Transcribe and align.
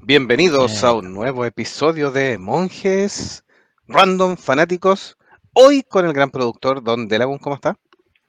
Bienvenidos 0.00 0.82
a 0.82 0.94
un 0.94 1.12
nuevo 1.12 1.44
episodio 1.44 2.10
de 2.10 2.38
Monjes 2.38 3.44
Random 3.86 4.38
Fanáticos. 4.38 5.18
Hoy 5.52 5.82
con 5.82 6.06
el 6.06 6.14
gran 6.14 6.30
productor 6.30 6.82
Don 6.82 7.06
Delagun, 7.06 7.36
¿cómo 7.36 7.56
está? 7.56 7.78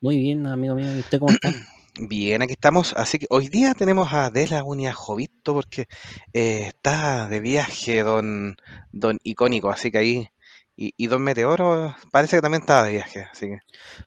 Muy 0.02 0.18
bien, 0.18 0.48
amigo 0.48 0.76
mío. 0.76 0.94
¿Y 0.94 1.00
usted 1.00 1.20
cómo 1.20 1.32
está? 1.32 1.54
Bien, 1.98 2.42
aquí 2.42 2.54
estamos. 2.54 2.94
Así 2.98 3.20
que 3.20 3.28
hoy 3.30 3.48
día 3.48 3.74
tenemos 3.74 4.12
a 4.12 4.30
Delagun 4.32 4.82
y 4.82 4.88
a 4.88 4.94
Jovito 4.94 5.54
porque 5.54 5.88
está 6.34 7.30
de 7.30 7.40
viaje 7.40 8.04
Don, 8.04 8.58
don 8.92 9.18
Icónico. 9.24 9.70
Así 9.70 9.92
que 9.92 9.98
ahí 9.98 10.30
y, 10.76 11.08
Don 11.08 11.24
Meteoro 11.24 11.96
parece 12.12 12.36
que 12.36 12.42
también 12.42 12.64
está 12.64 12.84
de 12.84 12.92
viaje, 12.92 13.22
así 13.32 13.48
que... 13.48 13.60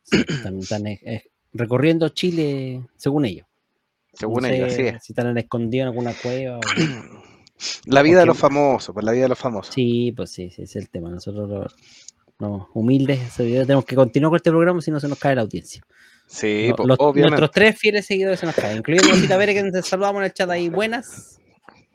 Sí, 0.03 0.23
están 0.29 0.85
recorriendo 1.53 2.11
Chile, 2.11 2.87
según 2.97 3.25
ellos 3.25 3.50
según 4.13 4.43
No 4.43 4.49
ellos, 4.49 4.73
sé 4.73 4.89
es. 4.89 5.05
Si 5.05 5.13
están 5.13 5.37
escondidos 5.39 5.83
en 5.85 5.89
alguna 5.89 6.13
cueva. 6.15 6.59
o- 6.59 6.61
La 7.85 8.01
vida 8.03 8.21
de 8.21 8.27
los 8.27 8.39
famosos, 8.39 8.95
pues 8.95 9.05
la 9.05 9.13
vida 9.13 9.25
de 9.25 9.29
los 9.29 9.39
famosos. 9.39 9.75
Sí, 9.75 10.13
pues 10.17 10.31
sí, 10.31 10.49
sí, 10.49 10.63
ese 10.63 10.79
es 10.79 10.85
el 10.85 10.89
tema. 10.91 11.11
Nosotros, 11.11 11.49
los, 11.49 11.77
los 12.39 12.63
humildes, 12.73 13.21
tenemos 13.37 13.85
que 13.85 13.95
continuar 13.95 14.31
con 14.31 14.37
este 14.37 14.51
programa, 14.51 14.81
si 14.81 14.91
no 14.91 14.99
se 14.99 15.09
nos 15.09 15.19
cae 15.19 15.35
la 15.35 15.43
audiencia. 15.43 15.83
Sí, 16.27 16.71
pues, 16.75 16.89
los- 16.89 16.97
obviamente. 16.99 17.31
nuestros 17.33 17.51
tres 17.51 17.79
fieles 17.79 18.07
seguidores 18.07 18.41
se 18.41 18.47
nos 18.47 18.55
caen, 18.55 18.79
incluyendo 18.79 19.11
Rosita 19.11 19.37
Pérez, 19.37 19.57
que 19.57 19.71
nos 19.71 19.87
saludamos 19.87 20.21
en 20.21 20.25
el 20.27 20.33
chat 20.33 20.49
ahí. 20.49 20.71
Buenas. 20.71 21.39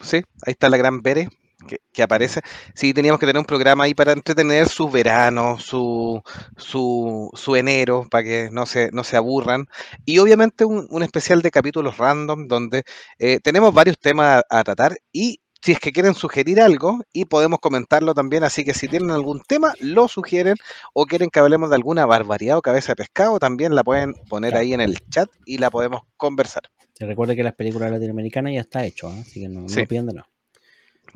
Sí, 0.02 0.18
ahí 0.18 0.52
está 0.52 0.70
la 0.70 0.78
gran 0.78 1.02
Bere 1.02 1.30
que, 1.66 1.80
que 1.92 2.04
aparece. 2.04 2.42
Sí, 2.74 2.94
teníamos 2.94 3.20
que 3.20 3.26
tener 3.26 3.40
un 3.40 3.46
programa 3.46 3.84
ahí 3.86 3.94
para 3.94 4.12
entretener 4.14 4.68
su 4.70 4.90
verano, 4.90 5.58
su, 5.60 6.22
su, 6.58 7.30
su 7.34 7.56
enero, 7.56 8.06
para 8.10 8.24
que 8.24 8.50
no 8.52 8.66
se, 8.66 8.90
no 8.92 9.04
se 9.04 9.18
aburran. 9.18 9.66
Y 10.06 10.20
obviamente 10.20 10.66
un, 10.66 10.88
un 10.90 11.04
especial 11.04 11.42
de 11.42 11.52
capítulos 11.52 11.98
random 11.98 12.48
donde 12.48 12.84
eh, 13.20 13.40
tenemos 13.42 13.74
varios 13.74 13.98
temas 14.00 14.44
a, 14.50 14.60
a 14.60 14.64
tratar 14.64 14.98
y 15.12 15.40
si 15.62 15.72
es 15.72 15.80
que 15.80 15.92
quieren 15.92 16.14
sugerir 16.14 16.62
algo 16.62 17.02
y 17.12 17.26
podemos 17.26 17.58
comentarlo 17.60 18.14
también, 18.14 18.44
así 18.44 18.64
que 18.64 18.76
si 18.76 18.88
tienen 18.88 19.10
algún 19.10 19.42
tema, 19.42 19.74
lo 19.80 20.08
sugieren 20.08 20.58
o 20.94 21.08
quieren 21.08 21.32
que 21.32 21.40
hablemos 21.40 21.72
de 21.72 21.76
alguna 21.76 22.06
barbaridad 22.06 22.58
o 22.58 22.62
cabeza 22.62 22.92
de 22.92 22.98
pescado, 22.98 23.40
también 23.40 23.74
la 23.74 23.84
pueden 23.84 24.14
poner 24.30 24.56
ahí 24.56 24.74
en 24.76 24.82
el 24.82 25.00
chat 25.10 25.28
y 25.44 25.58
la 25.58 25.72
podemos 25.72 26.02
conversar. 26.18 26.64
Se 26.94 27.08
recuerde 27.08 27.36
que 27.36 27.42
las 27.44 27.56
películas 27.56 27.90
latinoamericanas 27.92 28.54
ya 28.54 28.62
está 28.62 28.86
hecho, 28.86 29.10
¿eh? 29.10 29.22
así 29.22 29.42
que 29.42 29.50
no, 29.50 29.68
Sí. 29.68 29.88
pidan 29.88 30.06
de. 30.06 30.22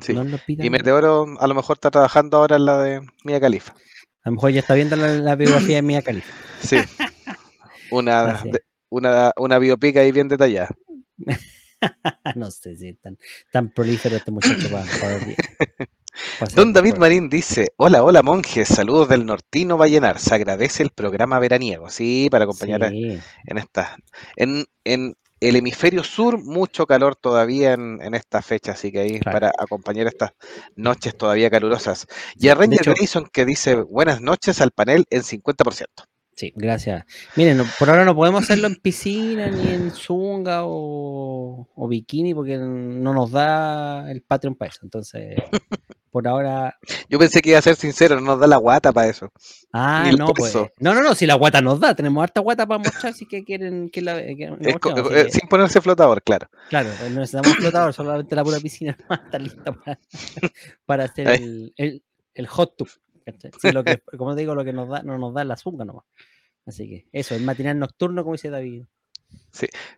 Sí. 0.00 0.12
No 0.14 0.24
lo 0.24 0.38
pidan. 0.38 0.66
Y 0.66 0.70
Meteoro 0.70 1.26
a 1.38 1.46
lo 1.46 1.54
mejor 1.54 1.76
está 1.76 1.90
trabajando 1.90 2.38
ahora 2.38 2.56
en 2.56 2.64
la 2.64 2.78
de 2.82 3.00
Mia 3.24 3.40
Califa. 3.40 3.74
A 4.22 4.28
lo 4.30 4.36
mejor 4.36 4.50
ya 4.50 4.60
está 4.60 4.74
viendo 4.74 4.96
la, 4.96 5.08
la 5.08 5.34
biografía 5.36 5.76
de 5.76 5.82
Mia 5.82 6.02
Khalifa. 6.02 6.32
Sí. 6.62 6.76
Una, 7.90 8.34
de- 8.44 8.62
una, 8.90 9.32
una 9.36 9.58
biopic 9.58 9.96
ahí 9.96 10.12
bien 10.12 10.28
detallada. 10.28 10.68
no 12.36 12.50
sé 12.50 12.76
si 12.76 12.88
es 12.88 13.00
tan, 13.00 13.16
tan 13.52 13.70
prolífero 13.72 14.16
este 14.16 14.30
muchacho 14.30 14.68
para, 14.70 14.84
para- 15.00 16.54
Don 16.54 16.72
David. 16.72 16.96
Marín 16.96 17.28
dice, 17.30 17.68
hola, 17.76 18.02
hola 18.02 18.22
monjes, 18.22 18.68
saludos 18.68 19.08
del 19.08 19.24
Nortino 19.24 19.78
Vallenar, 19.78 20.18
se 20.18 20.34
agradece 20.34 20.82
el 20.82 20.90
programa 20.90 21.38
veraniego, 21.38 21.88
sí, 21.88 22.28
para 22.30 22.44
acompañar 22.44 22.84
a- 22.84 22.88
Sí, 22.90 23.18
en 23.46 23.58
esta, 23.58 23.96
en, 24.36 24.64
en 24.84 25.14
el 25.40 25.56
hemisferio 25.56 26.04
sur, 26.04 26.42
mucho 26.42 26.86
calor 26.86 27.16
todavía 27.16 27.72
en, 27.72 28.00
en 28.02 28.14
esta 28.14 28.42
fecha, 28.42 28.72
así 28.72 28.92
que 28.92 29.00
ahí 29.00 29.18
Claro. 29.20 29.36
para 29.40 29.52
acompañar 29.58 30.06
estas 30.06 30.32
noches 30.76 31.16
todavía 31.16 31.50
calurosas. 31.50 32.06
Y 32.36 32.48
a 32.48 32.54
Ranger 32.54 32.80
hecho- 32.82 32.92
Grayson 32.94 33.26
que 33.32 33.44
dice, 33.46 33.74
buenas 33.76 34.20
noches 34.20 34.60
al 34.60 34.70
panel 34.70 35.04
en 35.10 35.22
50%. 35.22 35.86
sí, 36.36 36.52
gracias. 36.56 37.04
Miren, 37.36 37.58
no- 37.58 37.64
por 37.78 37.90
ahora 37.90 38.04
no 38.04 38.14
podemos 38.14 38.42
hacerlo 38.44 38.66
en 38.66 38.76
piscina, 38.76 39.48
ni 39.48 39.72
en 39.74 39.90
zunga 39.90 40.62
o, 40.64 41.68
o 41.74 41.88
bikini, 41.88 42.32
porque 42.34 42.56
no 42.56 43.12
nos 43.12 43.30
da 43.30 44.10
el 44.10 44.22
Patreon 44.22 44.54
para 44.54 44.70
eso. 44.70 44.80
Entonces, 44.82 45.36
por 46.10 46.26
ahora. 46.28 46.76
Yo 47.08 47.18
pensé 47.18 47.40
que 47.40 47.50
iba 47.50 47.58
a 47.58 47.62
ser 47.62 47.76
sincero, 47.76 48.16
no 48.16 48.22
nos 48.22 48.40
da 48.40 48.46
la 48.46 48.56
guata 48.56 48.92
para 48.92 49.08
eso. 49.08 49.30
Ah, 49.72 50.08
Ni 50.10 50.16
no, 50.16 50.26
pues. 50.34 50.52
No, 50.54 50.94
no, 50.94 51.02
no, 51.02 51.14
si 51.14 51.26
la 51.26 51.34
guata 51.34 51.60
nos 51.60 51.78
da, 51.80 51.94
tenemos 51.94 52.22
harta 52.22 52.40
guata 52.40 52.66
para 52.66 52.78
mostrar 52.78 53.14
si 53.14 53.26
que 53.26 53.44
quieren 53.44 53.90
que 53.90 54.02
la. 54.02 54.16
que 54.16 54.48
la 54.50 54.68
Es 54.68 54.78
co- 54.78 54.90
mostremos, 54.90 55.12
eh, 55.12 55.26
que- 55.26 55.32
sin 55.32 55.48
ponerse 55.48 55.80
flotador, 55.80 56.22
claro. 56.22 56.48
Claro, 56.68 56.90
no 57.10 57.20
necesitamos 57.20 57.56
flotador, 57.56 57.92
solamente 57.92 58.34
la 58.36 58.44
pura 58.44 58.60
piscina 58.60 58.96
está 59.10 59.38
lista 59.38 59.72
para, 59.72 59.98
para 60.86 61.04
hacer 61.04 61.28
el, 61.28 61.72
el, 61.76 62.02
el 62.34 62.46
hot 62.46 62.76
tub. 62.76 62.88
Sí, 63.60 63.70
lo 63.70 63.84
que, 63.84 64.00
como 64.18 64.34
te 64.34 64.40
digo, 64.40 64.54
lo 64.54 64.64
que 64.64 64.72
nos 64.72 64.88
da, 64.88 65.02
no 65.02 65.16
nos 65.18 65.32
da 65.34 65.44
la 65.44 65.56
zunga 65.56 65.84
nomás. 65.84 66.04
Así 66.66 66.88
que 66.88 67.06
eso, 67.12 67.34
el 67.34 67.42
matinal 67.42 67.78
nocturno, 67.78 68.22
como 68.22 68.34
dice 68.34 68.50
David, 68.50 68.84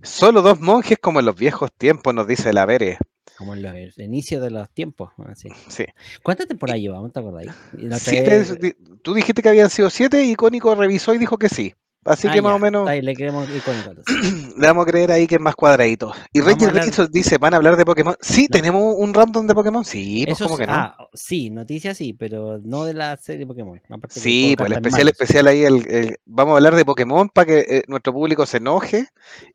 Solo 0.03 0.43
dos 0.43 0.61
monjes 0.61 0.99
como 0.99 1.21
en 1.21 1.27
los 1.27 1.37
viejos 1.37 1.71
tiempos, 1.73 2.13
nos 2.15 2.27
dice 2.27 2.53
la 2.53 2.67
Vere. 2.67 2.99
Como 3.39 3.55
en 3.55 3.63
los 3.63 3.99
inicios 3.99 4.43
de 4.43 4.51
los 4.51 4.71
tiempos. 4.71 5.11
Así. 5.27 5.49
Sí. 5.69 5.85
¿Cuántas 6.23 6.47
temporadas 6.49 6.81
llevamos? 6.81 7.13
¿Te 7.13 7.21
acordáis? 7.21 7.51
Siete, 7.99 8.77
tú 9.03 9.15
dijiste 9.15 9.43
que 9.43 9.49
habían 9.49 9.71
sido 9.71 9.91
siete, 9.91 10.25
Icónico 10.25 10.75
revisó 10.75 11.15
y 11.15 11.19
dijo 11.19 11.39
que 11.39 11.49
sí. 11.49 11.75
Así 12.05 12.27
Ah, 12.27 12.33
que 12.33 12.43
más 12.43 12.57
o 12.57 12.59
menos 12.59 12.89
ahí, 12.89 13.01
le 13.01 13.15
queremos 13.15 13.49
icónico. 13.49 13.93
le 14.59 14.67
vamos 14.67 14.83
a 14.83 14.91
creer 14.91 15.13
ahí 15.13 15.29
que 15.29 15.37
es 15.37 15.41
más 15.41 15.55
cuadradito. 15.55 16.13
Y 16.33 16.41
hablar- 16.41 16.73
Grayson 16.73 17.09
dice, 17.13 17.39
¿van 17.39 17.55
a 17.55 17.59
hablar 17.59 17.77
de 17.77 17.85
Pokémon? 17.85 18.17
Sí, 18.21 18.49
No. 18.51 18.59
tenemos 18.59 18.95
un 18.99 19.15
random 19.15 19.47
de 19.47 19.55
Pokémon. 19.55 19.85
Sí, 19.85 20.25
pues 20.27 20.37
sí- 20.39 20.57
que 20.59 20.67
no. 20.67 20.73
ah, 20.73 20.97
sí, 21.15 21.51
noticias 21.51 21.97
sí, 21.97 22.13
pero 22.13 22.59
no 22.59 22.85
de 22.87 22.95
la 22.95 23.17
serie 23.19 23.47
Pokémon. 23.47 23.81
sí, 24.09 24.57
pues 24.59 24.67
el 24.73 24.77
especial, 24.79 25.09
especial 25.11 25.47
ahí, 25.47 25.63
el, 25.63 25.89
el- 25.89 26.17
vamos 26.25 26.55
a 26.55 26.57
hablar 26.57 26.75
de 26.75 26.85
Pokémon 26.85 27.29
para 27.29 27.47
que 27.47 27.59
eh, 27.61 27.83
nuestro 27.87 28.13
público 28.13 28.47
se 28.47 28.57
enoje 28.57 29.07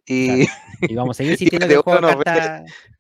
y, 0.06 0.44
Y 0.84 0.96
vamos 0.96 1.18
a 1.18 1.18
seguir 1.18 1.32
insistiendo 1.60 1.68
que 1.68 1.74
el 1.74 1.82
juego. 1.82 2.08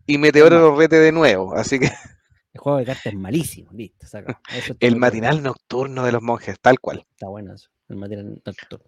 Y 0.08 0.18
Meteoro 0.18 0.60
lo 0.60 0.76
rete 0.76 1.00
de 1.00 1.12
nuevo. 1.12 1.56
Así 1.56 1.80
que 1.80 1.92
El 2.58 2.62
juego 2.62 2.80
de 2.80 2.86
cartas 2.86 3.06
es 3.06 3.14
malísimo, 3.14 3.72
listo, 3.72 4.08
saca. 4.08 4.42
Eso 4.50 4.74
el 4.80 4.96
matinal 4.96 5.44
nocturno 5.44 6.04
de 6.04 6.12
los 6.12 6.24
monjes, 6.24 6.60
tal 6.60 6.80
cual. 6.80 7.06
Está 7.12 7.28
bueno 7.28 7.54
eso, 7.54 7.70
el 7.88 7.98
matinal 7.98 8.42
nocturno. 8.44 8.86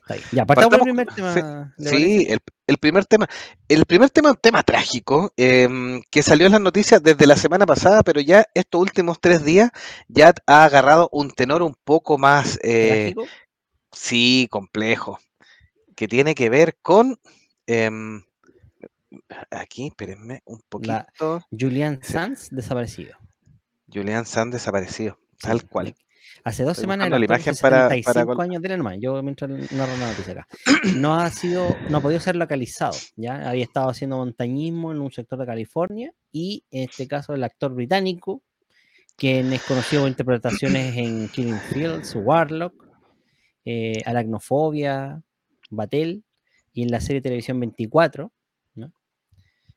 Está 0.00 0.14
bien. 0.14 0.26
Ya, 0.32 0.44
partamos 0.44 0.78
el 0.78 0.80
primer 0.80 1.06
tema. 1.06 1.74
¿le 1.78 1.90
Sí, 1.90 2.26
el 2.66 2.78
primer 2.78 3.04
tema. 3.06 3.28
El 3.68 3.84
primer 3.86 4.10
tema 4.10 4.30
es 4.30 4.34
un 4.34 4.40
tema 4.40 4.64
trágico 4.64 5.32
em, 5.36 6.02
que 6.10 6.24
salió 6.24 6.46
en 6.46 6.52
las 6.52 6.60
noticias 6.60 7.00
desde 7.04 7.28
la 7.28 7.36
semana 7.36 7.66
pasada, 7.66 8.02
pero 8.02 8.20
ya 8.20 8.46
estos 8.52 8.80
últimos 8.80 9.20
tres 9.20 9.44
días 9.44 9.70
ya 10.08 10.34
ha 10.46 10.64
agarrado 10.64 11.08
un 11.12 11.30
tenor 11.30 11.62
un 11.62 11.76
poco 11.84 12.18
más, 12.18 12.58
eh, 12.64 13.12
Trágico. 13.14 13.26
sí, 13.92 14.48
complejo, 14.50 15.20
que 15.94 16.08
tiene 16.08 16.34
que 16.34 16.50
ver 16.50 16.78
con... 16.82 17.20
em, 17.68 18.24
aquí, 19.50 19.88
espérenme 19.88 20.42
un 20.46 20.60
La- 20.82 21.04
poquito. 21.06 21.40
Julian 21.50 22.00
Sanz 22.02 22.48
desaparecido. 22.50 23.16
Julian 23.92 24.26
Sanz 24.26 24.52
desaparecido, 24.54 25.18
Sí, 25.32 25.46
tal 25.48 25.68
cual. 25.68 25.94
Hace 26.42 26.64
dos 26.64 26.76
semanas 26.76 27.08
la 27.10 27.16
imagen 27.18 27.54
para- 27.60 27.88
para 27.88 27.88
75 27.94 28.34
col- 28.34 28.40
años 28.44 28.60
de 28.62 28.76
nomás. 28.76 28.96
Yo 29.00 29.22
mientras 29.22 29.48
narro 29.72 29.96
la 29.98 30.08
noticia 30.10 30.32
acá. 30.32 30.46
No 30.96 31.14
ha 31.14 31.30
sido, 31.30 31.76
no 31.88 31.98
ha 31.98 32.00
podido 32.00 32.20
ser 32.20 32.36
localizado. 32.36 32.92
Ya 33.16 33.48
había 33.48 33.62
estado 33.64 33.88
haciendo 33.88 34.16
montañismo 34.16 34.90
en 34.92 35.00
un 35.00 35.10
sector 35.12 35.38
de 35.38 35.46
California 35.46 36.12
y 36.32 36.64
en 36.70 36.88
este 36.88 37.06
caso 37.08 37.34
el 37.34 37.44
actor 37.44 37.72
británico, 37.74 38.42
quien 39.16 39.52
es 39.52 39.62
conocido 39.62 40.02
por 40.02 40.10
interpretaciones 40.10 40.96
en 40.96 41.28
Killing 41.28 41.60
Fields, 41.72 42.14
Warlock, 42.16 42.74
eh, 43.64 44.02
Aracnofobia, 44.04 45.22
Batel 45.70 46.24
y 46.72 46.82
en 46.82 46.90
la 46.90 47.00
serie 47.00 47.20
de 47.20 47.22
televisión 47.28 47.60
24. 47.60 48.32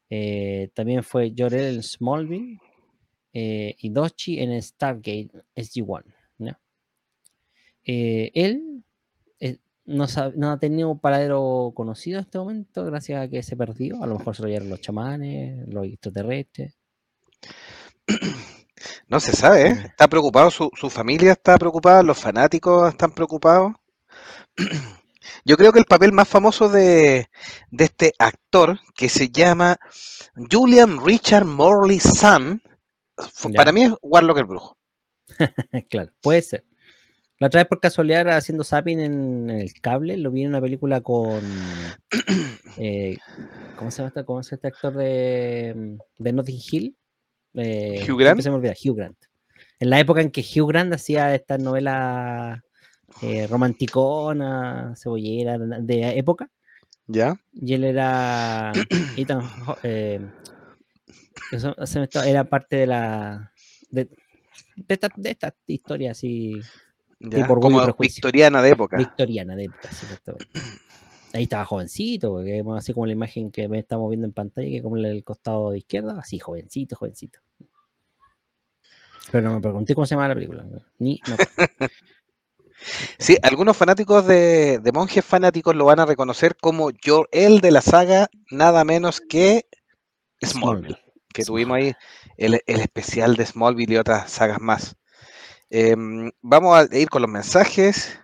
Eh, 0.09 0.69
también 0.73 1.03
fue 1.03 1.33
Jor-El 1.37 1.75
en 1.75 1.83
Smallville 1.83 2.59
eh, 3.33 3.75
y 3.79 3.89
Dochi 3.89 4.39
en 4.39 4.61
Stargate 4.61 5.29
SG-1. 5.55 6.03
¿no? 6.39 6.57
Eh, 7.85 8.31
él 8.33 8.83
no, 9.85 10.03
sab- 10.05 10.33
no 10.35 10.51
ha 10.51 10.59
tenido 10.59 10.89
un 10.91 10.99
paradero 10.99 11.71
conocido 11.73 12.19
en 12.19 12.25
este 12.25 12.37
momento 12.37 12.83
gracias 12.85 13.21
a 13.23 13.29
que 13.29 13.41
se 13.41 13.55
perdió. 13.55 14.03
A 14.03 14.07
lo 14.07 14.17
mejor 14.17 14.35
se 14.35 14.41
lo 14.43 14.47
llevaron 14.49 14.69
los 14.69 14.81
chamanes, 14.81 15.67
los 15.69 15.85
extraterrestres. 15.87 16.77
No 19.07 19.19
se 19.19 19.31
sabe. 19.31 19.69
Está 19.69 20.07
preocupado, 20.07 20.51
su, 20.51 20.69
su 20.75 20.89
familia 20.89 21.31
está 21.31 21.57
preocupada, 21.57 22.03
los 22.03 22.17
fanáticos 22.19 22.89
están 22.91 23.11
preocupados. 23.11 23.73
Yo 25.45 25.57
creo 25.57 25.71
que 25.71 25.79
el 25.79 25.85
papel 25.85 26.11
más 26.11 26.27
famoso 26.27 26.69
de, 26.69 27.27
de 27.71 27.83
este 27.83 28.13
actor, 28.19 28.79
que 28.95 29.09
se 29.09 29.29
llama 29.29 29.77
Julian 30.51 31.03
Richard 31.03 31.45
Morley 31.45 31.99
Sun, 31.99 32.61
para 33.55 33.71
mí 33.71 33.83
es 33.83 33.93
Warlock 34.01 34.37
el 34.37 34.45
Brujo. 34.45 34.77
claro, 35.89 36.11
puede 36.21 36.41
ser. 36.41 36.63
La 37.39 37.47
otra 37.47 37.61
vez 37.61 37.67
por 37.67 37.79
casualidad 37.79 38.29
haciendo 38.29 38.63
zapping 38.63 38.99
en 38.99 39.49
el 39.51 39.71
cable, 39.79 40.17
lo 40.17 40.31
vi 40.31 40.41
en 40.43 40.49
una 40.49 40.61
película 40.61 41.01
con... 41.01 41.39
eh, 42.77 43.17
¿Cómo 43.75 43.91
se 43.91 43.97
llama 43.97 44.07
este, 44.07 44.25
cómo 44.25 44.41
se 44.41 44.49
llama 44.49 44.55
este 44.55 44.67
actor 44.67 44.93
de, 44.95 45.97
de 46.17 46.33
Notting 46.33 46.59
Hill? 46.71 46.97
Eh, 47.53 48.05
Hugh 48.09 48.19
Grant. 48.19 48.41
Se 48.41 48.49
me 48.49 48.55
olvida, 48.55 48.73
Hugh 48.73 48.95
Grant. 48.95 49.17
En 49.79 49.91
la 49.91 49.99
época 49.99 50.21
en 50.21 50.31
que 50.31 50.41
Hugh 50.41 50.67
Grant 50.67 50.93
hacía 50.93 51.35
estas 51.35 51.59
novelas 51.59 52.59
eh, 53.21 53.47
romanticona, 53.47 54.93
cebollera, 54.95 55.57
de 55.57 56.17
época, 56.17 56.49
¿Ya? 57.07 57.39
Y 57.53 57.73
él 57.73 57.83
era. 57.85 58.73
Ethan 59.17 59.41
eh, 59.83 60.19
eso- 61.51 62.23
era 62.23 62.43
parte 62.43 62.75
de 62.75 62.87
la. 62.87 63.51
De, 63.89 64.09
de 64.75 64.93
esta, 64.93 65.11
de 65.15 65.31
esta 65.31 65.55
historia 65.65 66.11
así 66.11 66.61
¿Ya? 67.19 67.47
Como 67.47 67.81
victoriana 67.97 68.61
de 68.61 68.69
época. 68.69 68.97
victoriana 68.97 69.55
de 69.55 69.65
época, 69.65 69.89
sí. 69.91 70.05
Ahí 71.33 71.43
estaba 71.43 71.65
jovencito, 71.65 72.31
porque 72.31 72.63
así 72.75 72.93
como 72.93 73.05
la 73.05 73.11
imagen 73.11 73.51
que 73.51 73.67
me 73.67 73.79
estamos 73.79 74.09
viendo 74.09 74.25
en 74.27 74.33
pantalla, 74.33 74.69
que 74.69 74.81
como 74.81 74.97
el 74.97 75.23
costado 75.23 75.71
de 75.71 75.79
izquierda, 75.79 76.17
así 76.19 76.39
jovencito, 76.39 76.95
jovencito. 76.95 77.39
Pero 79.31 79.49
no 79.49 79.55
me 79.55 79.61
pregunté 79.61 79.93
cómo 79.93 80.05
se 80.05 80.15
llama 80.15 80.27
la 80.27 80.35
película. 80.35 80.65
Ni 80.99 81.21
acuerdo. 81.25 81.53
Sí, 83.17 83.37
algunos 83.41 83.75
fanáticos 83.75 84.25
de, 84.25 84.79
de 84.79 84.91
monjes 84.91 85.25
fanáticos 85.25 85.75
lo 85.75 85.85
van 85.85 85.99
a 85.99 86.05
reconocer 86.05 86.55
como 86.55 86.91
yo, 86.91 87.25
el 87.31 87.59
de 87.61 87.71
la 87.71 87.81
saga, 87.81 88.27
nada 88.51 88.83
menos 88.83 89.21
que 89.21 89.65
Smallville, 90.45 90.97
que 91.33 91.43
tuvimos 91.43 91.77
ahí 91.77 91.93
el, 92.37 92.61
el 92.65 92.79
especial 92.79 93.35
de 93.35 93.45
Smallville 93.45 93.93
y 93.93 93.97
otras 93.97 94.31
sagas 94.31 94.61
más. 94.61 94.95
Em, 95.69 96.31
vamos 96.41 96.77
a 96.77 96.95
ir 96.95 97.09
con 97.09 97.21
los 97.21 97.31
mensajes. 97.31 98.19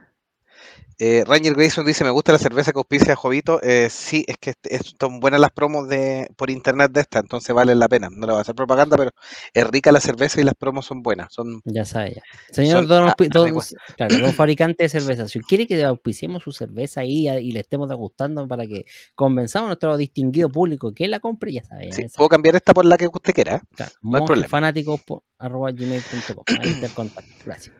Eh, 0.99 1.23
Ranger 1.25 1.53
Grayson 1.55 1.85
dice, 1.85 2.03
me 2.03 2.09
gusta 2.11 2.31
la 2.31 2.37
cerveza 2.39 2.71
que 2.71 2.79
auspicia 2.79 3.15
Jovito. 3.15 3.61
Eh, 3.63 3.89
sí, 3.89 4.23
es 4.27 4.37
que 4.37 4.53
son 4.99 5.19
buenas 5.19 5.39
las 5.39 5.51
promos 5.51 5.87
de, 5.89 6.29
por 6.35 6.49
internet 6.49 6.91
de 6.91 7.01
esta, 7.01 7.19
entonces 7.19 7.53
valen 7.55 7.79
la 7.79 7.87
pena. 7.87 8.09
No 8.11 8.25
le 8.27 8.33
voy 8.33 8.39
a 8.39 8.41
hacer 8.41 8.55
propaganda, 8.55 8.97
pero 8.97 9.11
es 9.53 9.67
rica 9.67 9.91
la 9.91 9.99
cerveza 9.99 10.39
y 10.41 10.43
las 10.43 10.55
promos 10.55 10.85
son 10.85 11.01
buenas. 11.01 11.33
Son, 11.33 11.61
Ya 11.65 11.85
sabe 11.85 12.15
ya. 12.15 12.21
Señor 12.51 12.79
Son 12.79 12.87
don, 12.87 13.07
auspi- 13.09 13.29
don- 13.29 13.59
claro, 13.97 14.17
don 14.19 14.33
fabricante 14.33 14.83
de 14.83 14.89
cerveza, 14.89 15.27
si 15.27 15.39
quiere 15.41 15.67
que 15.67 15.83
auspiciemos 15.83 16.43
su 16.43 16.51
cerveza 16.51 17.01
ahí 17.01 17.27
y 17.29 17.51
le 17.51 17.59
estemos 17.61 17.89
degustando 17.89 18.47
para 18.47 18.65
que 18.65 18.85
convenzamos 19.15 19.65
a 19.65 19.69
nuestro 19.69 19.97
distinguido 19.97 20.49
público 20.49 20.93
que 20.93 21.07
la 21.07 21.19
compre, 21.19 21.53
ya 21.53 21.63
sabe. 21.63 21.89
ya 21.89 21.95
sí, 21.95 22.05
puedo 22.15 22.29
cambiar 22.29 22.55
esta 22.55 22.73
por 22.73 22.85
la 22.85 22.97
que 22.97 23.07
usted 23.07 23.33
quiera. 23.33 23.55
¿eh? 23.55 23.61
Claro, 23.75 23.91
no 24.01 24.17
hay 24.17 24.25
problema. 24.25 24.47
monjefanáticos.gmail.com. 24.47 26.43
Ahí 26.59 26.69
está 26.69 26.85
el 26.87 26.93
contacto. 26.93 27.31
Gracias. 27.45 27.75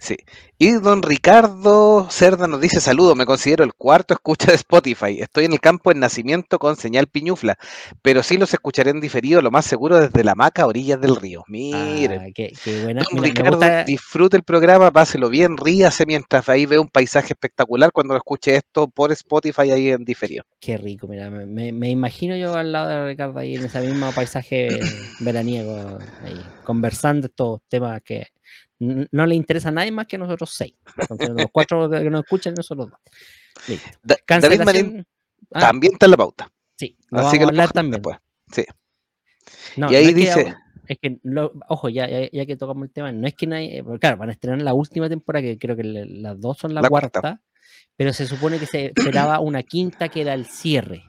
Sí. 0.00 0.16
Y 0.58 0.72
don 0.74 1.02
Ricardo 1.02 2.06
Cerda 2.08 2.46
nos 2.46 2.60
dice 2.60 2.80
saludo, 2.80 3.16
me 3.16 3.26
considero 3.26 3.64
el 3.64 3.74
cuarto 3.74 4.14
escucha 4.14 4.46
de 4.46 4.54
Spotify. 4.54 5.20
Estoy 5.20 5.44
en 5.46 5.52
el 5.52 5.60
campo 5.60 5.90
en 5.90 5.98
nacimiento 5.98 6.58
con 6.60 6.76
señal 6.76 7.08
piñufla, 7.08 7.58
pero 8.00 8.22
sí 8.22 8.36
los 8.38 8.52
escucharé 8.54 8.90
en 8.90 9.00
diferido, 9.00 9.42
lo 9.42 9.50
más 9.50 9.64
seguro 9.66 9.98
desde 9.98 10.22
la 10.22 10.36
maca 10.36 10.62
a 10.62 10.66
orillas 10.66 11.00
del 11.00 11.16
río. 11.16 11.42
Miren. 11.48 12.20
Ah, 12.20 12.26
qué, 12.32 12.52
qué 12.62 12.82
buena. 12.84 13.02
Don 13.02 13.20
Mira, 13.20 13.26
Ricardo, 13.34 13.56
gusta- 13.56 13.84
disfrute 13.84 14.36
el 14.36 14.44
programa, 14.44 14.92
páselo 14.92 15.28
bien, 15.28 15.56
ríase 15.56 16.06
mientras 16.06 16.48
ahí 16.48 16.64
ve 16.66 16.78
un 16.78 16.88
paisaje 16.88 17.32
espectacular 17.32 17.90
cuando 17.92 18.14
escuche 18.16 18.54
esto 18.54 18.86
por 18.88 19.10
Spotify 19.10 19.72
ahí 19.72 19.90
en 19.90 20.04
diferido. 20.04 20.44
Qué 20.60 20.76
rico, 20.76 21.08
mira, 21.08 21.28
me, 21.28 21.72
me- 21.72 21.90
imagino 21.90 22.36
yo 22.36 22.54
al 22.54 22.70
lado 22.70 22.88
de 22.88 23.06
Ricardo 23.08 23.38
ahí 23.40 23.56
en 23.56 23.64
ese 23.64 23.80
mismo 23.80 24.12
paisaje 24.12 24.78
veraniego, 25.20 25.98
ahí, 26.24 26.40
conversando 26.64 27.26
estos 27.26 27.60
temas 27.68 28.00
que 28.02 28.28
no 28.80 29.26
le 29.26 29.34
interesa 29.34 29.68
a 29.68 29.72
nadie 29.72 29.90
más 29.90 30.06
que 30.06 30.16
a 30.16 30.18
nosotros 30.20 30.50
seis. 30.54 30.74
Entonces, 30.96 31.30
los 31.30 31.46
cuatro 31.52 31.90
que 31.90 32.10
nos 32.10 32.22
escuchan, 32.24 32.54
nosotros 32.54 32.90
dos. 32.90 33.00
Listo. 33.68 33.88
Da- 34.02 34.16
David 34.26 34.60
Marín 34.62 34.64
Cancelación. 34.64 35.06
Ah, 35.52 35.60
también 35.60 35.92
está 35.94 36.06
en 36.06 36.10
la 36.10 36.16
pauta, 36.16 36.52
sí, 36.76 36.96
lo 37.10 37.18
así 37.20 37.24
vamos 37.24 37.32
que 37.38 37.44
a 37.44 37.48
hablar 37.48 37.72
también. 37.72 37.92
después. 38.02 38.18
Sí. 38.52 38.64
No, 39.76 39.88
y 39.88 39.92
no 39.92 39.98
ahí 39.98 40.06
que- 40.08 40.14
dice, 40.14 40.54
es 40.86 40.98
que, 41.00 41.18
lo- 41.22 41.52
ojo, 41.68 41.88
ya, 41.88 42.08
ya, 42.08 42.28
ya 42.30 42.46
que 42.46 42.56
tocamos 42.56 42.84
el 42.86 42.92
tema, 42.92 43.12
no 43.12 43.26
es 43.26 43.34
que 43.34 43.46
nadie, 43.46 43.82
porque 43.82 43.98
claro, 44.00 44.16
van 44.18 44.28
a 44.28 44.32
estrenar 44.32 44.60
la 44.62 44.74
última 44.74 45.08
temporada, 45.08 45.42
que 45.42 45.58
creo 45.58 45.74
que 45.76 45.84
le- 45.84 46.06
las 46.06 46.38
dos 46.40 46.58
son 46.58 46.74
la, 46.74 46.82
La 46.82 46.88
cuarta, 46.88 47.20
cuarta. 47.20 47.42
pero 47.96 48.12
se 48.12 48.26
supone 48.26 48.58
que 48.58 48.66
se 48.66 48.92
esperaba 48.96 49.40
una 49.40 49.62
quinta 49.62 50.08
que 50.08 50.20
era 50.22 50.34
el 50.34 50.46
cierre. 50.46 51.04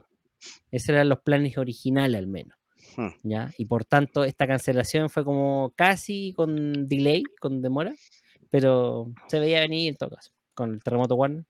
Esos 0.71 0.89
eran 0.89 1.10
los 1.10 1.19
planes 1.21 1.57
originales 1.57 2.18
al 2.18 2.27
menos. 2.27 2.57
Hmm. 2.95 3.09
¿ya? 3.24 3.51
Y 3.57 3.65
por 3.65 3.86
tanto, 3.86 4.24
esta 4.24 4.47
cancelación 4.47 5.09
fue 5.09 5.24
como 5.24 5.74
casi 5.75 6.33
con 6.36 6.88
delay, 6.88 7.24
con 7.39 7.62
demora, 7.62 7.94
pero 8.50 9.12
se 9.27 9.39
veía 9.39 9.62
venir 9.62 9.89
en 9.89 9.95
todo 9.97 10.12
caso, 10.12 10.31
con 10.53 10.74
el 10.74 10.83
terremoto 10.83 11.15
Warner. 11.15 11.45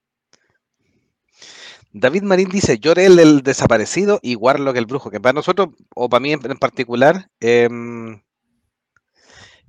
David 1.92 2.24
Marín 2.24 2.50
dice, 2.50 2.78
Llorel 2.78 3.20
el 3.20 3.42
desaparecido 3.42 4.20
y 4.22 4.36
Warlock 4.36 4.76
el 4.76 4.86
brujo, 4.86 5.10
que 5.10 5.20
para 5.20 5.34
nosotros, 5.34 5.70
o 5.96 6.08
para 6.08 6.20
mí 6.20 6.32
en, 6.34 6.40
en 6.44 6.58
particular, 6.58 7.30
em, 7.40 8.22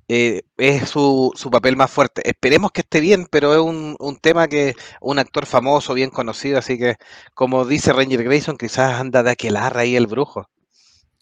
eh, 0.09 0.43
es 0.57 0.89
su, 0.91 1.33
su 1.37 1.51
papel 1.51 1.77
más 1.77 1.91
fuerte. 1.91 2.29
Esperemos 2.29 2.73
que 2.73 2.81
esté 2.83 3.01
bien, 3.01 3.27
pero 3.31 3.55
es 3.55 3.61
un, 3.61 3.97
un 3.99 4.17
tema 4.19 4.49
que 4.49 4.75
un 5.01 5.19
actor 5.19 5.47
famoso, 5.47 5.95
bien 5.95 6.11
conocido, 6.11 6.59
así 6.59 6.79
que, 6.79 6.97
como 7.33 7.65
dice 7.65 7.93
Ranger 7.93 8.25
Grayson, 8.25 8.59
quizás 8.59 9.01
anda 9.01 9.23
de 9.23 9.31
aquelarra 9.31 9.83
ahí 9.83 9.97
el 9.97 10.07
brujo. 10.07 10.49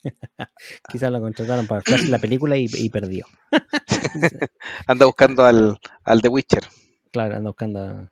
Quizás 0.90 1.10
lo 1.12 1.20
contrataron 1.20 1.66
para 1.66 1.82
la 2.08 2.18
película 2.18 2.56
y, 2.56 2.66
y 2.72 2.88
perdió. 2.90 3.26
Anda 4.86 5.06
buscando 5.06 5.44
al, 5.44 5.78
al 6.04 6.22
The 6.22 6.28
Witcher. 6.28 6.64
Claro, 7.12 7.36
ando 7.36 7.50
buscando, 7.50 7.80
a- 7.80 8.10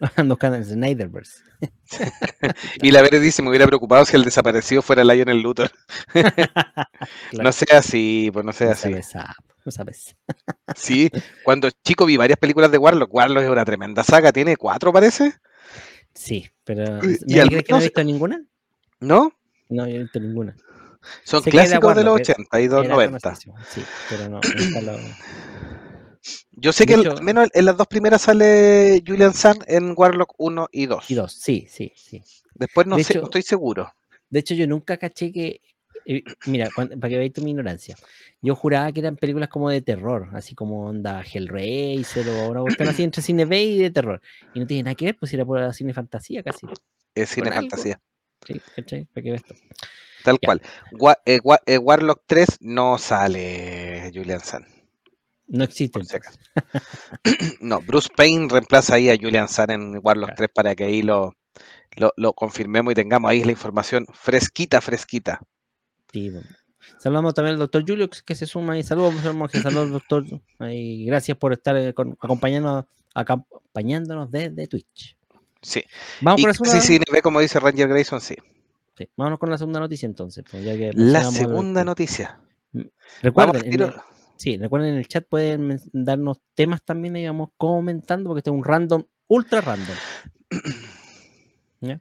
ando 0.16 0.34
buscando 0.34 0.56
el 0.58 0.64
Snyderverse. 0.64 1.42
Y 2.80 2.90
la 2.90 3.02
Vere 3.02 3.20
dice, 3.20 3.42
me 3.42 3.48
hubiera 3.50 3.66
preocupado 3.66 4.04
si 4.04 4.16
el 4.16 4.24
desaparecido 4.24 4.82
fuera 4.82 5.04
Lionel 5.04 5.40
Luthor. 5.40 5.70
Claro, 6.12 7.42
No 7.42 7.52
sea 7.52 7.78
así, 7.78 8.30
pues 8.32 8.44
no 8.44 8.52
sea 8.52 8.68
no 8.68 8.72
así. 8.72 8.82
sabes, 8.90 9.16
ah, 9.16 9.34
no 9.64 9.70
sabes. 9.72 10.16
Sí, 10.74 11.08
cuando 11.44 11.70
chico 11.84 12.04
vi 12.06 12.16
varias 12.16 12.38
películas 12.38 12.70
de 12.72 12.78
Warlock. 12.78 13.12
Warlock 13.14 13.44
es 13.44 13.50
una 13.50 13.64
tremenda 13.64 14.02
saga, 14.02 14.32
tiene 14.32 14.56
cuatro, 14.56 14.92
parece. 14.92 15.34
Sí, 16.14 16.48
pero 16.64 16.98
Y- 17.08 17.18
y 17.26 17.36
¿nadie 17.36 17.40
al 17.42 17.48
cree 17.48 17.64
que 17.64 17.72
no 17.72 17.78
he 17.78 17.82
visto 17.82 18.04
ninguna? 18.04 18.42
¿No? 19.00 19.32
No, 19.68 19.86
yo 19.86 19.92
no 19.94 19.98
he 20.00 20.02
visto 20.02 20.20
ninguna. 20.20 20.56
Son 21.24 21.42
clásicos 21.42 21.94
de 21.94 22.04
los 22.04 22.12
Warlock, 22.14 22.30
80 22.30 22.60
y 22.60 22.68
los 22.68 22.84
Era 22.84 22.94
90. 22.94 23.20
conocido, 23.20 23.54
Sí, 23.70 23.82
pero 24.10 24.28
no. 24.28 24.40
Yo 26.52 26.72
sé 26.72 26.84
De 26.84 26.94
que 26.94 27.00
hecho- 27.00 27.12
al 27.12 27.22
menos 27.22 27.48
en 27.52 27.64
las 27.64 27.76
dos 27.76 27.86
primeras 27.88 28.22
sale 28.22 29.02
Julian 29.06 29.34
Sun 29.34 29.58
en 29.66 29.94
Warlock 29.96 30.34
1 30.38 30.68
y 30.70 30.86
2. 30.86 31.10
Y 31.10 31.14
dos, 31.14 31.32
sí, 31.32 31.66
sí, 31.68 31.92
sí. 31.96 32.22
Después 32.54 32.86
no 32.86 32.96
De 32.96 33.04
sé, 33.04 33.14
hecho- 33.14 33.20
no 33.20 33.26
estoy 33.26 33.42
seguro. 33.42 33.92
De 34.30 34.40
hecho, 34.40 34.54
yo 34.54 34.66
nunca 34.66 34.96
caché 34.96 35.32
que. 35.32 35.60
eh, 36.04 36.22
mira, 36.46 36.68
cuan- 36.74 36.88
para 37.00 37.10
que 37.10 37.16
veáis 37.16 37.32
tu 37.32 37.42
mi 37.42 37.50
ignorancia. 37.52 37.96
Yo 38.40 38.56
juraba 38.56 38.90
que 38.90 38.98
eran 39.00 39.16
películas 39.16 39.48
como 39.48 39.70
de 39.70 39.82
terror, 39.82 40.28
así 40.32 40.54
como 40.54 40.86
onda 40.88 41.22
Hellraiser 41.22 42.28
o 42.28 42.48
una 42.48 42.60
cuestión 42.62 42.88
así 42.88 43.02
entre 43.04 43.22
cine 43.22 43.44
B 43.44 43.62
y 43.62 43.78
de 43.78 43.90
terror. 43.90 44.20
Y 44.52 44.58
no 44.60 44.66
tiene 44.66 44.82
nada 44.84 44.94
que 44.96 45.04
ver, 45.06 45.16
pues 45.16 45.32
era 45.32 45.44
por 45.44 45.72
cine 45.74 45.94
fantasía 45.94 46.42
casi. 46.42 46.66
Es 47.14 47.28
cine 47.30 47.52
fantasía, 47.52 48.00
Sí, 48.44 48.60
¿cachai? 48.74 49.04
Para 49.06 49.22
que 49.22 49.30
veas 49.30 49.44
tú. 49.44 49.54
Tal 50.22 50.38
Ya. 50.40 50.46
cual. 50.46 50.62
Eh, 51.24 51.40
eh, 51.66 51.78
Warlock 51.78 52.22
3 52.26 52.58
no 52.60 52.98
sale 52.98 54.10
Julian 54.14 54.40
Sun. 54.40 54.64
No 55.48 55.64
existe. 55.64 55.98
Por. 55.98 56.06
No, 57.60 57.80
Bruce 57.82 58.08
Payne 58.16 58.48
reemplaza 58.50 58.94
ahí 58.94 59.10
a 59.10 59.16
Julian 59.16 59.48
Sun 59.48 59.70
en 59.70 60.00
Warlock 60.02 60.28
Claro. 60.30 60.36
3 60.36 60.50
para 60.54 60.74
que 60.74 60.84
ahí 60.84 61.02
lo, 61.02 61.34
lo, 61.96 62.12
lo 62.16 62.32
confirmemos 62.32 62.92
y 62.92 62.94
tengamos 62.94 63.30
ahí 63.30 63.44
la 63.44 63.52
información 63.52 64.06
fresquita, 64.12 64.80
fresquita. 64.80 65.40
Sí, 66.12 66.30
bueno. 66.30 66.46
Saludamos 66.98 67.34
también 67.34 67.54
al 67.54 67.60
doctor 67.60 67.84
Julio 67.86 68.08
que- 68.10 68.34
se 68.34 68.46
suma 68.46 68.78
y 68.78 68.82
saludos, 68.82 69.14
saludos 69.62 69.90
doctor. 69.90 70.24
Y 70.70 71.04
gracias 71.06 71.36
por 71.38 71.52
estar 71.52 71.76
eh, 71.76 71.94
con- 71.94 72.16
acompañándonos, 72.20 72.84
acompañándonos 73.14 74.30
desde 74.30 74.66
Twitch. 74.66 75.16
Sí. 75.60 75.82
Vamos 76.20 76.40
Y 76.40 76.46
la 76.46 76.54
segunda. 76.54 76.80
sí, 76.80 76.98
sí, 76.98 77.00
ve 77.12 77.22
como 77.22 77.40
dice 77.40 77.60
Ranger 77.60 77.88
Grayson, 77.88 78.20
sí. 78.20 78.36
Sí, 78.96 79.08
vámonos 79.16 79.38
con 79.38 79.50
la 79.50 79.58
segunda 79.58 79.80
noticia 79.80 80.06
entonces. 80.06 80.44
pues, 80.50 80.64
ya 80.64 80.76
que 80.76 80.92
La 80.94 81.22
segunda 81.24 81.84
noticia. 81.84 82.40
Recuerden, 83.22 83.52
Vamos, 83.62 83.62
en 83.74 83.80
el- 83.82 83.92
sí, 84.36 84.56
recuerden 84.56 84.90
en 84.92 84.98
el 84.98 85.08
chat 85.08 85.26
pueden 85.28 85.78
darnos 85.92 86.38
temas 86.54 86.82
también, 86.82 87.16
ahí 87.16 87.26
vamos 87.26 87.50
comentando, 87.56 88.28
porque 88.28 88.38
este 88.40 88.50
es 88.50 88.56
un 88.56 88.64
random, 88.64 89.04
ultra 89.28 89.60
random. 89.60 89.96
¿Ya? 91.80 92.00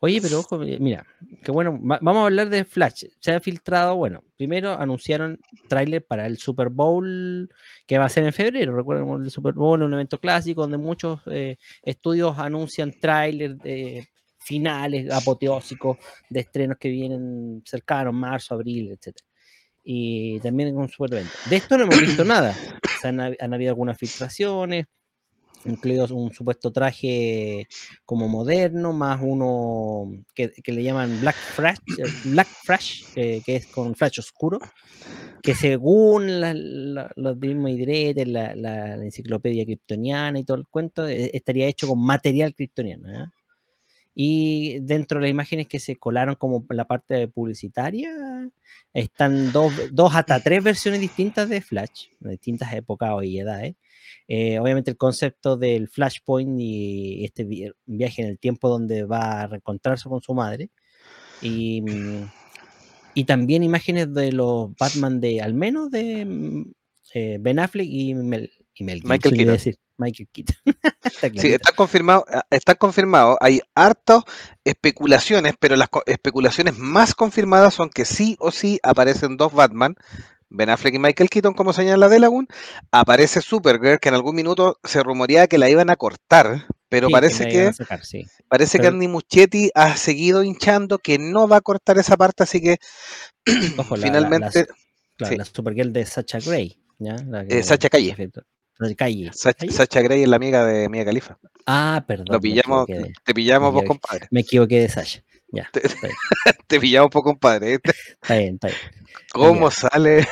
Oye, 0.00 0.20
pero 0.22 0.40
ojo, 0.40 0.62
eh, 0.62 0.78
mira, 0.78 1.04
que 1.42 1.50
bueno, 1.50 1.72
va- 1.72 1.98
vamos 2.00 2.22
a 2.22 2.26
hablar 2.26 2.48
de 2.48 2.64
Flash. 2.64 3.04
Se 3.20 3.32
ha 3.32 3.40
filtrado, 3.40 3.96
bueno, 3.96 4.22
primero 4.36 4.70
anunciaron 4.78 5.40
tráiler 5.68 6.04
para 6.04 6.26
el 6.26 6.38
Super 6.38 6.68
Bowl 6.68 7.50
que 7.86 7.98
va 7.98 8.04
a 8.04 8.08
ser 8.08 8.24
en 8.24 8.32
febrero. 8.32 8.74
Recuerden, 8.76 9.08
el 9.24 9.30
Super 9.30 9.52
Bowl 9.54 9.80
es 9.82 9.86
un 9.86 9.94
evento 9.94 10.18
clásico 10.20 10.62
donde 10.62 10.78
muchos 10.78 11.20
eh, 11.26 11.56
estudios 11.82 12.38
anuncian 12.38 12.92
tráiler 12.98 13.56
de 13.56 14.08
finales 14.44 15.10
apoteósicos 15.12 15.96
de 16.28 16.40
estrenos 16.40 16.76
que 16.78 16.88
vienen 16.90 17.62
cercanos, 17.64 18.12
marzo, 18.14 18.54
abril, 18.54 18.92
etc. 18.92 19.16
Y 19.82 20.38
también 20.40 20.70
en 20.70 20.76
un 20.78 20.88
super 20.88 21.12
evento. 21.14 21.32
De 21.50 21.56
esto 21.56 21.76
no 21.78 21.84
hemos 21.84 22.00
visto 22.00 22.24
nada. 22.24 22.54
O 22.84 23.00
sea, 23.00 23.10
han, 23.10 23.20
han 23.20 23.54
habido 23.54 23.70
algunas 23.70 23.98
filtraciones, 23.98 24.86
incluidos 25.66 26.10
un 26.10 26.30
supuesto 26.32 26.70
traje 26.72 27.66
como 28.04 28.28
moderno, 28.28 28.92
más 28.92 29.20
uno 29.22 30.12
que, 30.34 30.50
que 30.52 30.72
le 30.72 30.82
llaman 30.82 31.20
Black 31.20 31.36
Flash, 31.36 31.78
eh, 31.98 32.04
Black 32.26 32.48
Flash 32.64 33.04
eh, 33.16 33.40
que 33.44 33.56
es 33.56 33.66
con 33.66 33.94
flash 33.94 34.18
oscuro, 34.20 34.58
que 35.42 35.54
según 35.54 36.40
la- 36.40 36.52
la- 36.54 37.10
los 37.16 37.36
mismos 37.38 37.70
idretes, 37.70 38.28
la, 38.28 38.54
la- 38.54 38.94
enciclopedia 38.96 39.64
kryptoniana 39.64 40.38
y 40.38 40.44
todo 40.44 40.58
el 40.58 40.66
cuento, 40.66 41.06
eh, 41.08 41.30
estaría 41.34 41.66
hecho 41.66 41.88
con 41.88 41.98
material 42.04 42.54
kryptoniano. 42.54 43.10
¿ya? 43.10 43.32
Y 44.14 44.78
dentro 44.80 45.18
de 45.18 45.22
las 45.22 45.30
imágenes 45.30 45.66
que 45.66 45.80
se 45.80 45.96
colaron 45.96 46.36
como 46.36 46.64
la 46.70 46.86
parte 46.86 47.26
publicitaria, 47.28 48.10
están 48.92 49.52
dos, 49.52 49.72
dos 49.92 50.14
hasta 50.14 50.40
tres 50.40 50.62
versiones 50.62 51.00
distintas 51.00 51.48
de 51.48 51.60
Flash, 51.60 52.06
de 52.20 52.30
distintas 52.32 52.72
épocas 52.72 53.12
y 53.24 53.38
edades. 53.38 53.74
Eh, 54.28 54.58
obviamente 54.58 54.92
el 54.92 54.96
concepto 54.96 55.56
del 55.56 55.88
Flashpoint 55.88 56.60
y 56.60 57.24
este 57.24 57.44
viaje 57.86 58.22
en 58.22 58.28
el 58.28 58.38
tiempo 58.38 58.68
donde 58.68 59.04
va 59.04 59.42
a 59.42 59.46
reencontrarse 59.48 60.08
con 60.08 60.22
su 60.22 60.34
madre. 60.34 60.70
Y, 61.42 61.82
y 63.14 63.24
también 63.24 63.62
imágenes 63.62 64.14
de 64.14 64.32
los 64.32 64.74
Batman 64.76 65.20
de, 65.20 65.40
al 65.42 65.54
menos 65.54 65.90
de 65.90 66.24
mm, 66.24 66.72
eh, 67.14 67.38
Ben 67.40 67.58
Affleck 67.58 67.88
y 67.88 68.14
Mel, 68.14 68.50
y 68.74 68.84
Mel 68.84 69.02
Michael 69.04 69.36
Keaton. 69.36 69.54
decir, 69.54 69.78
Michael 69.98 70.28
Keaton. 70.32 70.56
Está 71.04 71.28
Sí, 71.40 71.52
está 71.52 71.72
confirmado, 71.72 72.24
ah, 72.28 72.44
está 72.50 72.74
confirmado. 72.74 73.36
Hay 73.40 73.60
hartas 73.74 74.22
especulaciones, 74.64 75.54
pero 75.58 75.76
las 75.76 75.88
especulaciones 76.06 76.76
más 76.78 77.14
confirmadas 77.14 77.74
son 77.74 77.90
que 77.90 78.04
sí 78.04 78.36
o 78.40 78.50
sí 78.50 78.80
aparecen 78.82 79.36
dos 79.36 79.52
Batman, 79.52 79.94
Ben 80.48 80.70
Affleck 80.70 80.94
y 80.94 80.98
Michael 80.98 81.30
Keaton, 81.30 81.54
como 81.54 81.72
señala 81.72 82.08
Delagun. 82.08 82.46
Aparece 82.90 83.40
Supergirl, 83.40 83.98
que 84.00 84.08
en 84.08 84.14
algún 84.14 84.34
minuto 84.36 84.78
se 84.84 85.02
rumoreaba 85.02 85.46
que 85.46 85.58
la 85.58 85.68
iban 85.70 85.90
a 85.90 85.96
cortar, 85.96 86.66
pero 86.88 87.06
Sí, 87.08 87.12
parece 87.12 87.48
que, 87.48 87.72
sacar, 87.72 88.04
sí. 88.04 88.26
parece 88.48 88.78
que 88.78 88.86
Andy 88.88 89.08
Muschietti 89.08 89.70
ha 89.74 89.96
seguido 89.96 90.42
hinchando 90.44 90.98
que 90.98 91.18
no 91.18 91.46
va 91.48 91.56
a 91.58 91.60
cortar 91.60 91.98
esa 91.98 92.16
parte, 92.16 92.42
así 92.44 92.60
que 92.60 92.78
Ojo, 93.78 93.96
la, 93.96 94.06
la- 94.06 94.06
finalmente 94.06 94.60
la- 94.60 94.74
claro, 95.16 95.32
sí. 95.32 95.38
la 95.38 95.44
Supergirl 95.44 95.92
de 95.92 96.06
Sacha 96.06 96.38
Grey, 96.40 96.78
¿ya? 96.98 97.16
La 97.26 97.44
que- 97.46 97.58
Eh, 97.58 97.62
Sacha 97.62 97.88
Calle. 97.88 98.08
Perfecto. 98.08 98.42
Sacha 98.78 98.94
Calle. 98.96 99.30
Sach- 99.32 99.56
¿Calle? 99.56 99.72
Sacha 99.72 100.00
Grey 100.02 100.22
es 100.22 100.28
la 100.28 100.36
amiga 100.36 100.64
de 100.66 100.88
Mia 100.88 101.04
Khalifa. 101.04 101.38
Ah, 101.66 102.04
perdón. 102.06 102.26
Lo 102.30 102.40
pillamos, 102.40 102.86
de- 102.86 103.12
te 103.24 103.34
pillamos 103.34 103.72
vos, 103.72 103.84
compadre. 103.84 104.26
Me 104.30 104.40
equivoqué 104.40 104.80
de 104.80 104.88
Sasha. 104.88 105.22
Ya, 105.48 105.68
Te- 105.72 105.86
está 105.86 106.00
bien, 106.08 106.16
Te 106.66 106.80
pillamos, 106.80 107.10
poco, 107.10 107.30
compadre. 107.30 107.74
está 108.22 108.36
bien. 108.36 108.54
Está 108.54 108.68
bien. 108.68 108.78
¿Cómo 109.32 109.70
sale? 109.70 110.26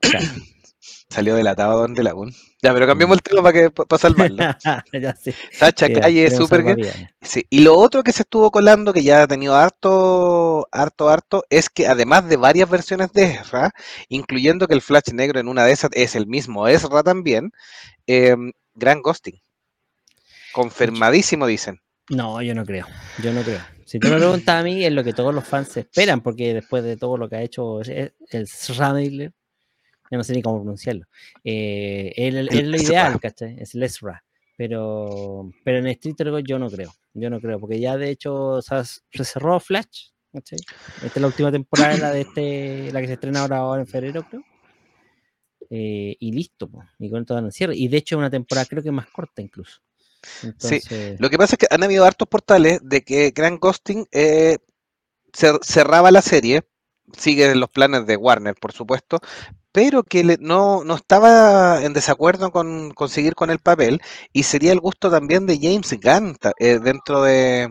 Claro. 0.00 0.26
Salió 1.10 1.34
delatado 1.34 1.80
Don 1.80 1.94
Delagún. 1.94 2.34
Ya, 2.62 2.74
pero 2.74 2.86
cambiemos 2.86 3.16
el 3.16 3.22
tema 3.22 3.42
para 3.42 3.52
que 3.52 3.70
para 3.70 3.98
salvarlo. 3.98 4.36
ya. 4.92 5.16
Sacha 5.52 5.86
Sí, 5.86 5.92
Calle, 5.94 6.30
Supergirl. 6.30 6.84
salvavidas. 6.84 7.12
Sí. 7.22 7.46
Y 7.48 7.60
lo 7.60 7.76
otro 7.78 8.02
que 8.02 8.12
se 8.12 8.22
estuvo 8.22 8.50
colando, 8.50 8.92
que 8.92 9.02
ya 9.02 9.22
ha 9.22 9.26
tenido 9.26 9.54
harto, 9.54 10.68
harto, 10.70 11.08
harto, 11.08 11.44
es 11.48 11.70
que 11.70 11.86
además 11.86 12.28
de 12.28 12.36
varias 12.36 12.68
versiones 12.68 13.12
de 13.12 13.24
Ezra, 13.24 13.70
incluyendo 14.08 14.66
que 14.68 14.74
el 14.74 14.82
Flash 14.82 15.12
negro 15.14 15.40
en 15.40 15.48
una 15.48 15.64
de 15.64 15.72
esas 15.72 15.90
es 15.94 16.14
el 16.14 16.26
mismo 16.26 16.68
Ezra 16.68 17.02
también, 17.02 17.52
eh, 18.06 18.36
Gran 18.74 19.00
Ghosting. 19.00 19.40
Confirmadísimo, 20.52 21.46
dicen. 21.46 21.80
No, 22.10 22.42
yo 22.42 22.54
no 22.54 22.64
creo. 22.64 22.86
Yo 23.22 23.32
no 23.32 23.42
creo. 23.42 23.60
Si 23.86 23.98
tú 23.98 24.08
me 24.08 24.16
preguntas 24.16 24.60
a 24.60 24.62
mí, 24.62 24.84
es 24.84 24.92
lo 24.92 25.04
que 25.04 25.14
todos 25.14 25.34
los 25.34 25.46
fans 25.46 25.74
esperan, 25.76 26.20
porque 26.20 26.52
después 26.52 26.84
de 26.84 26.96
todo 26.98 27.16
lo 27.16 27.28
que 27.28 27.36
ha 27.36 27.42
hecho 27.42 27.80
el 27.80 28.12
el 28.30 28.46
Schrader, 28.46 29.32
yo 30.10 30.18
no 30.18 30.24
sé 30.24 30.32
ni 30.34 30.42
cómo 30.42 30.58
pronunciarlo. 30.60 31.06
Eh, 31.44 32.12
él- 32.16 32.36
él- 32.36 32.48
El 32.50 32.74
es 32.74 32.82
lo 32.82 32.88
ideal, 32.88 33.20
¿cachai? 33.20 33.56
Es 33.60 33.74
el 33.74 33.82
Ezra. 33.82 34.24
Pero, 34.56 35.50
pero 35.64 35.78
en 35.78 35.86
Street 35.88 36.16
Fighter 36.16 36.42
yo 36.44 36.58
no 36.58 36.68
creo. 36.68 36.92
Yo 37.14 37.30
no 37.30 37.40
creo, 37.40 37.60
porque 37.60 37.78
ya 37.78 37.96
de 37.96 38.10
hecho 38.10 38.34
o 38.34 38.62
sea, 38.62 38.84
se 38.84 39.00
cerró 39.24 39.60
Flash. 39.60 40.08
¿cachai? 40.32 40.58
Esta 40.58 41.06
es 41.06 41.20
la 41.20 41.26
última 41.28 41.50
temporada, 41.52 41.96
la 41.96 42.10
de 42.10 42.20
este, 42.22 42.92
la 42.92 43.00
que 43.00 43.06
se 43.06 43.12
estrena 43.14 43.40
ahora, 43.40 43.58
ahora 43.58 43.80
en 43.82 43.86
febrero, 43.86 44.22
creo. 44.28 44.42
Eh, 45.70 46.16
y 46.18 46.32
listo, 46.32 46.68
po, 46.70 46.82
y 46.98 47.10
con 47.10 47.24
todo 47.26 47.38
el 47.38 47.52
cierre. 47.52 47.76
Y 47.76 47.88
de 47.88 47.98
hecho 47.98 48.14
es 48.16 48.18
una 48.18 48.30
temporada 48.30 48.66
creo 48.66 48.82
que 48.82 48.90
más 48.90 49.06
corta 49.10 49.42
incluso. 49.42 49.80
Entonces, 50.42 51.20
Lo 51.20 51.30
que 51.30 51.38
pasa 51.38 51.54
es 51.54 51.58
que 51.58 51.66
han 51.74 51.82
habido 51.82 52.04
hartos 52.04 52.26
portales 52.28 52.80
de 52.82 53.02
que 53.02 53.30
Gran 53.30 53.58
Ghosting 53.58 54.06
eh, 54.12 54.58
cer- 55.32 55.60
cerraba 55.62 56.10
la 56.10 56.22
serie, 56.22 56.62
sigue 57.16 57.50
en 57.50 57.60
los 57.60 57.70
planes 57.70 58.06
de 58.06 58.16
Warner, 58.16 58.54
por 58.54 58.72
supuesto, 58.72 59.20
pero 59.78 60.02
que 60.02 60.24
no, 60.40 60.82
no 60.84 60.94
estaba 60.96 61.84
en 61.84 61.92
desacuerdo 61.92 62.50
con, 62.50 62.90
con 62.92 63.08
seguir 63.08 63.34
con 63.36 63.48
el 63.50 63.60
papel 63.60 64.00
y 64.32 64.42
sería 64.42 64.72
el 64.72 64.80
gusto 64.80 65.08
también 65.10 65.46
de 65.46 65.56
James 65.62 65.92
Gunn 66.02 66.36
eh, 66.58 66.80
dentro 66.80 67.22
de, 67.22 67.68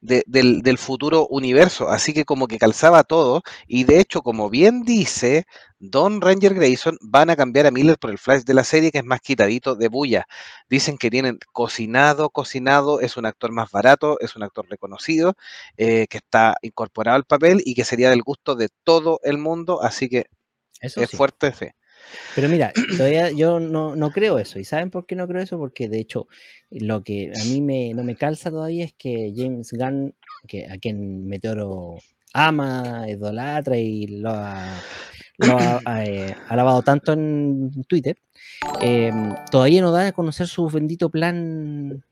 de- 0.00 0.24
del, 0.26 0.62
del 0.62 0.78
futuro 0.78 1.26
universo, 1.28 1.88
así 1.90 2.14
que 2.14 2.24
como 2.24 2.48
que 2.48 2.58
calzaba 2.58 3.04
todo 3.04 3.42
y 3.68 3.84
de 3.84 4.00
hecho, 4.00 4.22
como 4.22 4.50
bien 4.50 4.82
dice 4.84 5.44
Don 5.78 6.20
Ranger 6.20 6.54
Grayson, 6.54 6.98
van 7.02 7.30
a 7.30 7.36
cambiar 7.36 7.66
a 7.66 7.72
Miller 7.72 7.98
por 7.98 8.10
el 8.10 8.18
Flash 8.18 8.42
de 8.44 8.54
la 8.54 8.64
serie 8.64 8.92
que 8.92 8.98
es 8.98 9.04
más 9.04 9.20
quitadito 9.20 9.76
de 9.76 9.88
bulla. 9.88 10.26
Dicen 10.68 10.98
que 10.98 11.10
tienen 11.10 11.38
cocinado, 11.52 12.30
cocinado, 12.30 13.00
es 13.00 13.16
un 13.16 13.26
actor 13.26 13.52
más 13.52 13.70
barato, 13.72 14.18
es 14.20 14.36
un 14.36 14.42
actor 14.44 14.66
reconocido, 14.70 15.34
eh, 15.78 16.06
que 16.08 16.18
está 16.18 16.56
incorporado 16.62 17.16
al 17.16 17.24
papel 17.24 17.62
y 17.64 17.74
que 17.74 17.84
sería 17.84 18.10
del 18.10 18.22
gusto 18.22 18.54
de 18.56 18.68
todo 18.84 19.20
el 19.24 19.38
mundo, 19.38 19.82
así 19.82 20.08
que 20.08 20.26
eso 20.84 21.00
es 21.00 21.10
sí. 21.10 21.16
fuerte 21.16 21.52
fe. 21.52 21.74
Pero 22.34 22.48
mira, 22.48 22.72
todavía 22.96 23.30
yo 23.30 23.60
no, 23.60 23.96
no 23.96 24.10
creo 24.10 24.38
eso. 24.38 24.58
¿Y 24.58 24.64
saben 24.64 24.90
por 24.90 25.06
qué 25.06 25.16
no 25.16 25.26
creo 25.26 25.42
eso? 25.42 25.58
Porque 25.58 25.88
de 25.88 25.98
hecho, 25.98 26.28
lo 26.70 27.02
que 27.02 27.32
a 27.34 27.44
mí 27.44 27.60
me, 27.60 27.94
no 27.94 28.04
me 28.04 28.16
calza 28.16 28.50
todavía 28.50 28.84
es 28.84 28.94
que 28.94 29.32
James 29.34 29.72
Gunn, 29.72 30.14
que, 30.46 30.66
a 30.66 30.78
quien 30.78 31.26
Meteoro 31.26 31.96
ama, 32.32 33.06
idolatra 33.08 33.76
y 33.76 34.06
lo 34.06 34.30
ha, 34.30 34.80
lo 35.38 35.58
ha, 35.58 35.80
eh, 36.04 36.34
alabado 36.48 36.82
tanto 36.82 37.12
en 37.12 37.84
Twitter, 37.84 38.18
eh, 38.80 39.12
todavía 39.50 39.80
no 39.80 39.92
da 39.92 40.08
a 40.08 40.12
conocer 40.12 40.48
su 40.48 40.68
bendito 40.68 41.08
plan 41.10 42.04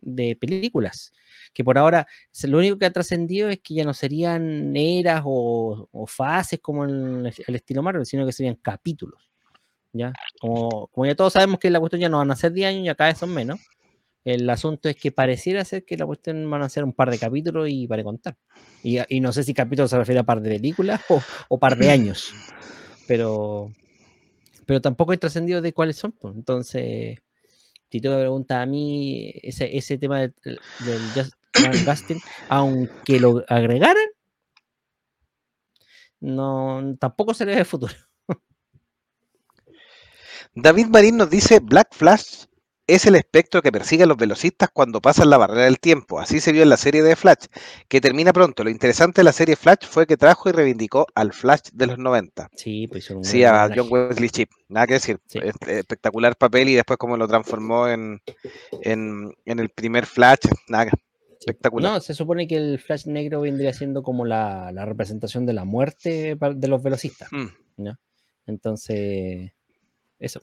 de 0.00 0.36
películas. 0.36 1.12
Que 1.52 1.64
por 1.64 1.78
ahora 1.78 2.06
lo 2.44 2.58
único 2.58 2.78
que 2.78 2.86
ha 2.86 2.92
trascendido 2.92 3.48
es 3.48 3.60
que 3.60 3.74
ya 3.74 3.84
no 3.84 3.94
serían 3.94 4.74
eras 4.76 5.22
o, 5.24 5.88
fases 6.06 6.60
como 6.60 6.84
el, 6.84 7.32
estilo 7.46 7.82
Marvel, 7.82 8.06
sino 8.06 8.24
que 8.24 8.32
serían 8.32 8.56
capítulos. 8.56 9.28
¿ya? 9.92 10.12
Como, 10.40 10.88
como 10.88 11.06
ya 11.06 11.14
todos 11.14 11.34
sabemos 11.34 11.58
que 11.58 11.70
la 11.70 11.80
cuestión 11.80 12.00
ya 12.00 12.08
no 12.08 12.18
van 12.18 12.30
a 12.30 12.36
ser 12.36 12.52
10 12.52 12.68
años, 12.68 12.84
ya 12.84 12.94
cada 12.94 13.10
vez 13.10 13.18
son 13.18 13.34
menos. 13.34 13.60
El 14.24 14.48
asunto 14.50 14.88
es 14.88 14.96
que 14.96 15.10
pareciera 15.10 15.64
ser 15.64 15.84
que 15.84 15.96
la 15.96 16.06
cuestión 16.06 16.48
van 16.48 16.62
a 16.62 16.68
ser 16.68 16.84
un 16.84 16.92
par 16.92 17.10
de 17.10 17.18
capítulos 17.18 17.68
y 17.68 17.88
para 17.88 18.04
contar. 18.04 18.36
Y, 18.84 19.20
no 19.20 19.32
sé 19.32 19.42
si 19.42 19.52
capítulo 19.52 19.88
se 19.88 19.98
refiere 19.98 20.20
a 20.20 20.24
par 20.24 20.40
de 20.40 20.50
películas 20.50 21.00
o, 21.48 21.58
par 21.58 21.76
de 21.76 21.90
años. 21.90 22.32
Pero, 23.08 23.72
pero 24.64 24.80
tampoco 24.80 25.12
he 25.12 25.18
trascendido 25.18 25.60
de 25.60 25.72
cuáles 25.72 25.96
son. 25.96 26.12
pues. 26.12 26.36
Entonces, 26.36 27.18
si 27.90 28.00
tú 28.00 28.10
me 28.10 28.20
preguntas 28.20 28.58
a 28.62 28.66
mí, 28.66 29.32
ese, 29.42 29.76
ese 29.76 29.98
tema 29.98 30.20
del, 30.20 30.32
Aunque 32.48 33.20
lo 33.20 33.44
agregaran, 33.48 34.06
no, 36.20 36.96
tampoco 36.98 37.34
se 37.34 37.44
le 37.46 37.56
ve 37.56 37.64
futuro. 37.64 37.94
David 40.54 40.86
Marín 40.88 41.16
nos 41.16 41.30
dice, 41.30 41.60
Black 41.60 41.88
Flash 41.92 42.44
es 42.86 43.06
el 43.06 43.14
espectro 43.14 43.62
que 43.62 43.72
persigue 43.72 44.02
a 44.02 44.06
los 44.06 44.16
velocistas 44.18 44.68
cuando 44.70 45.00
pasan 45.00 45.30
la 45.30 45.38
barrera 45.38 45.62
del 45.64 45.78
tiempo. 45.78 46.18
Así 46.20 46.40
se 46.40 46.52
vio 46.52 46.62
en 46.62 46.68
la 46.68 46.76
serie 46.76 47.02
de 47.02 47.16
Flash, 47.16 47.46
que 47.88 48.00
termina 48.00 48.32
pronto. 48.32 48.62
Lo 48.64 48.68
interesante 48.70 49.20
de 49.20 49.24
la 49.24 49.32
serie 49.32 49.56
Flash 49.56 49.86
fue 49.88 50.06
que 50.06 50.16
trajo 50.18 50.48
y 50.50 50.52
reivindicó 50.52 51.06
al 51.14 51.32
Flash 51.32 51.70
de 51.72 51.86
los 51.86 51.96
90. 51.98 52.50
Sí, 52.54 52.88
pues 52.88 53.08
un 53.10 53.24
Sí, 53.24 53.44
a. 53.44 53.70
John 53.74 53.86
Wesley 53.90 54.28
Chip, 54.28 54.50
nada 54.68 54.86
que 54.86 54.94
decir. 54.94 55.18
Sí. 55.26 55.38
Es- 55.42 55.54
Espectacular 55.66 56.36
papel 56.36 56.68
y 56.68 56.74
después 56.74 56.98
como 56.98 57.16
lo 57.16 57.26
transformó 57.28 57.88
en, 57.88 58.20
en, 58.82 59.32
en 59.46 59.58
el 59.58 59.70
primer 59.70 60.04
Flash, 60.04 60.40
nada, 60.68 60.90
espectacular. 61.42 61.92
No, 61.92 62.00
se 62.00 62.14
supone 62.14 62.46
que 62.46 62.56
el 62.56 62.78
Flash 62.78 63.06
negro 63.06 63.40
vendría 63.40 63.72
siendo 63.72 64.02
como 64.02 64.24
la, 64.24 64.70
la 64.72 64.84
representación 64.84 65.46
de 65.46 65.52
la 65.52 65.64
muerte 65.64 66.36
de 66.36 66.68
los 66.68 66.82
velocistas. 66.82 67.28
Mm. 67.32 67.46
Entonces, 68.46 69.52
eso. 70.18 70.40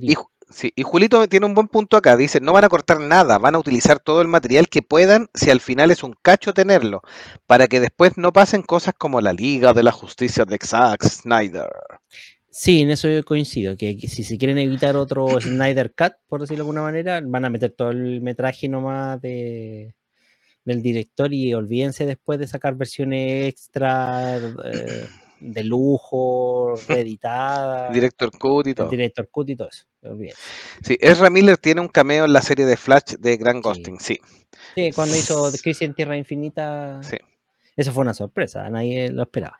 Y, 0.00 0.14
sí, 0.50 0.72
y 0.74 0.82
Julito 0.82 1.26
tiene 1.28 1.46
un 1.46 1.54
buen 1.54 1.68
punto 1.68 1.96
acá. 1.96 2.16
Dice, 2.16 2.40
no 2.40 2.52
van 2.52 2.64
a 2.64 2.68
cortar 2.68 3.00
nada, 3.00 3.38
van 3.38 3.54
a 3.54 3.58
utilizar 3.58 4.00
todo 4.00 4.22
el 4.22 4.28
material 4.28 4.68
que 4.68 4.82
puedan 4.82 5.28
si 5.34 5.50
al 5.50 5.60
final 5.60 5.90
es 5.90 6.02
un 6.02 6.14
cacho 6.22 6.54
tenerlo, 6.54 7.02
para 7.46 7.66
que 7.66 7.80
después 7.80 8.16
no 8.16 8.32
pasen 8.32 8.62
cosas 8.62 8.94
como 8.96 9.20
la 9.20 9.32
Liga 9.32 9.72
de 9.72 9.82
la 9.82 9.92
Justicia 9.92 10.44
de 10.44 10.58
Zack 10.58 11.04
Snyder. 11.04 11.70
Sí, 12.54 12.82
en 12.82 12.90
eso 12.90 13.08
yo 13.08 13.24
coincido, 13.24 13.78
que, 13.78 13.98
si 14.08 14.22
se 14.24 14.36
quieren 14.36 14.58
evitar 14.58 14.94
otro 14.94 15.40
Snyder 15.40 15.94
Cut, 15.96 16.12
por 16.28 16.42
decirlo 16.42 16.64
de 16.64 16.68
alguna 16.68 16.82
manera, 16.82 17.20
van 17.24 17.46
a 17.46 17.50
meter 17.50 17.70
todo 17.70 17.90
el 17.90 18.20
metraje 18.20 18.68
nomás 18.68 19.22
de, 19.22 19.94
del 20.66 20.82
director 20.82 21.32
y 21.32 21.54
olvídense 21.54 22.04
después 22.04 22.38
de 22.38 22.46
sacar 22.46 22.74
versiones 22.74 23.46
extra 23.48 24.36
eh, 24.36 25.06
de 25.40 25.64
lujo, 25.64 26.74
reeditadas, 26.88 27.90
Director 27.92 28.30
Cut 28.38 28.66
y 28.66 28.74
todo. 28.74 28.88
director 28.90 29.28
cut 29.30 29.48
y 29.48 29.56
todo 29.56 29.68
eso. 29.70 29.86
olvídense. 30.02 30.40
Sí, 30.84 30.98
Ezra 31.00 31.30
Miller 31.30 31.56
tiene 31.56 31.80
un 31.80 31.88
cameo 31.88 32.26
en 32.26 32.34
la 32.34 32.42
serie 32.42 32.66
de 32.66 32.76
Flash 32.76 33.14
de 33.18 33.38
Grand 33.38 33.62
Sí. 33.62 33.62
Ghosting, 33.62 33.98
sí. 33.98 34.20
Sí, 34.74 34.90
cuando 34.92 35.16
hizo 35.16 35.50
The 35.50 35.58
Crisis 35.58 35.82
en 35.82 35.94
Tierra 35.94 36.18
Infinita, 36.18 37.00
Sí. 37.02 37.16
eso 37.76 37.92
fue 37.92 38.02
una 38.02 38.12
sorpresa, 38.12 38.68
nadie 38.68 39.10
lo 39.10 39.22
esperaba. 39.22 39.58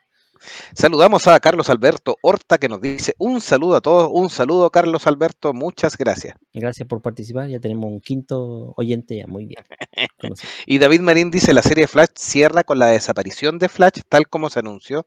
Saludamos 0.75 1.27
a 1.27 1.39
Carlos 1.41 1.71
Alberto 1.71 2.17
Horta 2.23 2.59
que 2.59 2.69
nos 2.69 2.81
dice 2.81 3.15
un 3.19 3.41
saludo 3.41 3.77
a 3.77 3.81
todos, 3.81 4.11
un 4.13 4.31
saludo 4.31 4.71
Carlos 4.71 5.07
Alberto, 5.07 5.53
muchas 5.53 5.97
gracias. 5.97 6.37
Gracias 6.53 6.87
por 6.89 7.03
participar, 7.03 7.49
ya 7.49 7.61
tenemos 7.61 7.91
un 7.91 8.01
quinto 8.01 8.75
oyente 8.77 9.17
ya, 9.17 9.27
muy 9.27 9.47
bien. 9.47 9.65
y 10.67 10.79
David 10.79 11.01
Marín 11.01 11.31
dice, 11.31 11.53
la 11.53 11.63
serie 11.63 11.87
Flash 11.87 12.11
cierra 12.15 12.65
con 12.65 12.79
la 12.79 12.87
desaparición 12.87 13.59
de 13.59 13.69
Flash 13.69 14.01
tal 14.09 14.29
como 14.29 14.51
se 14.51 14.61
anunció 14.61 15.07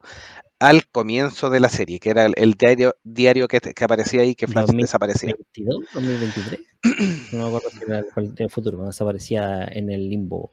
al 0.59 0.87
comienzo 0.87 1.49
de 1.49 1.59
la 1.59 1.69
serie, 1.69 1.99
que 1.99 2.09
era 2.09 2.25
el, 2.25 2.53
diario, 2.53 2.95
diario 3.03 3.47
que, 3.47 3.59
aparecía 3.81 4.21
ahí, 4.21 4.35
que 4.35 4.47
Flash 4.47 4.69
desaparecía. 4.69 5.35
¿2022? 5.55 5.87
¿2023? 5.93 6.59
no 7.33 7.39
me 7.39 7.47
acuerdo 7.47 7.69
si 7.69 7.83
era 7.83 8.03
el, 8.37 8.49
futuro, 8.49 8.85
desaparecía 8.85 9.65
en 9.65 9.91
el 9.91 10.09
limbo 10.09 10.51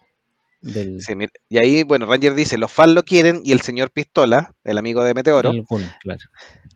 y 1.49 1.59
ahí, 1.59 1.83
bueno, 1.83 2.07
Ranger 2.07 2.35
dice, 2.35 2.57
los 2.57 2.71
fans 2.71 2.93
lo 2.93 3.05
quieren 3.05 3.41
y 3.45 3.53
el 3.53 3.61
señor 3.61 3.91
Pistola, 3.91 4.55
el 4.65 4.79
amigo 4.79 5.03
de 5.03 5.15
Meteoro, 5.15 5.53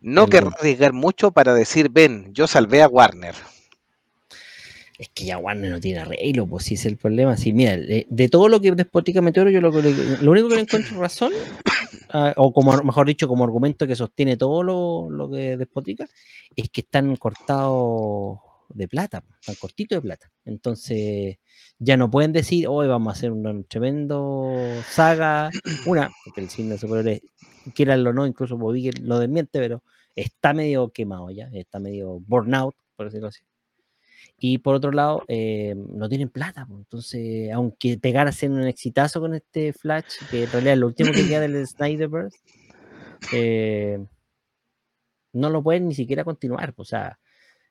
no 0.01 0.27
querrá 0.27 0.49
arriesgar 0.49 0.93
mucho 0.93 1.31
para 1.31 1.53
decir, 1.53 1.89
ven, 1.89 2.33
yo 2.33 2.47
salvé 2.47 2.81
a 2.81 2.87
Warner. 2.87 3.35
Es 4.97 5.09
que 5.09 5.25
ya 5.25 5.37
Warner 5.37 5.71
no 5.71 5.79
tiene 5.79 5.99
arreglo, 5.99 6.47
pues 6.47 6.65
si 6.65 6.73
es 6.73 6.85
el 6.85 6.97
problema. 6.97 7.37
Sí, 7.37 7.53
mira, 7.53 7.77
de, 7.77 8.29
todo 8.29 8.49
lo 8.49 8.59
que 8.59 8.71
despotica 8.71 9.21
Meteoro, 9.21 9.51
yo 9.51 9.61
lo, 9.61 9.71
lo 9.71 10.31
único 10.31 10.49
que 10.49 10.55
le 10.55 10.61
encuentro 10.61 10.97
razón, 10.99 11.31
ah, 12.09 12.33
o 12.35 12.51
como 12.51 12.75
mejor 12.83 13.07
dicho, 13.07 13.27
como 13.27 13.43
argumento 13.43 13.87
que 13.87 13.95
sostiene 13.95 14.37
todo 14.37 14.63
lo, 14.63 15.09
lo 15.09 15.29
que 15.29 15.55
despotica, 15.55 16.07
es 16.55 16.69
que 16.69 16.81
están 16.81 17.15
cortados 17.15 18.39
de 18.69 18.87
plata, 18.87 19.23
tan 19.45 19.55
cortito 19.55 19.95
de 19.95 20.01
plata. 20.01 20.31
Entonces, 20.45 21.37
ya 21.79 21.97
no 21.97 22.09
pueden 22.09 22.33
decir, 22.33 22.67
hoy 22.67 22.87
vamos 22.87 23.13
a 23.13 23.17
hacer 23.17 23.31
un 23.31 23.63
tremendo 23.65 24.51
saga. 24.89 25.49
Una, 25.85 26.11
porque 26.25 26.41
el 26.41 26.49
cine 26.49 26.71
de 26.71 26.77
superhéroes, 26.77 27.21
quieranlo 27.73 28.09
o 28.11 28.13
no, 28.13 28.27
incluso 28.27 28.57
Bobby 28.57 28.91
lo 28.91 29.19
desmiente, 29.19 29.59
pero 29.59 29.83
está 30.15 30.53
medio 30.53 30.89
quemado 30.89 31.29
ya, 31.31 31.49
está 31.53 31.79
medio 31.79 32.19
burnout, 32.19 32.75
por 32.95 33.07
decirlo 33.07 33.27
así. 33.27 33.41
Y 34.39 34.59
por 34.59 34.75
otro 34.75 34.91
lado, 34.91 35.23
eh, 35.27 35.75
no 35.75 36.09
tienen 36.09 36.29
plata, 36.29 36.67
entonces, 36.69 37.51
aunque 37.51 37.97
pegarse 37.97 38.47
un 38.47 38.63
exitazo 38.67 39.19
con 39.19 39.33
este 39.33 39.73
Flash, 39.73 40.17
que 40.29 40.43
en 40.43 40.51
realidad 40.51 40.73
es 40.73 40.79
lo 40.79 40.87
último 40.87 41.11
que 41.11 41.27
queda 41.27 41.41
del 41.41 41.65
Snyderverse, 41.67 42.37
eh, 43.33 43.99
no 45.33 45.49
lo 45.49 45.63
pueden 45.63 45.87
ni 45.87 45.95
siquiera 45.95 46.23
continuar, 46.23 46.73
o 46.77 46.85
sea, 46.85 47.19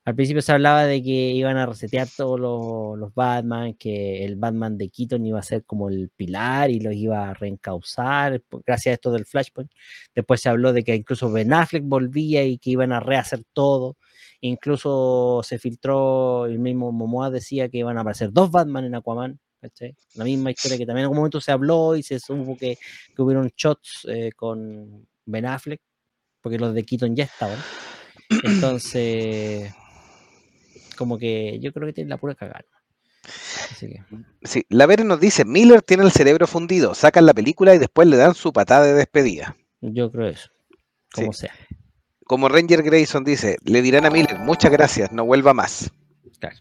al 0.07 0.15
principio 0.15 0.41
se 0.41 0.53
hablaba 0.53 0.87
de 0.87 1.03
que 1.03 1.33
iban 1.33 1.57
a 1.57 1.67
resetear 1.67 2.07
todos 2.17 2.39
los, 2.39 3.13
Batman, 3.13 3.75
que 3.75 4.25
el 4.25 4.37
Batman 4.37 4.79
de 4.79 4.89
Keaton 4.89 5.27
iba 5.27 5.41
a 5.41 5.43
ser 5.43 5.65
como 5.65 5.89
el 5.89 6.11
pilar 6.11 6.71
y 6.71 6.79
los 6.79 6.95
iba 6.95 7.29
a 7.29 7.35
reencauzar 7.35 8.41
gracias 8.65 8.93
a 8.93 8.95
esto 8.95 9.11
del 9.11 9.27
Flashpoint. 9.27 9.73
Después 10.15 10.41
se 10.41 10.49
habló 10.49 10.73
de 10.73 10.85
que 10.85 10.95
incluso 10.95 11.33
Ben 11.33 11.53
Affleck 11.53 11.83
volvía 11.85 12.45
y 12.45 12.57
que 12.59 12.71
iban 12.71 12.93
a 12.93 13.01
rehacer 13.01 13.43
todo. 13.53 13.97
Incluso 14.43 15.41
se 15.43 15.59
filtró, 15.59 16.47
el 16.47 16.61
mismo 16.61 16.93
Momoa 16.93 17.31
decía 17.31 17.69
que 17.69 17.79
iban 17.79 17.99
a 17.99 18.03
aparecer 18.03 18.33
dos 18.33 18.53
Batman 18.53 18.85
en 18.85 18.95
Aquaman. 18.95 19.41
La 20.15 20.25
misma 20.25 20.53
historia 20.53 20.79
que 20.79 20.87
también 20.87 21.01
en 21.01 21.05
algún 21.07 21.17
momento 21.17 21.41
se 21.41 21.51
habló 21.51 21.97
y 21.97 22.05
se 22.05 22.21
supo 22.21 22.57
que, 22.57 22.79
que 23.17 23.23
hubieron 23.23 23.51
shots 23.57 24.07
eh, 24.09 24.31
con 24.37 25.05
Ben 25.25 25.47
Affleck, 25.47 25.81
porque 26.41 26.61
los 26.61 26.75
de 26.75 26.85
Keaton 26.85 27.17
ya 27.17 27.25
estaban. 27.25 27.59
Entonces, 28.45 29.75
como 30.97 31.19
que 31.19 31.59
yo 31.61 31.73
creo 31.73 31.87
que 31.87 31.93
tiene 31.93 32.11
la 32.11 32.17
pura 32.17 32.35
cagada. 32.35 32.65
Sí, 34.43 34.65
la 34.69 34.87
Vera 34.87 35.05
nos 35.05 35.21
dice, 35.21 35.45
Miller 35.45 35.83
tiene 35.83 36.05
el 36.05 36.13
cerebro 36.13 36.47
fundido, 36.47 36.95
sacan 36.95 37.27
la 37.27 37.35
película 37.35 37.75
y 37.75 37.79
después 37.79 38.09
le 38.09 38.17
dan 38.17 38.35
su 38.35 38.53
patada 38.53 38.87
de 38.87 38.95
despedida. 38.95 39.57
Yo 39.81 40.11
creo 40.11 40.29
eso, 40.29 40.51
como 41.13 41.33
sea. 41.33 41.53
Como 42.25 42.49
Ranger 42.49 42.83
Grayson 42.83 43.25
dice, 43.25 43.57
le 43.65 43.83
dirán 43.83 44.07
a 44.07 44.11
Miller, 44.11 44.39
muchas 44.39 44.71
gracias, 44.71 45.13
no 45.13 45.25
vuelva 45.25 45.55
más. 45.55 45.91
Claro. 46.39 46.57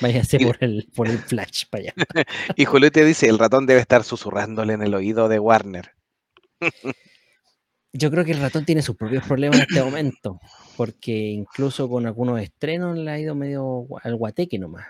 Váyase 0.00 0.38
por 0.40 0.56
el, 0.60 0.88
por 0.94 1.08
el 1.08 1.18
flash 1.18 1.64
para 1.70 1.84
allá. 1.84 1.94
y 2.56 2.64
Juliette 2.64 3.04
dice, 3.04 3.28
el 3.28 3.38
ratón 3.38 3.66
debe 3.66 3.80
estar 3.80 4.04
susurrándole 4.04 4.74
en 4.74 4.82
el 4.82 4.94
oído 4.94 5.28
de 5.28 5.38
Warner. 5.38 5.92
Yo 7.96 8.10
creo 8.10 8.24
que 8.24 8.32
el 8.32 8.40
ratón 8.40 8.64
tiene 8.64 8.82
sus 8.82 8.96
propios 8.96 9.24
problemas 9.24 9.58
en 9.58 9.66
este 9.68 9.82
momento, 9.82 10.40
porque 10.76 11.12
incluso 11.12 11.88
con 11.88 12.06
algunos 12.06 12.40
estrenos 12.40 12.96
le 12.98 13.10
ha 13.10 13.18
ido 13.18 13.34
medio 13.34 13.86
al 14.02 14.16
guateque 14.16 14.58
nomás. 14.58 14.86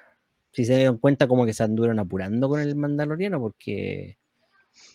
Si 0.52 0.64
se 0.64 0.76
dieron 0.76 0.98
cuenta 0.98 1.28
como 1.28 1.44
que 1.44 1.52
se 1.52 1.62
anduvieron 1.62 1.98
apurando 1.98 2.48
con 2.48 2.60
el 2.60 2.74
Mandaloriano, 2.74 3.40
porque 3.40 4.16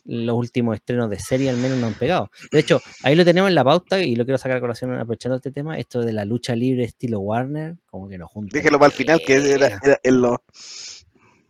los 0.05 0.35
últimos 0.35 0.75
estrenos 0.75 1.09
de 1.09 1.19
serie 1.19 1.49
al 1.49 1.57
menos 1.57 1.77
no 1.77 1.87
han 1.87 1.93
pegado. 1.93 2.31
De 2.51 2.59
hecho, 2.59 2.81
ahí 3.03 3.15
lo 3.15 3.25
tenemos 3.25 3.49
en 3.49 3.55
la 3.55 3.63
pauta 3.63 4.01
y 4.01 4.15
lo 4.15 4.25
quiero 4.25 4.37
sacar 4.37 4.57
a 4.57 4.61
colación 4.61 4.93
aprovechando 4.93 5.35
este 5.35 5.51
tema, 5.51 5.77
esto 5.77 6.01
de 6.01 6.13
la 6.13 6.25
lucha 6.25 6.55
libre 6.55 6.83
estilo 6.83 7.19
Warner, 7.19 7.77
como 7.85 8.09
que 8.09 8.17
nos 8.17 8.29
junta. 8.29 8.57
Déjelo 8.57 8.79
para 8.79 8.87
el 8.87 8.93
final, 8.93 9.21
que 9.25 9.35
era, 9.35 9.79
en 10.03 10.21
lo... 10.21 10.43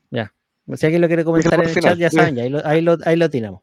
Ya, 0.09 0.33
si 0.75 0.85
alguien 0.85 1.01
lo 1.01 1.07
quiere 1.07 1.23
comentar 1.23 1.53
en 1.53 1.69
el 1.69 1.75
chat, 1.75 1.97
ya 1.97 2.09
saben, 2.09 2.35
ya, 2.35 2.43
ahí, 2.43 2.49
lo, 2.49 2.65
ahí, 2.65 2.81
lo, 2.81 2.97
ahí 3.05 3.15
lo 3.15 3.29
tiramos. 3.29 3.61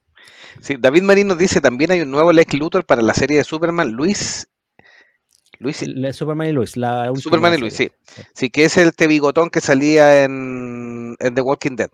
Sí, 0.60 0.76
David 0.78 1.02
Marín 1.02 1.28
nos 1.28 1.38
dice 1.38 1.60
también 1.60 1.90
hay 1.90 2.00
un 2.00 2.10
nuevo 2.10 2.32
Lex 2.32 2.54
Luthor 2.54 2.84
para 2.84 3.02
la 3.02 3.14
serie 3.14 3.38
de 3.38 3.44
Superman, 3.44 3.92
Luis. 3.92 4.48
Luis. 5.58 5.84
Superman 6.12 6.48
y 6.48 6.52
Luis, 6.52 6.76
la 6.76 7.12
Superman 7.16 7.54
y 7.54 7.58
Luis, 7.58 7.74
sí. 7.74 7.90
Sí, 8.34 8.50
que 8.50 8.64
es 8.64 8.76
el 8.76 8.94
tebigotón 8.94 9.50
que 9.50 9.60
salía 9.60 10.24
en, 10.24 11.16
The 11.18 11.40
Walking 11.40 11.76
Dead. 11.76 11.90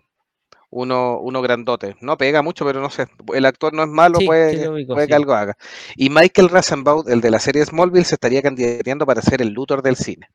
Uno, 0.69 1.19
uno 1.19 1.41
grandote. 1.41 1.95
No 2.01 2.17
pega 2.17 2.41
mucho, 2.41 2.65
pero 2.65 2.81
no 2.81 2.89
sé. 2.89 3.07
El 3.33 3.45
actor 3.45 3.73
no 3.73 3.83
es 3.83 3.89
malo, 3.89 4.19
puede, 4.25 4.85
puede 4.85 5.07
que 5.07 5.15
algo 5.15 5.33
haga. 5.33 5.57
Y 5.95 6.09
Michael 6.09 6.49
Rosenbaum, 6.49 7.05
el 7.07 7.21
de 7.21 7.31
la 7.31 7.39
serie 7.39 7.65
Smallville, 7.65 8.03
se 8.03 8.15
estaría 8.15 8.41
candidateando 8.41 9.05
para 9.05 9.21
ser 9.21 9.41
el 9.41 9.49
Luthor 9.49 9.81
del 9.81 9.95
cine. 9.95 10.27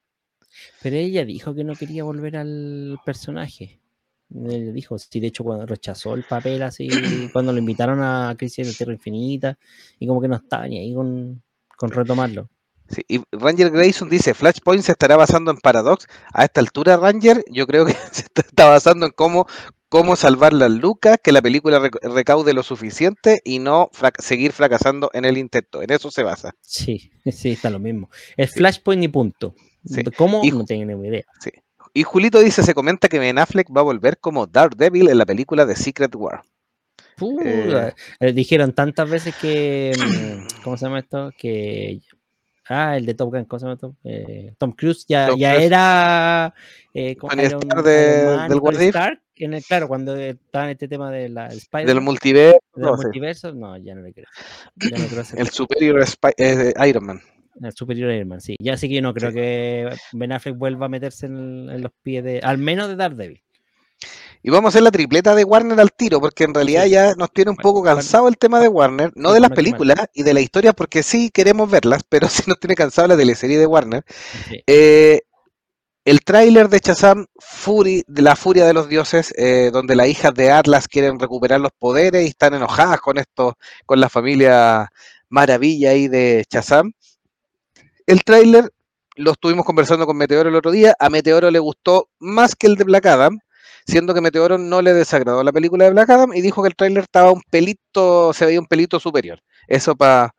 Pero 0.82 0.96
ella 0.96 1.24
dijo 1.24 1.54
que 1.54 1.62
no 1.62 1.74
quería 1.74 2.04
volver 2.04 2.36
al 2.36 2.98
personaje. 3.04 3.79
Él 4.34 4.72
dijo, 4.72 4.98
sí, 4.98 5.20
de 5.20 5.28
hecho, 5.28 5.44
cuando 5.44 5.66
rechazó 5.66 6.14
el 6.14 6.24
papel 6.24 6.62
así, 6.62 6.88
cuando 7.32 7.52
lo 7.52 7.58
invitaron 7.58 8.00
a 8.02 8.34
Crisis 8.38 8.66
de 8.66 8.74
Tierra 8.74 8.92
Infinita, 8.92 9.58
y 9.98 10.06
como 10.06 10.20
que 10.20 10.28
no 10.28 10.36
estaba 10.36 10.66
ni 10.68 10.78
ahí 10.78 10.94
con, 10.94 11.42
retomarlo. 11.80 12.48
Sí, 12.88 13.02
y 13.08 13.20
Ranger 13.30 13.70
Grayson 13.70 14.08
dice, 14.08 14.34
Flashpoint 14.34 14.82
se 14.82 14.92
estará 14.92 15.16
basando 15.16 15.50
en 15.50 15.58
Paradox. 15.58 16.06
A 16.32 16.44
esta 16.44 16.60
altura, 16.60 16.96
Ranger, 16.96 17.44
yo 17.50 17.66
creo 17.66 17.86
que 17.86 17.92
se 18.12 18.26
está 18.34 18.68
basando 18.68 19.06
en 19.06 19.12
cómo, 19.12 19.46
cómo 19.88 20.16
salvar 20.16 20.52
las 20.52 20.70
lucas, 20.70 21.18
que 21.22 21.32
la 21.32 21.40
película 21.40 21.80
recaude 22.02 22.52
lo 22.52 22.62
suficiente 22.62 23.40
y 23.44 23.60
no 23.60 23.90
seguir 24.18 24.52
fracasando 24.52 25.10
en 25.12 25.24
el 25.24 25.38
intento. 25.38 25.82
En 25.82 25.90
eso 25.90 26.10
se 26.10 26.24
basa. 26.24 26.54
Sí, 26.60 27.12
sí, 27.32 27.52
está 27.52 27.70
lo 27.70 27.78
mismo. 27.78 28.10
Es 28.36 28.52
Flashpoint 28.52 29.04
y 29.04 29.08
punto. 29.08 29.54
¿Cómo? 30.16 30.42
no 30.44 30.64
tengo 30.64 30.84
ni 30.84 31.08
idea. 31.08 31.24
Sí. 31.40 31.50
Y 31.92 32.03
Julito 32.05 32.40
dice, 32.40 32.62
se 32.62 32.74
comenta 32.74 33.09
que 33.09 33.18
Ben 33.18 33.38
Affleck 33.38 33.68
va 33.74 33.81
a 33.81 33.85
volver 33.85 34.18
como 34.18 34.46
Daredevil 34.46 35.09
en 35.09 35.18
la 35.18 35.26
película 35.26 35.66
de 35.66 35.76
Secret 35.76 36.14
War. 36.14 36.42
Eh, 37.44 37.92
eh, 38.20 38.33
dijeron 38.33 38.72
tantas 38.72 39.09
veces 39.09 39.35
que, 39.37 39.92
mm, 39.98 40.62
¿cómo 40.62 40.76
se 40.76 40.87
llama 40.87 41.00
esto? 41.00 41.31
Que, 41.37 42.00
ah, 42.68 42.96
el 42.96 43.05
de 43.05 43.14
Top 43.14 43.31
Gun, 43.31 43.44
¿cómo 43.44 43.61
se 43.61 43.66
llama 43.66 43.74
esto? 43.74 43.96
Eh, 44.05 44.55
Tom 44.57 44.72
Cruise 44.72 45.05
ya, 45.07 45.29
ya 45.37 45.57
era, 45.57 46.55
eh, 46.94 47.16
era 47.37 47.59
un, 47.59 47.85
de, 47.85 48.48
del 48.48 48.88
Stark, 48.88 49.20
en 49.37 49.55
el, 49.55 49.64
claro, 49.64 49.88
cuando 49.88 50.16
estaba 50.16 50.66
en 50.66 50.70
este 50.70 50.88
tema 50.88 51.11
de 51.11 51.29
la 51.29 51.48
del 51.48 52.00
multiverso, 52.00 52.61
no, 52.76 52.96
multiverso, 52.96 53.53
no, 53.53 53.76
ya 53.79 53.94
no 53.94 54.03
le 54.03 54.12
creo. 54.12 54.26
el 55.37 55.48
superior 55.48 56.05
Iron 56.87 57.05
Man. 57.05 57.20
El 57.62 57.72
superior 57.72 58.10
Iron 58.12 58.28
Man, 58.28 58.40
sí. 58.40 58.56
Ya 58.58 58.76
sí 58.76 58.88
que 58.88 58.96
yo 58.96 59.02
no 59.02 59.12
creo 59.12 59.32
que 59.32 59.90
Ben 60.12 60.32
Affleck 60.32 60.56
vuelva 60.56 60.86
a 60.86 60.88
meterse 60.88 61.26
en, 61.26 61.82
los 61.82 61.92
pies 62.02 62.24
de, 62.24 62.40
al 62.40 62.58
menos 62.58 62.88
de 62.88 62.96
Daredevil. 62.96 63.42
Y 64.42 64.48
vamos 64.48 64.68
a 64.68 64.70
hacer 64.70 64.82
la 64.82 64.90
tripleta 64.90 65.34
de 65.34 65.44
Warner 65.44 65.78
al 65.78 65.92
tiro, 65.92 66.18
porque 66.18 66.44
en 66.44 66.54
realidad 66.54 66.86
ya 66.86 67.14
nos 67.14 67.30
tiene 67.30 67.50
un 67.50 67.58
poco 67.58 67.82
cansado 67.82 68.26
el 68.26 68.38
tema 68.38 68.58
de 68.58 68.68
Warner, 68.68 69.12
no 69.14 69.32
de 69.32 69.40
las 69.40 69.50
películas 69.50 70.06
y 70.14 70.22
de 70.22 70.32
la 70.32 70.40
historia, 70.40 70.72
porque 70.72 71.02
sí 71.02 71.28
queremos 71.28 71.70
verlas, 71.70 72.02
pero 72.08 72.26
sí 72.28 72.44
nos 72.46 72.58
tiene 72.58 72.74
cansado 72.74 73.08
la 73.08 73.16
teleserie 73.18 73.58
de 73.58 73.66
Warner. 73.66 74.02
Eh, 74.66 75.20
el 76.06 76.22
tráiler 76.22 76.70
de 76.70 76.78
Shazam, 76.78 77.26
Fury, 77.38 78.04
de 78.06 78.22
la 78.22 78.34
furia 78.34 78.64
de 78.64 78.72
los 78.72 78.88
dioses, 78.88 79.34
eh, 79.36 79.70
donde 79.70 79.94
las 79.94 80.08
hijas 80.08 80.32
de 80.32 80.50
Atlas 80.50 80.88
quieren 80.88 81.20
recuperar 81.20 81.60
los 81.60 81.72
poderes 81.78 82.24
y 82.24 82.28
están 82.28 82.54
enojadas 82.54 83.00
con 83.02 83.18
esto, 83.18 83.58
con 83.84 84.00
la 84.00 84.08
familia 84.08 84.88
maravilla 85.28 85.90
ahí 85.90 86.08
de 86.08 86.46
Shazam. 86.50 86.92
El 88.06 88.22
tráiler 88.24 88.70
lo 89.16 89.32
estuvimos 89.32 89.64
conversando 89.64 90.06
con 90.06 90.16
Meteoro 90.16 90.48
el 90.48 90.56
otro 90.56 90.70
día. 90.70 90.94
A 90.98 91.10
Meteoro 91.10 91.50
le 91.50 91.58
gustó 91.58 92.08
más 92.18 92.54
que 92.54 92.66
el 92.66 92.76
de 92.76 92.84
Black 92.84 93.06
Adam, 93.06 93.38
siendo 93.86 94.14
que 94.14 94.20
Meteoro 94.20 94.58
no 94.58 94.82
le 94.82 94.94
desagradó 94.94 95.42
la 95.42 95.52
película 95.52 95.84
de 95.84 95.90
Black 95.90 96.10
Adam 96.10 96.32
y 96.34 96.40
dijo 96.40 96.62
que 96.62 96.68
el 96.68 96.76
tráiler 96.76 97.04
estaba 97.04 97.30
un 97.32 97.42
pelito, 97.50 98.32
se 98.32 98.46
veía 98.46 98.60
un 98.60 98.66
pelito 98.66 99.00
superior. 99.00 99.42
Eso 99.66 99.94
para 99.94 100.32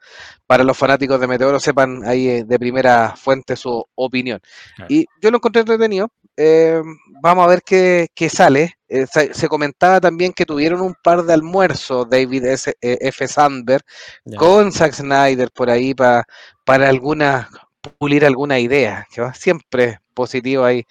los 0.63 0.77
fanáticos 0.77 1.19
de 1.19 1.27
Meteoro 1.27 1.59
sepan 1.59 2.03
ahí 2.05 2.27
eh, 2.27 2.43
de 2.43 2.59
primera 2.59 3.15
fuente 3.15 3.55
su 3.55 3.85
opinión. 3.95 4.41
Y 4.89 5.05
yo 5.21 5.31
lo 5.31 5.37
encontré 5.37 5.61
entretenido. 5.61 6.09
Eh, 6.37 6.81
vamos 7.21 7.45
a 7.45 7.47
ver 7.47 7.61
qué, 7.63 8.07
qué 8.13 8.29
sale. 8.29 8.75
Eh, 8.87 9.05
se, 9.07 9.33
se, 9.33 9.47
comentaba 9.47 10.01
también 10.01 10.33
que 10.33 10.45
tuvieron 10.45 10.81
un 10.81 10.95
par 11.01 11.23
de 11.23 11.33
almuerzos 11.33 12.09
David 12.09 12.45
S, 12.45 12.73
eh, 12.81 12.97
F. 13.01 13.27
Sandberg 13.27 13.83
yeah. 14.25 14.37
con 14.37 14.71
Zack 14.71 14.93
Snyder 14.93 15.49
por 15.51 15.69
ahí 15.69 15.93
pa, 15.93 16.25
para 16.65 16.89
alguna 16.89 17.49
pulir 17.97 18.25
alguna 18.25 18.59
idea, 18.59 19.07
que 19.13 19.21
va 19.21 19.33
siempre 19.33 19.99
positivo 20.13 20.65
ahí, 20.65 20.85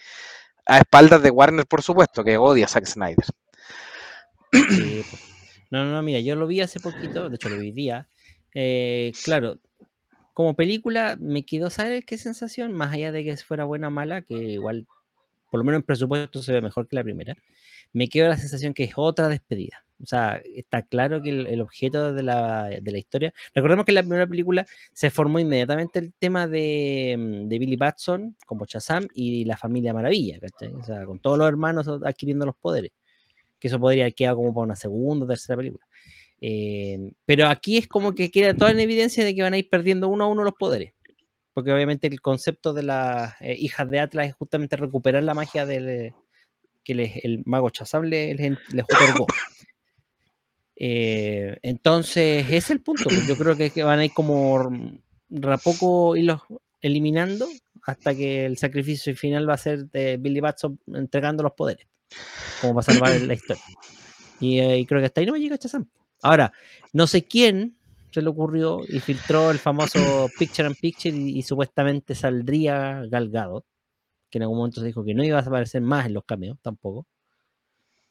a 0.66 0.79
espaldas 0.79 1.22
de 1.22 1.31
Warner, 1.31 1.66
por 1.66 1.83
supuesto, 1.83 2.24
que 2.24 2.37
odia 2.37 2.64
a 2.64 2.68
Zack 2.68 2.87
Snyder. 2.87 3.26
Sí, 4.53 5.05
no, 5.70 5.85
no, 5.85 6.03
mira, 6.03 6.20
yo 6.20 6.35
lo 6.37 6.46
vi 6.46 6.61
hace 6.61 6.81
poquito, 6.81 7.29
de 7.29 7.37
hecho 7.37 7.48
lo 7.48 7.59
vi 7.59 7.70
día. 7.70 8.09
Claro, 9.24 9.59
como 10.35 10.55
película 10.55 11.16
me 11.20 11.44
quedó, 11.44 11.70
¿sabes 11.70 12.05
qué 12.05 12.18
sensación? 12.18 12.72
Más 12.72 12.92
allá 12.92 13.12
de 13.12 13.24
que 13.24 13.37
fuera 13.37 13.64
buena 13.64 13.88
o 13.88 13.90
mala, 13.90 14.22
que 14.22 14.35
igual, 14.35 14.87
por 15.50 15.58
lo 15.58 15.64
menos 15.64 15.80
en 15.80 15.82
presupuesto 15.82 16.42
se 16.42 16.52
ve 16.52 16.60
mejor 16.60 16.88
que 16.88 16.96
la 16.96 17.04
primera, 17.04 17.36
me 17.92 18.08
quedó 18.08 18.28
la 18.28 18.36
sensación 18.36 18.72
que 18.74 18.84
es 18.84 18.92
otra 18.96 19.28
despedida. 19.28 19.84
O 20.02 20.06
sea, 20.06 20.40
está 20.54 20.82
claro 20.82 21.20
que 21.22 21.28
el, 21.30 21.60
objeto 21.60 22.14
de 22.14 22.22
la, 22.22 22.68
de 22.80 22.90
la, 22.90 22.98
historia. 22.98 23.34
Recordemos 23.54 23.84
que 23.84 23.90
en 23.90 23.96
la 23.96 24.02
primera 24.02 24.26
película 24.26 24.66
se 24.92 25.10
formó 25.10 25.38
inmediatamente 25.38 25.98
el 25.98 26.14
tema 26.14 26.46
de, 26.46 27.44
de 27.46 27.58
Billy 27.58 27.76
Batson 27.76 28.34
como 28.46 28.64
Shazam 28.64 29.08
y 29.14 29.44
la 29.44 29.58
familia 29.58 29.92
Maravilla, 29.92 30.38
¿cachai? 30.40 30.72
O 30.72 30.82
sea, 30.82 31.04
con 31.04 31.18
todos 31.18 31.36
los 31.36 31.46
hermanos 31.46 31.86
adquiriendo 31.86 32.46
los 32.46 32.56
poderes. 32.56 32.92
Que 33.58 33.68
eso 33.68 33.78
podría 33.78 34.10
quedado 34.10 34.36
como 34.36 34.54
para 34.54 34.64
una 34.64 34.76
segunda 34.76 35.26
o 35.26 35.28
tercera 35.28 35.58
película. 35.58 35.84
Eh, 36.40 37.12
pero 37.26 37.48
aquí 37.48 37.76
es 37.76 37.86
como 37.86 38.14
que 38.14 38.30
queda 38.30 38.54
toda 38.54 38.70
en 38.70 38.80
evidencia 38.80 39.22
de 39.22 39.34
que 39.34 39.42
van 39.42 39.52
a 39.52 39.58
ir 39.58 39.68
perdiendo 39.68 40.08
uno 40.08 40.24
a 40.24 40.28
uno 40.28 40.44
los 40.44 40.54
poderes. 40.54 40.94
Porque 41.52 41.72
obviamente 41.72 42.06
el 42.06 42.20
concepto 42.20 42.72
de 42.72 42.84
las 42.84 43.34
eh, 43.40 43.56
hijas 43.58 43.88
de 43.90 44.00
Atlas 44.00 44.28
es 44.28 44.34
justamente 44.34 44.76
recuperar 44.76 45.22
la 45.22 45.34
magia 45.34 45.66
del, 45.66 46.14
que 46.84 46.94
les, 46.94 47.24
el 47.24 47.42
mago 47.44 47.70
Shazam 47.70 48.04
les, 48.04 48.38
les, 48.38 48.58
les 48.72 48.84
otorgó. 48.84 49.26
Eh, 50.82 51.58
entonces, 51.60 52.46
ese 52.46 52.56
es 52.56 52.70
el 52.70 52.80
punto. 52.80 53.04
Pues 53.04 53.26
yo 53.26 53.36
creo 53.36 53.54
que, 53.54 53.68
que 53.68 53.82
van 53.82 53.98
a 53.98 54.04
ir 54.06 54.12
como 54.14 54.58
a 54.58 55.58
poco 55.58 56.16
irlos 56.16 56.40
eliminando 56.80 57.46
hasta 57.82 58.14
que 58.14 58.46
el 58.46 58.56
sacrificio 58.56 59.14
final 59.14 59.48
va 59.48 59.54
a 59.54 59.58
ser 59.58 59.90
de 59.90 60.16
Billy 60.16 60.40
Batson 60.40 60.80
entregando 60.94 61.42
los 61.42 61.52
poderes, 61.52 61.86
como 62.62 62.74
para 62.74 62.84
salvar 62.84 63.20
la 63.20 63.34
historia. 63.34 63.62
Y, 64.40 64.58
eh, 64.60 64.78
y, 64.78 64.86
creo 64.86 65.00
que 65.00 65.06
hasta 65.06 65.20
ahí 65.20 65.26
no 65.26 65.34
me 65.34 65.40
llega 65.40 65.58
Chazam. 65.58 65.86
Ahora, 66.22 66.52
no 66.94 67.06
sé 67.06 67.24
quién 67.24 67.76
se 68.11 68.23
le 68.23 68.29
ocurrió 68.29 68.81
y 68.88 69.01
filtró 69.01 69.51
el 69.51 69.59
famoso 69.59 69.99
Picture 70.38 70.66
and 70.66 70.77
Picture 70.77 71.16
y, 71.16 71.38
y 71.38 71.42
supuestamente 71.42 72.14
saldría 72.14 73.05
Galgado, 73.09 73.64
que 74.31 74.38
en 74.38 74.42
algún 74.42 74.59
momento 74.59 74.81
se 74.81 74.87
dijo 74.87 75.05
que 75.05 75.14
no 75.14 75.25
iba 75.25 75.38
a 75.38 75.42
aparecer 75.42 75.83
más 75.83 76.07
en 76.07 76.14
los 76.14 76.25
cameos 76.25 76.59
tampoco. 76.62 77.07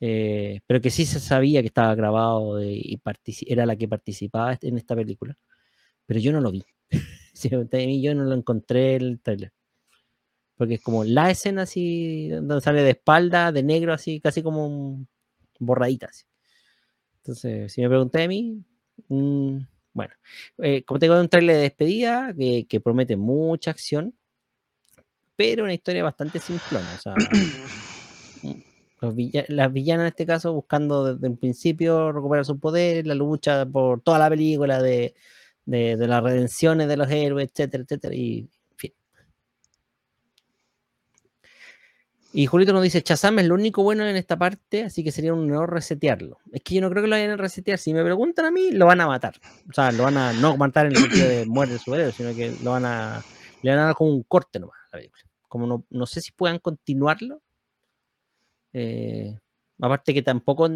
Eh, 0.02 0.62
pero 0.66 0.80
que 0.80 0.90
sí 0.90 1.06
se 1.06 1.20
sabía 1.20 1.62
que 1.62 1.68
estaba 1.68 1.94
grabado 1.94 2.64
y 2.64 3.02
era 3.48 3.66
la 3.66 3.76
que 3.76 3.88
participaba 3.88 4.58
en 4.62 4.78
esta 4.78 4.96
película, 4.96 5.38
pero 6.06 6.20
yo 6.20 6.32
no 6.32 6.40
lo 6.42 6.52
vi. 6.52 6.64
si 7.34 7.50
me 7.50 8.02
yo 8.02 8.16
no 8.16 8.24
lo 8.24 8.36
encontré 8.36 8.96
en 8.96 9.02
el 9.04 9.20
trailer. 9.20 9.54
Porque 10.56 10.76
es 10.76 10.82
como 10.82 11.04
la 11.04 11.32
escena 11.32 11.64
así, 11.64 12.30
donde 12.30 12.62
sale 12.62 12.84
de 12.84 12.92
espalda, 12.92 13.52
de 13.52 13.64
negro, 13.64 13.94
así, 13.94 14.20
casi 14.20 14.44
como 14.44 14.68
un 14.68 15.08
borradita. 15.60 16.08
Así. 16.08 16.26
Entonces, 17.18 17.72
si 17.72 17.82
me 17.82 17.88
pregunté 17.88 18.24
a 18.24 18.28
mí, 18.28 18.64
mmm, 19.08 19.60
bueno, 19.94 20.14
eh, 20.60 20.84
como 20.84 21.00
tengo 21.00 21.20
un 21.20 21.30
trailer 21.30 21.56
de 21.56 21.62
despedida 21.64 22.34
que, 22.38 22.66
que, 22.68 22.80
promete 22.80 23.16
mucha 23.18 23.72
acción, 23.72 24.16
pero 25.36 25.64
una 25.64 25.74
historia 25.74 26.04
bastante 26.04 26.40
simplona. 26.40 26.94
O 26.96 27.00
sea, 27.00 27.14
Los 29.02 29.16
vill 29.16 29.32
las 29.48 29.72
villanas 29.72 30.04
en 30.04 30.08
este 30.08 30.26
caso 30.26 30.54
buscando 30.54 31.14
desde 31.14 31.28
el 31.28 31.38
principio 31.38 32.12
recuperar 32.12 32.46
su 32.46 32.60
poder, 32.60 33.08
la 33.08 33.16
lucha 33.16 33.66
por 33.66 34.02
toda 34.02 34.20
la 34.20 34.30
película 34.30 34.82
de, 34.82 35.16
de, 35.66 35.96
de 35.96 36.08
las 36.08 36.22
redenciones 36.24 36.88
de 36.88 36.98
los 36.98 37.10
héroes, 37.10 37.50
etcétera, 37.50 37.84
etcétera, 37.84 38.16
y 38.16 38.40
en 38.40 38.78
fin. 38.78 38.94
Y 42.32 42.46
Julito 42.46 42.74
nos 42.74 42.84
dice, 42.84 43.02
Chazam 43.02 43.40
es 43.40 43.48
lo 43.48 43.56
único 43.56 43.82
bueno 43.82 44.06
en 44.06 44.16
esta 44.16 44.38
parte, 44.38 44.84
así 44.84 45.04
que 45.04 45.12
sería 45.12 45.34
un 45.34 45.50
error 45.50 45.74
resetearlo. 45.74 46.38
Es 46.52 46.62
que 46.62 46.76
yo 46.76 46.82
no 46.82 46.90
creo 46.90 47.02
que 47.02 47.10
lo 47.10 47.16
vayan 47.16 47.32
a 47.32 47.38
resetear. 47.38 47.80
Si 47.80 47.92
me 47.92 48.04
preguntan 48.04 48.46
a 48.46 48.52
mí, 48.52 48.72
lo 48.72 48.86
van 48.86 49.02
a 49.02 49.08
matar. 49.08 49.36
O 49.68 49.74
sea, 49.74 49.92
lo 49.92 50.04
van 50.04 50.18
a 50.18 50.34
no 50.34 50.56
matar 50.56 50.86
en 50.86 50.92
el 50.92 50.98
sentido 51.00 51.28
de 51.28 51.46
muerte 51.48 51.80
su 51.80 51.94
héroe, 51.96 52.12
sino 52.12 52.36
que 52.36 52.56
lo 52.64 52.72
van 52.72 52.86
a 52.86 53.24
le 53.62 53.72
van 53.72 53.80
a 53.80 53.86
dar 53.86 53.96
como 53.96 54.12
un 54.12 54.24
corte 54.24 54.60
nomás 54.60 54.78
a 54.78 54.86
la 54.86 55.00
película. 55.00 55.24
Como 55.48 55.68
no, 55.68 55.86
no 55.90 56.06
sé 56.06 56.22
si 56.22 56.32
puedan 56.32 56.60
continuarlo, 56.60 57.42
eh, 58.74 59.38
aparte 59.80 60.14
que 60.14 60.22
tampoco 60.22 60.70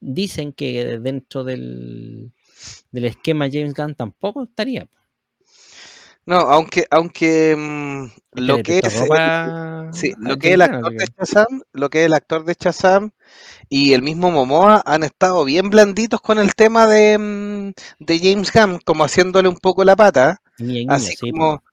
dicen 0.00 0.52
que 0.52 0.98
dentro 1.00 1.44
del, 1.44 2.32
del, 2.92 3.04
esquema 3.04 3.48
James 3.50 3.74
Gunn 3.74 3.94
tampoco 3.94 4.44
estaría. 4.44 4.88
No, 6.28 6.40
aunque, 6.40 6.86
aunque 6.90 7.56
mmm, 7.56 8.04
lo, 8.32 8.62
que 8.62 8.80
es, 8.80 9.00
ropa... 9.00 9.88
sí, 9.94 10.12
lo 10.18 10.36
que 10.36 10.48
es 10.48 10.54
el 10.56 10.60
actor 10.60 10.92
de 10.92 11.08
Shazam, 11.18 11.62
lo 11.72 11.88
que 11.88 12.00
es 12.00 12.06
el 12.06 12.12
actor 12.12 12.44
de 12.44 12.54
Shazam 12.60 13.12
y 13.70 13.94
el 13.94 14.02
mismo 14.02 14.30
Momoa 14.30 14.82
han 14.84 15.04
estado 15.04 15.42
bien 15.46 15.70
blanditos 15.70 16.20
con 16.20 16.38
el 16.38 16.54
tema 16.54 16.86
de, 16.86 17.72
de 17.98 18.18
James 18.18 18.52
Gunn, 18.52 18.78
como 18.84 19.04
haciéndole 19.04 19.48
un 19.48 19.56
poco 19.56 19.84
la 19.84 19.96
pata. 19.96 20.42
Así 20.88 21.16
sí, 21.16 21.30
como, 21.30 21.64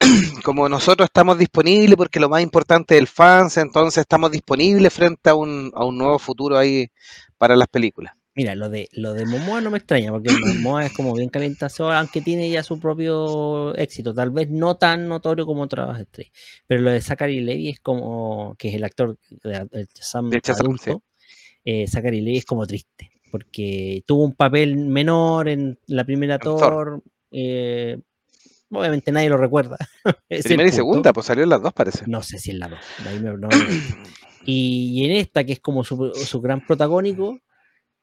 como 0.42 0.70
nosotros 0.70 1.04
estamos 1.08 1.36
disponibles 1.36 1.98
porque 1.98 2.18
lo 2.18 2.30
más 2.30 2.40
importante 2.40 2.94
es 2.94 3.02
el 3.02 3.08
fans, 3.08 3.58
entonces 3.58 4.00
estamos 4.00 4.30
disponibles 4.30 4.90
frente 4.90 5.28
a 5.28 5.34
un, 5.34 5.70
a 5.74 5.84
un 5.84 5.98
nuevo 5.98 6.18
futuro 6.18 6.56
ahí 6.56 6.90
para 7.36 7.56
las 7.56 7.68
películas. 7.68 8.17
Mira, 8.38 8.54
lo 8.54 8.68
de, 8.68 8.88
lo 8.92 9.14
de 9.14 9.26
Momoa 9.26 9.60
no 9.60 9.72
me 9.72 9.78
extraña, 9.78 10.12
porque 10.12 10.28
Momoa 10.62 10.86
es 10.86 10.92
como 10.92 11.12
bien 11.12 11.28
calentazor, 11.28 11.92
aunque 11.92 12.20
tiene 12.20 12.48
ya 12.48 12.62
su 12.62 12.78
propio 12.78 13.74
éxito, 13.74 14.14
tal 14.14 14.30
vez 14.30 14.48
no 14.48 14.76
tan 14.76 15.08
notorio 15.08 15.44
como 15.44 15.62
otras 15.62 15.98
estrellas. 15.98 16.32
Pero 16.68 16.82
lo 16.82 16.92
de 16.92 17.00
Zachary 17.00 17.40
Levy 17.40 17.70
es 17.70 17.80
como, 17.80 18.54
que 18.56 18.68
es 18.68 18.76
el 18.76 18.84
actor 18.84 19.18
de, 19.42 19.66
de 19.72 19.88
Shazam 19.92 20.30
de 20.30 20.40
adulto, 20.46 21.02
sí. 21.02 21.20
eh, 21.64 21.88
Zachary 21.88 22.20
Levy 22.20 22.36
es 22.36 22.44
como 22.44 22.64
triste, 22.64 23.10
porque 23.32 24.04
tuvo 24.06 24.22
un 24.22 24.36
papel 24.36 24.76
menor 24.76 25.48
en 25.48 25.76
la 25.88 26.04
primera 26.04 26.38
Thor. 26.38 27.02
Eh, 27.32 27.98
obviamente 28.70 29.10
nadie 29.10 29.30
lo 29.30 29.36
recuerda. 29.36 29.78
Primera 30.28 30.68
y 30.68 30.72
segunda, 30.72 31.12
pues 31.12 31.26
salió 31.26 31.42
en 31.42 31.50
las 31.50 31.60
dos, 31.60 31.72
parece. 31.72 32.04
No 32.06 32.22
sé 32.22 32.38
si 32.38 32.52
en 32.52 32.60
las 32.60 32.70
dos. 32.70 32.80
Me, 33.04 33.18
no, 33.18 33.48
y, 34.44 35.00
y, 35.02 35.06
en 35.06 35.16
esta, 35.16 35.42
que 35.42 35.54
es 35.54 35.60
como 35.60 35.82
su, 35.82 36.12
su 36.14 36.40
gran 36.40 36.64
protagónico, 36.64 37.40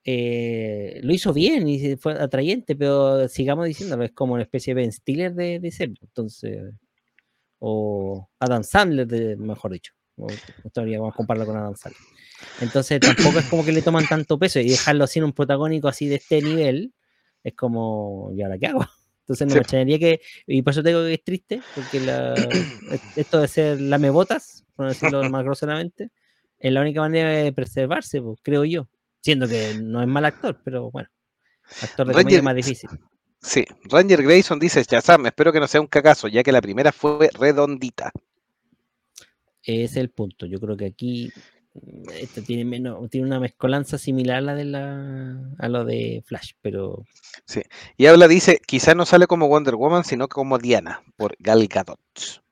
eh, 0.07 0.99
lo 1.01 1.13
hizo 1.13 1.33
bien 1.33 1.67
y 1.67 1.95
fue 1.95 2.13
atrayente, 2.13 2.75
pero 2.75 3.27
sigamos 3.27 3.65
diciéndolo, 3.65 4.03
es 4.03 4.11
como 4.11 4.35
una 4.35 4.43
especie 4.43 4.75
de 4.75 4.81
Ben 4.81 4.91
Stiller 4.91 5.33
de, 5.33 5.59
de 5.59 5.71
ser, 5.71 5.93
entonces, 5.99 6.75
o 7.57 8.29
Adam 8.39 8.63
Sandler, 8.63 9.07
de, 9.07 9.35
mejor 9.35 9.71
dicho, 9.71 9.93
o, 10.15 10.27
todavía 10.71 10.99
vamos 10.99 11.15
a 11.15 11.17
compararlo 11.17 11.51
con 11.51 11.57
Adam 11.59 11.75
Sandler. 11.75 12.01
Entonces 12.61 12.99
tampoco 12.99 13.39
es 13.39 13.45
como 13.45 13.65
que 13.65 13.71
le 13.71 13.81
toman 13.81 14.05
tanto 14.07 14.37
peso 14.37 14.59
y 14.59 14.69
dejarlo 14.69 15.05
así 15.05 15.17
en 15.17 15.25
un 15.25 15.33
protagónico 15.33 15.87
así 15.87 16.07
de 16.07 16.15
este 16.15 16.39
nivel, 16.39 16.93
es 17.43 17.55
como, 17.55 18.31
¿y 18.35 18.43
ahora 18.43 18.59
qué 18.59 18.67
hago? 18.67 18.85
Entonces 19.21 19.47
no 19.47 19.53
sí. 19.53 19.55
me 19.55 19.61
extrañaría 19.61 19.97
que, 19.97 20.21
y 20.45 20.61
por 20.61 20.71
eso 20.71 20.83
te 20.83 20.89
digo 20.89 21.01
que 21.01 21.15
es 21.15 21.23
triste, 21.23 21.61
porque 21.73 21.99
la, 21.99 22.35
esto 23.15 23.41
de 23.41 23.47
ser 23.47 23.81
lamebotas, 23.81 24.63
por 24.75 24.87
decirlo 24.87 25.23
más 25.31 25.43
groseramente, 25.43 26.11
es 26.59 26.71
la 26.71 26.81
única 26.81 27.01
manera 27.01 27.31
de 27.31 27.51
preservarse, 27.51 28.21
pues, 28.21 28.37
creo 28.43 28.65
yo. 28.65 28.87
Siendo 29.25 29.47
que 29.47 29.73
no 29.81 30.03
es 30.03 30.07
mal 30.07 30.23
actor, 30.23 30.61
pero 30.63 30.91
bueno, 30.91 31.09
actor 31.81 32.05
de 32.05 32.13
Ranger, 32.13 32.23
comedia 32.25 32.37
es 32.37 32.43
más 32.43 32.55
difícil. 32.55 32.89
Sí, 33.41 33.65
Ranger 33.85 34.21
Grayson 34.21 34.59
dice, 34.59 34.83
Shazam, 34.87 35.25
espero 35.25 35.51
que 35.51 35.59
no 35.59 35.67
sea 35.67 35.81
un 35.81 35.87
cagazo, 35.87 36.27
ya 36.27 36.43
que 36.43 36.51
la 36.51 36.61
primera 36.61 36.91
fue 36.91 37.31
redondita. 37.33 38.11
Es 39.63 39.95
el 39.95 40.11
punto. 40.11 40.45
Yo 40.45 40.59
creo 40.59 40.77
que 40.77 40.85
aquí 40.85 41.33
este 42.13 42.43
tiene 42.43 42.65
menos, 42.65 43.09
tiene 43.09 43.25
una 43.25 43.39
mezcolanza 43.39 43.97
similar 43.97 44.37
a 44.37 44.41
la 44.41 44.53
de 44.53 44.65
la 44.65 45.39
a 45.57 45.69
lo 45.69 45.85
de 45.85 46.23
Flash, 46.27 46.51
pero 46.61 47.03
sí. 47.47 47.63
Y 47.97 48.05
habla 48.05 48.27
dice, 48.27 48.61
quizás 48.63 48.95
no 48.95 49.07
sale 49.07 49.25
como 49.25 49.47
Wonder 49.47 49.73
Woman, 49.73 50.03
sino 50.03 50.27
como 50.27 50.59
Diana 50.59 51.01
por 51.17 51.35
Gal 51.39 51.67
Gadot. 51.67 51.99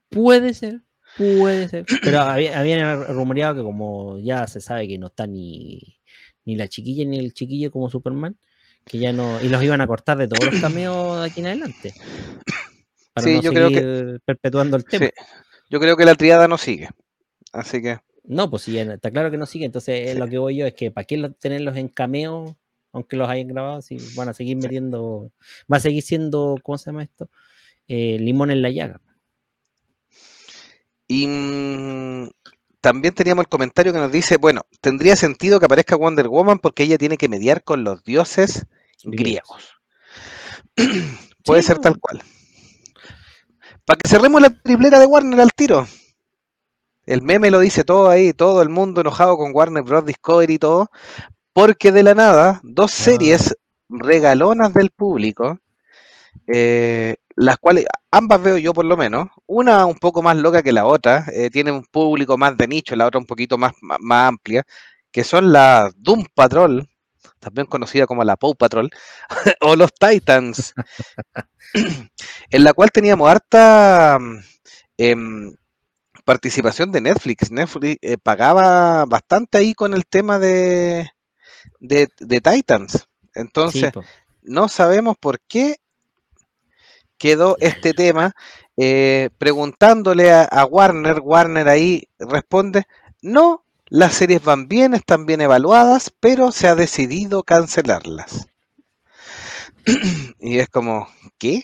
Puede 0.09 0.55
ser, 0.55 0.81
puede 1.19 1.69
ser. 1.69 1.85
Pero 2.01 2.21
había, 2.21 2.59
habían 2.59 3.05
rumoreado 3.13 3.57
que 3.57 3.61
como 3.61 4.17
ya 4.17 4.47
se 4.47 4.59
sabe 4.59 4.87
que 4.87 4.97
no 4.97 5.05
está 5.05 5.27
ni 5.27 5.99
ni 6.45 6.55
la 6.55 6.67
chiquilla 6.67 7.05
ni 7.05 7.19
el 7.19 7.33
chiquillo 7.33 7.71
como 7.71 7.89
Superman, 7.89 8.37
que 8.85 8.97
ya 8.99 9.13
no 9.13 9.41
y 9.41 9.49
los 9.49 9.63
iban 9.63 9.81
a 9.81 9.87
cortar 9.87 10.17
de 10.17 10.27
todos 10.27 10.51
los 10.51 10.61
cameos 10.61 11.19
de 11.19 11.25
aquí 11.25 11.39
en 11.41 11.47
adelante. 11.47 11.93
Para 13.13 13.27
sí, 13.27 13.35
no 13.35 13.41
yo 13.41 13.53
creo 13.53 13.69
que 13.69 14.19
perpetuando 14.25 14.77
el 14.77 14.85
tema. 14.85 15.05
Sí. 15.05 15.11
Yo 15.69 15.79
creo 15.79 15.95
que 15.95 16.05
la 16.05 16.15
triada 16.15 16.47
no 16.47 16.57
sigue. 16.57 16.89
Así 17.51 17.81
que 17.81 17.99
no, 18.23 18.49
pues 18.49 18.63
sí, 18.63 18.77
está 18.77 19.11
claro 19.11 19.29
que 19.31 19.37
no 19.37 19.45
sigue. 19.45 19.65
Entonces, 19.65 20.11
sí. 20.11 20.17
lo 20.17 20.27
que 20.27 20.37
voy 20.37 20.55
yo 20.55 20.65
es 20.65 20.73
que 20.73 20.91
para 20.91 21.05
qué 21.05 21.29
tenerlos 21.39 21.75
en 21.75 21.89
cameo, 21.89 22.57
aunque 22.91 23.17
los 23.17 23.29
hayan 23.29 23.47
grabado, 23.49 23.81
si 23.81 23.97
van 24.15 24.29
a 24.29 24.33
seguir 24.33 24.57
metiendo, 24.57 25.31
va 25.71 25.77
a 25.77 25.81
seguir 25.81 26.03
siendo, 26.03 26.57
¿cómo 26.63 26.77
se 26.77 26.85
llama 26.85 27.03
esto? 27.03 27.29
Eh, 27.87 28.17
limón 28.19 28.51
en 28.51 28.61
la 28.61 28.69
llaga. 28.69 29.01
Y 31.07 31.27
mm, 31.27 32.29
también 32.83 33.13
teníamos 33.13 33.43
el 33.43 33.47
comentario 33.47 33.93
que 33.93 33.99
nos 33.99 34.11
dice, 34.11 34.35
bueno, 34.35 34.63
tendría 34.81 35.15
sentido 35.15 35.57
que 35.57 35.67
aparezca 35.67 35.95
Wonder 35.95 36.27
Woman 36.27 36.59
porque 36.59 36.83
ella 36.83 36.97
tiene 36.97 37.15
que 37.15 37.29
mediar 37.29 37.63
con 37.63 37.85
los 37.85 38.03
dioses 38.03 38.65
griegos. 39.05 39.79
Puede 41.45 41.63
ser 41.63 41.79
tal 41.79 41.97
cual. 41.97 42.21
Para 43.85 43.97
que 43.97 44.09
cerremos 44.09 44.41
la 44.41 44.49
triplera 44.49 44.99
de 44.99 45.05
Warner 45.05 45.39
al 45.39 45.53
tiro. 45.53 45.87
El 47.05 47.21
meme 47.21 47.51
lo 47.51 47.61
dice 47.61 47.85
todo 47.85 48.09
ahí, 48.09 48.33
todo 48.33 48.61
el 48.61 48.67
mundo 48.67 48.99
enojado 48.99 49.37
con 49.37 49.55
Warner 49.55 49.83
Bros. 49.83 50.05
Discovery 50.05 50.55
y 50.55 50.59
todo, 50.59 50.91
porque 51.53 51.93
de 51.93 52.03
la 52.03 52.15
nada, 52.15 52.59
dos 52.63 52.91
ah. 52.91 53.03
series 53.03 53.55
regalonas 53.87 54.73
del 54.73 54.89
público, 54.89 55.57
eh, 56.47 57.15
las 57.35 57.57
cuales 57.57 57.85
ambas 58.11 58.41
veo 58.41 58.57
yo 58.57 58.73
por 58.73 58.85
lo 58.85 58.97
menos, 58.97 59.29
una 59.45 59.85
un 59.85 59.95
poco 59.95 60.21
más 60.21 60.37
loca 60.37 60.63
que 60.63 60.71
la 60.71 60.85
otra, 60.85 61.25
eh, 61.33 61.49
tiene 61.49 61.71
un 61.71 61.83
público 61.83 62.37
más 62.37 62.57
de 62.57 62.67
nicho, 62.67 62.95
la 62.95 63.07
otra 63.07 63.19
un 63.19 63.25
poquito 63.25 63.57
más, 63.57 63.73
más, 63.81 64.27
amplia, 64.27 64.65
que 65.11 65.23
son 65.23 65.51
la 65.51 65.91
Doom 65.97 66.25
Patrol, 66.33 66.87
también 67.39 67.67
conocida 67.67 68.07
como 68.07 68.23
la 68.23 68.37
Pow 68.37 68.55
Patrol, 68.55 68.89
o 69.61 69.75
los 69.75 69.91
Titans, 69.93 70.73
en 72.49 72.63
la 72.63 72.73
cual 72.73 72.91
teníamos 72.91 73.29
harta 73.29 74.19
em, 74.97 75.55
participación 76.23 76.91
de 76.91 77.01
Netflix. 77.01 77.51
Netflix 77.51 77.97
eh, 78.01 78.17
pagaba 78.17 79.05
bastante 79.05 79.57
ahí 79.57 79.73
con 79.73 79.93
el 79.93 80.05
tema 80.05 80.39
de, 80.39 81.09
de, 81.79 82.07
Titans. 82.41 83.07
Entonces, 83.33 83.91
no 84.41 84.67
sabemos 84.69 85.17
por 85.17 85.39
qué 85.41 85.77
quedó 87.17 87.57
este 87.59 87.93
tema. 87.93 88.33
Eh, 88.75 89.29
preguntándole 89.37 90.31
a, 90.31 90.65
Warner, 90.65 91.19
Warner 91.19 91.69
ahí 91.69 92.07
responde, 92.17 92.85
no, 93.21 93.65
las 93.87 94.15
series 94.15 94.43
van 94.43 94.67
bien, 94.67 94.95
están 94.95 95.25
bien 95.27 95.41
evaluadas, 95.41 96.11
pero 96.19 96.51
se 96.51 96.67
ha 96.67 96.75
decidido 96.75 97.43
cancelarlas. 97.43 98.47
y 100.39 100.57
es 100.57 100.69
como, 100.69 101.07
¿qué? 101.37 101.63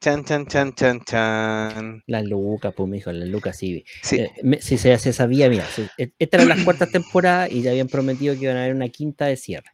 Chan, 0.00 0.24
chan, 0.24 0.46
chan, 0.46 0.74
chan, 0.74 1.00
chan. 1.04 2.02
La 2.06 2.22
Luca, 2.22 2.72
pues, 2.72 2.92
hijo, 2.94 3.12
la 3.12 3.24
Luca 3.24 3.52
sí. 3.52 3.84
Sí. 4.02 4.16
Eh, 4.18 4.58
si 4.60 4.76
se, 4.76 4.98
sabía, 5.12 5.48
mira, 5.48 5.64
e, 5.96 6.12
esta 6.18 6.38
era 6.38 6.56
la 6.56 6.64
cuarta 6.64 6.86
temporada 6.90 7.48
y 7.48 7.62
ya 7.62 7.70
habían 7.70 7.88
prometido 7.88 8.34
que 8.34 8.42
iban 8.42 8.56
a 8.56 8.62
haber 8.64 8.74
una 8.74 8.88
quinta 8.88 9.26
de 9.26 9.36
cierre. 9.36 9.70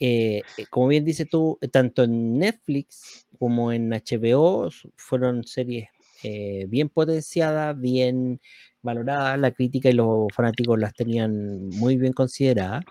Eh, 0.00 0.42
eh, 0.56 0.66
como 0.68 0.88
bien 0.88 1.04
dices 1.04 1.28
tú, 1.30 1.58
tanto 1.72 2.04
en 2.04 2.38
Netflix 2.38 3.26
como 3.38 3.72
en 3.72 3.90
HBO 3.90 4.68
fueron 4.96 5.44
series 5.44 5.88
bien 6.22 6.88
potenciadas, 6.88 7.80
bien 7.80 8.40
valoradas, 8.82 9.38
la 9.38 9.52
crítica 9.52 9.88
y 9.88 9.92
los 9.92 10.26
fanáticos 10.34 10.78
las 10.78 10.92
tenían 10.92 11.68
muy 11.68 11.96
bien 11.96 12.12
consideradas. 12.12 12.84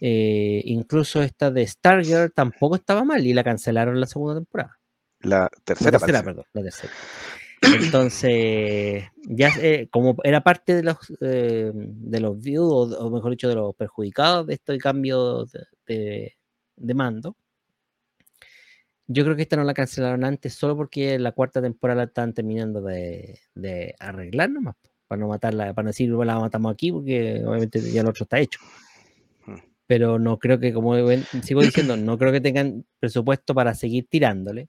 incluso 0.00 1.22
esta 1.22 1.50
de 1.50 1.66
Stargirl 1.66 2.32
tampoco 2.32 2.76
estaba 2.76 3.04
mal 3.04 3.24
y 3.24 3.32
la 3.32 3.44
cancelaron 3.44 4.00
la 4.00 4.06
segunda 4.06 4.34
temporada. 4.34 4.76
La 5.20 5.48
tercera, 5.64 5.98
perdón, 6.22 6.44
la 6.52 6.62
tercera. 6.62 6.92
Entonces, 7.62 9.04
ya 9.22 9.50
eh, 9.60 9.88
como 9.90 10.16
era 10.22 10.42
parte 10.42 10.74
de 10.74 10.82
los 10.82 10.96
eh, 11.20 11.72
de 11.74 12.20
los 12.20 12.40
views, 12.40 12.94
o, 12.98 13.10
mejor 13.10 13.30
dicho, 13.30 13.48
de 13.48 13.54
los 13.54 13.74
perjudicados 13.74 14.46
de 14.46 14.54
este 14.54 14.78
cambio 14.78 15.46
de, 15.86 16.34
mando, 16.94 17.36
yo 19.06 19.24
creo 19.24 19.36
que 19.36 19.42
esta 19.42 19.56
no 19.56 19.64
la 19.64 19.74
cancelaron 19.74 20.24
antes 20.24 20.54
solo 20.54 20.76
porque 20.76 21.18
la 21.18 21.32
cuarta 21.32 21.62
temporada 21.62 22.02
la 22.02 22.06
están 22.08 22.32
terminando 22.32 22.80
de, 22.82 23.38
arreglar 23.98 24.50
nomás, 24.50 24.76
para 25.06 25.20
no 25.20 25.28
matarla, 25.28 25.74
para 25.74 25.84
no 25.84 25.90
decir 25.90 26.10
la 26.10 26.38
matamos 26.38 26.72
aquí, 26.72 26.92
porque 26.92 27.42
obviamente 27.44 27.80
ya 27.80 28.00
el 28.00 28.08
otro 28.08 28.24
está 28.24 28.38
hecho. 28.38 28.60
Hmm. 29.46 29.58
Pero 29.86 30.18
no 30.18 30.38
creo 30.38 30.58
que, 30.58 30.72
como 30.72 30.94
sigo 31.42 31.62
diciendo, 31.62 31.96
no 31.96 32.18
creo 32.18 32.32
que 32.32 32.40
tengan 32.40 32.84
presupuesto 32.98 33.54
para 33.54 33.74
seguir 33.74 34.06
tirándole 34.08 34.68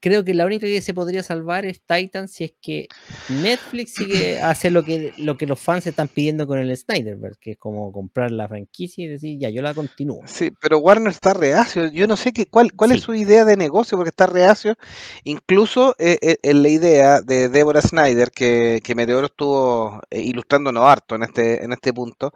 creo 0.00 0.24
que 0.24 0.34
la 0.34 0.46
única 0.46 0.66
que 0.66 0.80
se 0.80 0.94
podría 0.94 1.22
salvar 1.22 1.66
es 1.66 1.80
Titan 1.82 2.28
si 2.28 2.44
es 2.44 2.52
que 2.60 2.88
Netflix 3.28 3.94
sigue 3.94 4.40
hace 4.40 4.70
lo 4.70 4.84
que, 4.84 5.12
lo 5.18 5.36
que 5.36 5.46
los 5.46 5.58
fans 5.58 5.86
están 5.86 6.08
pidiendo 6.08 6.46
con 6.46 6.58
el 6.58 6.76
Snyderverse, 6.76 7.38
que 7.40 7.50
es 7.52 7.58
como 7.58 7.92
comprar 7.92 8.30
la 8.30 8.48
franquicia 8.48 9.04
y 9.04 9.08
decir, 9.08 9.38
ya, 9.38 9.50
yo 9.50 9.62
la 9.62 9.74
continúo. 9.74 10.22
Sí, 10.26 10.50
pero 10.60 10.78
Warner 10.78 11.10
está 11.10 11.34
reacio. 11.34 11.88
Yo 11.88 12.06
no 12.06 12.16
sé 12.16 12.32
qué, 12.32 12.46
cuál, 12.46 12.72
cuál 12.72 12.92
es 12.92 13.02
su 13.02 13.14
idea 13.14 13.44
de 13.44 13.56
negocio, 13.56 13.96
porque 13.96 14.10
está 14.10 14.26
reacio. 14.26 14.76
Incluso 15.24 15.94
eh, 15.98 16.18
eh, 16.22 16.36
en 16.42 16.62
la 16.62 16.68
idea 16.68 17.20
de 17.20 17.48
Deborah 17.48 17.82
Snyder, 17.82 18.30
que, 18.30 18.80
que 18.82 18.94
Meteoro 18.94 19.26
estuvo 19.26 20.00
eh, 20.10 20.20
ilustrándonos 20.20 20.84
harto 20.84 21.14
en 21.14 21.22
este, 21.24 21.64
en 21.64 21.72
este 21.72 21.92
punto, 21.92 22.32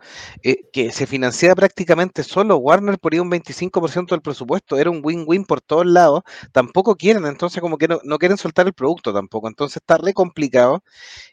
que 0.73 0.91
se 0.93 1.07
financiaba 1.07 1.55
prácticamente 1.55 2.23
solo 2.23 2.57
Warner 2.57 2.99
ir 3.13 3.21
un 3.21 3.31
25% 3.31 4.11
del 4.11 4.23
presupuesto. 4.23 4.79
Era 4.79 4.91
un 4.91 5.01
win-win 5.05 5.45
por 5.45 5.61
todos 5.61 5.87
lados. 5.87 6.23
Tampoco 6.53 6.97
quieren, 6.97 7.27
entonces 7.27 7.52
como 7.61 7.79
que 7.79 7.89
no, 7.89 8.19
quieren 8.19 8.39
soltar 8.39 8.67
el 8.67 8.73
producto 8.75 9.13
tampoco, 9.13 9.49
entonces 9.49 9.77
está 9.77 9.99
re 9.99 10.15
complicado. 10.15 10.83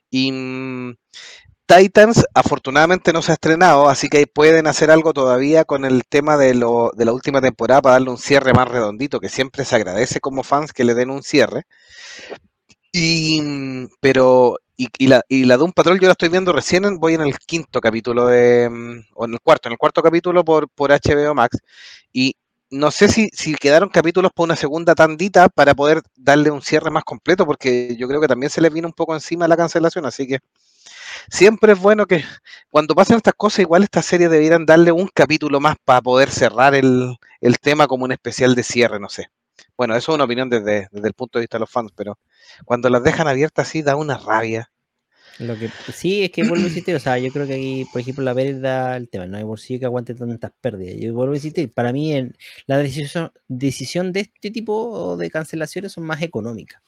Y 0.10 0.32
mm, 0.32 0.96
Titans 1.66 2.26
afortunadamente 2.34 3.14
no 3.14 3.22
se 3.22 3.32
ha 3.32 3.36
estrenado, 3.36 3.90
así 3.90 4.10
que 4.10 4.26
pueden 4.28 4.68
hacer 4.68 4.92
algo 4.92 5.14
todavía 5.14 5.66
con 5.66 5.86
el 5.86 6.04
tema 6.06 6.36
de, 6.38 6.56
lo, 6.56 6.92
de 6.96 7.06
la 7.06 7.14
última 7.14 7.42
temporada 7.42 7.82
para 7.82 7.94
darle 7.94 8.10
un 8.12 8.18
cierre 8.18 8.54
más 8.54 8.68
redondito, 8.68 9.20
que 9.20 9.30
siempre 9.30 9.66
se 9.66 9.76
agradece 9.76 10.20
como 10.20 10.44
fans 10.44 10.74
que 10.74 10.84
le 10.84 10.96
den 10.96 11.12
un 11.12 11.24
cierre. 11.24 11.66
Y, 12.92 13.42
mm, 13.42 13.88
pero, 14.00 14.58
y, 14.76 15.08
la, 15.08 15.22
y 15.28 15.46
la 15.46 15.58
de 15.58 15.64
un 15.64 15.74
patrón 15.74 16.00
yo 16.00 16.08
la 16.08 16.14
estoy 16.14 16.30
viendo 16.30 16.54
recién, 16.54 16.98
voy 17.00 17.14
en 17.14 17.22
el 17.22 17.38
quinto 17.38 17.82
capítulo 17.82 18.26
de, 18.28 18.70
mm, 18.70 19.00
o 19.16 19.26
en 19.26 19.34
el 19.34 19.40
cuarto, 19.42 19.70
en 19.70 19.74
el 19.74 19.78
cuarto 19.78 20.02
capítulo 20.02 20.44
por, 20.44 20.70
por 20.70 20.92
HBO 20.92 21.36
Max, 21.36 21.60
y 22.12 22.36
no 22.72 22.92
sé 22.92 23.08
si, 23.10 23.30
si 23.34 23.56
quedaron 23.56 23.90
capítulos 23.90 24.32
por 24.34 24.46
una 24.46 24.56
segunda 24.56 24.96
tandita 24.96 25.50
para 25.50 25.74
poder 25.74 26.02
darle 26.16 26.52
un 26.52 26.62
cierre 26.62 26.92
más 26.92 27.04
completo, 27.04 27.46
porque 27.46 27.96
yo 27.98 28.08
creo 28.08 28.22
que 28.22 28.28
también 28.28 28.50
se 28.50 28.62
les 28.62 28.72
vino 28.72 28.88
un 28.88 28.94
poco 28.94 29.14
encima 29.14 29.48
la 29.48 29.58
cancelación, 29.58 30.06
así 30.06 30.28
que 30.28 30.40
siempre 31.30 31.74
es 31.74 31.80
bueno 31.80 32.06
que 32.06 32.24
cuando 32.70 32.96
pasen 32.96 33.18
estas 33.18 33.34
cosas, 33.36 33.60
igual 33.60 33.84
estas 33.84 34.06
series 34.06 34.30
debieran 34.30 34.66
darle 34.66 34.92
un 34.92 35.10
capítulo 35.14 35.60
más 35.60 35.76
para 35.84 36.02
poder 36.02 36.30
cerrar 36.30 36.76
el, 36.76 37.18
tema 37.62 37.88
como 37.88 38.06
un 38.06 38.12
especial 38.12 38.56
de 38.56 38.64
cierre, 38.64 39.00
no 39.00 39.10
sé. 39.10 39.30
Bueno, 39.78 39.96
eso 39.96 40.12
es 40.12 40.16
una 40.16 40.26
opinión 40.26 40.50
desde, 40.50 40.88
desde 40.92 41.08
el 41.08 41.14
punto 41.14 41.40
de 41.40 41.44
vista 41.44 41.58
de 41.58 41.62
los 41.62 41.72
fans, 41.72 41.92
pero 41.96 42.18
cuando 42.66 42.90
las 42.90 43.04
dejan 43.04 43.28
abiertas 43.28 43.68
así 43.68 43.82
da 43.82 43.96
una 43.96 44.18
rabia. 44.18 44.72
Lo 45.40 45.58
que 45.58 45.70
sí 45.94 46.24
es 46.24 46.32
que 46.32 46.44
vuelvo 46.44 46.66
a 46.66 46.68
insistir, 46.68 46.94
o 46.96 47.00
sea, 47.00 47.18
yo 47.18 47.32
creo 47.32 47.48
que 47.48 47.54
aquí, 47.54 47.86
por 47.94 48.02
ejemplo, 48.02 48.26
la 48.26 48.34
verdad, 48.34 48.98
el 48.98 49.08
tema, 49.08 49.26
no 49.26 49.38
hay 49.38 49.44
bolsillo 49.44 49.80
que 49.80 49.86
aguante 49.86 50.14
tantas 50.14 50.52
pérdidas. 50.60 50.98
Yo 51.00 51.14
vuelvo 51.14 51.34
a 51.34 51.38
insistir, 51.38 51.72
para 51.74 51.94
mí 51.94 52.14
la 52.66 52.78
decisión, 52.78 53.32
decisión 53.48 54.12
de 54.12 54.22
este 54.22 54.52
tipo 54.52 55.16
de 55.16 55.32
cancelaciones 55.32 55.94
son 55.94 56.04
más 56.04 56.22
económicas 56.22 56.82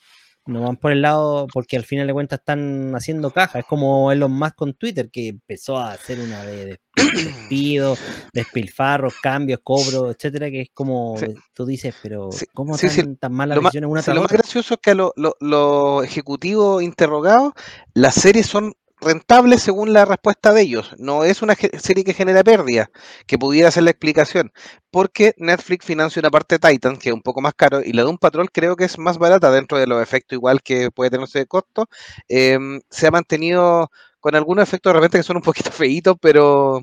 no 0.45 0.61
van 0.61 0.77
por 0.77 0.91
el 0.91 1.01
lado 1.01 1.47
porque 1.51 1.77
al 1.77 1.85
final 1.85 2.07
de 2.07 2.13
cuentas 2.13 2.39
están 2.39 2.93
haciendo 2.95 3.31
caja. 3.31 3.59
Es 3.59 3.65
como 3.65 4.11
Elon 4.11 4.31
Musk 4.31 4.55
con 4.55 4.73
Twitter 4.73 5.09
que 5.11 5.29
empezó 5.29 5.77
a 5.77 5.91
hacer 5.91 6.19
una 6.19 6.43
de 6.43 6.79
despidos, 6.95 7.99
despilfarros, 8.33 9.15
cambios, 9.21 9.59
cobros, 9.63 10.15
etcétera, 10.15 10.49
que 10.49 10.61
es 10.61 10.69
como 10.73 11.15
tú 11.53 11.65
dices, 11.65 11.95
pero 12.01 12.29
¿cómo 12.53 12.77
tan, 12.77 13.17
tan 13.17 13.33
malas 13.33 13.59
decisiones 13.59 13.89
una 13.89 14.13
Lo 14.15 14.21
más 14.21 14.31
gracioso 14.31 14.75
es 14.75 14.79
que 14.81 14.91
a 14.91 14.95
los 14.95 15.11
lo, 15.15 16.03
ejecutivos 16.03 16.81
interrogados, 16.81 17.53
las 17.93 18.15
series 18.15 18.47
son 18.47 18.73
rentable 19.01 19.57
según 19.57 19.93
la 19.93 20.05
respuesta 20.05 20.53
de 20.53 20.61
ellos. 20.61 20.95
No 20.97 21.23
es 21.23 21.41
una 21.41 21.55
serie 21.55 22.03
que 22.03 22.13
genera 22.13 22.43
pérdida, 22.43 22.89
que 23.27 23.37
pudiera 23.37 23.71
ser 23.71 23.83
la 23.83 23.91
explicación. 23.91 24.51
Porque 24.91 25.33
Netflix 25.37 25.85
financia 25.85 26.19
una 26.19 26.29
parte 26.29 26.57
de 26.57 26.59
Titan, 26.69 26.97
que 26.97 27.09
es 27.09 27.15
un 27.15 27.21
poco 27.21 27.41
más 27.41 27.53
caro, 27.55 27.81
y 27.83 27.93
la 27.93 28.03
de 28.03 28.09
un 28.09 28.17
patrón 28.17 28.47
creo 28.51 28.75
que 28.75 28.85
es 28.85 28.97
más 28.97 29.17
barata 29.17 29.51
dentro 29.51 29.77
de 29.77 29.87
los 29.87 30.01
efectos 30.01 30.35
igual 30.37 30.61
que 30.61 30.91
puede 30.91 31.11
tenerse 31.11 31.39
de 31.39 31.47
costo. 31.47 31.87
Em, 32.27 32.81
se 32.89 33.07
ha 33.07 33.11
mantenido 33.11 33.89
con 34.19 34.35
algunos 34.35 34.63
efectos 34.63 34.91
de 34.91 34.93
repente 34.95 35.17
que 35.17 35.23
son 35.23 35.37
un 35.37 35.43
poquito 35.43 35.71
feitos, 35.71 36.15
pero 36.21 36.81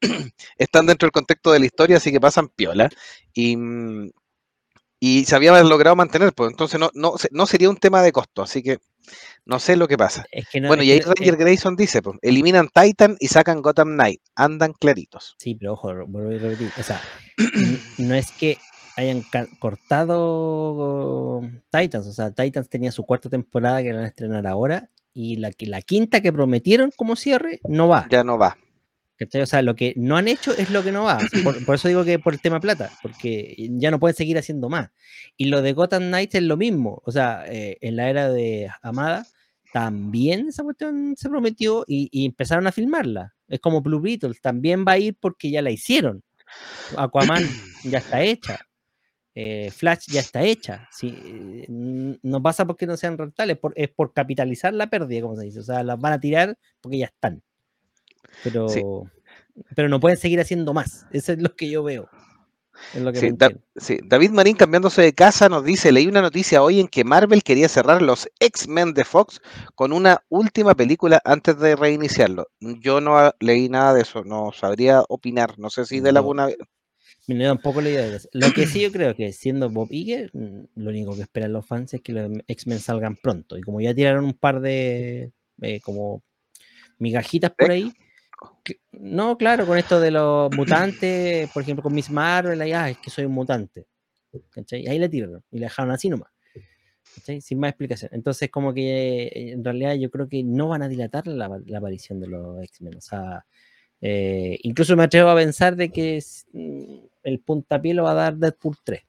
están 0.58 0.86
dentro 0.86 1.06
del 1.06 1.12
contexto 1.12 1.52
de 1.52 1.60
la 1.60 1.66
historia, 1.66 1.96
así 1.98 2.12
que 2.12 2.20
pasan 2.20 2.48
piola. 2.48 2.90
Y, 3.34 3.56
y 5.00 5.24
se 5.24 5.34
había 5.34 5.60
logrado 5.62 5.96
mantener, 5.96 6.34
pues 6.34 6.50
entonces 6.50 6.78
no, 6.78 6.90
no, 6.94 7.14
no 7.30 7.46
sería 7.46 7.70
un 7.70 7.78
tema 7.78 8.02
de 8.02 8.12
costo, 8.12 8.42
así 8.42 8.62
que 8.62 8.78
no 9.46 9.58
sé 9.58 9.74
lo 9.76 9.88
que 9.88 9.96
pasa. 9.96 10.26
bueno, 10.68 10.82
y 10.82 10.92
ahí 10.92 11.00
Ranger 11.00 11.36
Grayson 11.36 11.74
dice, 11.74 12.02
pues, 12.02 12.18
eliminan 12.20 12.68
Titan 12.68 13.16
y 13.18 13.28
sacan 13.28 13.62
Gotham 13.62 13.94
Knight, 13.94 14.20
andan 14.36 14.74
claritos. 14.74 15.36
Sí, 15.38 15.54
pero 15.54 15.72
ojo, 15.72 15.88
vuelvo 16.06 16.28
a 16.28 16.32
repetir, 16.34 16.70
o 16.78 16.82
sea, 16.82 17.00
no 17.98 18.14
es 18.14 18.30
que 18.32 18.58
hayan 18.96 19.24
cortado 19.58 21.40
Titans, 21.70 22.06
o 22.06 22.12
sea, 22.12 22.30
Titans 22.32 22.68
tenía 22.68 22.92
su 22.92 23.04
cuarta 23.04 23.30
temporada 23.30 23.82
que 23.82 23.94
van 23.94 24.04
a 24.04 24.08
estrenar 24.08 24.46
ahora 24.46 24.90
y 25.14 25.36
la, 25.36 25.50
la 25.60 25.80
quinta 25.80 26.20
que 26.20 26.32
prometieron 26.32 26.92
como 26.94 27.16
cierre 27.16 27.60
no 27.64 27.88
va. 27.88 28.06
Ya 28.10 28.22
no 28.22 28.36
va. 28.36 28.58
O 29.20 29.46
sea, 29.46 29.62
lo 29.62 29.76
que 29.76 29.92
no 29.96 30.16
han 30.16 30.28
hecho 30.28 30.52
es 30.56 30.70
lo 30.70 30.82
que 30.82 30.92
no 30.92 31.04
va. 31.04 31.18
Por, 31.66 31.74
eso 31.74 31.88
digo 31.88 32.04
que 32.04 32.18
por 32.18 32.32
el 32.32 32.40
tema 32.40 32.60
plata, 32.60 32.90
porque 33.02 33.54
ya 33.72 33.90
no 33.90 34.00
pueden 34.00 34.16
seguir 34.16 34.38
haciendo 34.38 34.68
más. 34.68 34.90
Y 35.36 35.46
lo 35.46 35.62
de 35.62 35.72
Gotham 35.72 36.04
Knights 36.04 36.36
es 36.36 36.42
lo 36.42 36.56
mismo. 36.56 37.02
O 37.04 37.12
sea, 37.12 37.44
eh, 37.46 37.76
en 37.80 37.96
la 37.96 38.08
era 38.08 38.30
de 38.30 38.70
Amada, 38.82 39.26
también 39.72 40.48
esa 40.48 40.62
cuestión 40.62 41.14
se 41.16 41.28
prometió 41.28 41.84
y, 41.86 42.08
y 42.12 42.26
empezaron 42.26 42.66
a 42.66 42.72
filmarla. 42.72 43.34
Es 43.48 43.60
como 43.60 43.82
Blue 43.82 44.00
Beetle, 44.00 44.34
también 44.40 44.84
va 44.86 44.92
a 44.92 44.98
ir 44.98 45.16
porque 45.20 45.50
ya 45.50 45.62
la 45.62 45.70
hicieron. 45.70 46.22
Aquaman 46.96 47.42
ya 47.84 47.98
está 47.98 48.22
hecha. 48.22 48.60
Eh, 49.34 49.70
Flash 49.70 50.06
ya 50.08 50.20
está 50.20 50.42
hecha. 50.42 50.88
Si, 50.90 51.08
eh, 51.08 51.66
no 51.68 52.42
pasa 52.42 52.66
porque 52.66 52.86
no 52.86 52.96
sean 52.96 53.16
rentables, 53.16 53.58
por, 53.58 53.72
es 53.76 53.88
por 53.88 54.12
capitalizar 54.12 54.74
la 54.74 54.90
pérdida, 54.90 55.22
como 55.22 55.36
se 55.36 55.44
dice. 55.44 55.60
O 55.60 55.62
sea, 55.62 55.82
las 55.82 55.98
van 55.98 56.14
a 56.14 56.20
tirar 56.20 56.58
porque 56.80 56.98
ya 56.98 57.06
están. 57.06 57.42
Pero, 58.44 58.68
Sí. 58.68 58.82
pero 59.74 59.88
no 59.88 60.00
pueden 60.00 60.18
seguir 60.18 60.40
haciendo 60.40 60.72
más. 60.74 61.06
Eso 61.12 61.32
es 61.32 61.40
lo 61.42 61.54
que 61.54 61.68
yo 61.70 61.82
veo. 61.82 62.08
Es 62.94 63.02
lo 63.02 63.12
que 63.12 63.18
Sí, 63.20 63.30
Da- 63.36 63.50
David 64.06 64.30
Marín 64.30 64.56
cambiándose 64.56 65.02
de 65.02 65.12
casa 65.12 65.50
nos 65.50 65.64
dice, 65.64 65.92
leí 65.92 66.06
una 66.06 66.22
noticia 66.22 66.62
hoy 66.62 66.80
en 66.80 66.88
que 66.88 67.04
Marvel 67.04 67.42
quería 67.42 67.68
cerrar 67.68 68.00
los 68.00 68.28
X-Men 68.40 68.94
de 68.94 69.04
Fox 69.04 69.40
con 69.74 69.92
una 69.92 70.22
última 70.30 70.74
película 70.74 71.20
antes 71.24 71.58
de 71.58 71.76
reiniciarlo. 71.76 72.48
Yo 72.60 73.00
no 73.02 73.34
leí 73.40 73.68
nada 73.68 73.92
de 73.92 74.02
eso, 74.02 74.24
no 74.24 74.50
sabría 74.52 75.02
opinar, 75.08 75.58
no 75.58 75.68
sé 75.68 75.84
si 75.84 76.00
de 76.00 76.08
Yo- 76.08 76.12
Laguna... 76.12 76.48
Me 77.26 77.44
da 77.44 77.52
un 77.52 77.58
poco 77.58 77.80
la 77.82 77.90
idea 77.90 78.08
de 78.08 78.16
eso. 78.16 78.28
Lo 78.32 78.50
que 78.52 78.66
sí 78.66 78.80
yo 78.80 78.90
creo 78.90 79.14
que 79.14 79.32
siendo 79.32 79.68
Bob 79.68 79.88
Iger, 79.92 80.30
mm, 80.32 80.64
lo 80.76 80.90
único 80.90 81.14
que 81.14 81.22
esperan 81.22 81.52
los 81.52 81.66
fans 81.66 81.92
es 81.94 82.00
que 82.00 82.12
los 82.12 82.30
X-Men 82.48 82.80
salgan 82.80 83.16
pronto. 83.16 83.56
Y 83.58 83.60
como 83.60 83.80
ya 83.80 83.94
tiraron 83.94 84.24
un 84.24 84.32
par 84.34 84.60
de 84.60 85.30
eh, 85.60 85.80
como 85.80 86.22
migajitas 86.98 87.52
por 87.56 87.70
ahí. 87.70 87.92
No, 88.92 89.36
claro, 89.38 89.66
con 89.66 89.78
esto 89.78 90.00
de 90.00 90.10
los 90.10 90.50
mutantes, 90.56 91.50
por 91.50 91.62
ejemplo, 91.62 91.82
con 91.82 91.94
Miss 91.94 92.10
Marvel, 92.10 92.60
ahí, 92.60 92.72
ah, 92.72 92.90
es 92.90 92.98
que 92.98 93.10
soy 93.10 93.24
un 93.24 93.32
mutante. 93.32 93.86
¿cachai? 94.50 94.86
Ahí 94.86 94.98
la 94.98 95.08
tiraron 95.08 95.42
y 95.50 95.58
la 95.58 95.66
dejaron 95.66 95.92
así 95.92 96.08
nomás. 96.08 96.30
¿cachai? 97.14 97.40
Sin 97.40 97.58
más 97.58 97.70
explicación. 97.70 98.10
Entonces, 98.14 98.50
como 98.50 98.72
que 98.72 99.24
eh, 99.24 99.52
en 99.52 99.64
realidad 99.64 99.94
yo 99.94 100.10
creo 100.10 100.28
que 100.28 100.42
no 100.42 100.68
van 100.68 100.82
a 100.82 100.88
dilatar 100.88 101.26
la, 101.26 101.60
la 101.66 101.78
aparición 101.78 102.20
de 102.20 102.28
los 102.28 102.62
X-Men. 102.62 102.96
O 102.96 103.00
sea, 103.00 103.44
eh, 104.00 104.58
incluso 104.62 104.96
me 104.96 105.04
atrevo 105.04 105.30
a 105.30 105.36
pensar 105.36 105.76
de 105.76 105.90
que 105.90 106.22
mm, 106.52 106.98
el 107.24 107.40
puntapié 107.40 107.94
lo 107.94 108.04
va 108.04 108.12
a 108.12 108.14
dar 108.14 108.36
Deadpool 108.36 108.76
3. 108.82 109.02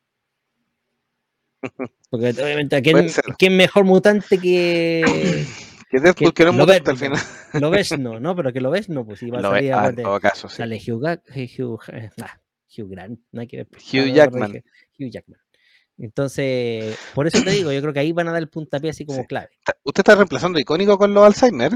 Porque 2.10 2.30
obviamente, 2.30 2.76
¿a 2.76 2.82
Puede 2.82 3.08
¿quién, 3.08 3.36
quién 3.38 3.58
mejor 3.58 3.86
mutante 3.86 4.38
que 4.38 5.46
Que 5.92 6.00
Deadpool 6.00 6.34
que 6.34 6.46
no 6.46 6.66
ves, 6.66 6.82
al 6.88 6.98
final. 6.98 7.20
lo 7.60 7.70
ves? 7.70 8.00
No, 8.00 8.20
no, 8.20 8.36
pero 8.36 8.52
que 8.54 8.62
lo 8.62 8.72
ves, 8.72 8.88
no, 8.90 9.06
pues 9.06 9.20
sí, 9.20 9.30
va 9.30 9.40
a 9.40 9.42
salir 9.42 9.74
ah, 9.74 9.90
en 9.90 9.96
todo 9.98 10.20
caso, 10.20 10.48
sí. 10.50 10.56
Sale 10.58 10.78
Hugh, 10.78 11.06
eh, 11.36 11.50
Hugh, 11.60 11.80
ah, 12.22 12.40
Hugh 12.78 12.90
Grant, 12.90 13.20
nada 13.32 13.46
que 13.46 13.58
ver. 13.58 13.68
Hugh 13.74 14.10
Ah, 14.12 14.14
Jackman. 14.16 14.52
dije, 14.54 14.64
Hugh 15.00 15.12
Jackman. 15.12 15.40
Entonces, 15.98 16.98
por 17.14 17.28
eso 17.28 17.44
te 17.44 17.52
digo, 17.52 17.72
yo 17.72 17.82
creo 17.82 17.94
que 17.94 18.00
ahí 18.00 18.12
van 18.12 18.28
a 18.28 18.32
dar 18.32 18.42
el 18.42 18.50
puntapié 18.50 18.90
así 18.90 19.06
como 19.06 19.22
Sí. 19.22 19.28
clave. 19.28 19.50
¿Usted 19.84 20.02
está 20.02 20.16
reemplazando 20.16 20.58
icónico 20.60 20.98
con 20.98 21.14
los 21.14 21.24
Alzheimer? 21.26 21.74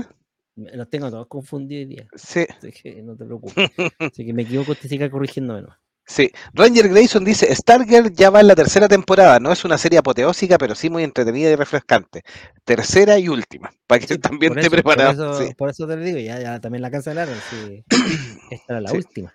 Me- 0.55 0.71
Los 0.77 0.89
tengo 0.89 1.11
todos 1.11 1.27
confundidos 1.27 1.81
hoy 1.83 1.95
día. 1.95 2.07
Sí, 2.15 2.45
Así 2.49 2.71
que 2.71 3.03
no 3.03 3.15
te 3.15 3.25
preocupes. 3.25 3.69
Así 3.99 4.25
que 4.25 4.33
me 4.33 4.43
equivoco, 4.43 4.73
te 4.75 4.87
siga 4.87 5.09
corrigiendo 5.11 5.53
menos. 5.53 5.75
Sí. 6.05 6.31
Ranger 6.53 6.89
Grayson 6.89 7.23
dice, 7.25 7.53
Stargirl 7.55 8.11
ya 8.13 8.29
va 8.29 8.41
en 8.41 8.47
la 8.47 8.55
tercera 8.55 8.87
temporada, 8.87 9.39
no 9.39 9.51
es 9.51 9.65
una 9.65 9.77
serie 9.77 9.99
apoteósica, 9.99 10.57
pero 10.57 10.75
sí 10.75 10.89
muy 10.89 11.03
entretenida 11.03 11.49
y 11.51 11.55
refrescante. 11.55 12.23
Tercera 12.63 13.17
y 13.19 13.27
última, 13.29 13.71
para 13.87 13.99
que 13.99 14.07
Sí, 14.07 14.17
también 14.19 14.57
esté 14.57 14.75
eso, 14.75 14.83
por 14.83 14.99
eso- 15.01 15.33
sí. 15.41 15.53
por 15.55 15.69
eso 15.69 15.87
te 15.87 15.95
lo 15.97 16.03
digo, 16.03 16.19
ya, 16.19 16.39
ya 16.39 16.59
también 16.59 16.81
la 16.81 16.91
cancelaron. 16.91 17.35
Sí. 17.49 17.83
Esta 18.51 18.73
era 18.73 18.81
la 18.81 18.89
Sí. 18.89 18.97
última. 18.97 19.33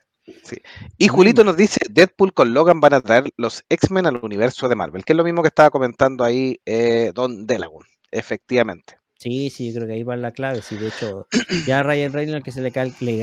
Y 0.97 1.09
Julito 1.09 1.43
Mm. 1.43 1.47
nos 1.47 1.57
dice, 1.57 1.81
Deadpool 1.91 2.33
con 2.33 2.55
Logan 2.55 2.79
van 2.81 2.95
a 2.95 3.01
traer 3.01 3.33
los 3.37 3.65
X-Men 3.69 4.07
al 4.07 4.21
universo 4.23 4.69
de 4.69 4.77
Marvel, 4.77 5.05
que 5.05 5.13
es 5.13 5.17
lo 5.17 5.25
mismo 5.25 5.43
que 5.43 5.49
estaba 5.49 5.71
comentando 5.71 6.23
ahí 6.23 6.61
eh, 6.67 7.11
Don 7.15 7.47
Delagun, 7.47 7.85
efectivamente. 8.13 9.00
Sí, 9.21 9.51
sí, 9.51 9.69
yo 9.69 9.75
creo 9.75 9.87
que 9.87 9.93
ahí 9.95 10.03
va 10.03 10.17
la 10.17 10.33
clave. 10.33 10.63
Sí, 10.63 10.79
de 10.79 10.89
hecho, 10.89 11.27
ya 11.67 11.81
a 11.81 11.83
Ryan 11.83 12.11
Reynolds 12.15 12.43
que 12.43 12.53
se 12.53 12.63
le, 12.63 12.73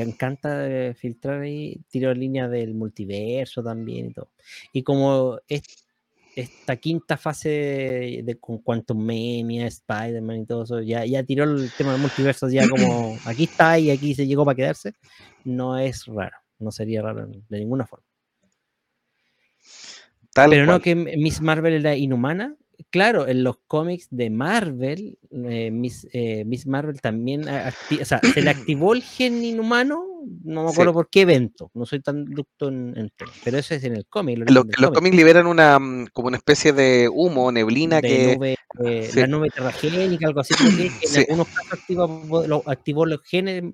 encanta 0.00 0.68
eh, 0.68 0.94
filtrar 0.94 1.40
ahí, 1.40 1.80
tiró 1.90 2.14
línea 2.14 2.46
del 2.48 2.74
multiverso 2.74 3.64
también 3.64 4.06
y 4.10 4.12
todo. 4.12 4.30
Y 4.72 4.84
como 4.84 5.40
es- 5.48 5.84
esta 6.36 6.76
quinta 6.76 7.16
fase 7.16 7.48
de, 7.48 8.22
de- 8.24 8.38
con 8.38 8.58
Quantum 8.58 8.96
Mania, 9.04 9.66
Spider-Man 9.66 10.42
y 10.42 10.46
todo 10.46 10.62
eso, 10.62 10.80
ya, 10.82 11.04
ya 11.04 11.24
tiró 11.24 11.42
el 11.42 11.72
tema 11.74 11.90
del 11.90 12.00
multiverso 12.00 12.48
ya 12.48 12.68
como 12.68 13.20
aquí 13.24 13.44
está 13.44 13.76
y 13.80 13.90
aquí 13.90 14.14
se 14.14 14.24
llegó 14.24 14.44
para 14.44 14.54
quedarse, 14.54 14.94
no 15.42 15.76
es 15.78 16.06
raro, 16.06 16.36
no 16.60 16.70
sería 16.70 17.02
raro 17.02 17.24
en- 17.24 17.44
de 17.48 17.58
ninguna 17.58 17.86
forma. 17.88 18.06
Tal 20.32 20.50
Pero 20.50 20.64
no 20.66 20.80
que 20.80 20.94
Miss 20.94 21.40
Marvel 21.40 21.74
era 21.74 21.96
inhumana. 21.96 22.54
Claro, 22.90 23.26
en 23.26 23.42
los 23.42 23.56
cómics 23.66 24.06
de 24.10 24.30
Marvel, 24.30 25.18
eh, 25.32 25.70
Miss, 25.72 26.06
eh, 26.12 26.44
Miss 26.44 26.64
Marvel 26.66 27.00
también, 27.00 27.48
o 27.48 28.04
sea, 28.04 28.20
se 28.32 28.40
le 28.40 28.50
activó 28.70 28.94
el 28.94 29.02
gen 29.02 29.42
inhumano, 29.44 30.04
no 30.44 30.62
me 30.62 30.68
Sí. 30.68 30.74
acuerdo 30.74 30.92
por 30.92 31.10
qué 31.10 31.22
evento, 31.22 31.70
no 31.74 31.84
soy 31.86 32.00
tan 32.00 32.24
ducto 32.24 32.68
en, 32.68 32.96
en 32.96 33.10
pero 33.42 33.58
eso 33.58 33.74
es 33.74 33.82
en 33.82 33.96
el 33.96 34.06
cómic. 34.06 34.38
lo 34.38 34.46
En 34.46 34.54
los, 34.54 34.90
cómics 34.92 35.16
liberan 35.16 35.48
una 35.48 35.76
mm, 35.78 36.06
como 36.12 36.28
una 36.28 36.36
especie 36.36 36.72
de 36.72 37.08
humo, 37.12 37.50
neblina 37.50 38.00
de 38.00 38.08
que 38.08 38.34
nube, 38.36 38.54
eh, 38.84 39.08
sí. 39.10 39.20
la 39.20 39.26
nube 39.26 39.48
terragénica, 39.50 40.28
algo 40.28 40.40
así, 40.40 40.54
que, 40.54 40.62
en 41.00 41.10
Sí. 41.10 41.20
algunos 41.22 41.46
casos 41.48 41.72
activa- 41.80 42.46
lo- 42.46 42.62
activó 42.66 43.06
los 43.06 43.20
genes 43.24 43.64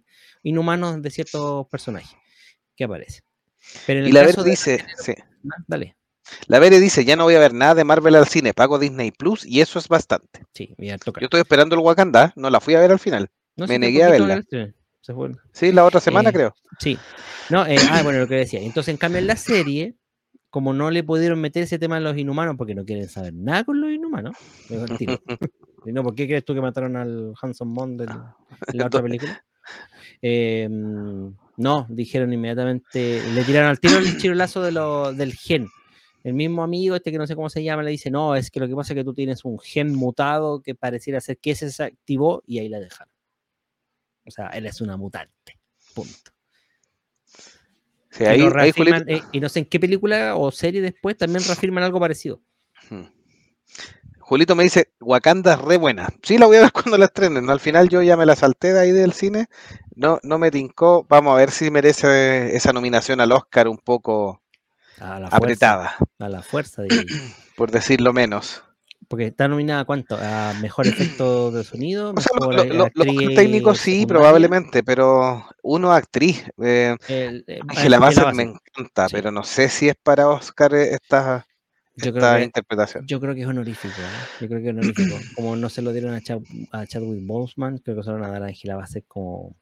inhumanos 0.42 1.02
de 1.02 1.10
ciertos 1.10 1.66
personajes 1.68 2.16
que 2.74 2.84
aparecen. 2.84 3.22
Pero 3.86 4.00
en 4.00 4.06
y 4.06 4.08
el 4.08 4.14
la 4.14 4.26
caso 4.26 4.42
de 4.44 4.50
dice, 4.50 4.84
sí. 4.96 5.12
Ah, 5.18 5.62
dale, 5.66 5.94
La 6.46 6.58
Vere 6.58 6.80
dice, 6.80 7.04
ya 7.04 7.16
no 7.16 7.24
voy 7.24 7.34
a 7.34 7.40
ver 7.40 7.54
nada 7.54 7.74
de 7.74 7.84
Marvel 7.84 8.14
al 8.14 8.26
cine, 8.26 8.54
pago 8.54 8.78
Disney 8.78 9.10
Plus 9.10 9.44
y 9.46 9.60
eso 9.60 9.78
es 9.78 9.88
bastante. 9.88 10.44
sí, 10.52 10.74
mira, 10.78 10.98
toca. 10.98 11.20
Yo 11.20 11.26
estoy 11.26 11.40
esperando 11.40 11.74
el 11.74 11.80
Wakanda, 11.80 12.32
no 12.36 12.50
la 12.50 12.60
fui 12.60 12.74
a 12.74 12.80
ver 12.80 12.90
al 12.92 12.98
final. 12.98 13.30
No, 13.56 13.66
me 13.66 13.78
negué 13.78 14.02
a 14.04 14.10
verla. 14.10 14.42
se 14.50 15.14
fue. 15.14 15.32
Sí, 15.52 15.72
la 15.72 15.84
otra 15.84 16.00
semana 16.00 16.30
Eh, 16.30 16.32
creo. 16.32 16.54
Sí. 16.78 16.98
No, 17.50 17.66
eh, 17.66 17.76
ah, 17.90 18.02
bueno, 18.02 18.20
lo 18.20 18.28
que 18.28 18.36
decía. 18.36 18.60
Entonces, 18.60 18.92
en 18.92 18.96
cambio, 18.96 19.18
en 19.18 19.26
la 19.26 19.36
serie, 19.36 19.94
como 20.50 20.72
no 20.72 20.90
le 20.90 21.04
pudieron 21.04 21.40
meter 21.40 21.64
ese 21.64 21.78
tema 21.78 21.96
de 21.96 22.00
los 22.00 22.16
inhumanos 22.16 22.56
porque 22.56 22.74
no 22.74 22.84
quieren 22.84 23.08
saber 23.08 23.34
nada 23.34 23.64
con 23.64 23.80
los 23.80 23.90
inhumanos, 23.90 24.36
mejor 24.70 24.96
tiro. 24.96 25.18
Y 25.86 25.92
no, 25.92 26.02
¿por 26.02 26.14
qué 26.14 26.26
crees 26.26 26.44
tú 26.46 26.54
que 26.54 26.62
mataron 26.62 26.96
al 26.96 27.34
Hanson 27.42 27.74
Bond 27.74 28.00
en 28.00 28.08
la 28.78 28.86
otra 28.86 29.02
película? 29.02 29.44
Eh, 30.22 30.66
mm, 30.70 31.28
no, 31.58 31.86
dijeron 31.90 32.32
inmediatamente, 32.32 33.20
le 33.34 33.44
tiraron 33.44 33.68
al 33.68 33.80
tiro 33.80 33.98
el 33.98 34.16
chirolazo 34.16 34.62
de 34.62 34.72
lo, 34.72 35.12
del 35.12 35.34
gen. 35.34 35.68
El 36.24 36.32
mismo 36.32 36.62
amigo, 36.62 36.96
este 36.96 37.12
que 37.12 37.18
no 37.18 37.26
sé 37.26 37.36
cómo 37.36 37.50
se 37.50 37.62
llama, 37.62 37.82
le 37.82 37.90
dice, 37.90 38.10
no, 38.10 38.34
es 38.34 38.50
que 38.50 38.58
lo 38.58 38.66
que 38.66 38.74
pasa 38.74 38.94
es 38.94 38.96
que 38.96 39.04
tú 39.04 39.12
tienes 39.12 39.44
un 39.44 39.58
gen 39.58 39.94
mutado 39.94 40.62
que 40.62 40.74
pareciera 40.74 41.20
ser 41.20 41.36
que 41.36 41.50
ese 41.50 41.70
se 41.70 41.84
activó 41.84 42.42
y 42.46 42.58
ahí 42.58 42.70
la 42.70 42.80
dejaron. 42.80 43.12
O 44.26 44.30
sea, 44.30 44.46
él 44.48 44.64
es 44.64 44.80
una 44.80 44.96
mutante. 44.96 45.58
Punto. 45.94 46.32
Sí, 48.10 48.22
Y 48.22 48.26
ahí 48.26 48.48
eh, 49.06 49.22
y 49.32 49.40
no 49.40 49.48
sé 49.50 49.58
en 49.60 49.64
qué 49.66 49.78
película 49.78 50.36
o 50.36 50.50
serie 50.50 50.80
después 50.80 51.16
también 51.16 51.44
reafirman 51.46 51.84
algo 51.84 52.00
parecido. 52.00 52.40
Hmm. 52.88 53.04
Julito 54.20 54.54
me 54.54 54.62
dice, 54.62 54.92
Wakanda 55.00 55.52
es 55.52 55.60
re 55.60 55.76
buena. 55.76 56.08
Sí, 56.22 56.38
la 56.38 56.46
voy 56.46 56.56
a 56.56 56.62
ver 56.62 56.72
cuando 56.72 56.96
la 56.96 57.04
estrenen. 57.04 57.50
Al 57.50 57.60
final 57.60 57.90
yo 57.90 58.00
ya 58.00 58.16
me 58.16 58.24
la 58.24 58.34
salté 58.34 58.72
de 58.72 58.80
ahí 58.80 58.92
del 58.92 59.12
cine. 59.12 59.48
No, 59.94 60.20
no 60.22 60.38
me 60.38 60.50
tincó. 60.50 61.04
Vamos 61.06 61.34
a 61.34 61.36
ver 61.36 61.50
si 61.50 61.70
merece 61.70 62.56
esa 62.56 62.72
nominación 62.72 63.20
al 63.20 63.32
Oscar 63.32 63.68
un 63.68 63.76
poco 63.76 64.40
A 65.00 65.18
la 65.20 65.28
fuerza. 65.30 65.36
apretada, 65.36 65.96
A 66.18 66.28
la 66.28 66.42
fuerza, 66.42 66.82
yo. 66.88 66.96
por 67.56 67.70
decirlo 67.70 68.12
menos. 68.12 68.62
Porque 69.06 69.26
está 69.26 69.48
nominada 69.48 69.80
a 69.80 69.84
cuánto? 69.84 70.16
A 70.20 70.54
mejor 70.62 70.86
efecto 70.86 71.50
de 71.50 71.62
sonido, 71.62 72.14
O 72.16 72.20
sea, 72.20 72.30
lo- 72.40 72.50
lo- 72.52 72.64
lo- 72.64 72.88
los 72.94 73.34
técnicos 73.34 73.78
sí, 73.78 73.92
secundaria, 73.92 74.06
probablemente, 74.06 74.82
pero 74.82 75.44
uno 75.62 75.92
actriz. 75.92 76.42
eh, 76.62 76.96
el- 77.08 77.44
eh, 77.46 77.60
Angela 77.68 77.98
Bassett 77.98 78.32
me 78.32 78.44
encanta, 78.44 79.08
sí. 79.08 79.14
pero 79.16 79.30
no 79.30 79.42
sé 79.44 79.68
si 79.68 79.88
es 79.90 79.96
para 80.02 80.28
Oscar 80.28 80.74
eh, 80.74 80.94
esta, 80.94 81.46
Yo 81.96 82.06
esta 82.08 82.12
creo, 82.18 82.36
que, 82.38 82.44
interpretación. 82.44 83.06
yo 83.06 83.20
creo 83.20 83.34
que 83.34 83.42
es 83.42 83.46
honorífico. 83.46 83.94
¿eh? 84.00 84.26
Yo 84.40 84.48
creo 84.48 84.60
que 84.62 84.68
es 84.70 84.74
honorífico. 84.74 85.18
Como 85.36 85.54
no 85.56 85.68
se 85.68 85.82
lo 85.82 85.92
dieron 85.92 86.14
a, 86.14 86.22
Chad, 86.22 86.40
a 86.72 86.86
Chadwick 86.86 87.26
Boseman, 87.26 87.78
creo 87.78 87.96
que 87.98 88.02
se 88.04 88.08
lo 88.10 88.14
van 88.18 88.24
a 88.24 88.30
dar 88.32 88.42
a 88.42 88.46
Angela 88.46 88.76
Bassett 88.76 89.04
como. 89.06 89.54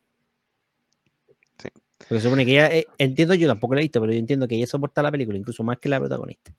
Porque 2.09 2.21
se 2.21 2.23
supone 2.23 2.45
que 2.45 2.53
ella, 2.53 2.69
eh, 2.69 2.87
entiendo, 2.99 3.35
yo 3.35 3.49
tampoco 3.49 3.75
la 3.75 3.81
he 3.81 3.85
visto, 3.85 4.01
pero 4.01 4.13
yo 4.13 4.19
entiendo 4.19 4.47
que 4.49 4.57
ella 4.57 4.67
soporta 4.67 5.03
la 5.03 5.11
película, 5.11 5.39
incluso 5.39 5.63
más 5.63 5.79
que 5.79 5.89
la 5.89 5.99
protagonista. 5.99 6.53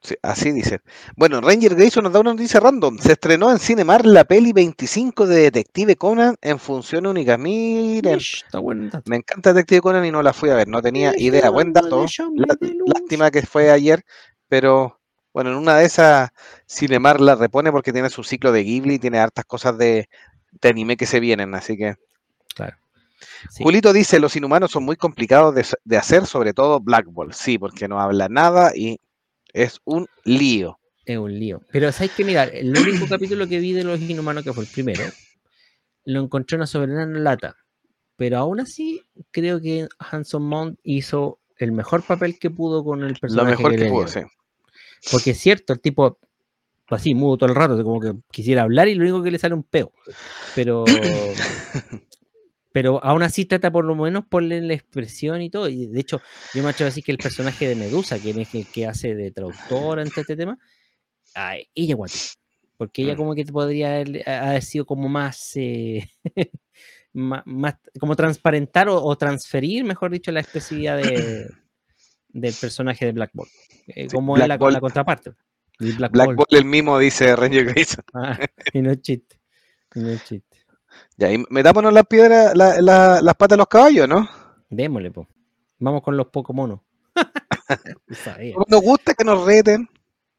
Sí, 0.00 0.14
así 0.22 0.52
dicen. 0.52 0.80
Bueno, 1.16 1.40
Ranger 1.40 1.74
Grayson 1.74 2.04
nos 2.04 2.12
da 2.12 2.20
una 2.20 2.32
noticia 2.32 2.60
random. 2.60 2.98
Se 2.98 3.12
estrenó 3.12 3.50
en 3.50 3.58
Cinemar 3.58 4.06
la 4.06 4.24
peli 4.24 4.52
25 4.52 5.26
de 5.26 5.40
Detective 5.40 5.96
Conan 5.96 6.36
en 6.42 6.58
función 6.58 7.06
única. 7.06 7.36
Miren, 7.38 8.18
Ish, 8.18 8.44
está 8.44 8.58
bueno 8.60 8.84
el 8.84 8.90
dato. 8.90 9.10
me 9.10 9.16
encanta 9.16 9.52
Detective 9.52 9.80
Conan 9.80 10.04
y 10.04 10.12
no 10.12 10.22
la 10.22 10.32
fui 10.32 10.50
a 10.50 10.54
ver. 10.54 10.68
No 10.68 10.80
tenía 10.80 11.12
idea. 11.18 11.50
Buen 11.50 11.72
dato. 11.72 12.06
Lástima 12.86 13.30
que 13.30 13.42
fue 13.42 13.70
ayer, 13.70 14.04
pero 14.48 15.00
bueno, 15.32 15.50
en 15.50 15.56
una 15.56 15.76
de 15.76 15.86
esas 15.86 16.30
Cinemar 16.68 17.20
la 17.20 17.34
repone 17.34 17.72
porque 17.72 17.92
tiene 17.92 18.10
su 18.10 18.22
ciclo 18.22 18.52
de 18.52 18.62
Ghibli 18.62 18.94
y 18.94 18.98
tiene 18.98 19.18
hartas 19.18 19.44
cosas 19.44 19.76
de, 19.76 20.08
de 20.52 20.68
anime 20.68 20.96
que 20.96 21.06
se 21.06 21.20
vienen. 21.20 21.54
Así 21.54 21.76
que 21.76 21.96
Claro. 22.54 22.76
Sí. 23.50 23.64
Julito 23.64 23.92
dice, 23.92 24.20
los 24.20 24.36
inhumanos 24.36 24.70
son 24.70 24.84
muy 24.84 24.96
complicados 24.96 25.54
de, 25.54 25.64
de 25.84 25.96
hacer, 25.96 26.26
sobre 26.26 26.52
todo 26.52 26.80
Black 26.80 27.06
Ball. 27.08 27.32
Sí, 27.32 27.58
porque 27.58 27.88
no 27.88 28.00
habla 28.00 28.28
nada 28.28 28.72
y 28.74 28.98
es 29.52 29.80
un 29.84 30.06
lío. 30.24 30.78
Es 31.04 31.18
un 31.18 31.38
lío. 31.38 31.62
Pero 31.72 31.90
sabes 31.92 32.12
que 32.12 32.24
mirar, 32.24 32.50
el 32.52 32.76
único 32.76 33.06
capítulo 33.08 33.46
que 33.46 33.58
vi 33.58 33.72
de 33.72 33.84
los 33.84 34.00
inhumanos, 34.00 34.44
que 34.44 34.52
fue 34.52 34.64
el 34.64 34.70
primero, 34.70 35.04
lo 36.04 36.20
encontré 36.20 36.56
una 36.56 36.66
soberana 36.66 37.06
lata. 37.18 37.56
Pero 38.16 38.38
aún 38.38 38.60
así, 38.60 39.02
creo 39.30 39.60
que 39.60 39.88
Hanson 39.98 40.42
Mount 40.42 40.78
hizo 40.82 41.38
el 41.58 41.72
mejor 41.72 42.02
papel 42.02 42.38
que 42.38 42.50
pudo 42.50 42.84
con 42.84 43.02
el 43.02 43.14
personaje. 43.16 43.50
Lo 43.50 43.56
mejor 43.56 43.76
que, 43.76 43.88
pudo, 43.88 44.08
sí. 44.08 44.20
Porque 45.10 45.30
es 45.30 45.38
cierto, 45.38 45.72
el 45.72 45.80
tipo 45.80 46.18
así, 46.88 47.14
mudo 47.14 47.38
todo 47.38 47.50
el 47.50 47.56
rato, 47.56 47.82
como 47.82 48.00
que 48.00 48.14
quisiera 48.30 48.62
hablar 48.62 48.88
y 48.88 48.94
lo 48.94 49.02
único 49.02 49.22
que 49.22 49.30
le 49.30 49.38
sale 49.38 49.54
un 49.54 49.64
peo. 49.64 49.92
Pero, 50.54 50.84
pero 52.76 53.02
aún 53.02 53.22
así 53.22 53.46
trata 53.46 53.70
por 53.70 53.86
lo 53.86 53.94
menos 53.94 54.26
ponerle 54.26 54.60
la 54.60 54.74
expresión 54.74 55.40
y 55.40 55.48
todo. 55.48 55.66
Y 55.66 55.86
de 55.86 55.98
hecho, 55.98 56.20
yo 56.52 56.62
me 56.62 56.68
atrevo 56.68 56.88
a 56.88 56.90
decir 56.90 57.02
que 57.04 57.10
el 57.12 57.16
personaje 57.16 57.66
de 57.66 57.74
Medusa, 57.74 58.18
que 58.18 58.28
es 58.38 58.54
el 58.54 58.66
que 58.66 58.86
hace 58.86 59.14
de 59.14 59.30
traductora 59.30 60.02
en 60.02 60.10
todo 60.10 60.20
este 60.20 60.36
tema, 60.36 60.58
ay, 61.34 61.70
ella 61.74 61.94
guate. 61.94 62.18
Porque 62.76 63.00
ella 63.00 63.14
Mm. 63.14 63.16
como 63.16 63.34
que 63.34 63.46
podría 63.46 63.94
haber, 63.94 64.28
haber 64.28 64.62
sido 64.62 64.84
como 64.84 65.08
más, 65.08 65.52
eh, 65.56 66.06
más, 67.14 67.42
más- 67.46 67.76
como 67.98 68.14
transparentar 68.14 68.90
o, 68.90 69.02
o 69.02 69.16
transferir, 69.16 69.82
mejor 69.82 70.10
dicho, 70.10 70.30
la 70.30 70.40
expresividad 70.40 70.98
de, 70.98 71.48
del 72.28 72.52
personaje 72.60 73.06
de 73.06 73.12
Black 73.12 73.30
Bolt. 73.32 73.50
eh, 73.86 74.06
como 74.12 74.34
Black 74.34 74.50
es 74.52 74.60
la, 74.60 74.70
la 74.70 74.80
contraparte. 74.80 75.32
Black, 75.78 76.12
Black 76.12 76.26
Bolt. 76.26 76.36
Ball 76.50 76.58
el 76.60 76.66
mismo, 76.66 76.98
dice 76.98 77.34
Ranger 77.34 77.64
Grayson. 77.72 78.04
Ah, 78.12 78.38
y 78.74 78.82
no 78.82 78.90
es 78.90 79.00
chiste. 79.00 79.40
Y 79.94 80.00
no 80.00 80.10
es 80.10 80.22
chiste. 80.24 80.45
Ya, 81.16 81.32
y 81.32 81.42
metámonos 81.50 81.92
las 81.92 82.06
piedras, 82.06 82.54
la- 82.56 82.80
la- 82.80 83.20
las 83.22 83.34
patas 83.34 83.56
de 83.56 83.58
los 83.58 83.68
caballos, 83.68 84.08
¿no? 84.08 84.28
Démosle, 84.68 85.10
po. 85.10 85.26
Vamos 85.78 86.02
con 86.02 86.16
los. 86.16 86.26
Sabía. 88.24 88.54
Como 88.54 88.66
Nos 88.68 88.82
gusta 88.82 89.14
que 89.14 89.24
nos 89.24 89.44
reten, 89.44 89.88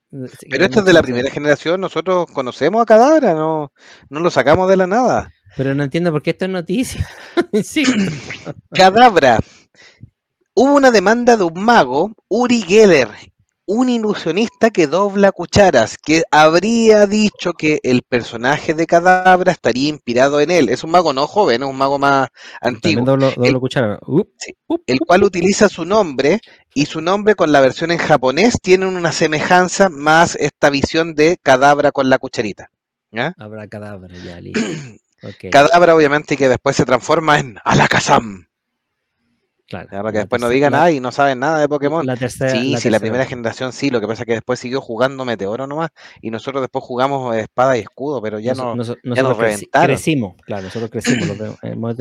Sí, 0.10 0.47
pero 0.49 0.64
esto 0.66 0.80
es 0.80 0.86
de 0.86 0.93
la 0.93 1.01
primera 1.03 1.30
generación, 1.30 1.82
nosotros 1.82 2.28
conocemos 2.32 2.82
a 2.82 2.86
Cadabra, 2.86 3.34
no, 3.34 3.74
no 4.10 4.20
lo 4.22 4.32
sacamos 4.32 4.70
de 4.70 4.78
la 4.78 4.88
nada. 4.88 5.34
Pero 5.58 5.76
no 5.76 5.84
entiendo 5.84 6.14
por 6.14 6.22
qué 6.22 6.30
esto 6.30 6.45
es 6.45 6.51
noticia. 6.51 7.05
sí. 7.64 7.84
Cadabra. 8.72 9.39
Hubo 10.55 10.76
una 10.76 10.91
demanda 10.91 11.36
de 11.36 11.43
un 11.43 11.62
mago, 11.62 12.14
Uri 12.30 12.62
Geller, 12.62 13.10
un 13.68 13.89
ilusionista 13.89 14.70
que 14.72 14.88
dobla 14.88 15.32
cucharas, 15.34 15.97
que 15.97 16.24
habría 16.32 17.05
dicho 17.05 17.51
que 17.53 17.80
el 17.84 18.01
personaje 18.01 18.74
de 18.74 18.88
Cadabra 18.88 19.51
estaría 19.51 19.89
inspirado 19.89 20.39
en 20.39 20.51
él. 20.51 20.70
Es 20.70 20.84
un 20.86 20.91
mago 20.91 21.11
no 21.13 21.28
joven, 21.28 21.63
es 21.63 21.70
un 21.70 21.78
mago 21.78 21.99
más 21.99 22.30
antiguo, 22.61 23.05
doblo, 23.05 23.32
doblo 23.36 23.59
cuchara. 23.59 23.99
Up, 24.07 24.30
Sí. 24.38 24.55
up, 24.68 24.82
el 24.88 24.99
up. 25.01 25.07
cual 25.07 25.24
utiliza 25.24 25.68
su 25.68 25.84
nombre 25.84 26.39
y 26.74 26.86
su 26.86 27.01
nombre 27.01 27.36
con 27.36 27.51
la 27.51 27.59
versión 27.59 27.91
en 27.91 27.97
japonés 27.97 28.57
tienen 28.61 28.95
una 28.95 29.11
semejanza 29.11 29.89
más 29.89 30.36
esta 30.36 30.70
visión 30.70 31.13
de 31.13 31.38
Cadabra 31.43 31.91
con 31.91 32.09
la 32.09 32.18
cucharita. 32.20 32.72
¿ya? 33.11 33.34
Abracadabra, 33.38 34.15
ya, 34.24 34.39
listo. 34.39 34.61
Cadabra 35.51 35.95
obviamente 35.95 36.38
que 36.38 36.47
después 36.47 36.76
se 36.76 36.86
transforma 36.86 37.39
en 37.39 37.57
Alakazam. 37.65 38.47
Claro. 39.68 39.88
Ya, 39.91 39.97
para 39.99 40.11
que 40.11 40.18
después 40.20 40.41
no 40.41 40.49
digan 40.49 40.72
nada 40.72 40.91
y 40.91 40.99
no 40.99 41.11
saben 41.11 41.39
nada 41.39 41.59
de 41.59 41.68
Pokémon. 41.70 42.05
La 42.05 42.15
tercera. 42.15 42.51
Sí, 42.51 42.78
sí, 42.78 42.89
la 42.89 42.99
primera 42.99 43.26
generación 43.26 43.72
sí, 43.74 43.89
lo 43.89 43.99
que 44.01 44.07
pasa 44.07 44.24
es 44.24 44.26
que 44.28 44.34
después 44.34 44.59
siguió 44.59 44.82
jugando 44.82 45.26
Meteoro 45.26 45.68
nomás 45.68 45.89
y 46.22 46.32
nosotros 46.32 46.61
después 46.61 46.84
jugamos 46.84 47.36
espada 47.36 47.78
y 47.78 47.82
escudo, 47.82 48.22
pero 48.22 48.39
ya 48.39 48.53
no. 48.53 48.76
nos 48.76 48.97
nosotros 49.03 49.38
creci- 49.38 49.38
reventaron. 49.39 49.88
crecimos, 49.88 50.36
claro, 50.45 50.63
nosotros 50.63 50.89
crecimos, 50.91 51.28
los 51.28 51.38
de 51.38 51.47
eh, 51.63 51.76
no. 51.76 51.93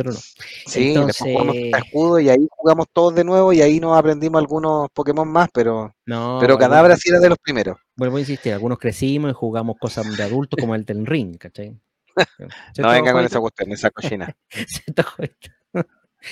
Sí, 0.66 0.94
después 0.94 1.16
jugamos 1.18 1.54
entonces- 1.56 1.64
espada 1.66 1.82
y 1.82 1.86
escudo 1.86 2.20
y 2.20 2.28
ahí 2.28 2.48
jugamos 2.50 2.86
todos 2.92 3.14
de 3.14 3.24
nuevo 3.24 3.52
y 3.52 3.62
ahí 3.62 3.80
nos 3.80 3.98
aprendimos 3.98 4.38
algunos 4.40 4.88
Pokémon 4.92 5.28
más, 5.28 5.48
pero, 5.52 5.94
No, 6.06 6.38
pero 6.40 6.56
Cadabra 6.58 6.96
sí 6.96 7.08
era 7.10 7.20
de 7.20 7.28
los 7.28 7.38
primeros. 7.38 7.78
Vuelvo 7.96 8.16
a 8.16 8.20
insistir, 8.20 8.52
algunos 8.52 8.78
crecimos 8.78 9.30
y 9.30 9.34
jugamos 9.34 9.76
cosas 9.80 10.16
de 10.16 10.22
adultos 10.22 10.58
como 10.60 10.74
el 10.74 10.84
Ten 10.84 11.06
Ring, 11.06 11.36
¿cachai? 11.36 11.76
No 12.78 12.90
venga 12.90 13.12
con 13.12 13.24
esa 13.24 13.40
cuestión, 13.40 13.72
esa 13.72 13.90
cochina. 13.90 14.34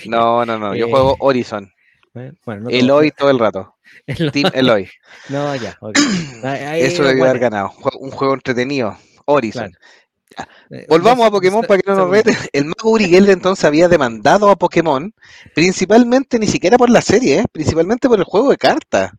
No, 0.07 0.45
no, 0.45 0.59
no, 0.59 0.74
yo 0.74 0.86
Eh, 0.86 0.90
juego 0.90 1.16
Horizon, 1.20 1.72
Bueno, 2.12 2.32
no 2.47 2.68
Eloy 2.70 3.11
todo 3.11 3.30
el 3.30 3.38
rato. 3.38 3.74
Elo- 4.07 4.30
Team 4.32 4.51
Eloy. 4.55 4.88
No, 5.28 5.55
ya, 5.57 5.76
ok. 5.80 5.97
Ahí- 6.45 6.82
Eso 6.82 7.03
lo 7.03 7.09
debió 7.09 7.24
haber 7.24 7.38
ganado. 7.40 7.72
Un 7.99 8.11
juego 8.11 8.34
entretenido. 8.34 8.97
Horizon. 9.26 9.72
Eh, 10.70 10.86
Volvamos 10.88 11.26
a 11.26 11.30
Pokémon 11.30 11.62
para 11.64 11.80
que 11.80 11.88
no 11.90 11.97
nos 11.97 12.11
reten. 12.11 12.34
El 12.53 12.64
mago 12.66 12.90
Uri 12.90 13.09
Geller 13.09 13.30
entonces 13.30 13.64
había 13.64 13.88
demandado 13.88 14.51
a 14.51 14.57
Pokémon, 14.57 15.14
principalmente 15.55 16.38
ni 16.38 16.47
siquiera 16.49 16.76
por 16.76 16.90
la 16.90 17.01
serie, 17.03 17.38
¿eh? 17.40 17.45
principalmente 17.53 18.09
por 18.09 18.18
el 18.18 18.24
juego 18.24 18.51
de 18.51 18.57
cartas. 18.57 19.12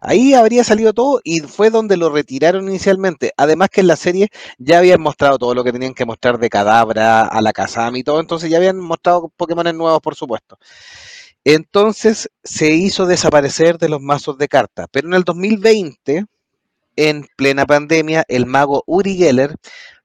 Ahí 0.00 0.34
habría 0.34 0.64
salido 0.64 0.92
todo 0.92 1.20
y 1.24 1.40
fue 1.40 1.70
donde 1.70 1.96
lo 1.96 2.10
retiraron 2.10 2.68
inicialmente. 2.68 3.32
Además 3.36 3.68
que 3.70 3.80
en 3.80 3.88
la 3.88 3.96
serie 3.96 4.28
ya 4.58 4.78
habían 4.78 5.00
mostrado 5.00 5.38
todo 5.38 5.54
lo 5.54 5.64
que 5.64 5.72
tenían 5.72 5.94
que 5.94 6.06
mostrar 6.06 6.38
de 6.38 6.48
Cadabra, 6.50 7.26
a 7.26 7.40
la 7.42 7.52
Kazami 7.52 8.00
y 8.00 8.04
todo, 8.04 8.20
entonces 8.20 8.50
ya 8.50 8.58
habían 8.58 8.78
mostrado 8.78 9.32
Pokémon 9.36 9.76
nuevos, 9.76 10.00
por 10.00 10.14
supuesto. 10.14 10.58
Entonces 11.44 12.30
se 12.44 12.70
hizo 12.72 13.06
desaparecer 13.06 13.78
de 13.78 13.88
los 13.88 14.00
mazos 14.00 14.38
de 14.38 14.48
cartas. 14.48 14.86
Pero 14.90 15.08
en 15.08 15.14
el 15.14 15.24
2020, 15.24 16.26
en 16.96 17.26
plena 17.36 17.66
pandemia, 17.66 18.24
el 18.28 18.46
mago 18.46 18.82
Uri 18.86 19.16
Geller 19.16 19.56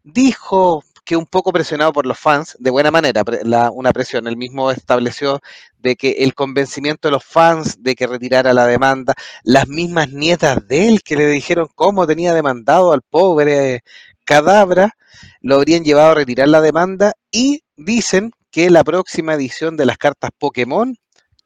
dijo 0.04 0.84
que 1.06 1.18
un 1.18 1.26
poco 1.26 1.52
presionado 1.52 1.92
por 1.94 2.06
los 2.06 2.18
fans, 2.20 2.56
de 2.60 2.70
buena 2.72 2.92
manera, 2.92 3.24
la- 3.44 3.72
una 3.72 3.92
presión, 3.92 4.28
él 4.28 4.38
mismo 4.38 4.72
estableció 4.72 5.40
de 5.78 5.96
que 5.96 6.12
el 6.20 6.34
convencimiento 6.34 7.08
de 7.08 7.12
los 7.14 7.26
fans 7.26 7.82
de 7.84 7.96
que 7.96 8.08
retirara 8.08 8.54
la 8.54 8.66
demanda, 8.66 9.14
las 9.44 9.68
mismas 9.68 10.10
nietas 10.12 10.66
de 10.68 10.88
él 10.88 11.04
que 11.04 11.16
le 11.18 11.28
dijeron 11.28 11.68
cómo 11.76 12.08
tenía 12.08 12.34
demandado 12.34 12.94
al 12.94 13.02
pobre 13.02 13.84
Cadabra, 14.26 14.96
lo 15.42 15.56
habrían 15.56 15.84
llevado 15.84 16.12
a 16.12 16.16
retirar 16.16 16.48
la 16.48 16.62
demanda 16.62 17.14
y 17.32 17.64
dicen 17.76 18.32
que 18.52 18.70
la 18.70 18.84
próxima 18.84 19.34
edición 19.34 19.76
de 19.78 19.86
las 19.86 19.98
cartas 19.98 20.32
Pokémon, 20.38 20.96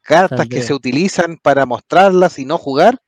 cartas 0.02 0.48
que 0.48 0.62
se 0.62 0.74
utilizan 0.74 1.38
para 1.42 1.66
mostrarlas 1.66 2.38
y 2.40 2.46
no 2.46 2.58
jugar, 2.58 3.00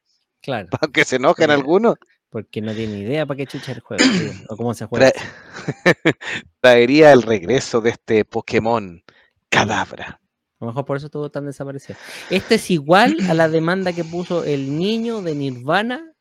Claro, 0.41 0.70
para 0.72 0.91
que 0.91 1.06
se 1.06 1.18
enojen 1.18 1.52
algunos, 1.52 1.95
porque 2.30 2.62
no 2.62 2.74
tiene 2.74 3.00
idea 3.00 3.26
para 3.26 3.38
qué 3.38 3.48
chucha 3.48 3.72
el 3.72 3.80
juego, 3.82 4.04
o 4.50 4.56
cómo 4.58 4.74
se 4.74 4.86
juega. 4.86 5.12
Trae- 5.12 6.16
traería 6.62 7.12
el 7.12 7.24
regreso 7.24 7.82
de 7.82 7.92
este 7.92 8.26
Pokémon 8.26 9.04
Cadabra. 9.50 10.20
A 10.62 10.66
lo 10.66 10.68
mejor 10.68 10.86
por 10.86 10.98
eso 10.98 11.06
estuvo 11.08 11.30
tan 11.32 11.46
desaparecido. 11.46 11.98
Este 12.30 12.56
es 12.56 12.70
igual 12.70 13.16
a 13.30 13.34
la 13.34 13.48
demanda 13.48 13.94
que 13.94 14.04
puso 14.04 14.44
el 14.44 14.78
niño 14.78 15.22
de 15.22 15.34
Nirvana, 15.36 16.14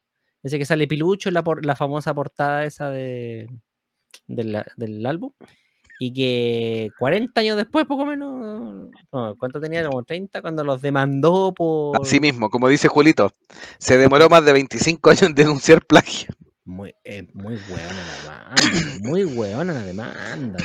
ese 0.42 0.58
que 0.58 0.64
sale 0.64 0.86
pilucho 0.86 1.30
la, 1.30 1.42
por- 1.42 1.66
la 1.66 1.74
famosa 1.74 2.14
portada 2.14 2.64
esa 2.64 2.88
de, 2.90 3.48
de 4.28 4.44
la- 4.44 4.66
del 4.76 5.04
álbum, 5.04 5.32
y 5.98 6.12
que 6.12 6.90
40 6.98 7.40
años 7.40 7.56
después, 7.56 7.84
poco 7.86 8.06
menos, 8.06 8.90
no, 9.12 9.36
¿cuánto 9.36 9.60
tenía? 9.60 9.86
Como 9.86 10.04
30, 10.04 10.40
cuando 10.40 10.62
los 10.62 10.80
demandó 10.80 11.52
por... 11.52 12.00
Así 12.00 12.20
mismo, 12.20 12.50
como 12.50 12.68
dice 12.68 12.88
Julito, 12.88 13.32
se 13.78 13.98
demoró 13.98 14.28
más 14.28 14.44
de 14.44 14.52
25 14.52 15.10
años 15.10 15.22
en 15.22 15.34
denunciar 15.34 15.84
plagio. 15.84 16.32
Muy, 16.64 16.94
eh, 17.02 17.26
muy 17.32 17.54
hueona 17.68 18.06
la 18.06 18.22
demanda, 18.22 18.98
muy 19.00 19.24
hueona 19.24 19.72
la 19.72 19.82
demanda. 19.82 20.58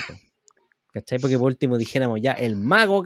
¿Cachai? 0.91 1.17
Porque 1.17 1.39
por 1.39 1.47
último 1.47 1.77
dijéramos 1.77 2.21
ya, 2.21 2.33
el 2.33 2.55
mago, 2.55 3.03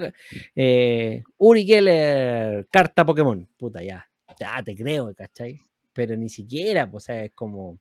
eh, 0.56 1.24
Uri 1.38 1.66
Geller, 1.66 2.68
carta 2.70 3.06
Pokémon. 3.06 3.48
Puta, 3.58 3.82
ya, 3.82 4.06
ya 4.38 4.62
te 4.62 4.76
creo, 4.76 5.14
¿cachai? 5.16 5.62
Pero 5.94 6.18
ni 6.18 6.28
siquiera, 6.28 6.90
pues, 6.92 7.04
o 7.04 7.06
sea, 7.06 7.24
es 7.24 7.32
como, 7.32 7.80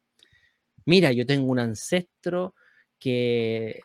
mira, 0.84 1.10
yo 1.10 1.26
tengo 1.26 1.50
un 1.50 1.58
ancestro 1.58 2.54
que, 3.00 3.80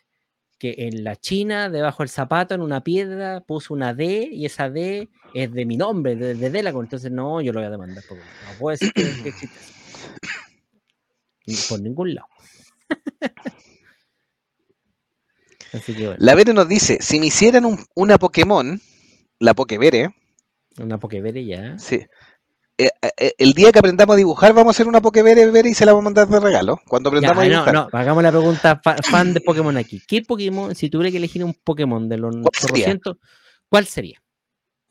que 0.62 0.76
en 0.78 1.04
la 1.04 1.16
China, 1.16 1.72
debajo 1.72 2.04
del 2.04 2.10
zapato, 2.10 2.54
en 2.54 2.62
una 2.62 2.84
piedra, 2.84 3.42
puso 3.42 3.74
una 3.74 3.96
D 3.96 4.30
y 4.32 4.46
esa 4.46 4.70
D 4.70 5.10
es 5.34 5.52
de 5.52 5.66
mi 5.66 5.76
nombre, 5.76 6.16
de, 6.16 6.36
de. 6.36 6.60
Entonces, 6.60 7.12
no, 7.12 7.42
yo 7.42 7.52
lo 7.52 7.62
voy 7.62 7.66
a 7.66 7.72
demandar. 7.72 8.04
Pokémon. 8.08 8.30
No 8.46 8.56
puede 8.60 8.78
ser 8.78 8.94
que, 8.94 9.24
que 9.24 9.30
exista 9.30 9.60
Por 11.68 11.82
ningún 11.82 12.14
lado. 12.14 12.28
Así 15.74 15.96
que 15.96 16.06
bueno, 16.06 16.18
La 16.20 16.36
Vere 16.36 16.54
nos 16.54 16.68
dice, 16.68 17.00
si 17.02 17.20
me 17.20 17.26
hicieran 17.26 17.66
un- 17.66 17.84
una 17.96 18.20
Pokémon, 18.20 18.80
la 19.40 19.56
Pokevere, 19.56 20.14
una 20.78 21.00
Pokébere 21.00 21.44
ya. 21.44 21.76
sí, 21.80 22.06
el 23.38 23.54
día 23.54 23.72
que 23.72 23.80
aprendamos 23.80 24.14
a 24.14 24.18
dibujar 24.18 24.54
vamos 24.54 24.70
a 24.70 24.74
hacer 24.76 24.88
una 24.88 25.02
Pokevere 25.02 25.50
Vere 25.52 25.70
y 25.70 25.74
se 25.74 25.86
la 25.86 25.92
vamos 25.94 26.04
a 26.04 26.06
mandar 26.06 26.28
de 26.28 26.40
regalo, 26.40 26.80
cuando 26.88 27.10
Ya, 27.12 27.18
aprendamos 27.32 27.44
a 27.44 27.48
dibujar. 27.48 27.74
no, 27.74 27.90
hagamos 27.92 28.24
la 28.24 28.32
pregunta 28.32 28.82
fa- 28.84 28.98
fan 29.10 29.34
de 29.34 29.42
Pokémon 29.42 29.76
aquí. 29.78 30.02
¿Qué 30.08 30.22
Pokémon, 30.22 30.74
si 30.76 30.90
tuviera 30.90 31.12
que 31.12 31.18
elegir 31.18 31.44
un 31.44 31.54
Pokémon 31.54 32.08
de 32.10 32.18
los 32.18 32.36
¿Cuál 32.36 32.52
sería? 32.54 32.86
800, 32.86 33.18
cuál 33.70 33.86
sería? 33.88 34.22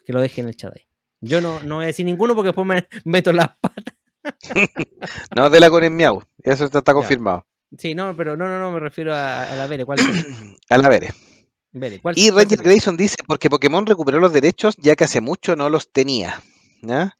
Que 0.07 0.13
lo 0.13 0.21
dejen 0.21 0.45
en 0.45 0.49
el 0.51 0.57
chat 0.57 0.75
ahí. 0.77 0.87
Yo 1.21 1.41
no, 1.41 1.61
no 1.63 1.77
voy 1.77 1.85
a 1.85 1.87
decir 1.89 2.07
ninguno 2.07 2.35
porque 2.35 2.49
después 2.49 2.67
me 2.67 2.87
meto 3.05 3.33
las 3.33 3.49
patas. 3.61 3.95
No, 5.35 5.49
de 5.51 5.61
la 5.61 5.71
con 5.71 5.83
el 5.85 5.91
Miau, 5.91 6.23
eso 6.43 6.65
está, 6.67 6.79
está 6.79 6.93
confirmado. 6.93 7.47
Sí, 7.79 7.95
no, 7.95 8.15
pero 8.17 8.37
no, 8.37 8.47
no, 8.49 8.59
no, 8.59 8.73
me 8.73 8.81
refiero 8.81 9.15
a, 9.15 9.45
a 9.45 9.55
la 9.57 9.67
Bere. 9.67 9.85
¿Cuál 9.85 9.99
sería? 10.01 10.25
A 10.71 10.79
la. 10.79 10.89
Bere, 10.89 12.01
¿cuál- 12.01 12.19
Y 12.19 12.31
sería? 12.31 12.57
Grayson 12.57 12.97
dice, 12.97 13.17
porque 13.27 13.49
Pokémon 13.49 13.87
recuperó 13.87 14.19
los 14.19 14.33
derechos 14.33 14.75
ya 14.77 14.97
que 14.97 15.05
hace 15.05 15.21
mucho 15.21 15.55
no 15.57 15.71
los 15.71 15.93
tenía. 15.93 16.43
¿ya? 16.83 17.17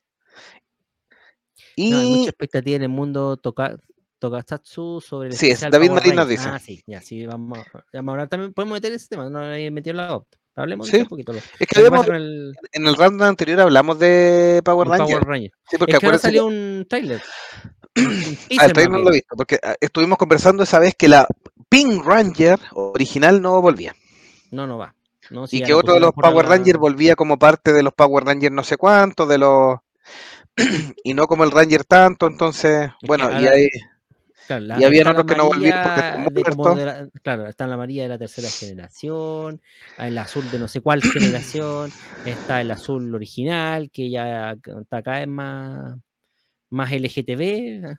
Y 1.77 1.91
No, 1.91 1.99
hay 1.99 2.11
mucha 2.11 2.31
expectativa 2.31 2.77
en 2.77 2.83
el 2.83 2.89
mundo 2.89 3.37
tocar. 3.37 3.81
Tokusatsu 4.19 5.01
sobre 5.01 5.29
el 5.31 5.35
Sí, 5.35 5.51
es 5.51 5.61
David 5.61 5.93
Marín 5.93 6.15
nos 6.15 6.29
dice. 6.29 6.47
Ah, 6.47 6.59
sí, 6.59 6.83
ya, 6.87 7.01
sí, 7.01 7.25
vamos, 7.25 7.59
vamos 7.93 8.09
a 8.09 8.13
hablar 8.13 8.29
también. 8.29 8.53
Podemos 8.53 8.75
meter 8.77 8.93
ese 8.93 9.09
tema, 9.09 9.31
no 9.31 9.55
he 9.55 9.71
metido 9.71 9.97
la 9.97 10.15
opta. 10.15 10.37
Hablemos 10.57 10.89
Sí, 10.89 10.99
un 10.99 11.07
poquito. 11.07 11.33
Lo, 11.33 11.39
Es 11.39 11.67
que 11.67 11.79
habíamos, 11.79 12.07
el, 12.07 12.55
en 12.73 12.87
el 12.87 12.97
round 12.97 13.23
anterior 13.23 13.61
hablamos 13.61 13.99
de 13.99 14.61
Power 14.63 14.89
Rangers. 14.89 15.11
Power 15.11 15.27
Ranger. 15.27 15.51
Sí, 15.71 15.79
porque 15.79 15.93
Es 15.95 15.99
que 16.01 16.07
ahora 16.07 16.19
salió 16.19 16.47
un 16.47 16.87
trailer. 16.89 17.23
Ah, 18.59 18.67
el 18.67 18.73
trailer 18.73 18.91
no 18.91 18.99
lo 18.99 19.11
he 19.11 19.15
visto, 19.15 19.35
porque 19.37 19.59
ah, 19.63 19.75
estuvimos 19.81 20.17
conversando 20.19 20.63
esa 20.63 20.79
vez 20.79 20.95
que 20.95 21.09
la 21.09 21.27
Pink 21.69 22.05
Ranger 22.05 22.59
original 22.75 23.41
no 23.43 23.61
volvía. 23.63 23.95
No, 24.51 24.67
no 24.67 24.79
va. 24.79 24.95
No, 25.31 25.47
si 25.47 25.59
Y 25.59 25.63
que 25.63 25.75
otro 25.75 25.95
de 25.95 26.01
los 26.01 26.13
Power 26.13 26.45
la- 26.45 26.51
Rangers 26.57 26.79
volvía 26.79 27.17
como 27.17 27.39
parte 27.39 27.73
de 27.73 27.83
los 27.83 27.93
Power 27.95 28.25
Rangers 28.25 28.55
no 28.55 28.63
sé 28.65 28.77
cuántos, 28.77 29.29
de 29.29 29.39
los... 29.39 29.79
y 31.05 31.15
no 31.15 31.27
como 31.27 31.45
el 31.45 31.51
Ranger 31.51 31.85
tanto, 31.85 32.27
entonces, 32.27 32.91
bueno, 33.07 33.31
y 33.41 33.47
ahí... 33.47 33.69
Claro, 34.47 34.65
la- 34.65 34.81
Y 34.81 34.85
la 35.05 35.11
otros 35.13 35.27
que 35.27 35.37
no 35.37 35.47
volvieron 35.47 35.81
porque 35.85 36.01
están 36.01 36.25
de 36.77 36.85
la- 36.85 37.09
claro, 37.23 37.47
está 37.47 37.67
la 37.67 37.75
amarilla 37.75 38.03
de 38.03 38.09
la 38.09 38.19
tercera 38.19 38.51
generación, 38.51 39.61
el 39.99 40.19
azul 40.19 40.51
de 40.51 40.59
no 40.59 40.67
sé 40.69 40.81
cuál 40.81 41.03
generación, 41.03 41.91
está 42.25 42.61
el 42.61 42.71
azul 42.71 43.15
original, 43.15 43.91
que 43.93 44.11
ya 44.11 44.53
está 44.81 45.03
cada 45.03 45.21
vez 45.21 45.29
más, 45.29 45.97
más 46.71 46.93
LGTB, 46.93 47.97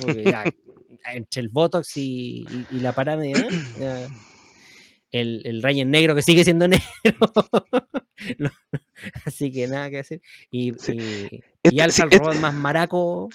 porque 0.00 0.24
ya, 0.24 0.44
entre 1.14 1.40
el 1.40 1.48
Botox 1.48 1.96
y, 1.96 2.46
y- 2.48 2.66
y 2.76 2.80
la 2.80 2.92
parada 2.92 3.24
¿eh? 3.24 3.48
El, 5.10 5.40
el 5.46 5.62
Ranger 5.62 5.86
negro 5.86 6.14
que 6.14 6.22
sigue 6.22 6.44
siendo 6.44 6.68
negro. 6.68 6.82
No, 8.38 8.50
así 9.26 9.52
que 9.52 9.66
nada 9.68 9.90
que 9.90 9.98
hacer. 10.00 10.20
Y, 10.50 10.72
Sí. 10.78 10.92
y, 10.92 11.42
Este- 11.62 11.76
y 11.76 11.80
Alpha 11.80 11.94
sí, 11.96 12.02
el 12.02 12.08
este- 12.12 12.18
robot 12.18 12.36
más 12.40 12.54
maraco. 12.54 13.28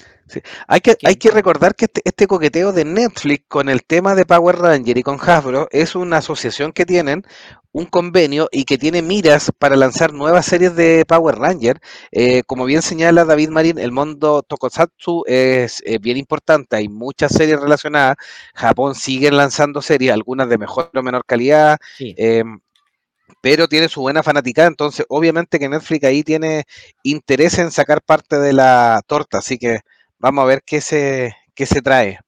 Hay 0.68 0.80
que, 0.82 0.96
que- 0.96 1.08
hay 1.08 1.16
que 1.16 1.30
recordar 1.30 1.76
que 1.76 1.86
este, 1.86 2.02
este 2.06 2.26
coqueteo 2.28 2.72
de 2.72 2.86
Netflix 2.86 3.46
con 3.48 3.70
el 3.70 3.84
tema 3.84 4.16
de 4.16 4.26
Power 4.26 4.56
Ranger 4.58 4.98
y 4.98 5.04
con 5.04 5.20
Hasbro 5.20 5.68
es 5.72 5.96
una 5.96 6.18
asociación 6.18 6.72
que 6.72 6.86
tienen, 6.86 7.24
un 7.74 7.86
convenio 7.86 8.48
y 8.52 8.64
que 8.66 8.78
tiene 8.78 9.02
miras 9.02 9.52
para 9.60 9.76
lanzar 9.76 10.14
nuevas 10.14 10.46
series 10.46 10.76
de 10.76 11.06
Power 11.08 11.36
Ranger. 11.36 11.80
Eh, 12.12 12.44
como 12.44 12.66
bien 12.66 12.82
señala 12.82 13.26
David 13.26 13.50
Marín, 13.50 13.78
el 13.80 13.92
mundo 13.92 14.42
Tokusatsu 14.44 15.24
es 15.28 15.82
eh, 15.86 15.98
bien 16.00 16.18
importante, 16.18 16.76
hay 16.78 16.88
muchas 16.88 17.34
series 17.34 17.60
relacionadas. 17.60 18.16
Japón 18.56 18.96
sigue 18.96 19.32
lanzando 19.32 19.82
series, 19.82 20.14
algunas 20.14 20.48
de 20.50 20.58
mejor 20.58 20.90
o 20.96 21.04
menor 21.04 21.26
calidad. 21.26 21.78
Sí. 21.98 22.16
eh, 22.18 22.44
pero 23.42 23.68
tiene 23.68 23.90
su 23.90 24.02
buena 24.02 24.24
fanaticada, 24.24 24.68
entonces 24.68 25.06
obviamente 25.10 25.60
que 25.60 25.70
Netflix 25.70 26.06
ahí 26.06 26.24
tiene 26.24 26.64
interés 27.04 27.58
en 27.60 27.72
sacar 27.72 28.02
parte 28.02 28.40
de 28.40 28.54
la 28.54 29.02
torta, 29.08 29.40
así 29.40 29.58
que 29.58 29.82
vamos 30.20 30.44
a 30.44 30.48
ver 30.48 30.64
qué 30.66 30.82
se, 30.82 31.36
qué 31.54 31.66
se 31.66 31.82
trae. 31.82 32.20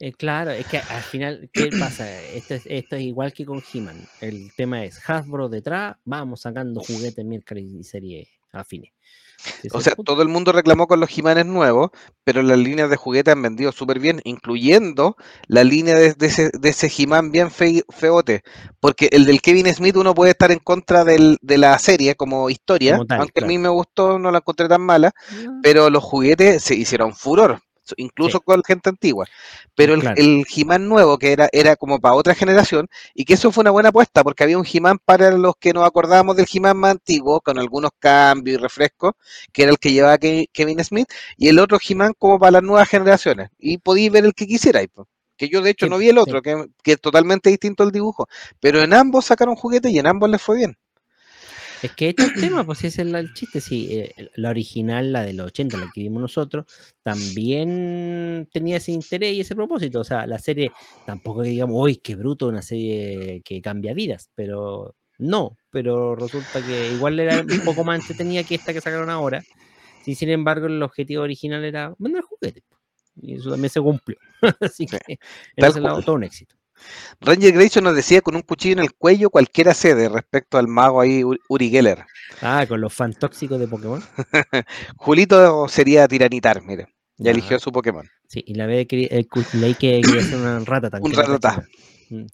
Eh, 0.00 0.12
claro, 0.12 0.50
es 0.50 0.66
que 0.66 0.78
al 0.78 1.02
final, 1.02 1.50
¿qué 1.52 1.70
pasa? 1.80 2.20
Esto 2.22 2.54
es, 2.54 2.62
esto 2.66 2.96
es 2.96 3.02
igual 3.02 3.32
que 3.32 3.44
con 3.44 3.62
He-Man. 3.72 4.06
El 4.20 4.52
tema 4.56 4.84
es 4.84 4.98
Hasbro 5.08 5.48
detrás, 5.48 5.96
vamos 6.04 6.42
sacando 6.42 6.80
juguetes 6.80 7.24
miércoles 7.24 7.64
y 7.64 7.84
series 7.84 8.28
afines. 8.52 8.93
O 9.72 9.80
sea, 9.80 9.94
todo 10.04 10.22
el 10.22 10.28
mundo 10.28 10.52
reclamó 10.52 10.86
con 10.86 11.00
los 11.00 11.08
Jimanes 11.10 11.46
nuevos, 11.46 11.90
pero 12.24 12.42
las 12.42 12.58
líneas 12.58 12.90
de 12.90 12.96
juguete 12.96 13.30
han 13.30 13.42
vendido 13.42 13.72
súper 13.72 13.98
bien, 13.98 14.20
incluyendo 14.24 15.16
la 15.48 15.64
línea 15.64 15.94
de, 15.96 16.14
de 16.14 16.26
ese, 16.26 16.50
de 16.58 16.68
ese 16.68 16.90
He-Man 16.96 17.30
bien 17.32 17.50
fe- 17.50 17.84
feote. 17.90 18.42
Porque 18.80 19.08
el 19.12 19.24
del 19.26 19.40
Kevin 19.42 19.72
Smith 19.74 19.96
uno 19.96 20.14
puede 20.14 20.30
estar 20.32 20.50
en 20.52 20.58
contra 20.60 21.04
del- 21.04 21.38
de 21.42 21.58
la 21.58 21.78
serie 21.78 22.14
como 22.14 22.48
historia, 22.50 22.92
Como 22.94 23.06
tal, 23.06 23.20
aunque 23.22 23.44
a 23.44 23.46
mí 23.46 23.58
me 23.58 23.68
gustó, 23.68 24.18
no 24.18 24.30
la 24.30 24.38
encontré 24.38 24.68
tan 24.68 24.82
mala, 24.82 25.12
No, 25.30 25.60
pero 25.62 25.90
los 25.90 26.02
juguetes 26.02 26.62
se 26.62 26.74
hicieron 26.74 27.14
furor, 27.14 27.60
incluso 27.96 28.38
Sí. 28.38 28.44
con 28.44 28.62
gente 28.64 28.88
antigua. 28.90 29.26
Pero 29.74 29.94
el, 29.94 30.00
Claro. 30.00 30.16
el 30.20 30.44
He-Man 30.54 30.88
nuevo, 30.88 31.18
que 31.18 31.32
era, 31.32 31.48
era 31.52 31.76
como 31.76 32.00
para 32.00 32.14
otra 32.14 32.34
generación, 32.34 32.88
y 33.14 33.24
que 33.24 33.34
eso 33.34 33.52
fue 33.52 33.62
una 33.62 33.70
buena 33.70 33.88
apuesta, 33.90 34.22
porque 34.24 34.44
había 34.44 34.58
un 34.58 34.66
He-Man 34.70 34.98
para 35.04 35.30
los 35.32 35.54
que 35.58 35.72
nos 35.72 35.86
acordábamos 35.86 36.36
del 36.36 36.46
He-Man 36.52 36.76
más 36.76 36.90
antiguo, 36.92 37.40
con 37.40 37.58
algunos 37.58 37.90
cambios 37.98 38.58
y 38.58 38.62
refrescos, 38.62 39.12
que 39.52 39.62
era 39.64 39.72
el 39.72 39.78
que 39.78 39.92
llevaba 39.92 40.18
Ke- 40.18 40.48
Kevin 40.52 40.82
Smith, 40.84 41.08
y 41.36 41.48
el 41.48 41.58
otro 41.58 41.78
He-Man 41.86 42.14
como 42.18 42.38
para 42.38 42.52
las 42.52 42.62
nuevas 42.62 42.88
generaciones. 42.88 43.50
Y 43.58 43.78
podíais 43.78 44.12
ver 44.12 44.24
el 44.24 44.34
que 44.34 44.46
quisierais. 44.46 44.88
Que 45.36 45.48
yo 45.48 45.62
de 45.62 45.70
hecho 45.70 45.86
Sí, 45.86 45.90
no 45.90 45.98
vi 45.98 46.08
el 46.10 46.14
sí. 46.14 46.20
otro, 46.20 46.42
que, 46.42 46.66
que 46.82 46.92
es 46.92 47.00
totalmente 47.00 47.50
distinto 47.50 47.82
al 47.82 47.90
dibujo. 47.90 48.26
Pero 48.60 48.80
en 48.82 48.94
ambos 48.94 49.24
sacaron 49.24 49.56
juguetes 49.56 49.90
y 49.90 49.98
en 49.98 50.06
ambos 50.06 50.30
les 50.30 50.40
fue 50.40 50.58
bien. 50.58 50.76
Es 51.84 51.92
que 51.92 52.08
este 52.08 52.22
es 52.22 52.34
el 52.36 52.40
tema, 52.40 52.64
pues 52.64 52.82
ese 52.84 53.02
es 53.02 53.08
la- 53.08 53.18
el 53.20 53.34
chiste. 53.34 53.60
Sí, 53.60 53.88
eh, 53.90 54.30
la 54.36 54.48
original, 54.48 55.12
la 55.12 55.22
de 55.22 55.34
los 55.34 55.48
80, 55.48 55.76
la 55.76 55.90
que 55.92 56.00
vimos 56.00 56.22
nosotros, 56.22 56.64
también 57.02 58.48
tenía 58.52 58.78
ese 58.78 58.92
interés 58.92 59.34
y 59.34 59.40
ese 59.40 59.54
propósito. 59.54 60.00
O 60.00 60.04
sea, 60.04 60.26
la 60.26 60.38
serie 60.38 60.70
tampoco 61.04 61.42
que 61.42 61.50
digamos, 61.50 61.76
uy, 61.78 61.96
qué 61.96 62.16
bruto, 62.16 62.48
una 62.48 62.62
serie 62.62 63.42
que 63.44 63.60
cambia 63.60 63.92
vidas, 63.92 64.30
pero 64.34 64.94
no. 65.18 65.58
Pero 65.70 66.16
resulta 66.16 66.62
que 66.62 66.90
igual 66.94 67.20
era 67.20 67.40
un 67.40 67.64
poco 67.64 67.84
más 67.84 68.00
entretenida 68.00 68.44
que 68.44 68.54
esta 68.54 68.72
que 68.72 68.80
sacaron 68.80 69.10
ahora. 69.10 69.42
Sí, 70.04 70.14
sin 70.14 70.30
embargo, 70.30 70.66
el 70.66 70.82
objetivo 70.82 71.22
original 71.22 71.64
era 71.64 71.94
vender 71.98 72.22
juguetes. 72.22 72.62
Y 73.20 73.34
eso 73.34 73.50
también 73.50 73.70
se 73.70 73.80
cumplió. 73.80 74.16
Así 74.60 74.86
Sí, 74.86 74.96
que 75.06 75.18
en 75.56 75.64
ese 75.66 75.80
lado 75.80 76.00
todo 76.02 76.16
un 76.16 76.24
éxito. 76.24 76.56
Ranger 77.20 77.52
Grayson 77.52 77.84
nos 77.84 77.94
decía 77.96 78.20
con 78.20 78.34
un 78.36 78.42
cuchillo 78.42 78.74
en 78.74 78.78
el 78.80 78.92
cuello 78.94 79.30
cualquiera 79.30 79.74
cede 79.74 80.08
respecto 80.08 80.58
al 80.58 80.68
mago 80.68 81.00
ahí 81.00 81.22
Uri 81.48 81.70
Geller. 81.70 82.04
Ah, 82.42 82.64
con 82.68 82.80
los 82.80 82.92
fan 82.92 83.12
tóxicos 83.14 83.58
de 83.58 83.68
Pokémon. 83.68 84.02
Julito 84.96 85.68
sería 85.68 86.08
tiranitar, 86.08 86.62
mire. 86.62 86.88
Ya 87.16 87.26
Ya. 87.26 87.30
eligió 87.30 87.58
su 87.58 87.70
Pokémon. 87.70 88.08
Sí, 88.28 88.42
y 88.46 88.54
la 88.54 88.66
vez 88.66 88.86
que 88.88 89.04
el 89.04 89.28
leí 89.54 89.74
que 89.74 90.00
quería 90.00 90.20
hacer 90.20 90.36
una 90.36 90.58
rata 90.60 90.90
tan 90.90 91.02
Un 91.02 91.12
no 91.12 91.22
nada. 91.22 91.64
Mm. 92.10 92.24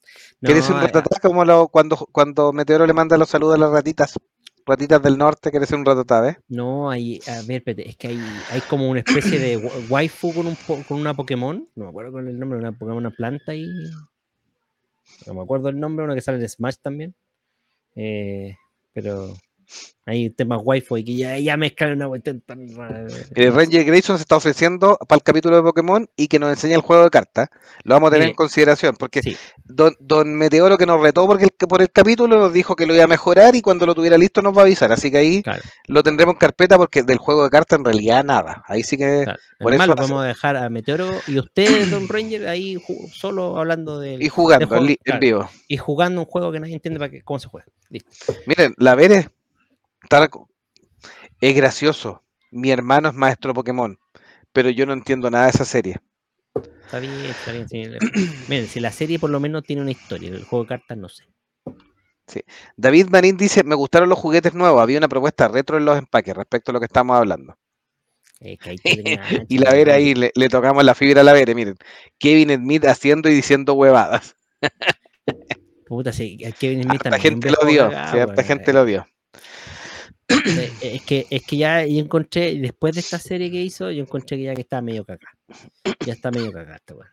¿Quieres 0.40 0.68
un 0.68 0.76
No, 0.76 0.82
ratatá 0.82 1.20
como 1.20 1.44
lo, 1.44 1.68
cuando, 1.68 1.96
cuando 2.10 2.52
Meteoro 2.52 2.86
le 2.86 2.92
manda 2.92 3.18
los 3.18 3.28
saludos 3.28 3.56
a 3.56 3.58
las 3.58 3.70
ratitas? 3.70 4.18
Ratitas 4.66 5.02
del 5.02 5.18
norte, 5.18 5.50
¿quieres 5.50 5.70
un 5.72 5.84
ratatá, 5.84 6.28
eh? 6.28 6.36
No, 6.48 6.90
hay, 6.90 7.20
a 7.26 7.42
ver, 7.46 7.62
es 7.66 7.96
que 7.96 8.08
hay, 8.08 8.20
hay 8.50 8.60
como 8.62 8.88
una 8.88 9.00
especie 9.00 9.38
de 9.38 9.56
wa- 9.56 9.72
waifu 9.88 10.32
con, 10.34 10.46
un 10.46 10.56
con 10.84 10.98
una 11.00 11.14
Pokémon, 11.14 11.66
no 11.74 11.84
me 11.84 11.90
acuerdo 11.90 12.12
con 12.12 12.28
el 12.28 12.38
nombre, 12.38 12.58
una 12.58 12.72
Pokémon, 12.72 12.98
una 12.98 13.10
planta 13.10 13.54
y... 13.54 13.66
No 15.26 15.34
me 15.34 15.42
acuerdo 15.42 15.68
el 15.68 15.80
nombre, 15.80 16.04
una 16.04 16.14
que 16.14 16.20
sale 16.20 16.38
en 16.38 16.48
Smash 16.48 16.76
también. 16.82 17.14
Eh, 17.96 18.56
pero 18.92 19.34
hay 20.06 20.30
temas 20.30 20.60
waifu 20.64 20.96
y 20.96 21.04
que 21.04 21.14
ya, 21.14 21.38
ya 21.38 21.56
mezclan 21.56 21.92
una 21.92 22.08
cuestión 22.08 22.40
tan 22.40 22.74
rara. 22.74 23.06
Que 23.34 23.50
Ranger 23.50 23.84
Grayson 23.84 24.16
se 24.16 24.22
está 24.22 24.36
ofreciendo 24.36 24.98
para 25.06 25.18
el 25.18 25.22
capítulo 25.22 25.54
de 25.56 25.62
Pokémon 25.62 26.08
y 26.16 26.26
que 26.26 26.38
nos 26.40 26.50
enseña 26.50 26.74
el 26.74 26.80
juego 26.80 27.04
de 27.04 27.10
cartas. 27.10 27.48
Lo 27.84 27.94
vamos 27.94 28.08
a 28.08 28.12
tener 28.14 28.28
en 28.28 28.34
consideración, 28.34 28.96
porque 28.98 29.22
Sí, 29.22 29.36
don, 29.64 29.94
don 30.00 30.34
Meteoro 30.34 30.76
que 30.76 30.86
nos 30.86 31.00
retó 31.00 31.26
porque 31.28 31.44
el- 31.44 31.50
por 31.68 31.80
el 31.80 31.90
capítulo 31.92 32.38
nos 32.40 32.52
dijo 32.52 32.74
que 32.74 32.86
lo 32.86 32.94
iba 32.94 33.04
a 33.04 33.08
mejorar 33.08 33.54
y 33.54 33.62
cuando 33.62 33.86
lo 33.86 33.94
tuviera 33.94 34.18
listo 34.18 34.42
nos 34.42 34.56
va 34.56 34.62
a 34.62 34.64
avisar. 34.64 34.90
Así 34.90 35.10
que 35.12 35.18
ahí 35.18 35.42
claro. 35.42 35.62
lo 35.86 36.02
tendremos 36.02 36.34
en 36.34 36.38
carpeta 36.40 36.76
porque 36.76 37.02
del 37.04 37.18
juego 37.18 37.44
de 37.44 37.50
cartas 37.50 37.78
en 37.78 37.84
realidad 37.84 38.24
nada. 38.24 38.64
Ahí 38.66 38.82
sí 38.82 38.96
que... 38.96 39.22
claro. 39.24 39.38
por 39.60 39.70
Además, 39.72 39.84
eso 39.86 39.94
lo 39.94 40.00
hace- 40.02 40.08
podemos 40.12 40.26
dejar 40.26 40.56
a 40.56 40.68
Meteoro 40.70 41.08
y 41.28 41.38
ustedes, 41.38 41.88
Don 41.90 42.08
Ranger, 42.08 42.48
ahí 42.48 42.78
solo 43.12 43.58
hablando 43.58 44.00
del, 44.00 44.20
Y 44.22 44.28
jugando 44.28 44.66
juego, 44.66 44.82
en, 44.82 44.88
li- 44.88 44.98
en 45.04 45.20
vivo. 45.20 45.48
y 45.68 45.76
jugando 45.76 46.22
un 46.22 46.26
juego 46.26 46.50
que 46.50 46.58
nadie 46.58 46.74
entiende 46.74 46.98
para 46.98 47.10
qué, 47.12 47.22
cómo 47.22 47.38
se 47.38 47.46
juega. 47.48 47.66
Listo. 47.90 48.10
Miren, 48.46 48.74
la 48.76 48.94
Veres 48.96 49.28
está- 50.02 50.28
es 51.40 51.56
gracioso. 51.56 52.22
Mi 52.50 52.70
hermano 52.70 53.08
es 53.08 53.14
maestro 53.14 53.54
Pokémon, 53.54 53.98
pero 54.52 54.70
yo 54.70 54.86
no 54.86 54.92
entiendo 54.92 55.30
nada 55.30 55.44
de 55.44 55.50
esa 55.50 55.64
serie. 55.64 55.96
Está 56.84 56.98
bien, 56.98 57.12
está 57.24 57.52
bien. 57.52 57.68
sí, 57.68 57.84
Miren, 58.48 58.66
si 58.66 58.80
la 58.80 58.90
serie 58.90 59.18
por 59.18 59.30
lo 59.30 59.40
menos 59.40 59.62
tiene 59.62 59.82
una 59.82 59.92
historia, 59.92 60.30
el 60.30 60.44
juego 60.44 60.64
de 60.64 60.68
cartas 60.68 60.98
no 60.98 61.08
sé. 61.08 61.24
David 62.76 63.08
Marín 63.08 63.36
dice, 63.36 63.64
me 63.64 63.74
gustaron 63.74 64.08
los 64.08 64.18
juguetes 64.18 64.54
nuevos, 64.54 64.80
había 64.80 64.98
una 64.98 65.08
propuesta 65.08 65.48
retro 65.48 65.78
en 65.78 65.84
los 65.84 65.98
empaques 65.98 66.36
respecto 66.36 66.70
a 66.70 66.74
lo 66.74 66.78
que 66.78 66.86
estamos 66.86 67.16
hablando. 67.16 67.56
Que 68.38 68.56
Y 69.48 69.58
la 69.58 69.72
Vera 69.72 69.94
ahí 69.94 70.14
le, 70.14 70.32
le 70.34 70.48
tocamos 70.48 70.82
la 70.84 70.94
fibra 70.94 71.20
a 71.20 71.24
la 71.24 71.32
Vera, 71.32 71.54
miren. 71.54 71.76
Kevin 72.18 72.54
Smith 72.56 72.86
haciendo 72.86 73.28
y 73.28 73.34
diciendo 73.34 73.74
huevadas. 73.74 74.36
Puta, 75.86 76.12
sí, 76.12 76.42
a 76.44 76.52
Kevin 76.52 76.84
Smith 76.84 77.02
también. 77.02 77.22
gente 77.22 77.50
lo 77.50 77.66
dio, 77.68 77.90
cierta 78.10 78.42
gente 78.42 78.72
lo 78.72 78.84
dio. 78.84 79.06
Es 80.82 81.02
que, 81.02 81.26
es 81.30 81.42
que 81.44 81.56
ya 81.56 81.84
yo 81.86 82.00
encontré, 82.00 82.54
después 82.58 82.94
de 82.94 83.00
esta 83.00 83.18
serie 83.18 83.50
que 83.50 83.60
hizo, 83.62 83.90
yo 83.90 84.02
encontré 84.02 84.36
que 84.36 84.44
ya 84.44 84.54
que 84.54 84.62
estaba 84.62 84.82
medio 84.82 85.04
cagado. 85.04 85.36
Ya 86.06 86.12
está 86.12 86.30
medio 86.30 86.52
cagado, 86.52 86.76
este 86.76 86.94
weón. 86.94 87.08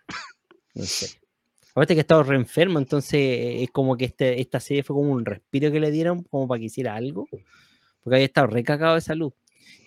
En 0.76 0.86
serio. 0.86 1.16
Aparte 1.72 1.94
que 1.94 2.02
estaba 2.02 2.24
re 2.24 2.36
enfermo, 2.36 2.80
entonces 2.80 3.14
eh, 3.20 3.64
es 3.64 3.70
como 3.72 3.96
que 3.98 4.06
este, 4.06 4.42
esta 4.42 4.60
serie 4.60 4.84
fue 4.84 4.96
como 4.96 5.12
un 5.12 5.26
respiro 5.26 5.72
que 5.72 5.80
le 5.80 5.92
dieron, 5.92 6.24
como 6.24 6.48
para 6.48 6.60
que 6.60 6.66
hiciera 6.66 6.96
algo, 6.96 7.28
porque 8.02 8.16
había 8.16 8.26
estado 8.26 8.48
re 8.48 8.64
cagado 8.64 8.96
de 8.96 9.02
salud. 9.02 9.32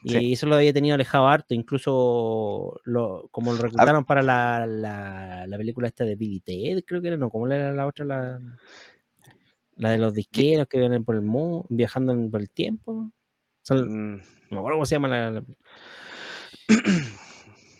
Y 0.04 0.10
Sí. 0.10 0.32
eso 0.34 0.46
lo 0.46 0.54
había 0.56 0.72
tenido 0.72 0.94
alejado 0.94 1.26
harto, 1.26 1.52
incluso 1.54 2.80
lo, 2.84 3.28
como 3.30 3.52
lo 3.52 3.62
reclutaron 3.62 4.04
para 4.04 4.22
la, 4.22 4.66
la, 4.66 5.46
la 5.46 5.56
película 5.58 5.88
esta 5.88 6.04
de 6.04 6.14
Billy 6.16 6.40
Ted, 6.40 6.84
creo 6.86 7.02
que 7.02 7.08
era, 7.08 7.16
no, 7.16 7.28
¿cómo 7.28 7.46
era 7.48 7.72
la 7.72 7.86
otra? 7.86 8.04
La, 8.04 8.40
la 9.76 9.90
de 9.90 9.98
los 9.98 10.14
disqueros 10.14 10.68
que 10.68 10.78
vienen 10.78 11.04
por 11.04 11.16
el 11.16 11.22
mundo, 11.22 11.66
viajando 11.70 12.14
por 12.30 12.40
el 12.40 12.50
tiempo. 12.50 13.10
Son- 13.70 13.88
Mm, 13.88 14.16
no 14.16 14.22
me 14.50 14.58
acuerdo 14.58 14.76
cómo 14.76 14.86
se 14.86 14.94
llama 14.96 15.08
la, 15.08 15.30
la- 15.30 15.44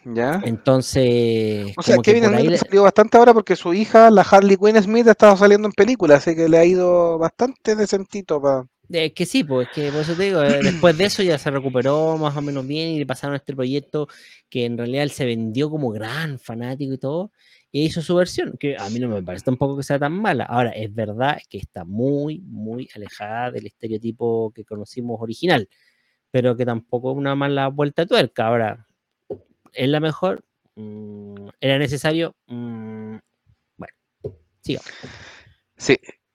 ¿Ya? 0.05 0.41
Entonces, 0.45 1.76
O 1.76 1.82
sea, 1.82 1.97
como 1.97 2.03
que 2.03 2.12
Kevin 2.12 2.24
ahí 2.34 2.43
Smith 2.43 2.51
le 2.53 2.59
salió 2.59 2.82
bastante 2.84 3.16
ahora 3.18 3.34
porque 3.34 3.57
su 3.57 3.74
hija, 3.74 4.11
la 4.11 4.22
Harley 4.22 4.57
Quinn 4.57 4.82
Smith, 4.82 5.07
ha 5.09 5.12
estado 5.12 5.36
saliendo 5.36 5.68
en 5.68 5.72
películas, 5.72 6.18
así 6.26 6.34
que 6.36 6.49
le 6.49 6.59
ha 6.59 6.64
ido 6.64 7.18
bastante 7.18 7.76
decentito 7.76 8.41
pa- 8.41 8.66
Es 8.88 9.12
que 9.14 9.24
sí, 9.24 9.45
pues 9.45 9.68
es 9.68 9.72
que 9.72 9.93
por 9.93 10.03
eso 10.03 10.16
te 10.16 10.24
digo, 10.24 10.43
eh, 10.43 10.62
después 10.64 10.97
de 10.99 11.05
eso 11.05 11.22
ya 11.22 11.38
se 11.38 11.51
recuperó 11.51 12.16
más 12.18 12.36
o 12.36 12.43
menos 12.43 12.66
bien 12.66 12.88
y 12.91 12.99
le 12.99 13.07
pasaron 13.07 13.34
a 13.34 13.36
este 13.36 13.55
proyecto 13.55 14.09
que 14.49 14.64
en 14.64 14.76
realidad 14.78 15.05
él 15.05 15.12
se 15.12 15.24
vendió 15.26 15.70
como 15.70 15.91
gran 15.91 16.41
fanático 16.41 16.95
y 16.95 16.99
todo, 16.99 17.30
e 17.73 17.81
hizo 17.81 18.03
su 18.03 18.14
versión, 18.16 18.57
que 18.59 18.77
a 18.77 18.89
mí 18.91 18.99
no 18.99 19.09
me 19.09 19.23
parece 19.23 19.45
tampoco 19.45 19.77
que 19.77 19.83
sea 19.83 19.99
tan 19.99 20.12
mala. 20.12 20.45
Ahora, 20.45 20.71
es 20.71 20.93
verdad 20.93 21.39
que 21.49 21.59
está 21.59 21.85
muy, 21.85 22.41
muy 22.41 22.89
alejada 22.95 23.53
del 23.53 23.66
estereotipo 23.66 24.53
que 24.53 24.64
conocimos 24.64 25.21
original, 25.21 25.68
pero 26.31 26.57
que 26.57 26.66
tampoco 26.66 27.12
es 27.12 27.16
una 27.16 27.35
mala 27.35 27.68
vuelta 27.68 28.03
de 28.03 28.09
tuerca. 28.09 28.49
Ahora, 28.49 28.87
¿es 29.73 29.89
la 29.89 30.01
mejor? 30.01 30.45
Mm, 30.75 31.49
¿Era 31.61 31.79
necesario? 31.79 32.35
Mm, 32.47 33.16
bueno. 33.77 33.95
Sí. 34.62 34.79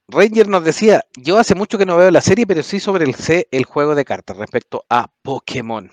Ranger 0.07 0.47
nos 0.47 0.63
decía, 0.63 1.03
yo 1.17 1.37
hace 1.37 1.55
mucho 1.55 1.77
que 1.77 1.85
no 1.85 1.97
veo 1.97 2.11
la 2.11 2.21
serie, 2.21 2.45
pero 2.47 2.63
sí 2.63 2.79
sobre 2.79 3.05
el 3.05 3.15
C, 3.15 3.47
el 3.51 3.65
juego 3.65 3.95
de 3.95 4.05
cartas 4.05 4.37
respecto 4.37 4.85
a 4.89 5.11
Pokémon. 5.21 5.91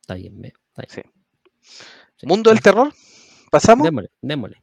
Está 0.00 0.14
bien, 0.14 0.44
está 0.44 0.82
bien. 0.82 0.88
Sí. 0.88 1.02
Sí. 2.16 2.26
Mundo 2.26 2.50
del 2.50 2.60
terror, 2.60 2.92
pasamos. 3.50 3.84
Démosle, 3.84 4.10
démosle. 4.22 4.62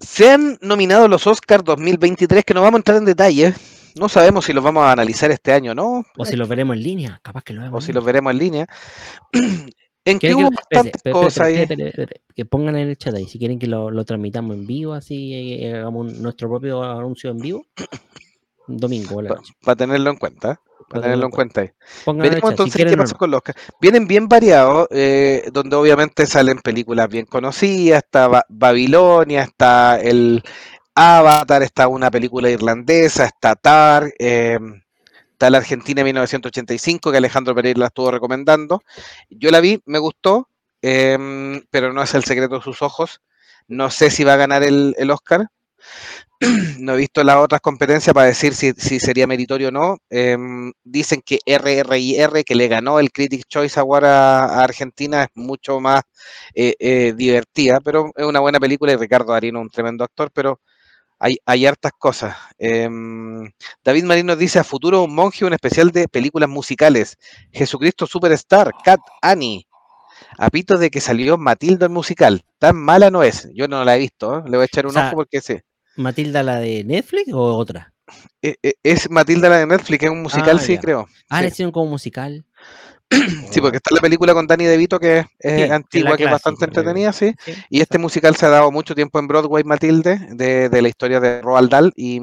Se 0.00 0.30
han 0.30 0.58
nominado 0.62 1.08
los 1.08 1.26
Oscars 1.26 1.64
2023, 1.64 2.44
que 2.44 2.54
no 2.54 2.62
vamos 2.62 2.78
a 2.78 2.80
entrar 2.80 2.96
en 2.98 3.04
detalle. 3.04 3.54
No 3.98 4.08
sabemos 4.08 4.44
si 4.44 4.52
los 4.52 4.62
vamos 4.62 4.84
a 4.84 4.92
analizar 4.92 5.30
este 5.30 5.52
año 5.52 5.72
o 5.72 5.74
no, 5.74 6.04
O 6.16 6.24
si 6.24 6.36
los 6.36 6.48
veremos 6.48 6.76
en 6.76 6.82
línea, 6.84 7.20
capaz 7.22 7.42
que 7.42 7.52
lo 7.52 7.62
vemos. 7.62 7.82
o 7.82 7.86
si 7.86 7.92
los 7.92 8.04
veremos 8.04 8.30
en 8.32 8.38
línea. 8.38 8.66
en 10.04 10.18
que 10.18 10.28
¿Quieren 10.28 10.44
hubo 10.46 10.50
bastantes 10.52 11.02
cosas 11.12 11.48
que 12.34 12.44
pongan 12.44 12.76
en 12.76 12.88
el 12.90 12.96
chat 12.96 13.14
ahí, 13.14 13.26
si 13.26 13.38
quieren 13.38 13.58
que 13.58 13.66
lo, 13.66 13.90
lo 13.90 14.04
transmitamos 14.04 14.56
en 14.56 14.66
vivo, 14.66 14.92
así 14.94 15.34
eh, 15.34 15.74
hagamos 15.74 16.12
un- 16.12 16.22
nuestro 16.22 16.48
propio 16.48 16.82
anuncio 16.82 17.30
en 17.30 17.38
vivo. 17.38 17.66
Domingo. 18.68 19.20
Para 19.62 19.76
tenerlo 19.76 20.10
en 20.10 20.16
cuenta. 20.16 20.60
Para 20.88 21.02
tenerlo 21.02 21.26
en 21.26 21.30
cuenta 21.30 21.60
ahí. 21.62 21.70
Veremos 22.22 22.48
si 22.48 22.52
entonces 22.52 22.76
qué 22.90 22.96
pasa 22.96 23.12
no. 23.12 23.18
con 23.18 23.30
los. 23.30 23.42
Vienen 23.80 24.06
bien 24.06 24.28
variados, 24.28 24.88
eh, 24.90 25.48
donde 25.52 25.76
obviamente 25.76 26.26
salen 26.26 26.58
películas 26.58 27.08
bien 27.08 27.26
conocidas, 27.26 28.02
está 28.04 28.28
Ba- 28.28 28.46
Babilonia, 28.48 29.42
está 29.42 30.00
el 30.00 30.42
Avatar, 30.94 31.62
está 31.62 31.88
una 31.88 32.10
película 32.10 32.50
irlandesa, 32.50 33.24
está 33.26 33.54
Tar, 33.54 34.12
eh, 34.18 34.58
está 35.32 35.50
la 35.50 35.58
Argentina 35.58 36.02
1985, 36.04 37.10
que 37.10 37.18
Alejandro 37.18 37.54
Pereira 37.54 37.80
la 37.80 37.86
estuvo 37.86 38.10
recomendando. 38.10 38.82
Yo 39.30 39.50
la 39.50 39.60
vi, 39.60 39.80
me 39.86 39.98
gustó, 39.98 40.48
eh, 40.82 41.62
pero 41.70 41.92
no 41.92 42.02
es 42.02 42.14
el 42.14 42.24
secreto 42.24 42.56
de 42.56 42.62
sus 42.62 42.82
ojos. 42.82 43.20
No 43.68 43.90
sé 43.90 44.10
si 44.10 44.24
va 44.24 44.34
a 44.34 44.38
ganar 44.38 44.62
el, 44.62 44.94
el 44.98 45.10
Oscar. 45.10 45.48
No 46.78 46.94
he 46.94 46.96
visto 46.96 47.24
las 47.24 47.36
otras 47.36 47.60
competencias 47.60 48.14
para 48.14 48.28
decir 48.28 48.54
si, 48.54 48.72
si 48.72 49.00
sería 49.00 49.26
meritorio 49.26 49.68
o 49.68 49.70
no. 49.72 49.98
Em, 50.10 50.72
dicen 50.84 51.20
que 51.24 51.40
RRIR, 51.46 52.44
que 52.44 52.54
le 52.54 52.68
ganó 52.68 53.00
el 53.00 53.10
Critics 53.10 53.46
Choice 53.48 53.80
Award 53.80 54.04
a, 54.04 54.44
a 54.44 54.64
Argentina, 54.64 55.24
es 55.24 55.28
mucho 55.34 55.80
más 55.80 56.02
eh, 56.54 56.74
eh, 56.78 57.12
divertida, 57.16 57.80
pero 57.80 58.12
es 58.16 58.24
una 58.24 58.40
buena 58.40 58.60
película 58.60 58.92
y 58.92 58.96
Ricardo 58.96 59.32
Darín 59.32 59.56
es 59.56 59.62
un 59.62 59.70
tremendo 59.70 60.04
actor, 60.04 60.30
pero 60.32 60.60
hay, 61.18 61.38
hay 61.46 61.66
hartas 61.66 61.92
cosas. 61.98 62.36
Em, 62.58 63.50
David 63.84 64.04
Marín 64.04 64.26
nos 64.26 64.38
dice, 64.38 64.58
a 64.58 64.64
futuro 64.64 65.02
un 65.02 65.14
monje, 65.14 65.44
un 65.44 65.52
especial 65.52 65.90
de 65.90 66.08
películas 66.08 66.48
musicales. 66.48 67.16
Jesucristo 67.52 68.06
Superstar, 68.06 68.72
Cat 68.84 69.00
Annie. 69.22 69.66
A 70.36 70.50
pito 70.50 70.78
de 70.78 70.90
que 70.90 71.00
salió 71.00 71.36
Matilda 71.38 71.86
el 71.86 71.92
musical. 71.92 72.42
Tan 72.58 72.76
mala 72.76 73.10
no 73.10 73.22
es. 73.22 73.48
Yo 73.54 73.68
no 73.68 73.84
la 73.84 73.96
he 73.96 73.98
visto. 73.98 74.38
¿eh? 74.38 74.42
Le 74.46 74.56
voy 74.56 74.62
a 74.62 74.66
echar 74.66 74.86
un 74.86 74.90
O 74.90 74.92
sea, 74.92 75.08
ojo 75.08 75.16
porque 75.16 75.40
sí. 75.40 75.58
¿Matilda 75.98 76.42
la 76.42 76.58
de 76.60 76.84
Netflix 76.84 77.32
o 77.32 77.56
otra? 77.56 77.92
Eh, 78.42 78.56
eh, 78.62 78.74
Es 78.82 79.10
Matilda 79.10 79.48
la 79.48 79.58
de 79.58 79.66
Netflix, 79.66 80.04
es 80.04 80.10
un 80.10 80.22
musical, 80.22 80.56
Ah, 80.58 80.62
sí, 80.62 80.74
ya. 80.74 80.80
creo. 80.80 81.08
Ah, 81.28 81.38
Sí. 81.38 81.42
le 81.42 81.48
hicieron 81.48 81.72
como 81.72 81.90
musical. 81.90 82.44
Sí, 83.50 83.60
porque 83.62 83.78
está 83.78 83.94
la 83.94 84.00
película 84.00 84.34
con 84.34 84.46
Danny 84.46 84.66
DeVito 84.66 85.00
que 85.00 85.18
es 85.18 85.26
Sí, 85.66 85.70
antigua, 85.72 86.16
que 86.16 86.24
es 86.24 86.30
bastante 86.30 86.66
entretenida, 86.66 87.12
sí. 87.12 87.32
Sí, 87.44 87.52
Y 87.70 87.80
este 87.80 87.98
musical 87.98 88.36
se 88.36 88.44
ha 88.46 88.50
dado 88.50 88.70
mucho 88.70 88.94
tiempo 88.94 89.18
en 89.18 89.26
Broadway, 89.26 89.64
Matilde, 89.64 90.18
de, 90.30 90.68
de 90.68 90.82
la 90.82 90.88
historia 90.88 91.18
de 91.20 91.40
Roald 91.40 91.70
Dahl, 91.70 91.92
y, 91.96 92.20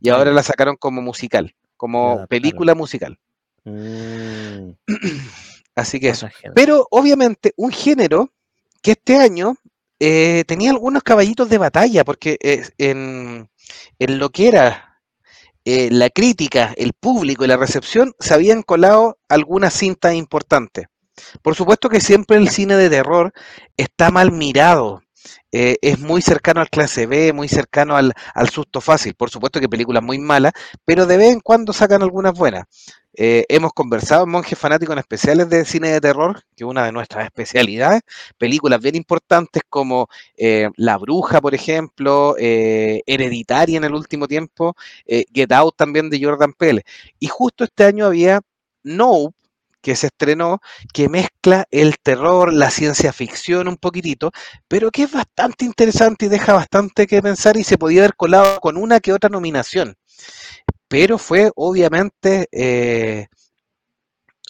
y 0.00 0.08
Ah, 0.10 0.16
ahora 0.16 0.32
la 0.32 0.42
sacaron 0.42 0.76
como 0.76 1.00
musical, 1.00 1.54
como 1.76 2.26
película 2.26 2.74
musical. 2.74 3.18
Mm, 3.64 4.70
Así 5.76 6.00
que 6.00 6.08
eso. 6.08 6.28
Pero 6.54 6.86
obviamente 6.90 7.52
un 7.56 7.70
género 7.70 8.32
que 8.82 8.92
este 8.92 9.16
año 9.16 9.56
eh, 10.00 10.44
tenía 10.46 10.70
algunos 10.70 11.02
caballitos 11.02 11.48
de 11.48 11.58
batalla, 11.58 12.04
porque 12.04 12.38
en, 12.78 13.48
en 13.98 14.18
lo 14.18 14.30
que 14.30 14.48
era 14.48 14.86
eh, 15.68 15.88
la 15.90 16.10
crítica, 16.10 16.72
el 16.76 16.92
público 16.92 17.44
y 17.44 17.48
la 17.48 17.56
recepción, 17.56 18.14
se 18.20 18.34
habían 18.34 18.62
colado 18.62 19.18
algunas 19.28 19.74
cintas 19.74 20.14
importantes. 20.14 20.86
Por 21.42 21.56
supuesto 21.56 21.88
que 21.88 22.00
siempre 22.00 22.36
el 22.36 22.48
cine 22.50 22.76
de 22.76 22.88
terror 22.88 23.32
está 23.76 24.12
mal 24.12 24.30
mirado. 24.30 25.02
Eh, 25.52 25.76
es 25.80 25.98
muy 25.98 26.22
cercano 26.22 26.60
al 26.60 26.68
clase 26.68 27.06
B, 27.06 27.32
muy 27.32 27.48
cercano 27.48 27.96
al, 27.96 28.14
susto 28.50 28.80
fácil. 28.80 29.14
Por 29.14 29.30
supuesto 29.30 29.60
que 29.60 29.68
películas 29.68 30.02
muy 30.02 30.18
malas, 30.18 30.52
pero 30.84 31.06
de 31.06 31.16
vez 31.16 31.32
en 31.32 31.40
cuando 31.40 31.72
sacan 31.72 32.02
algunas 32.02 32.34
buenas. 32.34 32.64
Eh, 33.18 33.46
hemos 33.48 33.72
conversado 33.72 34.24
en 34.24 34.30
Monjes 34.30 34.58
Fanáticos 34.58 34.92
en 34.92 34.98
especiales 34.98 35.48
de 35.48 35.64
cine 35.64 35.88
de 35.88 36.00
terror, 36.02 36.42
que 36.54 36.64
es 36.64 36.68
una 36.68 36.84
de 36.84 36.92
nuestras 36.92 37.24
especialidades. 37.24 38.02
Películas 38.36 38.80
bien 38.80 38.94
importantes 38.94 39.62
como 39.70 40.08
eh, 40.36 40.68
La 40.76 40.98
Bruja, 40.98 41.40
por 41.40 41.54
ejemplo, 41.54 42.34
Hereditaria 42.38 43.78
en 43.78 43.84
el 43.84 43.94
último 43.94 44.28
tiempo, 44.28 44.76
Get 45.06 45.52
Out 45.52 45.76
también 45.76 46.10
de 46.10 46.22
Jordan 46.22 46.52
Peele. 46.52 46.84
Y 47.18 47.28
justo 47.28 47.64
este 47.64 47.84
año 47.84 48.06
había 48.06 48.42
Nope, 48.86 49.34
que 49.86 49.94
se 49.94 50.08
estrenó, 50.08 50.60
que 50.92 51.08
mezcla 51.08 51.64
el 51.70 51.98
terror, 52.02 52.52
la 52.52 52.72
ciencia 52.72 53.12
ficción 53.12 53.68
un 53.68 53.76
poquitito, 53.76 54.32
pero 54.66 54.90
que 54.90 55.04
es 55.04 55.12
bastante 55.12 55.64
interesante 55.64 56.26
y 56.26 56.28
deja 56.28 56.54
bastante 56.54 57.06
que 57.06 57.22
pensar 57.22 57.56
y 57.56 57.62
se 57.62 57.78
podía 57.78 58.00
haber 58.00 58.16
colado 58.16 58.58
con 58.58 58.78
una 58.78 58.98
que 58.98 59.12
otra 59.12 59.30
nominación. 59.30 59.96
Pero 60.88 61.18
fue 61.18 61.52
obviamente 61.54 62.48
eh, 62.50 63.28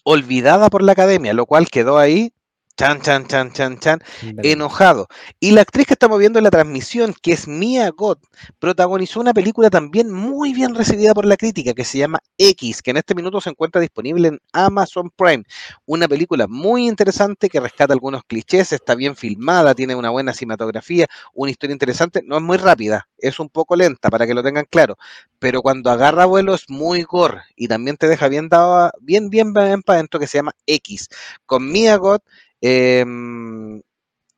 olvidada 0.05 0.71
por 0.71 0.83
la 0.83 0.93
academia, 0.93 1.35
lo 1.35 1.45
cual 1.45 1.69
quedó 1.69 1.99
ahí, 1.99 2.33
chan, 2.77 3.01
chan, 3.01 3.27
chan, 3.27 3.53
chan, 3.53 3.79
chan, 3.79 4.01
enojado. 4.43 5.09
Y 5.41 5.53
la 5.53 5.63
actriz 5.63 5.87
que 5.87 5.95
estamos 5.95 6.19
viendo 6.19 6.39
en 6.39 6.45
la 6.45 6.51
transmisión, 6.51 7.15
que 7.23 7.33
es 7.33 7.49
Mia 7.49 7.91
Goth, 7.91 8.23
protagonizó 8.59 9.21
una 9.21 9.33
película 9.33 9.71
también 9.71 10.13
muy 10.13 10.53
bien 10.53 10.75
recibida 10.75 11.15
por 11.15 11.25
la 11.25 11.37
crítica, 11.37 11.73
que 11.73 11.85
se 11.85 11.99
llama 11.99 12.19
X, 12.39 12.83
que 12.83 12.91
en 12.91 12.99
este 12.99 13.15
minuto 13.15 13.41
se 13.41 13.51
encuentra 13.51 13.81
disponible 13.81 14.29
en 14.29 14.41
Amazon 14.53 15.11
Prime. 15.11 15.45
Una 15.87 16.07
película 16.07 16.47
muy 16.49 16.87
interesante 16.87 17.49
que 17.49 17.61
rescata 17.61 17.93
algunos 17.93 18.25
clichés, 18.25 18.73
está 18.73 18.95
bien 18.95 19.17
filmada, 19.17 19.75
tiene 19.75 19.95
una 19.95 20.11
buena 20.11 20.33
cinematografía, 20.33 21.07
una 21.33 21.51
historia 21.51 21.73
interesante, 21.73 22.23
no 22.25 22.37
es 22.37 22.43
muy 22.43 22.59
rápida, 22.59 23.09
es 23.19 23.41
un 23.41 23.49
poco 23.49 23.77
lenta 23.77 24.11
para 24.11 24.27
que 24.27 24.35
lo 24.35 24.43
tengan 24.43 24.67
claro, 24.69 24.97
pero 25.39 25.63
cuando 25.63 25.91
agarra 25.91 26.27
vuelo 26.27 26.55
es 26.55 26.69
muy 26.69 27.03
gore 27.03 27.41
y 27.57 27.69
también 27.69 27.97
te 27.97 28.09
deja 28.09 28.29
bien 28.29 28.49
dado, 28.49 28.91
bien, 29.01 29.31
bien, 29.31 29.53
bien 29.53 29.83
para 29.83 29.99
adentro, 29.99 30.21
que 30.21 30.27
se 30.27 30.39
llama 30.39 30.53
X, 30.67 31.09
con 31.47 31.71
Mia 31.71 31.97
Goth. 31.97 32.23
Eh, 32.61 33.05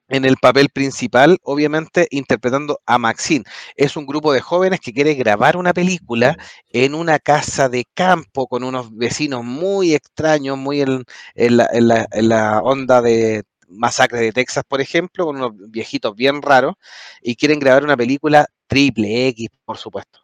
en 0.08 0.24
el 0.24 0.36
papel 0.38 0.70
principal, 0.70 1.38
obviamente 1.42 2.08
interpretando 2.10 2.80
a 2.86 2.98
Maxine. 2.98 3.44
Es 3.76 3.96
un 3.96 4.06
grupo 4.06 4.32
de 4.32 4.40
jóvenes 4.40 4.80
que 4.80 4.92
quiere 4.92 5.14
grabar 5.14 5.56
una 5.56 5.72
película 5.74 6.36
en 6.70 6.94
una 6.94 7.18
casa 7.18 7.68
de 7.68 7.84
campo 7.94 8.46
con 8.48 8.64
unos 8.64 8.94
vecinos 8.96 9.44
muy 9.44 9.94
extraños, 9.94 10.56
muy 10.56 10.80
en 10.80 11.04
la, 11.56 12.60
onda 12.62 13.02
de 13.02 13.44
masacre 13.68 14.20
de 14.20 14.32
Texas, 14.32 14.64
por 14.66 14.80
ejemplo, 14.80 15.26
con 15.26 15.36
unos 15.36 15.52
viejitos 15.70 16.16
bien 16.16 16.40
raros, 16.40 16.74
y 17.20 17.36
quieren 17.36 17.58
grabar 17.60 17.84
una 17.84 17.96
película 17.96 18.46
triple 18.66 19.28
X, 19.28 19.48
por 19.64 19.76
supuesto. 19.76 20.20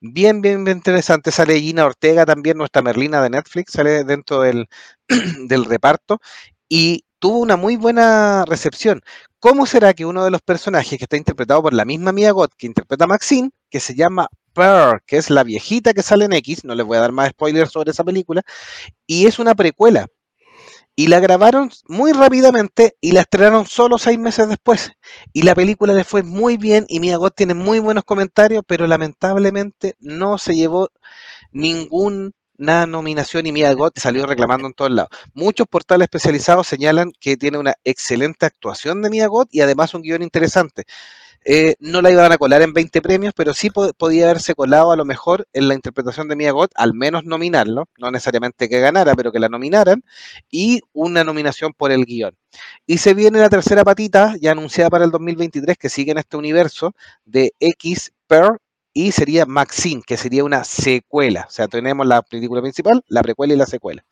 Bien, 0.00 0.40
bien, 0.42 0.64
bien 0.64 0.78
interesante. 0.78 1.30
Sale 1.30 1.60
Gina 1.60 1.86
Ortega 1.86 2.26
también, 2.26 2.58
nuestra 2.58 2.82
Merlina 2.82 3.22
de 3.22 3.30
Netflix, 3.30 3.72
sale 3.72 4.02
dentro 4.04 4.40
del, 4.40 4.66
del 5.48 5.64
reparto. 5.64 6.20
Y 6.68 7.04
tuvo 7.22 7.38
una 7.38 7.56
muy 7.56 7.76
buena 7.76 8.44
recepción. 8.46 9.00
¿Cómo 9.38 9.64
será 9.64 9.94
que 9.94 10.04
uno 10.04 10.24
de 10.24 10.32
los 10.32 10.42
personajes 10.42 10.98
que 10.98 11.04
está 11.04 11.16
interpretado 11.16 11.62
por 11.62 11.72
la 11.72 11.84
misma 11.84 12.10
Mia 12.10 12.32
Goth 12.32 12.50
que 12.58 12.66
interpreta 12.66 13.04
a 13.04 13.06
Maxine, 13.06 13.50
que 13.70 13.78
se 13.78 13.94
llama 13.94 14.26
Pearl, 14.52 15.00
que 15.06 15.18
es 15.18 15.30
la 15.30 15.44
viejita 15.44 15.94
que 15.94 16.02
sale 16.02 16.24
en 16.24 16.32
X, 16.32 16.64
no 16.64 16.74
les 16.74 16.84
voy 16.84 16.96
a 16.96 17.02
dar 17.02 17.12
más 17.12 17.30
spoilers 17.30 17.70
sobre 17.70 17.92
esa 17.92 18.02
película, 18.02 18.42
y 19.06 19.26
es 19.26 19.38
una 19.38 19.54
precuela. 19.54 20.08
Y 20.96 21.06
la 21.06 21.20
grabaron 21.20 21.70
muy 21.86 22.10
rápidamente 22.12 22.96
y 23.00 23.12
la 23.12 23.20
estrenaron 23.20 23.66
solo 23.66 23.98
seis 23.98 24.18
meses 24.18 24.48
después. 24.48 24.90
Y 25.32 25.42
la 25.42 25.54
película 25.54 25.94
le 25.94 26.02
fue 26.02 26.24
muy 26.24 26.56
bien 26.56 26.86
y 26.88 26.98
Mia 26.98 27.18
Goth 27.18 27.36
tiene 27.36 27.54
muy 27.54 27.78
buenos 27.78 28.02
comentarios, 28.02 28.64
pero 28.66 28.88
lamentablemente 28.88 29.94
no 30.00 30.38
se 30.38 30.56
llevó 30.56 30.90
ningún 31.52 32.34
nada 32.62 32.86
nominación 32.86 33.46
y 33.46 33.52
Mia 33.52 33.72
Gott 33.74 33.98
salió 33.98 34.26
reclamando 34.26 34.66
en 34.68 34.74
todos 34.74 34.90
lados. 34.90 35.10
Muchos 35.34 35.66
portales 35.66 36.06
especializados 36.06 36.66
señalan 36.66 37.12
que 37.20 37.36
tiene 37.36 37.58
una 37.58 37.74
excelente 37.84 38.46
actuación 38.46 39.02
de 39.02 39.10
Mia 39.10 39.26
Gott 39.26 39.48
y 39.52 39.60
además 39.60 39.94
un 39.94 40.02
guion 40.02 40.22
interesante. 40.22 40.84
Eh, 41.44 41.74
no 41.80 42.02
la 42.02 42.10
iban 42.12 42.30
a 42.30 42.38
colar 42.38 42.62
en 42.62 42.72
20 42.72 43.02
premios, 43.02 43.34
pero 43.34 43.52
sí 43.52 43.70
podía 43.70 44.26
haberse 44.26 44.54
colado 44.54 44.92
a 44.92 44.96
lo 44.96 45.04
mejor 45.04 45.48
en 45.52 45.66
la 45.66 45.74
interpretación 45.74 46.28
de 46.28 46.36
Mia 46.36 46.52
Gott, 46.52 46.70
al 46.76 46.94
menos 46.94 47.24
nominarlo, 47.24 47.88
no 47.98 48.10
necesariamente 48.12 48.68
que 48.68 48.78
ganara, 48.78 49.16
pero 49.16 49.32
que 49.32 49.40
la 49.40 49.48
nominaran, 49.48 50.04
y 50.50 50.82
una 50.92 51.24
nominación 51.24 51.72
por 51.72 51.90
el 51.90 52.04
guion. 52.04 52.36
Y 52.86 52.98
se 52.98 53.14
viene 53.14 53.40
la 53.40 53.48
tercera 53.48 53.82
patita, 53.84 54.36
ya 54.40 54.52
anunciada 54.52 54.90
para 54.90 55.04
el 55.04 55.10
2023, 55.10 55.76
que 55.76 55.88
sigue 55.88 56.12
en 56.12 56.18
este 56.18 56.36
universo 56.36 56.94
de 57.24 57.54
X 57.58 58.12
Per 58.28 58.58
y 58.94 59.12
sería 59.12 59.46
Maxine, 59.46 60.02
que 60.06 60.16
sería 60.16 60.44
una 60.44 60.64
secuela. 60.64 61.46
O 61.48 61.50
sea, 61.50 61.68
tenemos 61.68 62.06
la 62.06 62.22
película 62.22 62.60
principal, 62.60 63.02
la 63.08 63.22
precuela 63.22 63.54
y 63.54 63.56
la 63.56 63.66
secuela. 63.66 64.04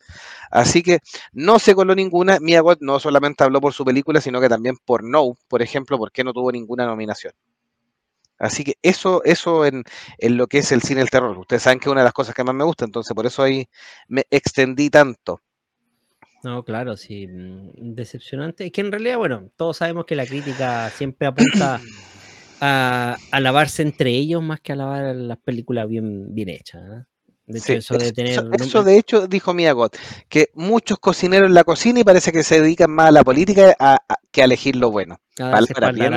Así 0.50 0.82
que 0.82 1.00
no 1.32 1.58
se 1.58 1.74
coló 1.74 1.94
ninguna. 1.94 2.38
Mia 2.40 2.60
Goth 2.60 2.80
no 2.80 2.98
solamente 2.98 3.44
habló 3.44 3.60
por 3.60 3.72
su 3.72 3.84
película, 3.84 4.20
sino 4.20 4.40
que 4.40 4.48
también 4.48 4.76
por 4.84 5.04
No, 5.04 5.36
por 5.48 5.62
ejemplo, 5.62 5.98
porque 5.98 6.24
no 6.24 6.32
tuvo 6.32 6.50
ninguna 6.50 6.86
nominación. 6.86 7.34
Así 8.38 8.64
que 8.64 8.74
eso, 8.80 9.22
eso 9.24 9.66
en, 9.66 9.84
lo 10.18 10.46
que 10.46 10.58
es 10.58 10.72
el 10.72 10.80
cine 10.80 11.00
del 11.00 11.10
terror. 11.10 11.36
Ustedes 11.38 11.62
saben 11.62 11.78
que 11.78 11.84
es 11.84 11.92
una 11.92 12.00
de 12.00 12.06
las 12.06 12.14
cosas 12.14 12.34
que 12.34 12.42
más 12.42 12.54
me 12.54 12.64
gusta, 12.64 12.86
entonces 12.86 13.14
por 13.14 13.26
eso 13.26 13.42
ahí 13.42 13.68
me 14.08 14.24
extendí 14.30 14.88
tanto. 14.88 15.42
No, 16.42 16.64
claro, 16.64 16.96
sí, 16.96 17.26
mm, 17.26 17.94
decepcionante. 17.94 18.64
Es 18.64 18.72
que 18.72 18.80
en 18.80 18.92
realidad, 18.92 19.18
bueno, 19.18 19.50
todos 19.56 19.76
sabemos 19.76 20.06
que 20.06 20.16
la 20.16 20.24
crítica 20.24 20.88
siempre 20.88 21.28
apunta 21.28 21.80
a, 22.60 23.16
lavarse 23.40 23.82
entre 23.82 24.10
ellos 24.10 24.42
más 24.42 24.60
que 24.60 24.72
a 24.72 24.76
lavar 24.76 25.14
las 25.14 25.38
películas 25.38 25.88
bien, 25.88 26.34
bien 26.34 26.48
hechas. 26.50 26.82
¿eh? 26.82 27.04
De 27.46 27.58
hecho, 27.58 27.72
eso, 27.72 27.98
de 27.98 28.12
tener... 28.12 28.44
eso, 28.60 28.84
de 28.84 28.96
hecho 28.96 29.26
dijo 29.26 29.52
Miyagot, 29.52 29.96
que 30.28 30.50
muchos 30.54 30.98
cocineros 30.98 31.48
en 31.48 31.54
la 31.54 31.64
cocina 31.64 32.00
y 32.00 32.04
parece 32.04 32.30
que 32.30 32.44
se 32.44 32.60
dedican 32.60 32.92
más 32.92 33.08
a 33.08 33.10
la 33.10 33.24
política 33.24 33.74
que 34.30 34.42
a 34.42 34.44
elegir 34.44 34.76
lo 34.76 34.90
bueno. 34.92 35.18
bien, 35.92 36.14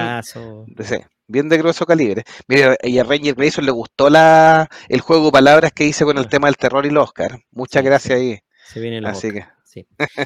bien 1.28 1.50
de 1.50 1.58
grueso 1.58 1.88
calibre. 1.88 2.24
Mire, 2.48 2.78
y 2.84 3.00
a 3.00 3.04
Ranger 3.04 3.34
Grayson 3.34 3.66
le 3.66 3.72
gustó 3.72 4.12
la, 4.12 4.70
el 4.90 5.02
juego 5.02 5.26
de 5.26 5.32
palabras 5.32 5.72
que 5.72 5.86
hice 5.86 6.06
con 6.06 6.20
el 6.20 6.28
tema 6.28 6.48
del 6.48 6.58
terror 6.58 6.86
y 6.86 6.90
el 6.90 6.98
Oscar. 6.98 7.40
Muchas 7.52 7.84
gracias 7.84 8.20
ahí. 8.20 8.40
Se 8.72 8.80
viene 8.80 8.98
el 8.98 9.06
Así 9.08 9.32
que 9.32 9.44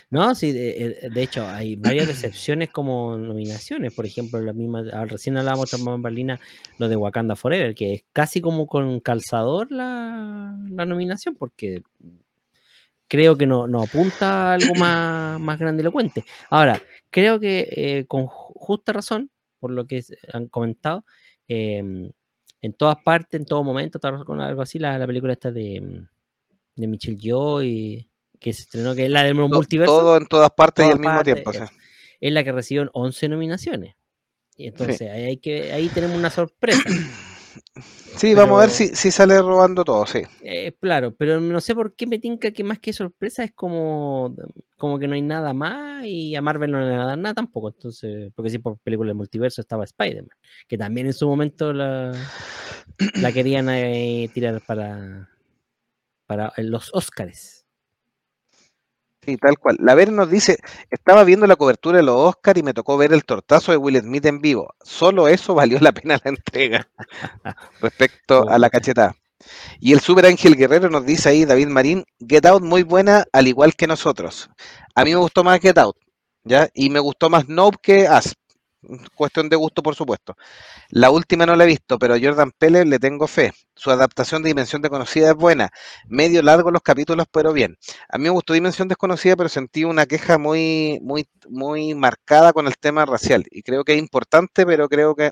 No, 0.10 0.36
sí, 0.36 0.52
de, 0.52 1.22
hecho, 1.22 1.48
hay 1.48 1.76
varias 1.76 2.08
decepciones 2.08 2.70
como 2.70 3.18
nominaciones. 3.18 3.94
Por 3.94 4.06
ejemplo, 4.06 4.40
la 4.42 4.54
misma, 4.54 4.84
ah, 4.94 5.06
recién 5.06 5.38
hablábamos 5.38 5.72
de 5.72 5.78
Berlina, 6.00 6.40
lo 6.78 6.90
de 6.90 6.96
Wakanda 6.96 7.36
Forever, 7.36 7.76
que 7.76 7.94
es 7.94 8.04
casi 8.14 8.42
como 8.42 8.68
con 8.68 9.00
calzador 9.00 9.72
la, 9.72 10.56
nominación, 10.70 11.36
porque 11.36 11.84
creo 13.08 13.38
que 13.38 13.46
no, 13.48 13.66
apunta 13.82 14.52
a 14.52 14.54
algo 14.54 14.76
más, 14.76 15.40
más 15.40 15.60
grandilocuente. 15.60 16.26
Ahora, 16.50 16.82
creo 17.10 17.40
que 17.40 17.68
eh, 17.72 18.06
con 18.08 18.28
justa 18.28 18.94
razón, 18.94 19.32
por 19.60 19.72
lo 19.72 19.86
que 19.88 20.04
han 20.34 20.48
comentado, 20.48 21.06
em, 21.48 22.12
en 22.62 22.74
todas 22.74 22.98
partes, 23.04 23.40
en 23.40 23.46
todo 23.46 23.64
momento, 23.64 24.00
con 24.26 24.42
algo 24.42 24.62
así, 24.62 24.80
la, 24.80 25.06
película 25.06 25.34
esta 25.34 25.52
de, 25.52 26.06
de 26.76 26.88
Michelle 26.88 27.18
Yeoh 27.18 27.62
y 27.64 28.10
que 28.40 28.54
se 28.54 28.64
estrenó, 28.64 28.96
que 28.96 29.06
es 29.06 29.12
la 29.12 29.24
del 29.24 29.36
multiverso. 29.36 30.00
Todo 30.00 30.18
en 30.18 30.26
todas 30.26 30.52
partes 30.52 30.86
y 30.88 30.92
al 30.92 31.00
mismo 31.00 31.24
tiempo. 31.24 31.52
Es, 32.20 32.34
la 32.34 32.44
que 32.44 32.52
recibió 32.52 32.90
11 32.94 33.30
nominaciones. 33.30 33.96
Y 34.56 34.68
entonces 34.68 35.02
ahí, 35.02 35.26
hay 35.26 35.38
que, 35.38 35.72
ahí 35.72 35.88
tenemos 35.90 36.18
una 36.18 36.30
sorpresa. 36.30 36.84
Sí, 38.18 38.34
vamos 38.34 38.58
a 38.58 38.62
ver 38.62 38.70
si, 38.72 38.88
si, 38.96 39.12
sale 39.12 39.40
robando 39.40 39.84
todo, 39.84 40.06
sí. 40.08 40.24
Eh, 40.42 40.74
claro, 40.80 41.14
pero 41.16 41.40
no 41.40 41.62
sé 41.62 41.76
por 41.76 41.96
qué 41.96 42.08
me 42.08 42.18
tinca 42.18 42.50
que 42.52 42.64
más 42.64 42.80
que 42.80 42.92
sorpresa 42.92 43.44
es 43.44 43.52
como, 43.54 44.36
como 44.76 44.98
que 44.98 45.08
no 45.08 45.14
hay 45.14 45.22
nada 45.22 45.54
más 45.54 46.04
y 46.04 46.36
a 46.36 46.42
Marvel 46.42 46.72
no 46.72 46.80
le 46.80 46.98
va 46.98 47.04
a 47.04 47.08
dar 47.08 47.18
nada 47.18 47.36
tampoco. 47.36 47.70
Entonces, 47.70 48.32
porque 48.36 48.50
sí, 48.50 48.58
por 48.58 48.80
película 48.80 49.10
del 49.10 49.18
multiverso 49.18 49.62
estaba 49.62 49.84
Spider-Man, 49.84 50.36
que 50.68 50.78
también 50.78 51.08
en 51.08 51.14
su 51.14 51.28
momento 51.28 51.74
la, 51.74 52.12
la 53.22 53.32
querían 53.32 53.70
eh, 53.70 54.30
tirar 54.34 54.62
para, 54.66 55.30
para 56.26 56.54
los 56.58 56.90
Oscars. 56.94 57.57
Sí, 59.28 59.36
tal 59.36 59.60
cual. 59.60 59.76
La 59.82 59.94
Ver 59.94 60.12
nos 60.14 60.32
dice, 60.32 60.58
estaba 60.90 61.26
viendo 61.26 61.48
la 61.48 61.58
cobertura 61.58 61.98
de 61.98 62.04
los 62.04 62.16
Oscar 62.16 62.58
y 62.58 62.64
me 62.64 62.74
tocó 62.74 62.96
ver 62.98 63.12
el 63.12 63.26
tortazo 63.26 63.72
de 63.74 63.78
Will 63.78 64.00
Smith 64.00 64.26
en 64.26 64.40
vivo. 64.40 64.74
Solo 64.82 65.28
eso 65.28 65.54
valió 65.54 65.80
la 65.82 65.92
pena 65.92 66.18
la 66.24 66.30
entrega 66.32 66.90
respecto 67.82 68.48
a 68.50 68.58
la 68.58 68.70
cachetada. 68.70 69.16
Y 69.80 69.94
el 69.94 70.02
Super 70.02 70.28
Ángel 70.28 70.56
Guerrero 70.56 70.90
nos 70.90 71.06
dice 71.06 71.30
ahí, 71.30 71.46
David 71.46 71.68
Marín, 71.68 72.06
Get 72.20 72.46
Out 72.46 72.64
muy 72.64 72.84
buena, 72.84 73.26
al 73.34 73.48
igual 73.48 73.76
que 73.76 73.88
nosotros. 73.88 74.50
A 74.96 75.04
mí 75.06 75.12
me 75.12 75.18
gustó 75.18 75.44
más 75.44 75.60
Get 75.60 75.78
Out, 75.78 75.98
¿ya? 76.46 76.70
Y 76.74 76.90
me 76.90 77.00
gustó 77.00 77.30
más 77.30 77.50
Nope 77.50 77.78
que 77.82 78.08
Asp 78.08 78.38
cuestión 79.16 79.50
de 79.50 79.56
gusto, 79.56 79.84
por 79.84 79.96
supuesto. 79.96 80.36
La 80.90 81.10
última 81.10 81.46
no 81.46 81.56
la 81.56 81.64
he 81.64 81.68
visto, 81.68 82.00
pero 82.00 82.16
a 82.16 82.20
Jordan 82.20 82.52
Pele 82.58 82.86
le 82.86 83.00
tengo 83.00 83.28
fe. 83.28 83.54
Su 83.76 83.92
adaptación 83.92 84.44
de 84.44 84.50
Dimensión 84.50 84.82
Desconocida 84.82 85.30
es 85.30 85.36
buena. 85.36 85.70
Medio 86.08 86.42
largo 86.42 86.72
los 86.72 86.82
capítulos, 86.82 87.28
pero 87.32 87.54
bien. 87.54 87.78
A 88.10 88.18
mí 88.18 88.26
me 88.26 88.30
gustó 88.30 88.54
Dimensión 88.54 88.88
Desconocida, 88.88 89.36
pero 89.36 89.50
sentí 89.50 89.84
una 89.84 90.06
queja 90.06 90.38
muy, 90.38 91.00
muy, 91.02 91.28
muy 91.50 91.94
marcada 91.96 92.54
con 92.54 92.68
el 92.68 92.78
tema 92.78 93.06
racial. 93.06 93.46
Y 93.52 93.64
creo 93.64 93.84
que 93.84 93.94
es 93.94 94.00
importante, 94.00 94.66
pero 94.66 94.90
creo 94.90 95.16
que 95.16 95.32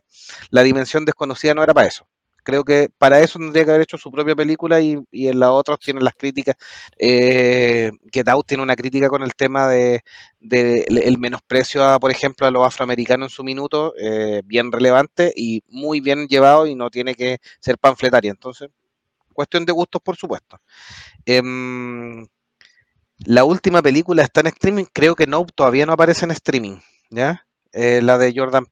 la 0.49 0.64
Dimensión 0.64 1.06
Desconocida 1.06 1.53
no 1.53 1.64
era 1.64 1.74
para 1.74 1.88
eso 1.88 2.08
creo 2.46 2.64
que 2.64 2.89
para 2.98 3.20
eso 3.20 3.39
tendría 3.39 3.66
que 3.66 3.72
haber 3.72 3.82
hecho 3.82 3.98
su 3.98 4.12
propia 4.12 4.36
película 4.36 4.80
y, 4.80 5.04
en 5.12 5.39
la 5.39 5.52
otra 5.52 5.76
tienen 5.78 6.04
las 6.04 6.14
críticas. 6.16 6.56
Eh, 6.98 7.91
Get 8.14 8.30
Out 8.30 8.48
tiene 8.48 8.64
una 8.64 8.76
crítica 8.76 9.10
con 9.10 9.24
el 9.24 9.34
tema 9.36 9.68
de, 9.68 10.04
el 10.39 11.18
menosprecio, 11.18 11.84
a, 11.84 12.00
por 12.00 12.12
ejemplo, 12.12 12.48
a 12.48 12.52
los 12.52 12.66
afroamericanos 12.66 13.32
en 13.32 13.36
su 13.36 13.43
minuto, 13.43 13.93
eh, 14.00 14.41
bien 14.46 14.72
relevante 14.72 15.34
y 15.36 15.64
muy 15.68 16.00
bien 16.00 16.28
llevado 16.28 16.68
y 16.68 16.76
no 16.76 16.89
tiene 16.89 17.16
que 17.16 17.39
ser 17.60 17.78
panfletaria. 17.78 18.32
Entonces, 18.32 18.70
cuestión 19.34 19.66
de 19.66 19.74
gustos, 19.74 20.02
por 20.02 20.16
supuesto. 20.16 20.60
Em, 21.26 22.26
la 23.26 23.43
última 23.43 23.82
película 23.82 24.24
está 24.24 24.41
en 24.41 24.48
streaming, 24.48 24.86
creo 24.93 25.16
que 25.16 25.28
no, 25.28 25.46
todavía 25.46 25.86
no 25.86 25.93
aparece 25.93 26.26
en 26.26 26.32
streaming, 26.32 26.78
¿ya? 27.10 27.48
Eh, 27.74 28.02
la 28.02 28.18
de 28.18 28.34
Jordan 28.36 28.66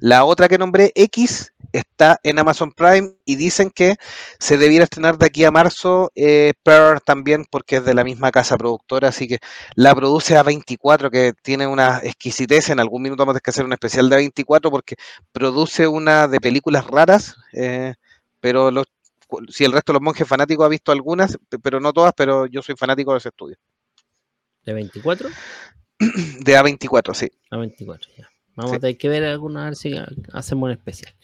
La 0.00 0.24
otra 0.24 0.48
que 0.48 0.58
nombré, 0.58 0.92
X, 0.94 1.52
está 1.72 2.18
en 2.22 2.38
Amazon 2.38 2.72
Prime 2.72 3.14
y 3.24 3.36
dicen 3.36 3.70
que 3.70 3.96
se 4.38 4.56
debiera 4.56 4.84
estrenar 4.84 5.18
de 5.18 5.26
aquí 5.26 5.44
a 5.44 5.50
marzo 5.50 6.10
eh, 6.14 6.52
Pearl 6.62 7.00
también 7.02 7.44
porque 7.50 7.76
es 7.76 7.84
de 7.84 7.94
la 7.94 8.04
misma 8.04 8.30
casa 8.30 8.56
productora, 8.56 9.08
así 9.08 9.28
que 9.28 9.38
la 9.74 9.94
produce 9.94 10.36
A24 10.36 11.10
que 11.10 11.32
tiene 11.42 11.66
una 11.66 12.00
exquisitez, 12.02 12.70
en 12.70 12.80
algún 12.80 13.02
minuto 13.02 13.22
vamos 13.22 13.32
a 13.32 13.34
tener 13.34 13.42
que 13.42 13.50
hacer 13.50 13.64
un 13.64 13.72
especial 13.72 14.08
de 14.08 14.16
A24 14.16 14.70
porque 14.70 14.96
produce 15.32 15.86
una 15.86 16.28
de 16.28 16.40
películas 16.40 16.86
raras, 16.86 17.36
eh, 17.52 17.94
pero 18.40 18.70
los, 18.70 18.86
si 19.48 19.64
el 19.64 19.72
resto 19.72 19.92
de 19.92 19.94
los 19.94 20.02
monjes 20.02 20.28
fanáticos 20.28 20.64
ha 20.64 20.68
visto 20.68 20.92
algunas, 20.92 21.38
pero 21.62 21.80
no 21.80 21.92
todas, 21.92 22.12
pero 22.16 22.46
yo 22.46 22.62
soy 22.62 22.76
fanático 22.76 23.12
de 23.12 23.18
ese 23.18 23.28
estudio. 23.28 23.56
¿De 24.64 24.72
24? 24.72 25.28
De 25.98 26.58
A24, 26.58 27.14
sí. 27.14 27.30
A24, 27.50 28.08
ya. 28.16 28.28
Vamos 28.56 28.72
a 28.72 28.78
tener 28.80 28.96
que 28.96 29.08
ver 29.10 29.22
alguna, 29.24 29.62
a 29.62 29.64
ver 29.66 29.76
si 29.76 29.94
hacemos 30.32 30.66
un 30.66 30.72
especial. 30.72 31.14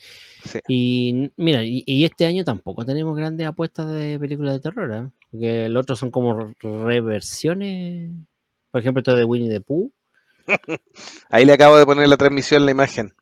Y 0.68 1.30
mira, 1.36 1.62
y, 1.64 2.04
este 2.04 2.26
año 2.26 2.44
tampoco 2.44 2.84
tenemos 2.84 3.16
grandes 3.16 3.46
apuestas 3.46 3.90
de 3.90 4.18
películas 4.18 4.54
de 4.54 4.60
terror, 4.60 4.92
¿eh? 4.92 5.10
porque 5.30 5.66
el 5.66 5.76
otro 5.76 5.96
son 5.96 6.10
como 6.10 6.52
reversiones. 6.60 8.10
Por 8.70 8.80
ejemplo, 8.80 9.00
esto 9.00 9.16
de 9.16 9.24
Winnie 9.24 9.48
the 9.48 9.60
Pooh. 9.60 9.90
Ahí 11.30 11.44
le 11.46 11.54
acabo 11.54 11.78
de 11.78 11.86
poner 11.86 12.08
la 12.08 12.16
transmisión, 12.18 12.66
la 12.66 12.72
imagen. 12.72 13.14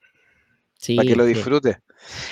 Sí, 0.74 0.96
para 0.96 1.06
que 1.06 1.16
lo 1.16 1.24
disfrute. 1.24 1.78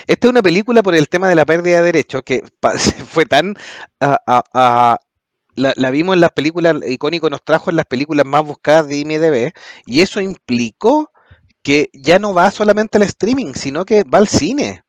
Esta 0.06 0.26
es 0.26 0.30
una 0.30 0.42
película 0.42 0.82
por 0.82 0.94
el 0.94 1.08
tema 1.08 1.28
de 1.28 1.34
la 1.34 1.44
pérdida 1.44 1.78
de 1.78 1.84
derechos 1.84 2.22
que 2.24 2.42
fue 3.08 3.26
tan. 3.26 3.54
la, 4.00 4.98
la, 5.54 5.90
vimos 5.90 6.14
en 6.14 6.22
las 6.22 6.32
películas, 6.32 6.76
icónico 6.88 7.30
nos 7.30 7.44
trajo 7.44 7.70
en 7.70 7.76
las 7.76 7.86
películas 7.86 8.24
más 8.26 8.44
buscadas 8.44 8.88
de 8.88 8.96
IMDb, 8.96 9.52
y 9.86 10.00
eso 10.00 10.20
implicó 10.20 11.12
que 11.68 11.90
ya 11.92 12.18
no 12.18 12.32
va 12.32 12.50
solamente 12.50 12.96
al 12.96 13.02
streaming, 13.02 13.52
sino 13.52 13.84
que 13.84 14.02
va 14.02 14.16
al 14.16 14.26
cine. 14.26 14.84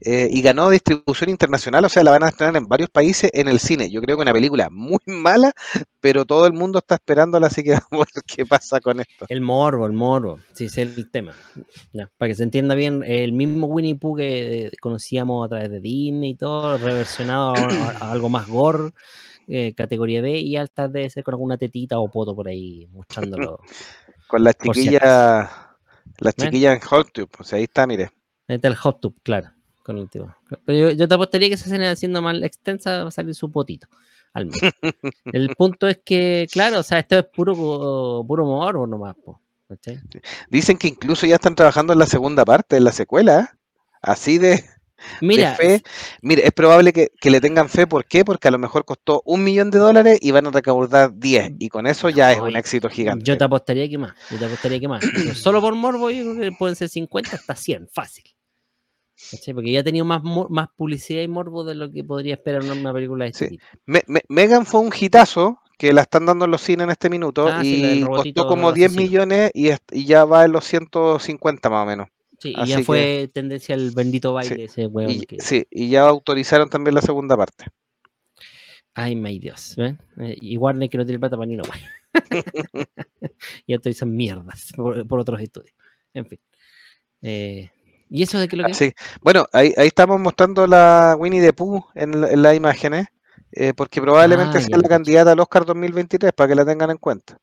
Eh, 0.00 0.28
y 0.32 0.42
ganó 0.42 0.68
distribución 0.68 1.30
internacional, 1.30 1.84
o 1.84 1.88
sea, 1.88 2.02
la 2.02 2.10
van 2.10 2.24
a 2.24 2.28
estrenar 2.30 2.56
en 2.56 2.66
varios 2.66 2.90
países 2.90 3.30
en 3.32 3.46
el 3.46 3.60
cine. 3.60 3.88
Yo 3.88 4.02
creo 4.02 4.16
que 4.16 4.22
una 4.22 4.32
película 4.32 4.68
muy 4.68 4.98
mala, 5.06 5.52
pero 6.00 6.24
todo 6.24 6.48
el 6.48 6.52
mundo 6.52 6.80
está 6.80 6.96
esperándola, 6.96 7.46
así 7.46 7.62
que 7.62 7.70
vamos 7.90 8.08
a 8.08 8.16
ver 8.16 8.24
qué 8.26 8.44
pasa 8.44 8.80
con 8.80 8.98
esto. 8.98 9.26
El 9.28 9.42
morbo, 9.42 9.86
el 9.86 9.92
morbo, 9.92 10.40
sí, 10.54 10.64
es 10.64 10.76
el 10.76 11.08
tema. 11.08 11.36
para 12.18 12.30
que 12.30 12.34
se 12.34 12.42
entienda 12.42 12.74
bien, 12.74 13.04
el 13.06 13.30
mismo 13.30 13.68
Winnie 13.68 13.94
Pooh 13.94 14.16
que 14.16 14.72
conocíamos 14.80 15.46
a 15.46 15.50
través 15.50 15.70
de 15.70 15.78
Disney 15.78 16.30
y 16.30 16.34
todo, 16.34 16.78
reversionado 16.78 17.54
a, 17.54 18.10
algo 18.10 18.28
más 18.28 18.48
gore, 18.48 18.90
eh, 19.46 19.72
categoría 19.76 20.20
B, 20.20 20.40
y 20.40 20.56
alta 20.56 20.88
de 20.88 21.08
ser 21.10 21.22
con 21.22 21.34
alguna 21.34 21.58
tetita 21.58 22.00
o 22.00 22.10
poto 22.10 22.34
por 22.34 22.48
ahí, 22.48 22.88
mostrándolo. 22.90 23.60
con 24.26 24.42
la 24.42 24.52
chiquilla 24.52 25.63
las 26.18 26.34
chiquillas 26.34 26.76
en 26.76 26.82
HotTube, 26.88 27.28
pues 27.28 27.52
ahí 27.52 27.64
está, 27.64 27.86
mire. 27.86 28.10
Ahí 28.48 28.56
está 28.56 28.68
el 28.68 28.76
HotTube, 28.76 29.14
claro. 29.22 29.50
Con 29.82 29.98
el 29.98 30.08
Pero 30.64 30.90
yo, 30.92 31.06
te 31.06 31.14
apostaría 31.14 31.50
que 31.50 31.58
se 31.58 31.66
hacen 31.66 31.82
haciendo 31.82 32.22
más 32.22 32.42
extensa 32.42 33.02
va 33.02 33.08
a 33.08 33.10
salir 33.10 33.34
su 33.34 33.50
potito. 33.52 33.86
al 34.32 34.46
mes. 34.46 34.54
El 35.26 35.54
punto 35.56 35.86
es 35.86 36.00
que, 36.02 36.46
claro, 36.50 36.78
o 36.78 36.82
sea, 36.82 37.00
esto 37.00 37.18
es 37.18 37.26
puro, 37.26 38.24
puro 38.26 38.46
morbo 38.46 38.86
nomás, 38.86 39.14
po. 39.16 39.42
Dicen 40.48 40.78
que 40.78 40.88
incluso 40.88 41.26
ya 41.26 41.34
están 41.36 41.54
trabajando 41.54 41.92
en 41.92 41.98
la 41.98 42.06
segunda 42.06 42.44
parte, 42.44 42.76
en 42.76 42.84
la 42.84 42.92
secuela. 42.92 43.40
¿eh? 43.40 43.58
Así 44.00 44.38
de, 44.38 44.64
de 45.20 45.26
Mira, 45.26 45.54
fe. 45.54 45.82
Mire, 46.22 46.46
es 46.46 46.52
probable 46.52 46.92
que, 46.92 47.08
que 47.20 47.30
le 47.30 47.40
tengan 47.40 47.68
fe. 47.68 47.86
¿Por 47.86 48.04
qué? 48.04 48.24
Porque 48.24 48.48
a 48.48 48.50
lo 48.50 48.58
mejor 48.58 48.84
costó 48.84 49.22
un 49.24 49.44
millón 49.44 49.70
de 49.70 49.78
dólares 49.78 50.18
y 50.20 50.30
van 50.30 50.46
a 50.46 50.50
recaudar 50.50 51.12
10. 51.14 51.52
Y 51.58 51.68
con 51.68 51.86
eso 51.86 52.08
ya 52.10 52.32
es 52.32 52.40
un 52.40 52.56
éxito 52.56 52.88
gigante. 52.88 53.24
yo 53.24 53.36
te 53.38 53.44
apostaría 53.44 53.88
que 53.88 53.98
más, 53.98 54.12
yo 54.30 54.38
te 54.38 54.44
apostaría 54.46 54.80
que 54.80 54.88
más. 54.88 55.04
Solo 55.34 55.60
por 55.60 55.74
morbo 55.74 56.10
yo 56.10 56.22
creo 56.34 56.50
que 56.50 56.52
pueden 56.56 56.76
ser 56.76 56.88
50 56.88 57.36
hasta 57.36 57.54
100, 57.54 57.88
fácil. 57.92 58.24
¿Cachai? 59.30 59.54
Porque 59.54 59.72
ya 59.72 59.80
ha 59.80 59.84
tenido 59.84 60.04
más, 60.04 60.22
más 60.50 60.68
publicidad 60.76 61.22
y 61.22 61.28
morbo 61.28 61.64
de 61.64 61.74
lo 61.76 61.90
que 61.90 62.02
podría 62.04 62.34
esperar 62.34 62.62
una- 62.62 62.74
una 62.74 62.92
película 62.92 63.24
de 63.24 63.30
este 63.30 63.44
Sí. 63.44 63.50
tipo. 63.52 63.64
Me- 63.86 64.02
me- 64.06 64.22
Megan 64.28 64.66
fue 64.66 64.80
un 64.80 64.92
hitazo 64.98 65.60
que 65.78 65.92
la 65.92 66.02
están 66.02 66.26
dando 66.26 66.44
en 66.44 66.50
los 66.50 66.60
cines 66.60 66.84
en 66.84 66.90
este 66.90 67.08
minuto 67.10 67.48
Ah, 67.48 67.62
sí, 67.62 67.82
y 68.00 68.04
robotito 68.04 68.42
costó 68.42 68.48
como 68.54 68.72
10 68.72 68.90
asesino. 68.90 69.02
millones 69.08 69.50
y, 69.54 69.70
y 69.92 70.04
ya 70.04 70.24
va 70.24 70.44
en 70.44 70.52
los 70.52 70.64
150 70.64 71.70
más 71.70 71.84
o 71.84 71.86
menos. 71.86 72.08
Sí, 72.44 72.50
y 72.54 72.60
Así 72.60 72.70
ya 72.72 72.76
que- 72.76 72.84
fue 72.84 73.30
tendencia 73.32 73.74
al 73.74 73.90
bendito 73.92 74.34
baile 74.34 74.64
ese 74.64 74.86
weón 74.86 75.10
Y, 75.12 75.20
que... 75.24 75.40
sí, 75.40 75.66
y 75.70 75.88
ya 75.88 76.02
autorizaron 76.06 76.68
también 76.68 76.94
la 76.94 77.00
segunda 77.00 77.38
parte. 77.38 77.64
Ay, 78.92 79.16
my 79.16 79.38
Dios. 79.38 79.76
Eh, 79.78 79.96
y 80.42 80.58
Warner 80.58 80.90
que 80.90 80.98
no 80.98 81.06
tiene 81.06 81.18
plata 81.18 81.36
para 81.38 81.46
ni 81.46 81.54
una 81.54 81.62
wea. 81.64 81.90
y 83.66 83.72
autorizan 83.72 84.14
mierdas 84.14 84.72
por, 84.76 85.06
por 85.08 85.20
otros 85.20 85.40
estudios. 85.40 85.74
En 86.12 86.26
fin. 86.26 86.38
Eh, 87.22 87.70
¿Y 88.10 88.22
eso 88.22 88.38
de 88.38 88.46
qué 88.46 88.56
lo 88.56 88.64
que 88.64 88.72
es? 88.72 88.76
Así, 88.76 88.92
bueno, 89.22 89.46
ahí, 89.52 89.72
ahí 89.78 89.86
estamos 89.86 90.20
mostrando 90.20 90.66
la 90.66 91.16
Winnie 91.18 91.40
the 91.40 91.54
Pooh 91.54 91.82
en, 91.94 92.20
la- 92.20 92.30
en 92.30 92.42
las 92.42 92.54
imágenes, 92.54 93.06
eh, 93.52 93.72
porque 93.74 94.02
probablemente 94.02 94.58
Ah, 94.58 94.60
sea 94.60 94.76
la 94.76 94.86
candidata 94.88 95.32
al 95.32 95.40
Oscar 95.40 95.64
2023, 95.64 96.34
para 96.34 96.48
que 96.48 96.54
la 96.54 96.66
tengan 96.66 96.90
en 96.90 96.98
cuenta. 96.98 97.38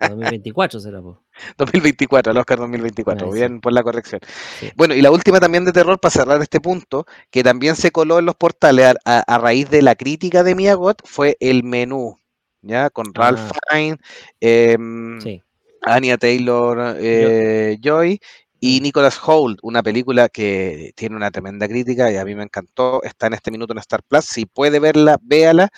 2024 0.00 0.78
será, 0.78 1.00
po. 1.00 1.22
2024, 1.58 2.30
al 2.32 2.38
Oscar 2.38 2.58
2024, 2.58 3.26
Ah, 3.28 3.30
sí. 3.32 3.38
bien 3.38 3.60
por 3.60 3.72
la 3.72 3.82
corrección. 3.82 4.20
Sí. 4.60 4.70
Bueno, 4.76 4.94
y 4.94 5.02
la 5.02 5.10
última 5.10 5.40
también 5.40 5.64
de 5.64 5.72
terror, 5.72 5.98
para 6.00 6.10
cerrar 6.12 6.40
este 6.42 6.60
punto, 6.60 7.06
que 7.30 7.42
también 7.42 7.76
se 7.76 7.90
coló 7.90 8.18
en 8.18 8.26
los 8.26 8.34
portales 8.36 8.94
a, 9.04 9.18
a- 9.18 9.20
a 9.34 9.38
raíz 9.38 9.68
de 9.70 9.82
la 9.82 9.94
crítica 9.94 10.42
de 10.42 10.54
Miyagot, 10.54 11.02
fue 11.04 11.36
el 11.40 11.62
menú, 11.64 12.18
¿ya? 12.62 12.90
Con 12.90 13.12
Ralph 13.14 13.40
Ah. 13.52 13.58
Fiennes, 13.70 13.98
em, 14.40 15.20
Sí. 15.20 15.42
Anya 15.82 16.16
Taylor 16.18 16.96
eh, 16.98 17.76
Joy 17.80 18.18
y 18.66 18.80
Mm. 18.80 18.82
Nicholas 18.82 19.18
Hoult, 19.26 19.58
una 19.62 19.82
película 19.82 20.28
que 20.28 20.92
tiene 20.96 21.16
una 21.16 21.30
tremenda 21.30 21.68
crítica 21.68 22.10
y 22.10 22.16
a 22.16 22.24
mí 22.24 22.34
me 22.34 22.42
encantó. 22.42 23.02
Está 23.02 23.26
en 23.28 23.34
este 23.34 23.50
minuto 23.50 23.72
en 23.72 23.78
Star 23.78 24.02
Plus. 24.02 24.24
Si 24.24 24.46
puede 24.46 24.78
verla, 24.80 25.18
véala. 25.22 25.68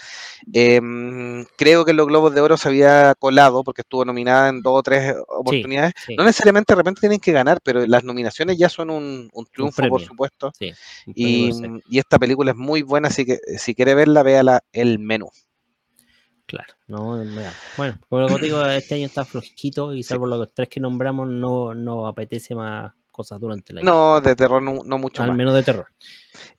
Em, 0.53 1.45
creo 1.57 1.85
que 1.85 1.91
en 1.93 1.97
los 1.99 2.07
Globos 2.07 2.35
de 2.35 2.41
Oro 2.41 2.57
se 2.57 2.69
había 2.69 3.15
colado 3.19 3.63
porque 3.65 3.83
estuvo 3.83 4.05
nominada 4.05 4.49
en 4.49 4.63
dos 4.63 4.79
o 4.79 4.83
tres 4.83 5.15
oportunidades. 5.29 5.93
sí. 6.07 6.15
No 6.17 6.25
necesariamente 6.25 6.73
de 6.73 6.77
repente 6.77 7.01
tienen 7.01 7.21
que 7.21 7.33
ganar, 7.33 7.59
pero 7.63 7.87
las 7.87 8.05
nominaciones 8.05 8.59
ya 8.59 8.69
son 8.69 8.91
un, 8.91 9.29
un 9.33 9.47
triunfo, 9.47 9.83
por 9.89 10.01
supuesto. 10.03 10.53
Sí, 10.59 10.73
Y, 11.07 11.51
y 11.89 11.99
esta 11.99 12.19
película 12.19 12.53
es 12.53 12.57
muy 12.57 12.83
buena, 12.83 13.09
así 13.09 13.25
que 13.25 13.39
si 13.59 13.75
quiere 13.75 13.95
verla, 13.95 14.23
véala 14.23 14.63
el 14.73 14.99
menú. 14.99 15.29
Claro, 16.49 16.73
no, 16.87 17.23
no, 17.23 17.41
ya. 17.43 17.53
bueno, 17.77 17.99
como 18.09 18.39
digo, 18.39 18.65
este 18.65 18.95
año 18.95 19.05
está 19.05 19.23
flojito 19.27 19.93
y 19.93 20.03
salvo 20.03 20.27
los 20.27 20.49
tres 20.55 20.71
que 20.71 20.81
nombramos, 20.81 21.29
no, 21.29 21.75
no 21.75 22.07
apetece 22.07 22.55
más 22.55 22.91
cosas 23.13 23.39
durante 23.39 23.73
el 23.73 23.79
año. 23.79 23.85
No, 23.85 24.21
de 24.23 24.35
terror 24.35 24.63
no, 24.63 24.81
no 24.83 24.97
mucho 24.97 25.23
Al 25.23 25.29
más. 25.29 25.37
menos 25.37 25.53
de 25.53 25.63
terror. 25.63 25.89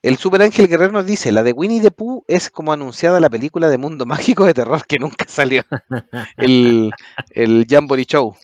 El 0.04 0.18
Super 0.18 0.44
Ángel 0.44 0.68
Guerrero 0.68 0.92
nos 0.92 1.08
dice, 1.08 1.32
la 1.32 1.42
de 1.42 1.54
Winnie 1.54 1.82
the 1.82 1.90
Pooh 1.90 2.24
es 2.28 2.52
como 2.52 2.72
anunciada 2.72 3.20
la 3.20 3.32
película 3.32 3.68
de 3.68 3.80
mundo 3.80 4.06
mágico 4.06 4.46
de 4.46 4.54
terror 4.54 4.86
que 4.86 5.00
nunca 5.00 5.26
salió. 5.28 5.64
El, 6.38 6.92
el 7.32 7.66
Jamboree 7.68 8.06
Show. 8.06 8.36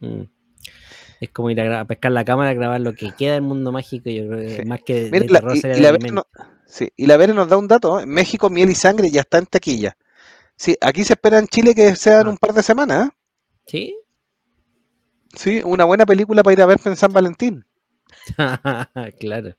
Mm. 0.00 0.22
Es 1.20 1.30
como 1.30 1.50
ir 1.50 1.60
a, 1.60 1.84
pescar 1.84 2.12
la 2.12 2.24
cámara, 2.24 2.50
a 2.50 2.54
grabar 2.54 2.80
lo 2.80 2.94
que 2.94 3.12
queda 3.12 3.34
del 3.34 3.42
mundo 3.42 3.70
mágico. 3.70 4.08
Yo 4.08 4.28
creo 4.28 4.38
que 4.48 4.56
Sí. 4.62 4.64
más 4.64 4.80
que 4.82 4.94
de, 4.94 5.10
Mira, 5.10 5.26
de 5.26 5.28
la- 5.32 5.40
terror 5.40 5.56
y, 5.56 5.60
sería 5.60 5.76
y 5.76 5.80
la 5.82 5.92
no- 6.10 6.26
sí, 6.66 6.88
y 6.96 7.06
la 7.06 7.16
Vere 7.18 7.34
nos 7.34 7.48
da 7.48 7.58
un 7.58 7.68
dato, 7.68 8.00
¿eh? 8.00 8.04
en 8.04 8.08
México 8.08 8.48
Miel 8.48 8.70
y 8.70 8.74
Sangre 8.74 9.10
ya 9.10 9.20
está 9.22 9.36
en 9.38 9.46
taquilla. 9.46 9.96
Sí, 10.56 10.76
aquí 10.80 11.04
se 11.04 11.12
espera 11.14 11.38
en 11.38 11.48
Chile 11.48 11.74
que 11.74 11.94
sean 11.96 12.26
Ah. 12.26 12.30
un 12.30 12.36
par 12.38 12.52
de 12.54 12.62
semanas. 12.62 13.08
¿eh? 13.08 13.12
¿Sí? 13.66 13.96
Sí, 15.34 15.60
una 15.64 15.84
buena 15.84 16.06
película 16.06 16.42
para 16.42 16.54
ir 16.54 16.62
a 16.62 16.66
ver 16.66 16.80
en 16.84 16.96
San 16.96 17.12
Valentín. 17.12 17.64
claro. 19.20 19.54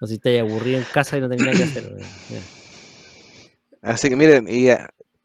O 0.00 0.06
si 0.06 0.14
estáis 0.14 0.40
aburrido 0.40 0.78
en 0.78 0.84
casa 0.92 1.16
y 1.16 1.20
no 1.22 1.28
tenéis 1.28 1.46
nada 1.46 1.56
que 1.56 1.64
hacer. 1.64 1.96
Así 3.82 4.08
que 4.08 4.16
miren, 4.16 4.46
y 4.48 4.68
eh, 4.68 4.78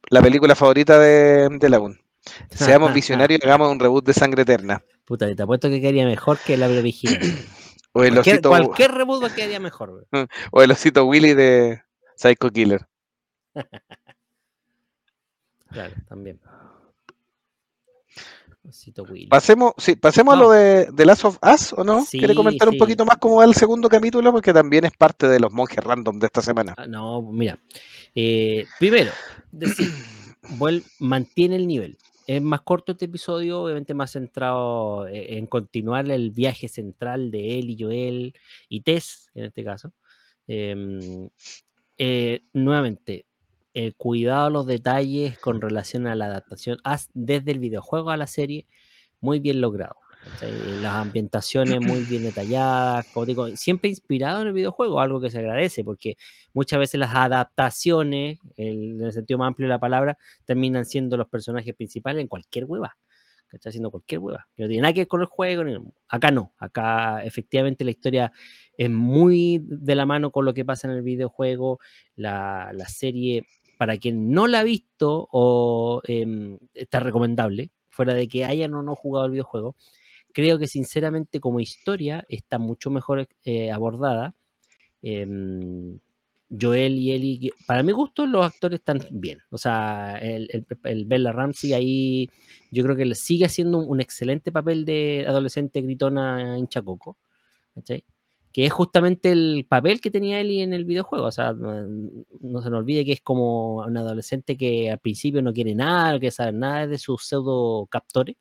la 0.10 0.22
película 0.22 0.56
favorita 0.56 1.00
de, 1.00 1.50
de 1.50 1.70
Lagún. 1.70 2.00
Seamos 2.52 2.94
visionarios 2.94 3.40
y 3.42 3.46
hagamos 3.46 3.72
un 3.72 3.80
reboot 3.80 4.06
de 4.06 4.14
Sangre 4.14 4.44
Eterna. 4.44 4.84
Puta, 5.06 5.34
te 5.36 5.44
apuesto 5.44 5.68
que 5.68 5.82
quedaría 5.82 6.06
mejor 6.06 6.38
que 6.40 6.56
la 6.58 6.68
original. 6.70 7.20
O 7.94 8.04
el, 8.04 8.14
cualquier, 8.14 8.36
osito, 8.36 8.50
cualquier 8.50 8.92
reboot 8.94 9.34
quedaría 9.34 9.60
mejor. 9.60 10.08
o 10.52 10.62
el 10.62 10.72
osito 10.72 11.04
Willy 11.04 11.34
de 11.34 11.82
Psycho 12.16 12.50
Killer. 12.50 12.88
Claro, 15.72 15.94
también. 16.08 16.40
Pasemos, 19.30 19.74
sí, 19.78 19.96
pasemos 19.96 20.36
No. 20.36 20.40
a 20.40 20.44
lo 20.44 20.52
de, 20.52 20.86
de 20.92 21.06
Last 21.06 21.26
of 21.26 21.38
Us, 21.42 21.74
¿o 21.74 21.84
no? 21.84 22.06
¿Quiere 22.10 22.30
Sí, 22.30 22.36
comentar 22.36 22.70
un 22.70 22.78
poquito 22.78 23.06
más 23.06 23.18
cómo 23.18 23.38
va 23.38 23.46
el 23.46 23.54
segundo 23.56 23.90
capítulo? 23.90 24.32
Porque 24.32 24.54
también 24.54 24.86
es 24.86 24.92
parte 24.92 25.28
de 25.28 25.40
los 25.40 25.52
monjes 25.52 25.84
random 25.84 26.20
de 26.20 26.28
esta 26.28 26.42
semana. 26.42 26.76
Ah, 26.78 26.86
No, 26.86 27.22
mira. 27.22 27.58
eh, 28.14 28.66
primero, 28.80 29.12
decir, 29.52 29.88
vuel- 30.60 30.84
mantiene 31.00 31.56
el 31.56 31.68
nivel. 31.68 31.98
Es 32.28 32.42
más 32.42 32.62
corto 32.62 32.92
este 32.92 33.06
episodio, 33.06 33.62
obviamente 33.64 33.94
más 33.94 34.12
centrado 34.12 35.08
eh, 35.08 35.38
en 35.38 35.48
continuar 35.48 36.10
el 36.12 36.32
viaje 36.32 36.68
central 36.68 37.32
de 37.32 37.60
él 37.60 37.70
y 37.72 37.82
Joel 37.82 38.34
y 38.70 38.82
Tess, 38.82 39.32
en 39.34 39.46
este 39.46 39.64
caso. 39.64 39.92
Em, 40.48 41.30
eh, 41.98 42.42
nuevamente, 42.54 43.26
el 43.74 43.96
cuidado 43.96 44.48
a 44.48 44.50
los 44.50 44.66
detalles 44.68 45.38
con 45.40 45.62
relación 45.62 46.08
a 46.08 46.16
la 46.16 46.26
adaptación 46.26 46.78
desde 47.14 47.52
el 47.52 47.60
videojuego 47.60 48.10
a 48.10 48.18
la 48.18 48.28
serie, 48.28 48.68
muy 49.22 49.40
bien 49.40 49.62
logrado. 49.62 49.96
Las 50.42 50.94
ambientaciones 50.96 51.82
muy 51.82 52.04
bien 52.10 52.24
detalladas, 52.24 53.06
como 53.14 53.26
digo, 53.26 53.48
siempre 53.56 53.90
inspirado 53.90 54.42
en 54.42 54.48
el 54.48 54.54
videojuego, 54.54 55.00
algo 55.00 55.22
que 55.22 55.30
se 55.30 55.40
agradece, 55.40 55.84
porque 55.84 56.16
muchas 56.54 56.80
veces 56.80 57.00
las 57.00 57.14
adaptaciones, 57.16 58.40
el- 58.58 59.00
en 59.00 59.04
el 59.06 59.14
sentido 59.14 59.38
más 59.38 59.48
amplio 59.48 59.68
de 59.68 59.74
la 59.74 59.80
palabra, 59.80 60.18
terminan 60.46 60.86
siendo 60.86 61.18
los 61.18 61.28
personajes 61.28 61.74
principales 61.76 62.22
en 62.22 62.28
cualquier 62.28 62.66
hueva. 62.66 62.98
¿cachai? 63.48 63.70
Haciendo 63.72 63.92
cualquier 63.92 64.20
hueva. 64.20 64.48
Que 64.56 64.64
no 64.64 64.70
tiene 64.70 64.82
nada 64.84 64.94
que 64.94 65.02
ver 65.02 65.08
con 65.10 65.20
el 65.22 65.28
juego. 65.28 65.64
Acá 66.08 66.32
no. 66.32 66.54
Acá 66.58 67.22
efectivamente 67.26 67.84
la 67.84 67.92
historia 67.92 68.32
es 68.78 68.90
muy 68.90 69.62
de 69.64 69.94
la 69.96 70.06
mano 70.06 70.32
con 70.32 70.46
lo 70.46 70.54
que 70.54 70.64
pasa 70.64 70.88
en 70.88 70.94
el 70.96 71.02
videojuego. 71.02 71.80
La, 72.16 72.72
la 72.74 72.88
serie, 72.88 73.46
para 73.82 73.98
quien 73.98 74.32
no 74.32 74.46
la 74.48 74.60
ha 74.60 74.64
visto, 74.64 75.28
o 75.32 76.04
em, 76.06 76.60
está 76.76 77.00
recomendable, 77.00 77.72
fuera 77.90 78.14
de 78.14 78.28
que 78.28 78.46
hayan 78.46 78.76
o 78.76 78.84
no 78.84 78.96
jugado 78.96 79.26
el 79.26 79.32
videojuego. 79.32 79.76
Creo 80.34 80.60
que 80.60 80.68
sinceramente 80.68 81.40
como 81.40 81.60
historia 81.60 82.24
está 82.30 82.60
mucho 82.60 82.92
mejor 82.92 83.28
eh, 83.44 83.72
abordada. 83.72 84.36
Em, 85.02 86.00
Joel 86.62 86.94
y 87.00 87.40
que- 87.40 87.50
para 87.66 87.82
mi 87.82 87.92
gusto 87.92 88.28
los 88.28 88.46
actores 88.46 88.82
están 88.82 89.00
bien. 89.10 89.40
O 89.50 89.58
sea, 89.58 90.20
el, 90.22 90.48
el, 90.54 90.68
el 90.84 91.06
Bella 91.06 91.32
Ramsey 91.32 91.74
ahí 91.74 92.30
yo 92.72 92.84
creo 92.84 92.96
que 92.96 93.16
sigue 93.16 93.46
haciendo 93.46 93.80
un, 93.80 94.00
excelente 94.00 94.52
papel 94.52 94.86
de 94.86 95.26
adolescente 95.28 95.82
gritona 95.82 96.56
hinchacoco. 96.60 97.18
¿cachai? 97.74 98.04
Que 98.52 98.66
es 98.66 98.74
justamente 98.74 99.32
el 99.32 99.66
papel 99.68 100.02
que 100.02 100.12
tenía 100.12 100.39
Ellie 100.39 100.64
en 100.64 100.74
el 100.74 100.86
videojuego. 100.86 101.26
O 101.26 101.32
sea, 101.32 101.54
no, 101.54 101.88
no 102.41 102.62
se 102.62 102.70
nos 102.70 102.80
olvide 102.80 103.06
que 103.06 103.14
es 103.14 103.22
como 103.22 103.78
un 103.78 103.97
adolescente 103.97 104.58
que 104.58 104.91
al 104.91 104.99
principio 104.99 105.41
no 105.41 105.54
quiere 105.54 105.76
nada, 105.76 106.14
no 106.14 106.20
quiere 106.20 106.32
saber 106.32 106.54
nada 106.54 106.88
de 106.88 106.97
sus 106.97 107.26
pseudo 107.26 107.88
captores, 107.88 108.36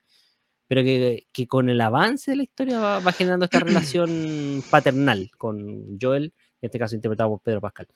pero 0.67 0.83
que, 0.83 1.27
que 1.33 1.47
con 1.47 1.69
el 1.71 1.81
avance 1.81 2.33
de 2.33 2.39
la 2.39 2.43
historia 2.45 2.81
va, 2.81 3.01
va 3.01 3.13
generando 3.13 3.45
esta 3.45 3.61
relación 3.61 4.63
paternal 4.71 5.31
con 5.39 5.99
Joel, 6.01 6.25
en 6.25 6.67
este 6.67 6.79
caso 6.79 6.95
interpretado 6.95 7.31
por 7.31 7.41
Pedro 7.41 7.61
Pascal. 7.61 7.89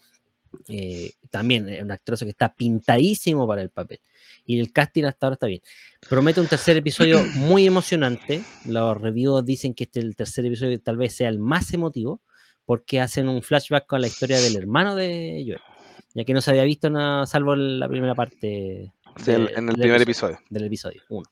Eh, 0.69 1.13
también 1.31 1.69
es 1.69 1.83
un 1.83 1.91
actorazo 1.91 2.25
que 2.25 2.31
está 2.33 2.55
pintadísimo 2.55 3.47
para 3.47 3.63
el 3.63 3.71
papel. 3.71 4.01
Y 4.47 4.61
el 4.61 4.73
casting 4.73 5.05
hasta 5.05 5.27
ahora 5.27 5.35
está 5.35 5.47
bien. 5.47 5.61
Promete 6.09 6.41
un 6.41 6.47
tercer 6.47 6.77
episodio 6.77 7.23
muy 7.37 7.67
emocionante. 7.67 8.43
Los 8.67 9.01
reviews 9.01 9.45
dicen 9.45 9.75
que 9.75 9.85
este 9.85 10.01
el 10.01 10.15
tercer 10.17 10.45
episodio 10.47 10.81
tal 10.81 10.97
vez 10.97 11.15
sea 11.15 11.29
el 11.29 11.39
más 11.39 11.73
emotivo, 11.73 12.21
porque 12.67 13.01
hacen 13.01 13.29
un 13.29 13.43
flashback 13.43 13.87
con 13.87 14.01
la 14.01 14.07
historia 14.07 14.39
del 14.41 14.57
hermano 14.57 14.95
de 14.97 15.45
Joel, 15.47 15.61
ya 16.15 16.25
que 16.25 16.33
no 16.35 16.41
se 16.41 16.51
había 16.51 16.65
visto 16.65 16.89
nada 16.91 17.27
salvo 17.27 17.55
la 17.57 17.89
primera 17.89 18.15
parte. 18.15 18.93
Sí, 19.17 19.31
en- 19.33 19.45
de- 19.47 19.53
en 19.53 19.59
el 19.69 19.75
del 19.75 19.81
primer 19.83 20.03
episodio. 20.03 20.39
Del 20.51 20.65
episodio 20.65 21.03
1. 21.09 21.25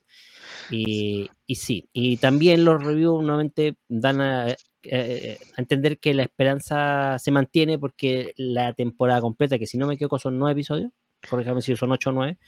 Y, 0.71 1.29
y 1.47 1.55
sí, 1.57 1.89
y 1.93 2.17
también 2.19 2.65
los 2.65 2.83
reviews 2.83 3.23
nuevamente 3.23 3.77
dan 3.89 4.21
a, 4.21 4.55
eh, 4.85 5.39
a 5.57 5.61
entender 5.61 5.99
que 5.99 6.15
la 6.15 6.23
esperanza 6.25 7.19
se 7.19 7.31
mantiene 7.31 7.79
porque 7.79 8.33
la 8.37 8.73
temporada 8.75 9.21
completa, 9.21 9.59
que 9.59 9.67
si 9.67 9.79
no 9.79 9.87
me 9.87 9.95
equivoco 9.95 10.19
son 10.19 10.39
nueve 10.39 10.53
episodios, 10.53 10.91
corríjame 11.29 11.63
si 11.63 11.77
son 11.77 11.93
8 11.93 12.11
o 12.11 12.13
9. 12.13 12.39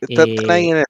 Están, 0.00 0.28
están 0.28 0.50
ahí 0.50 0.70
Eh, 0.70 0.84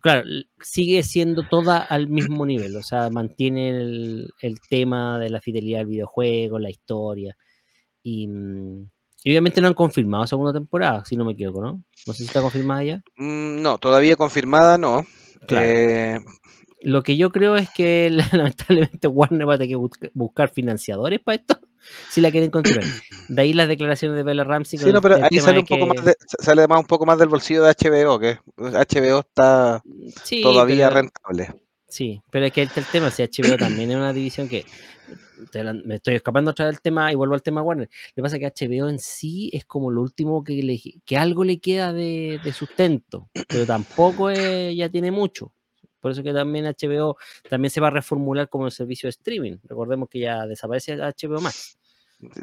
claro, 0.00 0.28
sigue 0.60 1.02
siendo 1.02 1.44
toda 1.48 1.78
al 1.78 2.08
mismo 2.08 2.44
nivel, 2.44 2.76
o 2.76 2.82
sea, 2.82 3.10
mantiene 3.10 3.70
el, 3.70 4.30
el 4.40 4.60
tema 4.68 5.18
de 5.18 5.30
la 5.30 5.40
fidelidad 5.40 5.80
al 5.80 5.86
videojuego, 5.86 6.58
la 6.58 6.70
historia, 6.70 7.36
y, 8.02 8.28
y 9.24 9.30
obviamente 9.30 9.60
no 9.60 9.68
han 9.68 9.74
confirmado 9.74 10.26
segunda 10.26 10.52
temporada, 10.52 11.04
si 11.04 11.16
no 11.16 11.24
me 11.24 11.32
equivoco, 11.32 11.62
¿no? 11.62 11.82
No 12.06 12.12
sé 12.12 12.18
si 12.20 12.24
está 12.24 12.40
confirmada 12.42 12.84
ya. 12.84 13.02
Mm, 13.16 13.62
No, 13.62 13.78
todavía 13.78 14.16
confirmada 14.16 14.78
no. 14.78 15.06
Claro. 15.46 15.66
Eh, 15.66 16.20
Lo 16.88 17.02
que 17.02 17.16
yo 17.16 17.30
creo 17.32 17.56
es 17.56 17.68
que 17.70 18.08
lamentablemente 18.54 19.08
Warner 19.08 19.48
va 19.48 19.54
a 19.54 19.58
tener 19.58 19.70
que 19.70 19.76
busca- 19.76 20.10
buscar 20.14 20.50
financiadores 20.50 21.18
para 21.18 21.34
esto, 21.36 21.58
si 22.10 22.20
la 22.20 22.30
quieren 22.30 22.50
continuar. 22.50 22.84
De 23.28 23.42
ahí 23.42 23.52
las 23.52 23.66
declaraciones 23.66 24.16
de 24.16 24.22
Bella 24.22 24.44
Ramsey. 24.44 24.78
sí, 24.78 24.92
no, 24.92 25.00
pero 25.02 25.16
ahí 25.16 25.40
sale 25.40 25.58
un 25.58 25.66
poco 25.66 25.88
que- 25.88 25.94
más 25.96 26.04
de, 26.04 26.14
sale 26.38 26.68
más 26.68 26.78
un 26.78 26.86
poco 26.86 27.04
más 27.04 27.18
del 27.18 27.28
bolsillo 27.28 27.64
de 27.64 27.70
HBO, 27.74 28.18
que 28.20 28.38
HBO 28.56 29.18
está 29.18 29.82
Sí, 30.22 30.42
todavía 30.42 30.88
pero- 30.88 31.00
rentable. 31.00 31.54
Sí, 31.88 32.20
pero 32.30 32.46
es 32.46 32.52
que 32.52 32.62
este 32.62 32.80
el 32.80 32.86
tema, 32.86 33.10
si 33.10 33.22
HBO 33.24 33.56
también 33.56 33.90
es 33.90 33.96
una 33.96 34.12
división 34.12 34.48
que 34.48 34.64
me 35.84 35.96
estoy 35.96 36.14
escapando 36.16 36.50
otra 36.50 36.66
vez 36.66 36.74
del 36.76 36.82
tema 36.82 37.10
y 37.12 37.14
vuelvo 37.14 37.34
al 37.34 37.42
tema 37.42 37.62
Warner. 37.62 37.88
Lo 37.88 38.14
que 38.14 38.22
pasa 38.22 38.36
es 38.36 38.52
que 38.52 38.66
HBO 38.68 38.88
en 38.88 38.98
sí 38.98 39.50
es 39.52 39.64
como 39.64 39.90
lo 39.90 40.02
último 40.02 40.42
que, 40.44 40.62
le, 40.62 40.80
que 41.04 41.16
algo 41.16 41.44
le 41.44 41.58
queda 41.58 41.92
de, 41.92 42.40
de 42.44 42.52
sustento, 42.52 43.28
pero 43.48 43.66
tampoco 43.66 44.30
es- 44.30 44.76
ya 44.76 44.88
tiene 44.88 45.10
mucho. 45.10 45.52
Por 46.06 46.12
eso 46.12 46.22
que 46.22 46.32
también 46.32 46.66
HBO 46.66 47.16
también 47.50 47.68
se 47.72 47.80
va 47.80 47.88
a 47.88 47.90
reformular 47.90 48.48
como 48.48 48.66
el 48.66 48.70
servicio 48.70 49.08
de 49.08 49.10
streaming. 49.10 49.56
Recordemos 49.64 50.08
que 50.08 50.20
ya 50.20 50.46
desaparece 50.46 50.94
HBO 50.96 51.40
Max. 51.40 51.76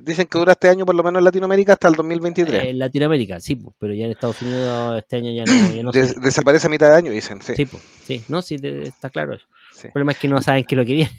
Dicen 0.03 0.27
que 0.27 0.37
dura 0.37 0.51
este 0.51 0.67
año 0.67 0.85
por 0.85 0.93
lo 0.95 1.01
menos 1.01 1.21
en 1.21 1.23
Latinoamérica 1.23 1.71
hasta 1.73 1.87
el 1.87 1.95
2023. 1.95 2.65
En 2.65 2.77
Latinoamérica, 2.79 3.39
sí, 3.39 3.57
pero 3.79 3.93
ya 3.93 4.03
en 4.03 4.11
Estados 4.11 4.41
Unidos 4.41 4.97
este 4.97 5.15
año 5.15 5.31
ya 5.31 5.45
no, 5.45 5.73
ya 5.73 5.81
no 5.83 5.91
Des- 5.93 6.09
sigue. 6.09 6.19
desaparece 6.25 6.67
a 6.67 6.69
mitad 6.69 6.89
de 6.89 6.95
año, 6.97 7.11
dicen. 7.13 7.41
Sí. 7.41 7.53
Sí, 7.55 7.65
pues, 7.67 7.81
sí, 8.03 8.21
no, 8.27 8.41
sí, 8.41 8.57
está 8.61 9.09
claro. 9.09 9.37
Sí. 9.73 9.87
El 9.87 9.93
problema 9.93 10.11
es 10.11 10.17
que 10.17 10.27
no 10.27 10.41
saben 10.41 10.65
qué 10.65 10.75
es 10.75 10.77
lo 10.79 10.85
que 10.85 10.93
viene. 10.93 11.11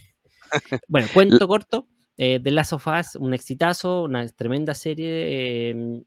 bueno, 0.88 1.08
cuento 1.14 1.48
corto. 1.48 1.88
Eh, 2.18 2.40
The 2.44 2.50
Last 2.50 2.74
of 2.74 2.86
Us, 2.86 3.16
un 3.16 3.32
exitazo, 3.32 4.02
una 4.04 4.28
tremenda 4.28 4.74
serie. 4.74 5.70
eh, 5.70 6.02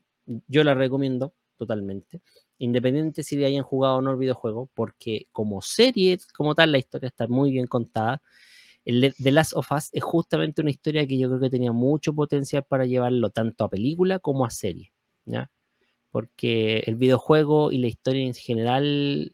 yo 0.48 0.64
la 0.64 0.76
recomiendo 0.76 1.34
totalmente. 1.58 2.22
Independiente 2.60 3.24
si 3.24 3.36
le 3.38 3.46
hayan 3.46 3.64
jugado 3.64 3.98
o 3.98 4.02
no 4.02 4.12
el 4.12 4.18
videojuego, 4.18 4.70
porque 4.74 5.28
como 5.32 5.62
serie, 5.62 6.18
como 6.36 6.56
tal, 6.56 6.72
la 6.72 6.80
historia 6.80 7.08
está 7.08 7.28
muy 7.28 7.52
bien 7.52 7.68
contada. 7.68 8.22
El 8.86 9.14
The 9.22 9.32
Last 9.32 9.54
of 9.56 9.72
Us 9.72 9.90
es 9.94 10.04
justamente 10.04 10.62
una 10.62 10.72
historia 10.72 11.06
que 11.08 11.18
yo 11.20 11.28
creo 11.30 11.40
que 11.42 11.50
tenía 11.50 11.72
mucho 11.74 12.14
potencial 12.14 12.64
para 12.68 12.86
llevarlo 12.86 13.30
tanto 13.32 13.66
a 13.66 13.70
película 13.70 14.20
como 14.20 14.46
a 14.46 14.50
serie. 14.50 14.94
¿ya? 15.26 15.52
Porque 16.12 16.80
el 16.88 16.96
videojuego 16.96 17.72
y 17.72 17.80
la 17.80 17.88
historia 17.88 18.26
en 18.26 18.34
general 18.36 19.34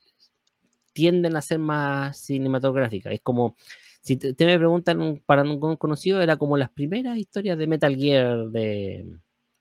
tienden 0.93 1.35
a 1.35 1.41
ser 1.41 1.59
más 1.59 2.17
cinematográficas. 2.19 3.13
Es 3.13 3.21
como, 3.21 3.55
si 4.01 4.17
te, 4.17 4.33
te 4.33 4.45
me 4.45 4.57
preguntan 4.57 5.01
un- 5.01 5.19
para 5.25 5.43
un 5.43 5.59
conocido, 5.77 6.21
era 6.21 6.37
como 6.37 6.57
las 6.57 6.69
primeras 6.71 7.17
historias 7.17 7.57
de 7.57 7.67
Metal 7.67 7.95
Gear 7.95 8.49
de, 8.49 9.05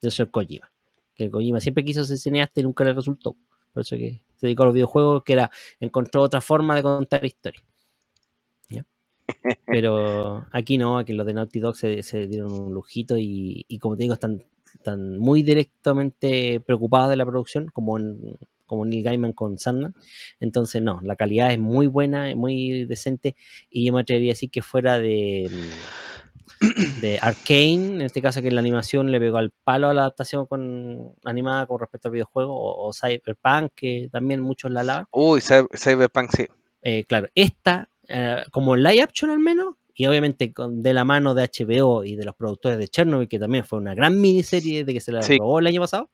de 0.02 0.10
Sr. 0.10 0.30
Kojima. 0.30 0.70
Que 1.14 1.30
Kojima 1.30 1.60
siempre 1.60 1.84
quiso 1.84 2.04
ser 2.04 2.18
cineasta 2.18 2.60
y 2.60 2.64
nunca 2.64 2.84
le 2.84 2.92
resultó. 2.94 3.36
Por 3.72 3.82
eso 3.82 3.96
que 3.96 4.20
se 4.36 4.46
dedicó 4.46 4.64
a 4.64 4.66
los 4.66 4.74
videojuegos, 4.74 5.22
que 5.24 5.34
era, 5.34 5.50
encontró 5.80 6.22
otra 6.22 6.40
forma 6.40 6.76
de 6.76 6.82
contar 6.82 7.24
historias. 7.24 7.64
Pero 9.66 10.46
aquí 10.52 10.78
no, 10.78 10.98
aquí 10.98 11.12
los 11.12 11.26
de 11.26 11.32
Naughty 11.32 11.60
Dog 11.60 11.76
se, 11.76 12.26
dieron 12.26 12.52
un 12.52 12.74
lujito 12.74 13.16
y, 13.16 13.64
y 13.68 13.78
como 13.78 13.96
te 13.96 14.02
digo, 14.02 14.14
están, 14.14 14.44
están 14.74 15.18
muy 15.18 15.42
directamente 15.42 16.60
preocupados 16.60 17.10
de 17.10 17.16
la 17.16 17.26
producción, 17.26 17.68
como, 17.68 17.98
en, 17.98 18.36
como 18.66 18.84
Neil 18.84 19.04
Gaiman 19.04 19.32
con 19.32 19.58
Sandman. 19.58 19.94
Entonces, 20.40 20.82
no, 20.82 21.00
la 21.02 21.16
calidad 21.16 21.52
es 21.52 21.58
muy 21.58 21.86
buena, 21.86 22.30
es 22.30 22.36
muy 22.36 22.84
decente 22.84 23.36
y 23.70 23.86
yo 23.86 23.92
me 23.92 24.00
atrevería 24.00 24.32
a 24.32 24.34
decir 24.34 24.50
que 24.50 24.62
fuera 24.62 24.98
de, 24.98 25.50
de 27.02 27.18
Arkane, 27.20 27.74
en 27.96 28.00
este 28.02 28.22
caso 28.22 28.40
que 28.40 28.50
la 28.50 28.60
animación 28.60 29.10
le 29.12 29.20
pegó 29.20 29.36
al 29.36 29.50
palo 29.64 29.88
a 29.88 29.94
la 29.94 30.00
adaptación 30.02 30.46
con, 30.46 31.12
animada 31.24 31.66
con 31.66 31.78
respecto 31.78 32.08
al 32.08 32.12
videojuego, 32.12 32.54
o, 32.54 32.88
o 32.88 32.92
Cyberpunk, 32.94 33.72
que 33.74 34.08
también 34.10 34.40
muchos 34.40 34.70
la 34.70 34.80
alaban. 34.80 35.04
Uy, 35.12 35.40
Cy- 35.40 35.66
Cyberpunk, 35.76 36.30
sí. 36.34 36.46
Eh, 36.80 37.04
claro, 37.04 37.28
esta, 37.34 37.88
eh, 38.08 38.42
como 38.50 38.74
live 38.76 39.02
action 39.02 39.30
al 39.30 39.38
menos, 39.40 39.74
y 39.94 40.06
obviamente 40.06 40.52
con, 40.54 40.82
de 40.82 40.94
la 40.94 41.04
mano 41.04 41.34
de 41.34 41.42
HBO 41.44 42.02
y 42.04 42.16
de 42.16 42.24
los 42.24 42.34
productores 42.34 42.78
de 42.78 42.88
Chernobyl, 42.88 43.28
que 43.28 43.38
también 43.38 43.64
fue 43.64 43.78
una 43.78 43.94
gran 43.94 44.18
miniserie 44.20 44.84
de 44.84 44.94
que 44.94 45.00
se 45.00 45.12
la 45.12 45.22
Sí. 45.22 45.36
robó 45.38 45.58
el 45.58 45.66
año 45.66 45.80
pasado. 45.82 46.08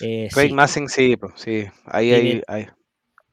eh, 0.00 0.28
Craig 0.32 0.48
sí, 0.48 0.54
Massing, 0.54 0.88
sí, 0.88 1.16
sí. 1.36 1.64
Ahí 1.84 2.12
hay, 2.12 2.42
hay- 2.48 2.66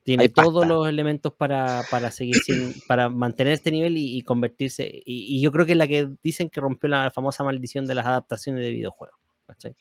tiene 0.10 0.24
hay 0.24 0.30
todos 0.30 0.54
pasta. 0.54 0.68
los 0.68 0.88
elementos 0.88 1.34
para, 1.34 1.84
para 1.92 2.10
seguir 2.12 2.36
sin, 2.38 2.74
para 2.88 3.10
mantener 3.10 3.54
este 3.54 3.72
nivel 3.72 3.98
y, 3.98 4.18
y 4.18 4.22
convertirse. 4.24 4.90
Y, 5.06 5.38
y 5.38 5.42
yo 5.42 5.52
creo 5.52 5.66
que 5.66 5.74
es 5.74 5.78
la 5.78 5.88
que 5.88 6.10
dicen 6.24 6.50
que 6.50 6.62
rompió 6.62 6.90
la 6.90 7.12
famosa 7.12 7.44
maldición 7.44 7.86
de 7.86 7.96
las 7.96 8.06
adaptaciones 8.06 8.64
de 8.64 8.72
videojuegos. 8.72 9.20
¿cachai? 9.46 9.76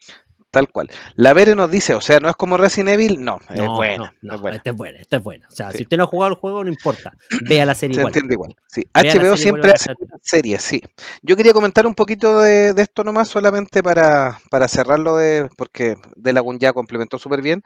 Tal 0.51 0.69
cual. 0.71 0.91
La 1.15 1.33
Vere 1.35 1.55
nos 1.55 1.71
dice, 1.71 1.95
o 1.95 2.01
sea, 2.01 2.21
no 2.21 2.29
es 2.31 2.37
como 2.37 2.57
Resident 2.57 2.91
Evil, 2.91 3.23
no, 3.23 3.39
es 3.51 3.57
No, 3.57 3.77
buena. 3.77 3.97
no, 3.99 4.13
no, 4.23 4.35
es 4.37 4.41
buena. 4.41 4.57
esta 4.57 4.71
es 4.71 4.77
buena, 4.77 4.99
esta 4.99 5.17
es 5.19 5.23
buena. 5.23 5.47
O 5.49 5.51
sea, 5.55 5.71
Sí. 5.73 5.79
si 5.79 5.83
usted 5.85 5.97
no 5.97 6.05
ha 6.05 6.07
jugado 6.07 6.33
el 6.33 6.39
juego, 6.39 6.65
no 6.65 6.71
importa. 6.71 7.13
Vea 7.43 7.67
la 7.67 7.75
serie 7.75 7.95
Se 7.95 8.01
igual. 8.01 8.11
entiende 8.11 8.35
igual. 8.35 8.57
Sí. 8.67 8.87
HBO 8.95 9.37
siempre 9.37 9.73
hace 9.73 9.93
series, 10.23 10.63
sí. 10.63 10.83
Yo 11.23 11.37
quería 11.37 11.53
comentar 11.53 11.87
un 11.87 11.95
poquito 11.95 12.41
de, 12.41 12.73
de 12.73 12.83
esto 12.83 13.05
nomás, 13.05 13.29
solamente 13.29 13.83
para, 13.83 14.39
para 14.51 14.69
cerrarlo, 14.69 15.17
de, 15.17 15.49
porque 15.57 15.97
De 16.17 16.33
Lagun 16.33 16.59
ya 16.59 16.73
complementó 16.73 17.19
súper 17.19 17.43
bien. 17.43 17.63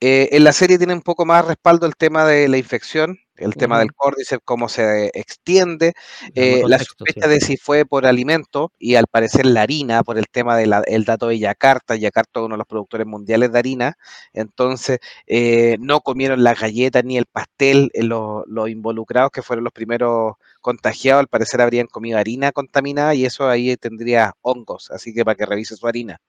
Eh, 0.00 0.30
en 0.32 0.44
la 0.44 0.52
serie 0.52 0.78
tiene 0.78 0.94
un 0.94 1.02
poco 1.02 1.24
más 1.26 1.44
respaldo 1.44 1.86
el 1.86 1.96
tema 1.96 2.24
de 2.24 2.48
la 2.48 2.56
infección, 2.58 3.18
el 3.36 3.54
tema 3.54 3.78
del 3.78 3.92
córdiceps, 3.92 4.42
cómo 4.44 4.68
se 4.68 5.10
extiende, 5.14 5.94
eh, 6.34 6.62
la 6.66 6.78
sospecha 6.78 7.26
sí. 7.26 7.28
de 7.28 7.40
si 7.40 7.56
fue 7.56 7.84
por 7.84 8.06
alimento 8.06 8.72
y 8.78 8.94
al 8.96 9.06
parecer 9.06 9.46
la 9.46 9.62
harina, 9.62 10.02
por 10.02 10.18
el 10.18 10.28
tema 10.28 10.56
del 10.56 11.04
dato 11.04 11.28
de 11.28 11.38
Yakarta, 11.38 11.96
Yakarta 11.96 12.40
es 12.40 12.46
uno 12.46 12.54
de 12.54 12.58
los 12.58 12.66
productores 12.66 13.06
mundiales 13.06 13.52
de 13.52 13.58
harina, 13.58 13.96
entonces 14.32 14.98
eh, 15.26 15.76
no 15.80 16.00
comieron 16.00 16.44
las 16.44 16.60
galletas 16.60 17.04
ni 17.04 17.18
el 17.18 17.26
pastel, 17.26 17.90
eh, 17.94 18.02
los, 18.02 18.44
los 18.46 18.68
involucrados 18.68 19.30
que 19.30 19.42
fueron 19.42 19.64
los 19.64 19.72
primeros 19.72 20.34
contagiados, 20.60 21.20
al 21.20 21.28
parecer 21.28 21.60
habrían 21.60 21.86
comido 21.86 22.18
harina 22.18 22.52
contaminada 22.52 23.14
y 23.14 23.24
eso 23.24 23.48
ahí 23.48 23.76
tendría 23.76 24.34
hongos, 24.42 24.90
así 24.90 25.12
que 25.14 25.24
para 25.24 25.36
que 25.36 25.46
revise 25.46 25.76
su 25.76 25.86
harina. 25.86 26.20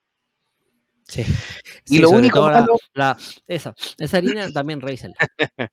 Sí. 1.07 1.21
Y 1.85 1.95
Sí, 1.95 1.99
lo 1.99 2.09
único 2.11 2.39
la- 2.49 2.59
malo- 2.61 2.77
la- 2.93 3.17
esa, 3.47 3.73
esa 3.97 4.17
harina 4.17 4.51
también. 4.51 4.81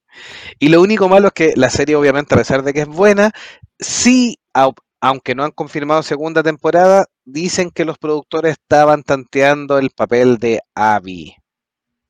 Y 0.58 0.68
lo 0.68 0.80
único 0.80 1.08
malo 1.08 1.28
es 1.28 1.32
que 1.34 1.52
la 1.56 1.70
serie, 1.70 1.96
obviamente, 1.96 2.34
a 2.34 2.38
pesar 2.38 2.62
de 2.62 2.72
que 2.72 2.80
es 2.82 2.88
buena, 2.88 3.30
sí, 3.78 4.38
au- 4.54 4.74
aunque 5.00 5.34
no 5.34 5.44
han 5.44 5.52
confirmado 5.52 6.02
segunda 6.02 6.42
temporada, 6.42 7.06
dicen 7.24 7.70
que 7.70 7.84
los 7.84 7.98
productores 7.98 8.52
estaban 8.52 9.02
tanteando 9.02 9.78
el 9.78 9.90
papel 9.90 10.38
de 10.38 10.60
Abby. 10.74 11.34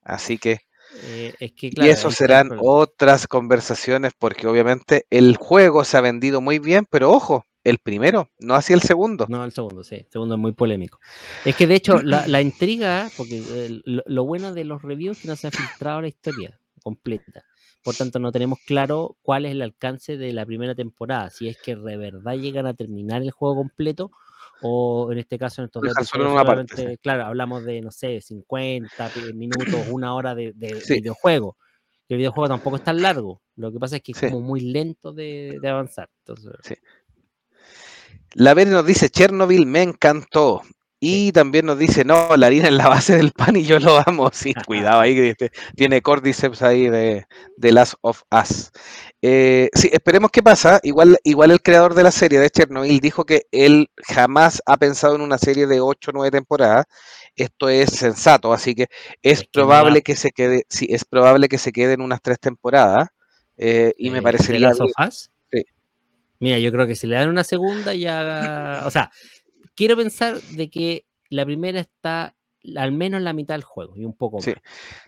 Así 0.02 0.38
que, 0.38 0.60
Eh, 1.04 1.34
es 1.38 1.52
que, 1.52 1.70
y 1.72 1.88
eso 1.88 2.10
serán 2.10 2.50
otras 2.58 3.28
conversaciones, 3.28 4.12
porque 4.18 4.46
obviamente 4.48 5.06
el 5.10 5.36
juego 5.36 5.84
se 5.84 5.96
ha 5.96 6.00
vendido 6.00 6.40
muy 6.40 6.58
bien, 6.58 6.86
pero 6.90 7.12
ojo, 7.12 7.46
el 7.64 7.78
primero, 7.78 8.30
no 8.38 8.54
así 8.54 8.72
el 8.72 8.80
segundo. 8.82 9.26
No, 9.28 9.44
el 9.44 9.52
segundo, 9.52 9.84
sí. 9.84 9.96
El 9.96 10.06
segundo 10.10 10.34
es 10.34 10.40
muy 10.40 10.52
polémico. 10.52 10.98
Es 11.44 11.54
que 11.56 11.66
de 11.66 11.74
hecho, 11.74 12.00
la, 12.02 12.26
la 12.26 12.40
intriga, 12.42 13.08
porque 13.16 13.38
eh, 13.38 13.80
lo, 13.84 14.02
lo 14.06 14.24
bueno 14.24 14.52
de 14.54 14.64
los 14.64 14.82
reviews 14.82 15.18
es 15.18 15.22
que 15.22 15.28
no 15.28 15.36
se 15.36 15.48
ha 15.48 15.50
filtrado 15.50 16.00
la 16.00 16.08
historia 16.08 16.58
completa. 16.82 17.44
Por 17.82 17.94
tanto, 17.94 18.18
no 18.18 18.30
tenemos 18.30 18.58
claro 18.66 19.16
cuál 19.22 19.46
es 19.46 19.52
el 19.52 19.62
alcance 19.62 20.16
de 20.18 20.32
la 20.32 20.44
primera 20.44 20.74
temporada. 20.74 21.30
Si 21.30 21.48
es 21.48 21.56
que 21.62 21.76
de 21.76 21.96
verdad 21.96 22.34
llegan 22.34 22.66
a 22.66 22.74
terminar 22.74 23.22
el 23.22 23.30
juego 23.30 23.56
completo, 23.56 24.10
o 24.62 25.10
en 25.12 25.18
este 25.18 25.38
caso, 25.38 25.62
en 25.62 25.66
estos 25.66 26.08
solo 26.08 26.30
una 26.32 26.44
parte, 26.44 26.68
solamente, 26.74 26.98
claro, 26.98 27.24
hablamos 27.24 27.64
de, 27.64 27.80
no 27.80 27.90
sé, 27.90 28.20
50 28.20 29.08
pi- 29.08 29.32
minutos, 29.32 29.86
una 29.90 30.14
hora 30.14 30.34
de, 30.34 30.52
de 30.54 30.80
Sí. 30.82 30.94
videojuego. 30.94 31.56
El 32.08 32.18
videojuego 32.18 32.48
tampoco 32.48 32.76
es 32.76 32.84
tan 32.84 33.00
largo. 33.00 33.40
Lo 33.56 33.72
que 33.72 33.78
pasa 33.78 33.96
es 33.96 34.02
que 34.02 34.12
es 34.12 34.18
Sí. 34.18 34.26
como 34.26 34.40
muy 34.42 34.60
lento 34.60 35.12
de, 35.12 35.58
de 35.62 35.68
avanzar. 35.68 36.10
Entonces, 36.26 36.78
La 38.34 38.54
Vere 38.54 38.70
nos 38.70 38.86
dice, 38.86 39.10
Chernobyl 39.10 39.66
me 39.66 39.82
encantó. 39.82 40.62
Y 41.02 41.32
también 41.32 41.64
nos 41.64 41.78
dice, 41.78 42.04
no, 42.04 42.36
la 42.36 42.48
harina 42.48 42.68
es 42.68 42.74
la 42.74 42.86
base 42.88 43.16
del 43.16 43.32
pan 43.32 43.56
y 43.56 43.64
yo 43.64 43.78
lo 43.80 44.02
amo. 44.06 44.30
Sí, 44.34 44.52
cuidado 44.66 45.00
ahí, 45.00 45.14
que 45.14 45.30
este- 45.30 45.50
tiene 45.74 46.02
cordyceps 46.02 46.60
ahí 46.60 46.90
de, 46.90 47.24
de 47.56 47.72
Last 47.72 47.94
of 48.02 48.22
Us. 48.30 48.70
Eh, 49.22 49.70
sí, 49.72 49.88
esperemos 49.92 50.30
qué 50.30 50.42
pasa. 50.42 50.78
Igual, 50.82 51.18
igual 51.24 51.52
el 51.52 51.62
creador 51.62 51.94
de 51.94 52.02
la 52.02 52.10
serie 52.10 52.38
de 52.38 52.50
Chernobyl 52.50 53.00
dijo 53.00 53.24
que 53.24 53.46
él 53.50 53.88
jamás 53.96 54.62
ha 54.66 54.76
pensado 54.76 55.14
en 55.14 55.22
una 55.22 55.38
serie 55.38 55.66
de 55.66 55.80
8 55.80 56.10
o 56.10 56.14
9 56.14 56.30
temporadas. 56.30 56.84
Esto 57.34 57.70
es 57.70 57.88
sensato, 57.90 58.52
así 58.52 58.74
que 58.74 58.88
es 59.22 59.44
probable 59.44 60.02
que 60.02 60.16
se 60.16 60.32
quede, 60.32 60.64
sí, 60.68 60.86
es 60.90 61.06
probable 61.06 61.48
que 61.48 61.56
se 61.58 61.72
quede 61.72 61.94
en 61.94 62.02
unas 62.02 62.20
tres 62.20 62.38
temporadas. 62.38 63.08
eh, 63.56 63.94
y 63.96 64.10
me 64.10 64.18
eh, 64.18 64.22
parecería 64.22 64.58
The 64.58 64.78
Last 64.78 64.80
of 64.82 64.90
Us. 65.08 65.30
Mira, 66.40 66.58
yo 66.58 66.72
creo 66.72 66.86
que 66.86 66.96
si 66.96 67.06
le 67.06 67.16
dan 67.16 67.28
una 67.28 67.44
segunda 67.44 67.94
ya... 67.94 68.82
O 68.86 68.90
sea, 68.90 69.10
quiero 69.76 69.96
pensar 69.96 70.40
de 70.40 70.70
que 70.70 71.06
la 71.28 71.44
primera 71.44 71.80
está 71.80 72.34
al 72.76 72.92
menos 72.92 73.22
la 73.22 73.32
mitad 73.32 73.54
del 73.54 73.62
juego 73.62 73.96
y 73.96 74.04
un 74.04 74.14
poco 74.14 74.40
sí. 74.40 74.52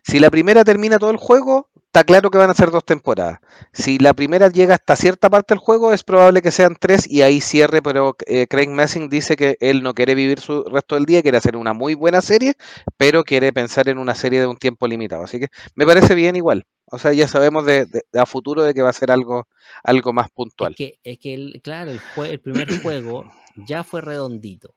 Si 0.03 0.19
la 0.19 0.31
primera 0.31 0.65
termina 0.65 0.99
todo 0.99 1.11
el 1.11 1.19
juego, 1.19 1.71
está 1.93 2.05
claro 2.05 2.31
que 2.31 2.39
van 2.39 2.49
a 2.49 2.55
ser 2.55 2.71
dos 2.71 2.87
temporadas. 2.87 3.41
Si 3.75 3.99
la 3.99 4.15
primera 4.15 4.49
llega 4.49 4.77
hasta 4.77 4.97
cierta 4.97 5.29
parte 5.29 5.53
del 5.53 5.59
juego, 5.59 5.93
es 5.93 6.03
probable 6.03 6.41
que 6.41 6.51
sean 6.51 6.75
tres 6.81 7.07
y 7.07 7.21
ahí 7.21 7.43
cierre, 7.43 7.83
pero 7.83 8.17
eh, 8.27 8.47
Craig 8.49 8.69
Messing 8.69 9.11
dice 9.11 9.37
que 9.37 9.59
él 9.61 9.83
no 9.83 9.93
quiere 9.93 10.15
vivir 10.15 10.41
su 10.41 10.65
resto 10.65 10.95
del 10.95 11.05
día, 11.05 11.21
quiere 11.21 11.37
hacer 11.37 11.55
una 11.55 11.75
muy 11.75 11.93
buena 11.93 12.23
serie, 12.23 12.55
pero 12.97 13.25
quiere 13.25 13.53
pensar 13.53 13.91
en 13.91 13.99
una 13.99 14.15
serie 14.15 14.41
de 14.41 14.47
un 14.47 14.57
tiempo 14.57 14.89
limitado. 14.89 15.25
Así 15.25 15.39
que 15.39 15.49
me 15.75 15.85
parece 15.85 16.15
bien 16.15 16.35
igual. 16.35 16.65
O 16.91 16.99
sea, 16.99 17.13
ya 17.13 17.29
sabemos 17.29 17.67
de, 17.67 17.87
a 18.15 18.25
futuro 18.25 18.63
de 18.63 18.73
que 18.73 18.81
va 18.81 18.89
a 18.89 18.95
ser 18.95 19.11
algo, 19.11 19.47
algo 19.85 20.15
más 20.15 20.31
puntual. 20.31 20.73
Es 20.73 20.77
que, 20.79 20.99
es 21.05 21.19
que 21.19 21.35
el, 21.35 21.61
claro, 21.63 21.91
el, 21.91 22.01
el 22.25 22.41
primer 22.41 22.69
juego 22.83 23.31
ya 23.55 23.85
fue 23.85 24.01
redondito. 24.01 24.75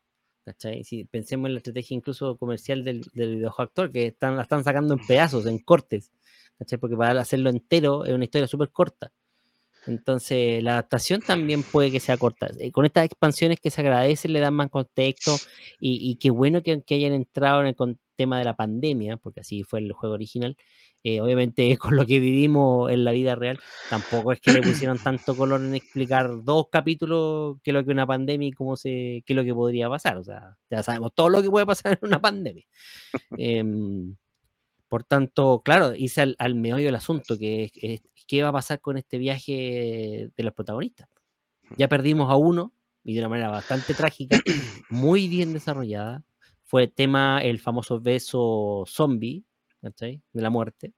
Si 0.83 1.05
pensemos 1.05 1.47
en 1.47 1.53
la 1.53 1.57
estrategia 1.59 1.95
incluso 1.95 2.37
comercial 2.37 2.83
del, 2.83 3.05
del 3.13 3.37
videojuego 3.37 3.91
que 3.91 4.07
están, 4.07 4.35
la 4.35 4.43
están 4.43 4.65
sacando 4.65 4.93
en 4.93 4.99
pedazos, 5.07 5.45
en 5.45 5.59
cortes. 5.59 6.11
Porque 6.79 6.95
para 6.95 7.19
hacerlo 7.19 7.49
entero 7.49 8.05
es 8.05 8.13
una 8.13 8.25
historia 8.25 8.47
súper 8.47 8.69
corta. 8.69 9.11
Entonces, 9.87 10.63
la 10.63 10.73
adaptación 10.73 11.21
también 11.21 11.63
puede 11.63 11.91
que 11.91 11.99
sea 11.99 12.17
corta. 12.17 12.49
Eh, 12.59 12.71
con 12.71 12.85
estas 12.85 13.05
expansiones 13.05 13.59
que 13.59 13.69
se 13.69 13.81
agradecen, 13.81 14.33
le 14.33 14.39
dan 14.39 14.53
más 14.53 14.69
contexto 14.69 15.35
y, 15.79 16.15
qué 16.15 16.31
bueno 16.31 16.63
que, 16.63 16.83
hayan 16.89 17.13
entrado 17.13 17.61
en 17.61 17.67
el 17.67 17.75
tema 18.15 18.39
de 18.39 18.45
la 18.45 18.55
pandemia, 18.55 19.17
porque 19.17 19.41
así 19.41 19.63
fue 19.63 19.79
el 19.79 19.91
juego 19.93 20.15
original. 20.15 20.57
Eh, 21.03 21.21
obviamente, 21.21 21.77
con 21.77 21.95
lo 21.95 22.05
que 22.05 22.19
vivimos 22.19 22.91
en 22.91 23.03
la 23.03 23.11
vida 23.11 23.35
real, 23.35 23.59
tampoco 23.89 24.31
es 24.31 24.41
que 24.41 24.53
le 24.53 24.61
pusieron 24.61 24.97
tanto 24.97 25.35
color 25.35 25.61
en 25.61 25.75
explicar 25.75 26.43
dos 26.43 26.67
capítulos 26.71 27.57
que 27.63 27.71
lo 27.71 27.85
que 27.85 27.91
una 27.91 28.07
pandemia 28.07 28.47
y 28.47 28.51
cómo 28.51 28.75
se, 28.75 29.23
qué 29.25 29.33
es 29.33 29.35
lo 29.35 29.43
que 29.43 29.53
podría 29.53 29.87
pasar. 29.89 30.17
O 30.17 30.23
sea, 30.23 30.57
ya 30.69 30.81
sabemos 30.81 31.13
todo 31.13 31.29
lo 31.29 31.43
que 31.43 31.49
puede 31.51 31.65
pasar 31.65 31.99
en 32.01 32.07
una 32.07 32.19
pandemia. 32.19 32.65
Em, 33.37 34.15
por 34.95 35.03
tanto, 35.03 35.61
claro, 35.61 35.93
hice 35.93 36.35
al, 36.37 36.55
meollo 36.55 36.85
del 36.85 36.95
asunto, 36.95 37.37
que 37.37 37.69
es, 37.75 38.01
qué 38.25 38.43
va 38.43 38.47
a 38.47 38.53
pasar 38.53 38.79
con 38.79 38.95
este 38.95 39.17
viaje 39.17 40.31
de 40.33 40.43
los 40.43 40.53
protagonistas. 40.53 41.09
Ya 41.75 41.89
perdimos 41.89 42.31
a 42.31 42.37
uno, 42.37 42.71
y 43.03 43.13
de 43.13 43.19
una 43.19 43.27
manera 43.27 43.49
bastante 43.49 43.93
trágica, 43.93 44.39
muy 44.89 45.27
bien 45.27 45.51
desarrollada. 45.51 46.23
Fue 46.63 46.87
tema 46.87 47.41
el 47.43 47.59
famoso 47.59 47.99
beso 47.99 48.85
zombie, 48.87 49.43
¿cachai? 49.81 50.21
De 50.31 50.41
la 50.41 50.49
muerte. 50.49 50.93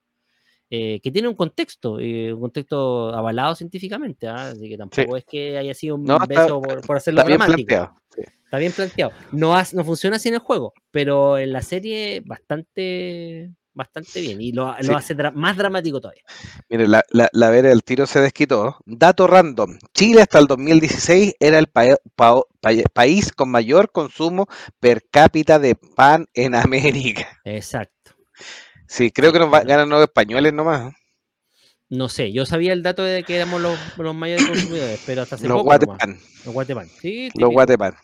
Eh, 0.70 1.00
que 1.02 1.12
tiene 1.12 1.28
un 1.28 1.34
contexto, 1.34 2.00
eh, 2.00 2.32
un 2.32 2.42
contexto 2.42 3.10
avalado 3.16 3.56
científicamente, 3.56 4.28
¿ah? 4.28 4.50
así 4.50 4.70
que 4.70 4.78
tampoco 4.78 5.18
es 5.18 5.26
que 5.26 5.58
haya 5.58 5.74
sido 5.74 5.96
un 5.96 6.06
beso 6.06 6.62
por, 6.62 6.98
hacerlo 6.98 7.24
dramático. 7.24 8.00
Está 8.16 8.60
bien 8.60 8.74
planteado. 8.74 9.12
No, 9.32 9.56
no 9.74 9.84
funciona 9.84 10.18
así 10.18 10.30
en 10.30 10.36
el 10.36 10.40
juego, 10.40 10.76
pero 10.92 11.40
en 11.40 11.52
la 11.52 11.64
serie 11.64 12.22
bastante 12.24 13.57
bastante 13.78 14.20
bien 14.20 14.42
y 14.42 14.52
lo, 14.52 14.68
hace 14.70 15.16
más 15.34 15.56
dramático 15.56 16.02
todavía. 16.02 16.24
Mire, 16.68 16.88
la, 16.88 17.04
la, 17.12 17.30
la 17.32 17.50
Vera 17.50 17.70
del 17.70 17.84
tiro 17.84 18.08
se 18.08 18.20
desquitó. 18.20 18.78
Dato 18.86 19.28
random. 19.28 19.78
Chile 19.94 20.24
hasta 20.24 20.40
el 20.40 20.48
2016 20.48 21.36
era 21.40 21.60
el 21.60 21.68
país 21.68 23.32
con 23.32 23.50
mayor 23.50 23.92
consumo 23.92 24.48
per 24.80 25.04
cápita 25.10 25.60
de 25.60 25.76
pan 25.76 26.28
en 26.34 26.56
América. 26.56 27.28
Exacto. 27.46 28.12
Sí, 28.88 29.12
creo 29.12 29.32
que 29.32 29.40
nos 29.40 29.52
ganan 29.52 29.90
los 29.90 30.02
españoles 30.02 30.54
nomás. 30.54 30.94
No 31.90 32.10
sé, 32.10 32.34
yo 32.34 32.46
sabía 32.46 32.74
el 32.74 32.84
dato 32.84 33.04
de 33.04 33.24
que 33.24 33.36
éramos 33.36 33.62
los, 33.62 33.78
los 33.98 34.14
mayores 34.14 34.46
consumidores, 34.46 35.02
pero 35.06 35.22
hasta 35.22 35.36
hace 35.36 35.48
los 35.48 35.58
poco. 35.58 35.72
Los 35.72 36.54
guatepan. 36.54 36.90
Sí, 37.00 37.30
los 37.36 37.50
guatepan. 37.52 37.96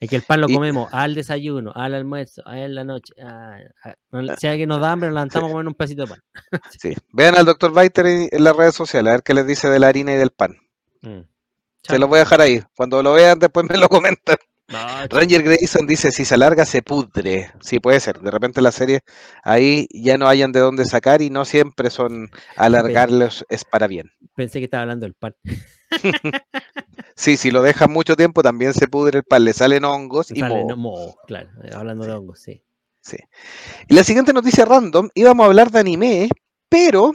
Es 0.00 0.10
que 0.10 0.16
el 0.16 0.22
pan 0.22 0.40
lo 0.40 0.48
comemos 0.48 0.88
al 0.92 1.14
desayuno, 1.14 1.72
al 1.74 1.94
almuerzo, 1.94 2.42
a 2.46 2.56
la 2.56 2.84
noche. 2.84 3.12
A, 3.22 3.58
si 4.38 4.46
alguien 4.46 4.68
nos 4.68 4.80
da 4.80 4.92
hambre, 4.92 5.08
nos 5.08 5.14
levantamos 5.14 5.48
a 5.48 5.52
comer 5.52 5.66
un 5.66 5.74
pedacito 5.74 6.02
de 6.02 6.08
pan. 6.08 6.22
sí. 6.80 6.94
Vean 7.12 7.36
al 7.36 7.44
doctor 7.44 7.72
Weiter 7.72 8.06
en, 8.06 8.44
las 8.44 8.56
redes 8.56 8.74
sociales, 8.74 9.10
a 9.10 9.14
ver 9.14 9.22
qué 9.22 9.34
les 9.34 9.46
dice 9.46 9.68
de 9.68 9.78
la 9.78 9.88
harina 9.88 10.12
y 10.12 10.16
del 10.16 10.30
pan. 10.30 10.56
Mm. 11.02 11.20
Se 11.82 11.98
los 11.98 12.08
voy 12.08 12.16
a 12.16 12.20
dejar 12.20 12.40
ahí. 12.40 12.62
Cuando 12.74 13.02
lo 13.02 13.12
vean, 13.12 13.38
después 13.38 13.66
me 13.68 13.76
lo 13.76 13.88
comentan. 13.88 14.36
Ranger 15.10 15.42
Grayson 15.42 15.86
dice, 15.86 16.10
si 16.10 16.24
se 16.24 16.34
alarga 16.34 16.64
se 16.64 16.82
pudre. 16.82 17.50
Sí, 17.60 17.80
puede 17.80 18.00
ser. 18.00 18.20
De 18.20 18.30
repente 18.30 18.62
la 18.62 18.72
serie 18.72 19.00
ahí 19.42 19.86
ya 19.90 20.16
no 20.16 20.26
hayan 20.26 20.52
de 20.52 20.60
dónde 20.60 20.86
sacar 20.86 21.20
y 21.20 21.30
no 21.30 21.44
siempre 21.44 21.90
son 21.90 22.30
alargarlos 22.56 23.44
es 23.50 23.64
para 23.64 23.86
bien. 23.86 24.10
Pensé 24.34 24.58
que 24.58 24.64
estaba 24.64 24.82
hablando 24.82 25.04
del 25.04 25.14
pan. 25.14 25.34
sí, 27.14 27.36
si 27.36 27.50
lo 27.50 27.62
dejan 27.62 27.92
mucho 27.92 28.16
tiempo 28.16 28.42
también 28.42 28.74
se 28.74 28.88
pudre 28.88 29.18
el 29.18 29.24
pan, 29.24 29.44
le 29.44 29.52
salen 29.52 29.84
hongos 29.84 30.30
y 30.30 30.42
moho. 30.42 31.16
claro, 31.26 31.50
hablando 31.74 32.04
de 32.04 32.12
hongos, 32.12 32.40
sí. 32.40 32.62
Sí. 33.00 33.18
Y 33.88 33.94
la 33.94 34.02
siguiente 34.02 34.32
noticia 34.32 34.64
random, 34.64 35.10
íbamos 35.14 35.44
a 35.44 35.46
hablar 35.48 35.70
de 35.70 35.78
anime, 35.78 36.28
pero 36.70 37.14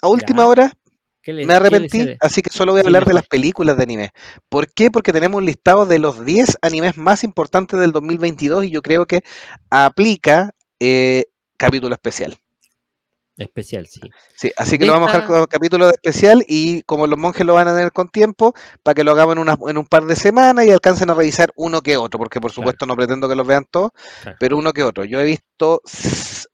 a 0.00 0.08
última 0.08 0.46
hora 0.46 0.72
me 1.26 1.54
arrepentí, 1.54 2.16
así 2.20 2.40
que 2.40 2.50
solo 2.50 2.72
voy 2.72 2.80
a 2.80 2.84
hablar 2.84 3.04
de 3.04 3.14
las 3.14 3.26
películas 3.26 3.76
de 3.76 3.82
anime. 3.82 4.10
¿Por 4.48 4.72
qué? 4.72 4.90
Porque 4.90 5.12
tenemos 5.12 5.38
un 5.38 5.46
listado 5.46 5.86
de 5.86 5.98
los 5.98 6.24
10 6.24 6.58
animes 6.62 6.96
más 6.96 7.24
importantes 7.24 7.78
del 7.78 7.92
2022 7.92 8.64
y 8.64 8.70
yo 8.70 8.80
creo 8.80 9.06
que 9.06 9.22
aplica 9.70 10.54
eh, 10.80 11.26
capítulo 11.56 11.94
especial. 11.94 12.38
Especial, 13.38 13.86
sí. 13.86 14.00
Sí, 14.34 14.50
así 14.56 14.78
que 14.78 14.84
lo 14.84 14.92
vamos 14.92 15.10
a 15.10 15.12
dejar 15.12 15.28
con 15.28 15.46
capítulo 15.46 15.88
especial 15.90 16.44
y 16.48 16.82
como 16.82 17.06
los 17.06 17.16
monjes 17.16 17.46
lo 17.46 17.54
van 17.54 17.68
a 17.68 17.74
tener 17.74 17.92
con 17.92 18.08
tiempo, 18.08 18.52
para 18.82 18.96
que 18.96 19.04
lo 19.04 19.12
hagamos 19.12 19.36
en, 19.36 19.38
una, 19.38 19.56
en 19.68 19.78
un 19.78 19.86
par 19.86 20.06
de 20.06 20.16
semanas 20.16 20.66
y 20.66 20.70
alcancen 20.72 21.08
a 21.10 21.14
revisar 21.14 21.52
uno 21.54 21.80
que 21.80 21.96
otro, 21.96 22.18
porque 22.18 22.40
por 22.40 22.50
supuesto 22.50 22.84
no 22.84 22.96
pretendo 22.96 23.28
que 23.28 23.36
los 23.36 23.46
vean 23.46 23.64
todos, 23.70 23.92
pero 24.40 24.58
uno 24.58 24.72
que 24.72 24.82
otro. 24.82 25.04
Yo 25.04 25.20
he 25.20 25.24
visto 25.24 25.80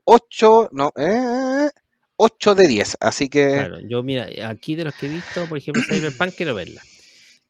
8, 0.05 0.69
no, 0.73 0.93
eh, 0.97 1.71
8 2.17 2.55
de 2.55 2.69
10, 2.69 2.99
así 3.01 3.31
que... 3.31 3.49
Claro, 3.53 3.81
yo 3.81 4.03
mira, 4.03 4.29
aquí 4.47 4.75
de 4.75 4.85
los 4.85 4.95
que 4.95 5.07
he 5.07 5.09
visto, 5.09 5.47
por 5.47 5.57
ejemplo, 5.57 5.83
Cyberpunk 5.89 6.35
quiero 6.37 6.55
verla. 6.55 6.83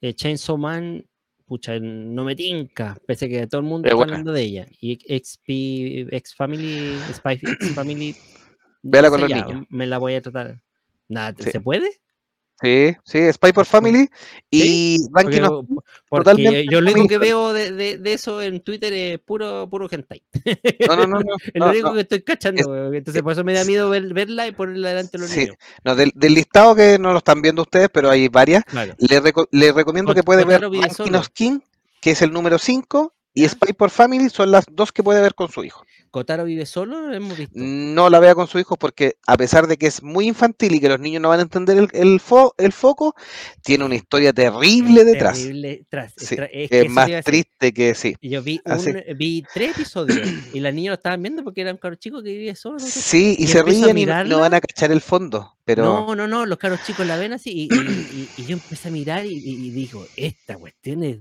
Eh, 0.01 0.15
Chainsaw 0.15 0.57
Man, 0.57 1.05
pucha, 1.45 1.81
no 1.81 2.23
me 2.23 2.37
tinca, 2.37 2.97
pese 3.05 3.25
a 3.25 3.29
que 3.29 3.47
todo 3.49 3.63
el 3.63 3.67
mundo 3.67 3.89
está 3.89 4.01
hablando 4.01 4.31
de 4.31 4.43
ella. 4.43 4.67
Y 4.81 4.95
XP, 4.95 6.15
X 6.15 6.37
Family, 6.37 7.01
Spy 7.13 7.33
X 7.33 7.75
Family... 7.75 8.15
Véala 8.85 9.11
con 9.11 9.23
los 9.23 9.31
niños. 9.31 9.67
Me 9.71 9.87
la 9.87 9.99
voy 9.99 10.15
a 10.15 10.23
tratar. 10.23 10.61
Nada, 11.09 11.35
¿se 11.39 11.61
puede? 11.61 11.91
Sí, 12.63 12.97
sí, 13.05 13.33
Spy 13.33 13.53
por 13.53 13.67
Family 13.67 14.09
y 14.49 15.09
porque, 15.11 15.43
porque 16.09 16.67
yo 16.71 16.81
lo 16.81 16.93
único 16.93 17.09
que 17.09 17.19
veo 17.19 17.53
de, 17.53 17.73
de, 17.73 17.99
de, 17.99 18.13
eso 18.13 18.41
en 18.41 18.61
Twitter 18.61 18.93
es 18.93 19.19
puro, 19.19 19.69
puro 19.69 19.89
hentai. 19.91 20.23
No, 20.87 20.97
no, 20.97 21.07
no. 21.07 21.19
no 21.19 21.35
es 21.53 21.61
lo 21.61 21.71
único 21.71 21.93
que 21.95 22.01
estoy 22.03 22.23
cachando, 22.23 22.95
entonces 22.95 23.23
por 23.23 23.33
eso 23.33 23.43
me 23.43 23.55
da 23.55 23.65
miedo 23.65 23.91
verla 23.91 24.47
y 24.47 24.53
ponerla 24.53 24.91
delante 24.91 25.19
de 25.19 25.19
los 25.19 25.31
sí. 25.31 25.49
No, 25.83 25.97
del, 25.97 26.13
del, 26.15 26.35
listado 26.35 26.77
que 26.77 26.97
no 26.97 27.11
lo 27.11 27.19
están 27.19 27.43
viendo 27.43 27.63
ustedes, 27.63 27.89
pero 27.93 28.09
hay 28.09 28.29
varias, 28.29 28.63
les, 28.99 29.23
reco 29.23 29.49
les, 29.51 29.75
recomiendo 29.75 30.15
que 30.15 30.23
puede 30.23 30.45
ver 30.45 30.63
King, 31.33 31.59
que 32.01 32.13
es 32.13 32.23
el 32.23 32.33
número 32.33 32.59
5, 32.59 33.13
y 33.35 33.49
Spy 33.49 33.73
por 33.73 33.91
Family 33.91 34.31
son 34.31 34.53
las 34.53 34.65
dos 34.71 34.93
que 34.93 35.03
puede 35.03 35.21
ver 35.21 35.35
con 35.35 35.51
su 35.51 35.65
hijo. 35.65 35.85
¿Kotaro 36.15 36.45
vive 36.45 36.65
solo? 36.65 37.13
Hemos 37.13 37.37
visto? 37.37 37.55
No 37.57 38.09
la 38.09 38.21
vea 38.21 38.37
con 38.37 38.47
su 38.47 38.61
hijo 38.61 38.77
porque 38.77 39.17
a 39.27 39.37
pesar 39.37 39.67
de 39.67 39.77
que 39.77 39.89
es 39.89 40.01
muy 40.01 40.29
infantil 40.29 40.77
y 40.77 40.79
que 40.79 40.89
los 40.89 41.01
niños 41.01 41.21
no 41.21 41.31
van 41.31 41.41
a 41.41 41.43
entender 41.43 41.77
el, 41.77 41.89
el, 41.93 42.21
foco, 42.21 43.17
tiene 43.65 43.85
una 43.85 43.97
historia 43.97 44.33
terrible 44.33 45.03
detrás. 45.03 45.39
Terrible, 45.39 45.85
es, 46.53 46.89
más 46.89 47.11
triste 47.25 47.73
que 47.73 47.97
sí. 47.97 48.15
Yo 48.23 48.45
vi, 48.45 48.61
vi 49.17 49.43
tres 49.53 49.73
episodios 49.73 50.21
y 50.55 50.61
las 50.61 50.73
niñas 50.73 50.91
lo 50.91 50.95
estaban 50.95 51.21
viendo 51.21 51.43
porque 51.43 51.63
eran 51.63 51.79
caros 51.79 51.99
chicos 51.99 52.23
que 52.23 52.31
vivían 52.31 52.55
solo. 52.55 52.79
Sí, 52.79 53.35
y, 53.37 53.49
se 53.49 53.65
ríen 53.65 53.99
y 53.99 54.07
no, 54.07 54.39
van 54.39 54.55
a 54.55 54.61
cachar 54.61 54.93
el 54.93 55.01
fondo. 55.01 55.57
Pero... 55.65 55.83
No, 55.83 56.15
no, 56.15 56.29
no, 56.29 56.47
los 56.47 56.59
caros 56.59 56.79
chicos 56.87 57.05
la 57.09 57.17
ven 57.17 57.33
así 57.33 57.67
y, 57.69 58.29
y 58.41 58.45
yo 58.45 58.53
empecé 58.53 58.87
a 58.87 58.93
mirar 58.93 59.27
y, 59.27 59.71
digo, 59.71 60.07
esta 60.15 60.57
cuestión 60.59 61.03
es 61.03 61.19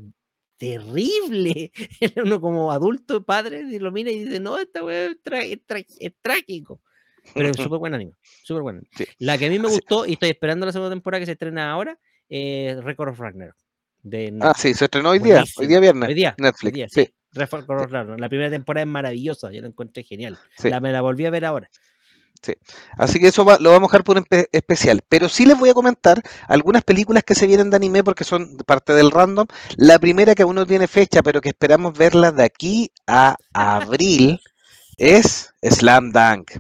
terrible. 0.57 1.71
Uno 2.23 2.41
como 2.41 2.71
adulto, 2.71 3.23
padre, 3.23 3.63
lo 3.79 3.91
mira 3.91 4.11
y 4.11 4.25
dice, 4.25 4.39
no, 4.39 4.57
esta 4.57 4.83
weá 4.83 5.07
es, 5.07 6.17
trágico. 6.21 6.81
Pero 7.33 7.49
es 7.49 7.57
súper 7.57 7.79
buen 7.79 7.93
anime, 7.93 8.13
súper 8.43 8.63
bueno. 8.63 8.81
La 9.19 9.37
que 9.37 9.47
a 9.47 9.49
mí 9.49 9.59
me 9.59 9.69
gustó, 9.69 10.05
y 10.05 10.13
estoy 10.13 10.29
esperando 10.29 10.65
la 10.65 10.71
segunda 10.71 10.93
temporada 10.93 11.19
que 11.21 11.25
se 11.25 11.33
estrena 11.33 11.71
ahora, 11.71 11.97
es 12.29 12.83
Record 12.83 13.09
of 13.09 13.19
Ragnarok. 13.19 13.55
De 14.01 14.37
ah, 14.41 14.53
sí, 14.57 14.73
se 14.73 14.85
estrenó 14.85 15.11
hoy 15.11 15.19
día, 15.19 15.45
hoy 15.57 15.67
día 15.67 15.79
viernes. 15.79 16.09
Hoy 16.09 16.15
día, 16.15 16.35
Netflix. 16.37 16.93
sí. 16.93 17.07
Record 17.31 17.69
of 17.69 17.91
Ragnarok. 17.91 18.19
La 18.19 18.29
primera 18.29 18.49
temporada 18.49 18.83
es 18.83 18.89
maravillosa, 18.89 19.51
yo 19.51 19.61
la 19.61 19.67
encontré 19.67 20.03
genial. 20.03 20.37
La, 20.63 20.79
me 20.79 20.91
la 20.91 21.01
volví 21.01 21.25
a 21.25 21.29
ver 21.29 21.45
ahora. 21.45 21.69
Sí. 22.43 22.55
Así 22.97 23.19
que 23.19 23.27
eso 23.27 23.45
lo 23.59 23.71
vamos 23.71 23.87
a 23.87 23.91
dejar 23.91 24.03
por 24.03 24.21
especial. 24.51 25.01
Pero 25.07 25.29
sí 25.29 25.45
les 25.45 25.57
voy 25.57 25.69
a 25.69 25.73
comentar 25.73 26.21
algunas 26.49 26.83
películas 26.83 27.23
que 27.23 27.35
se 27.35 27.47
vienen 27.47 27.69
de 27.69 27.77
anime 27.77 28.03
porque 28.03 28.25
son 28.25 28.57
parte 28.65 28.93
del 28.93 29.11
random. 29.11 29.47
La 29.77 29.97
primera 29.97 30.35
que 30.35 30.43
aún 30.43 30.55
no 30.55 30.65
tiene 30.65 30.87
fecha, 30.87 31.23
pero 31.23 31.39
que 31.39 31.49
esperamos 31.49 31.97
verla 31.97 32.33
de 32.33 32.43
aquí 32.43 32.91
a 33.07 33.37
abril, 33.53 34.41
es 34.97 35.53
Slam 35.61 36.11
Dunk. 36.11 36.51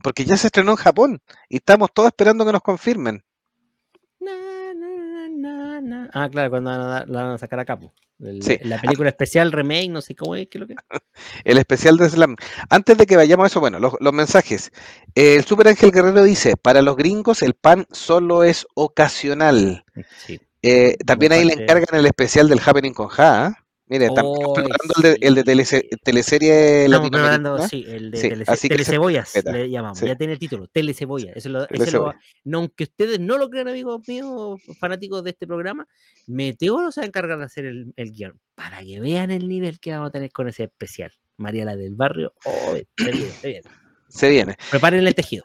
Porque 0.00 0.24
ya 0.24 0.36
se 0.36 0.46
estrenó 0.46 0.70
en 0.70 0.76
Japón 0.76 1.22
y 1.48 1.56
estamos 1.56 1.90
todos 1.92 2.08
esperando 2.08 2.46
que 2.46 2.52
nos 2.52 2.62
confirmen. 2.62 3.24
Ah, 6.12 6.28
claro, 6.30 6.50
cuando 6.50 6.70
la, 6.70 7.04
van 7.06 7.30
a 7.32 7.38
sacar 7.38 7.58
a 7.60 7.64
capo. 7.64 7.92
El- 8.18 8.42
Sí. 8.42 8.58
La 8.64 8.78
película 8.80 9.08
especial, 9.08 9.50
remake, 9.50 9.88
no 9.88 10.00
sé 10.02 10.14
cómo 10.14 10.34
es, 10.36 10.46
qué 10.48 10.58
es 10.58 10.60
lo 10.60 10.66
que. 10.66 10.74
El 11.44 11.58
especial 11.58 11.96
de 11.96 12.08
Slam. 12.10 12.36
Antes 12.68 12.98
de 12.98 13.06
que 13.06 13.16
vayamos 13.16 13.44
a 13.44 13.46
eso, 13.46 13.60
bueno, 13.60 13.78
los, 13.78 13.94
los 14.00 14.12
mensajes. 14.12 14.70
El 15.14 15.44
Super 15.44 15.68
Ángel 15.68 15.90
Guerrero 15.90 16.22
dice, 16.22 16.56
para 16.56 16.82
los 16.82 16.96
gringos 16.96 17.42
el 17.42 17.54
pan 17.54 17.86
solo 17.90 18.44
es 18.44 18.66
ocasional. 18.74 19.84
Sí. 20.26 20.40
Eh, 20.62 20.96
también 21.06 21.32
ahí 21.32 21.44
le 21.44 21.54
encargan 21.54 21.98
el 21.98 22.06
especial 22.06 22.48
del 22.48 22.60
Happening 22.64 22.92
con 22.92 23.08
Ja. 23.08 23.56
Mire, 23.90 24.06
están 24.06 24.24
Oh, 24.24 24.54
preparando 24.54 24.94
el 24.96 25.02
de, 25.02 25.18
el 25.26 25.34
de 25.34 25.44
telese- 25.44 25.88
teleserie 26.04 26.84
Estamos 26.84 27.68
sí, 27.68 27.84
el 27.88 28.10
de 28.12 28.18
Sí, 28.18 28.28
telece- 28.28 28.56
se 28.56 28.68
Telecebollas, 28.68 29.24
respeta. 29.24 29.52
le 29.52 29.68
llamamos. 29.68 29.98
Sí. 29.98 30.06
Ya 30.06 30.14
tiene 30.14 30.34
el 30.34 30.38
título, 30.38 30.68
Telecebollas. 30.68 31.36
Eso 31.36 31.48
lo, 31.48 31.66
Telecebollas. 31.66 32.14
no, 32.44 32.58
aunque 32.58 32.84
ustedes 32.84 33.18
no 33.18 33.36
lo 33.36 33.50
crean, 33.50 33.66
amigos 33.66 34.00
míos, 34.06 34.60
fanáticos 34.78 35.24
de 35.24 35.30
este 35.30 35.46
programa, 35.48 35.88
Meteoro 36.28 36.92
se 36.92 37.00
va 37.00 37.04
a 37.04 37.08
encargar 37.08 37.38
de 37.38 37.44
hacer 37.44 37.64
el, 37.66 37.92
el 37.96 38.12
guion. 38.12 38.40
Para 38.54 38.80
que 38.84 39.00
vean 39.00 39.32
el 39.32 39.48
nivel 39.48 39.80
que 39.80 39.90
vamos 39.90 40.10
a 40.10 40.12
tener 40.12 40.30
con 40.30 40.48
ese 40.48 40.64
especial. 40.64 41.10
Mariela 41.36 41.74
del 41.74 41.96
Barrio. 41.96 42.32
Oh, 42.44 42.74
se 42.76 42.86
se 42.96 43.48
viene. 43.48 43.68
Se 44.08 44.28
viene. 44.30 44.56
Preparen 44.70 45.04
el 45.06 45.14
tejido. 45.14 45.44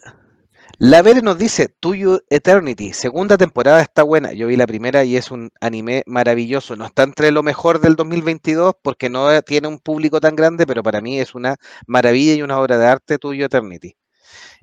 La 0.78 1.02
Vere 1.02 1.22
nos 1.22 1.38
dice, 1.38 1.70
To 1.80 1.94
You 1.94 2.20
Eternity, 2.30 2.92
segunda 2.92 3.38
temporada 3.38 3.82
está 3.82 4.04
buena. 4.04 4.34
Yo 4.34 4.48
vi 4.48 4.58
la 4.58 4.68
primera 4.68 5.06
y 5.06 5.16
es 5.16 5.32
un 5.32 5.52
anime 5.62 6.04
maravilloso. 6.06 6.76
No 6.76 6.86
está 6.86 7.04
entre 7.04 7.32
lo 7.32 7.44
mejor 7.44 7.80
del 7.80 7.96
2022 7.96 8.76
porque 8.82 9.10
no 9.10 9.42
tiene 9.44 9.68
un 9.70 9.80
público 9.80 10.20
tan 10.20 10.36
grande, 10.36 10.68
pero 10.68 10.84
para 10.84 11.00
mí 11.00 11.20
es 11.20 11.34
una 11.34 11.56
maravilla 11.88 12.34
y 12.34 12.42
una 12.42 12.60
obra 12.60 12.78
de 12.78 12.88
arte 12.88 13.18
To 13.18 13.34
You 13.34 13.46
Eternity. 13.46 13.96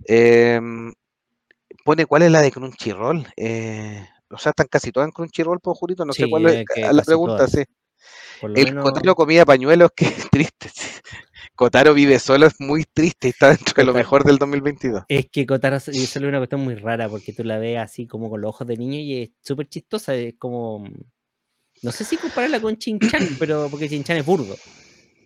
Em, 0.04 0.92
pone 1.84 2.06
cuál 2.06 2.22
es 2.22 2.30
la 2.30 2.42
de 2.42 2.52
Crunchyroll. 2.52 3.26
Eh, 3.36 4.06
o 4.30 4.38
sea, 4.38 4.50
están 4.50 4.66
casi 4.68 4.92
todas 4.92 5.08
en 5.08 5.12
Crunchyroll, 5.12 5.60
por 5.60 5.76
Jurito. 5.76 6.04
No 6.04 6.12
sé 6.12 6.28
cuál 6.28 6.46
es 6.46 6.54
eh, 6.56 6.64
que 6.74 6.92
la 6.92 7.02
pregunta. 7.02 7.36
todas. 7.36 7.52
Sí. 7.52 7.64
Por 8.40 8.50
lo 8.50 8.56
El 8.56 8.74
menos, 8.74 9.14
comía 9.16 9.46
pañuelos, 9.46 9.90
que 9.96 10.12
triste. 10.30 10.68
sí. 10.68 10.88
Kotaro 11.62 11.94
vive 11.94 12.18
solo, 12.18 12.46
es 12.46 12.54
muy 12.60 12.84
triste 12.92 13.28
y 13.28 13.30
está 13.30 13.48
dentro 13.50 13.74
de 13.76 13.84
lo 13.84 13.94
mejor 13.94 14.24
del 14.24 14.38
2022. 14.38 15.04
es 15.08 15.26
que 15.30 15.46
Kotaro 15.46 15.76
s- 15.76 15.92
y 15.92 16.06
sale 16.06 16.26
una 16.28 16.38
cuestión 16.38 16.60
muy 16.62 16.74
rara 16.74 17.08
porque 17.08 17.32
tú 17.32 17.44
la 17.44 17.58
ves 17.58 17.78
así 17.78 18.06
como 18.06 18.28
con 18.28 18.40
los 18.40 18.48
ojos 18.48 18.66
de 18.66 18.76
niño 18.76 18.98
y 18.98 19.22
es 19.22 19.30
súper 19.42 19.68
chistosa. 19.68 20.14
Es 20.14 20.34
como. 20.38 20.84
No 21.82 21.90
sé 21.92 22.04
si 22.04 22.16
compararla 22.16 22.60
con 22.60 22.76
Chinchan, 22.76 23.00
pero 23.38 23.68
porque 23.70 23.88
Chinchan 23.88 24.16
es 24.18 24.26
burdo. 24.26 24.56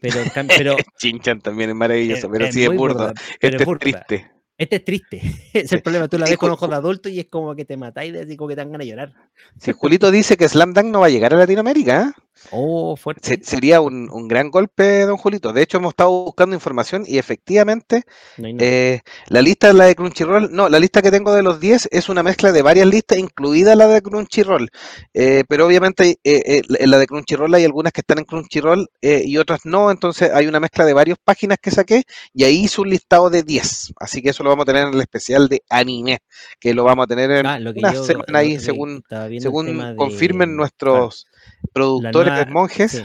Pero, 0.01 0.21
pero 0.49 0.77
Chinchan 0.99 1.41
también 1.41 1.71
es 1.71 1.77
maravilloso, 1.77 2.27
es- 2.27 2.33
pero 2.33 2.45
es 2.47 2.55
sí 2.55 2.63
es 2.63 2.69
burdo. 2.69 2.95
burda, 3.07 3.15
Este 3.41 3.57
es 3.57 3.65
burda. 3.65 3.79
triste. 3.81 4.31
Este 4.59 4.77
es 4.77 4.85
triste. 4.85 5.21
es 5.53 5.73
el 5.73 5.83
problema. 5.83 6.09
Tú 6.09 6.19
la 6.19 6.27
ves 6.27 6.37
con 6.39 6.51
ojos 6.51 6.69
de 6.71 6.77
adulto 6.77 7.09
y 7.09 7.21
es 7.21 7.27
como 7.27 7.55
que 7.55 7.65
te 7.65 7.77
matáis 7.77 8.15
así 8.17 8.37
como 8.37 8.49
que 8.49 8.55
te 8.55 8.61
dan 8.61 8.73
ganas 8.73 8.85
de 8.87 8.91
llorar. 8.91 9.13
Si 9.59 9.73
Julito 9.73 10.11
dice 10.11 10.37
que 10.37 10.49
Slam 10.49 10.73
Dunk 10.75 10.87
no 10.87 11.01
va 11.01 11.07
a 11.07 11.11
llegar 11.11 11.35
a 11.35 11.39
Latinoamérica, 11.39 12.03
¿eh? 12.03 12.23
Oh, 12.51 12.97
fuerte. 12.97 13.23
Se- 13.23 13.41
sería 13.43 13.81
un, 13.81 14.09
un 14.11 14.29
gran 14.29 14.51
golpe, 14.51 15.01
don 15.05 15.17
Julito. 15.17 15.53
De 15.53 15.63
hecho, 15.63 15.79
hemos 15.79 15.91
estado 15.91 16.11
buscando 16.11 16.55
información 16.55 17.05
y 17.07 17.19
efectivamente 17.19 18.05
No 18.37 18.49
eh, 18.59 19.01
la 19.29 19.43
lista, 19.43 19.73
la 19.73 19.87
de 19.87 19.97
Crunchyroll, 19.97 20.51
no, 20.53 20.69
la 20.69 20.79
lista 20.79 21.03
que 21.03 21.11
tengo 21.11 21.35
de 21.35 21.43
los 21.43 21.59
10 21.61 21.89
es 21.91 22.09
una 22.09 22.23
mezcla 22.23 22.53
de 22.53 22.63
varias 22.63 22.87
listas, 22.87 23.19
incluida 23.19 23.75
la 23.75 23.89
de 23.89 24.01
Crunchyroll. 24.01 24.69
Eh, 25.15 25.45
pero 25.49 25.67
obviamente 25.67 26.19
eh, 26.25 26.63
en 26.69 26.91
la 26.91 26.99
de 26.99 27.07
Crunchyroll 27.07 27.53
hay 27.55 27.65
algunas 27.65 27.93
que 27.93 28.01
están 28.03 28.19
en 28.19 28.25
Crunchyroll 28.25 28.89
y 29.03 29.37
otras 29.39 29.65
no, 29.65 29.91
entonces 29.91 30.31
hay 30.33 30.47
una 30.47 30.61
mezcla 30.61 30.85
de 30.85 30.93
varias 30.95 31.19
páginas 31.23 31.59
que 31.61 31.71
saqué 31.71 32.05
y 32.33 32.45
ahí 32.45 32.65
hice 32.65 32.81
un 32.81 32.91
listado 32.91 33.31
de 33.31 33.43
10. 33.43 33.93
Así 33.99 34.23
que 34.23 34.31
eso 34.31 34.43
lo 34.45 34.51
vamos 34.51 34.65
a 34.65 34.67
tener 34.67 34.87
en 34.89 34.95
el 34.95 35.01
especial 35.01 35.49
de 35.49 35.63
anime, 35.69 36.19
que 36.61 36.75
lo 36.75 36.85
vamos 36.85 37.05
a 37.05 37.07
tener 37.09 37.31
en 37.31 37.47
Ah, 37.47 37.59
una 37.75 37.93
yo 37.93 38.05
semana 38.05 38.39
ahí, 38.41 38.59
según, 38.59 39.03
según 39.37 39.89
confirmen 39.97 40.57
nuestros 40.57 41.27
productores 41.73 42.33
nueva- 42.33 42.51
monjes. 42.51 42.93
sí. 42.93 43.05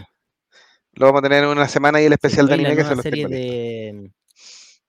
Lo 0.94 1.06
vamos 1.06 1.20
a 1.20 1.24
tener 1.24 1.44
en 1.46 1.50
una 1.50 1.68
semana 1.70 2.02
y 2.02 2.06
el 2.06 2.12
Sí, 2.12 2.14
especial 2.16 2.48
de 2.48 2.54
oye, 2.54 2.64
la 2.64 2.70
anime 2.70 2.84
que 2.84 2.96
se 2.96 3.02
serie 3.02 3.28
de, 3.28 4.12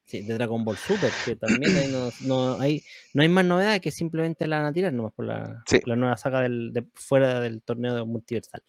sí, 0.05 0.23
de 0.23 0.35
Dragon 0.35 0.65
Ball 0.65 0.77
Super, 0.77 1.13
que 1.25 1.37
también 1.37 1.93
no, 1.93 2.11
no 2.23 2.61
hay, 2.61 2.83
no 3.15 3.23
hay 3.23 3.29
más 3.29 3.45
novedad 3.45 3.81
que 3.81 3.93
simplemente 3.93 4.49
la 4.49 4.59
van 4.59 4.67
a 4.67 4.73
tirar 4.73 4.93
nomás 4.93 5.13
por 5.13 5.27
la, 5.27 5.63
la 5.87 5.97
nueva 5.97 6.17
saga 6.17 6.41
del, 6.41 6.73
de, 6.73 6.85
fuera 6.95 7.39
del 7.41 7.63
torneo 7.63 7.95
de 7.95 8.05
multiversal. 8.05 8.63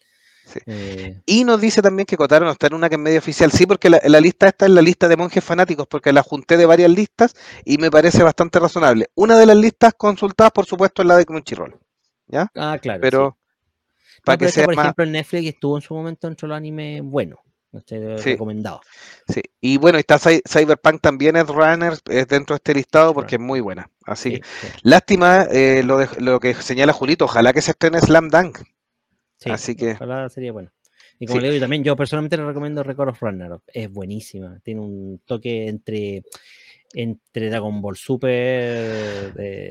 Sí. 0.46 0.60
Eh, 0.66 1.22
Y 1.26 1.42
nos 1.44 1.60
dice 1.60 1.82
también 1.82 2.06
que 2.06 2.16
Kotaro 2.16 2.44
no 2.44 2.52
está 2.52 2.68
en 2.68 2.74
una 2.74 2.88
que 2.88 2.94
es 2.94 3.00
medio 3.00 3.18
oficial. 3.18 3.50
Sí, 3.50 3.66
porque 3.66 3.90
la, 3.90 4.00
la 4.04 4.20
lista 4.20 4.46
esta 4.46 4.66
es 4.66 4.70
la 4.70 4.82
lista 4.82 5.08
de 5.08 5.16
monjes 5.16 5.42
fanáticos, 5.42 5.86
porque 5.88 6.12
la 6.12 6.22
junté 6.22 6.56
de 6.56 6.66
varias 6.66 6.90
listas 6.90 7.34
y 7.64 7.78
me 7.78 7.90
parece 7.90 8.22
bastante 8.22 8.60
razonable. 8.60 9.08
Una 9.16 9.36
de 9.38 9.46
las 9.46 9.56
listas 9.56 9.94
consultadas, 9.96 10.52
por 10.52 10.66
supuesto, 10.66 11.02
es 11.02 11.08
la 11.08 11.16
de 11.16 11.24
Crunchyroll. 11.24 11.76
¿Ya? 12.28 12.48
ah, 12.54 12.78
claro. 12.80 13.00
Pero. 13.00 13.38
Para 14.24 14.36
No, 14.36 14.38
que 14.46 14.52
sea 14.52 14.64
por 14.66 14.76
más. 14.76 14.84
ejemplo, 14.84 15.04
en 15.04 15.12
Netflix 15.12 15.48
estuvo 15.48 15.76
en 15.78 15.82
su 15.82 15.94
momento 15.94 16.28
entre 16.28 16.46
los 16.48 16.56
animes 16.56 17.02
buenos, 17.02 17.38
Sí. 17.86 17.96
recomendado. 17.98 18.80
Sí. 19.28 19.40
Y 19.60 19.78
bueno, 19.78 19.98
está 19.98 20.16
Cy- 20.18 20.42
Cyberpunk 20.48 21.00
también 21.00 21.36
es 21.36 21.46
runner, 21.48 21.94
es 22.08 22.28
dentro 22.28 22.54
de 22.54 22.58
este 22.58 22.74
listado 22.74 23.12
porque 23.14 23.36
es 23.36 23.40
muy 23.40 23.60
buena. 23.60 23.90
Así 24.04 24.30
Sí, 24.30 24.40
que, 24.40 24.46
sí, 24.46 24.66
lástima 24.82 25.46
eh, 25.50 25.82
lo, 25.84 25.98
de- 25.98 26.20
lo 26.20 26.38
que 26.38 26.54
señala 26.54 26.92
Julito. 26.92 27.24
Ojalá 27.24 27.52
que 27.52 27.60
se 27.62 27.72
estrene 27.72 28.00
Slam 28.00 28.28
Dunk. 28.28 28.58
sí, 29.38 29.50
Así 29.50 29.74
que- 29.74 29.92
ojalá 29.92 30.28
sería 30.28 30.52
bueno. 30.52 30.70
Y 31.18 31.26
como 31.26 31.38
le 31.40 31.46
digo, 31.46 31.54
yo 31.56 31.60
también 31.60 31.84
yo 31.84 31.96
personalmente 31.96 32.36
le 32.36 32.44
recomiendo 32.44 32.82
Record 32.82 33.10
of 33.10 33.22
Ragnarok. 33.22 33.62
Es 33.72 33.90
buenísima. 33.92 34.58
Tiene 34.64 34.80
un 34.80 35.22
toque 35.24 35.68
entre, 35.68 36.22
entre 36.92 37.48
Dragon 37.50 37.80
Ball 37.80 37.96
Super. 37.96 39.32
de- 39.34 39.70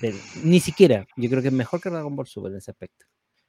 de- 0.00 0.14
ni 0.44 0.60
siquiera. 0.60 1.06
Yo 1.16 1.28
creo 1.30 1.42
que 1.42 1.48
es 1.48 1.54
mejor 1.54 1.80
que 1.80 1.90
Dragon 1.90 2.14
Ball 2.14 2.26
Super 2.26 2.52
en 2.52 2.58
ese 2.58 2.70
aspecto. 2.70 3.06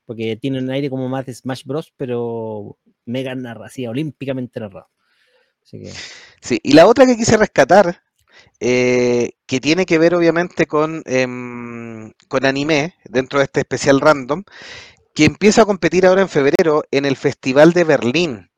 Porque 0.10 0.36
tiene 0.38 0.58
un 0.58 0.72
aire 0.72 0.90
como 0.90 1.08
más 1.08 1.28
de 1.28 1.36
Smash 1.36 1.66
Bros. 1.66 1.94
Pero 1.96 2.80
mega 3.06 3.36
narrativa, 3.36 3.92
olímpicamente 3.92 4.60
narrado. 4.60 4.90
Así 5.62 5.84
que. 5.84 5.92
Sí, 6.42 6.60
y 6.64 6.74
la 6.74 6.88
otra 6.88 7.06
que 7.06 7.16
quise 7.16 7.38
rescatar, 7.38 8.02
eh, 8.60 9.34
que 9.46 9.60
tiene 9.60 9.86
que 9.86 10.00
ver 10.00 10.16
obviamente 10.16 10.66
con, 10.66 11.04
em, 11.06 12.12
con 12.28 12.44
anime, 12.48 12.96
dentro 13.06 13.38
de 13.38 13.46
este 13.46 13.60
especial 13.60 14.02
random, 14.02 14.46
que 15.14 15.26
empieza 15.26 15.62
a 15.62 15.66
competir 15.66 16.08
ahora 16.08 16.24
en 16.24 16.30
febrero 16.30 16.82
en 16.90 17.06
el 17.06 17.16
Festival 17.16 17.74
de 17.74 17.84
Berlín. 17.84 18.50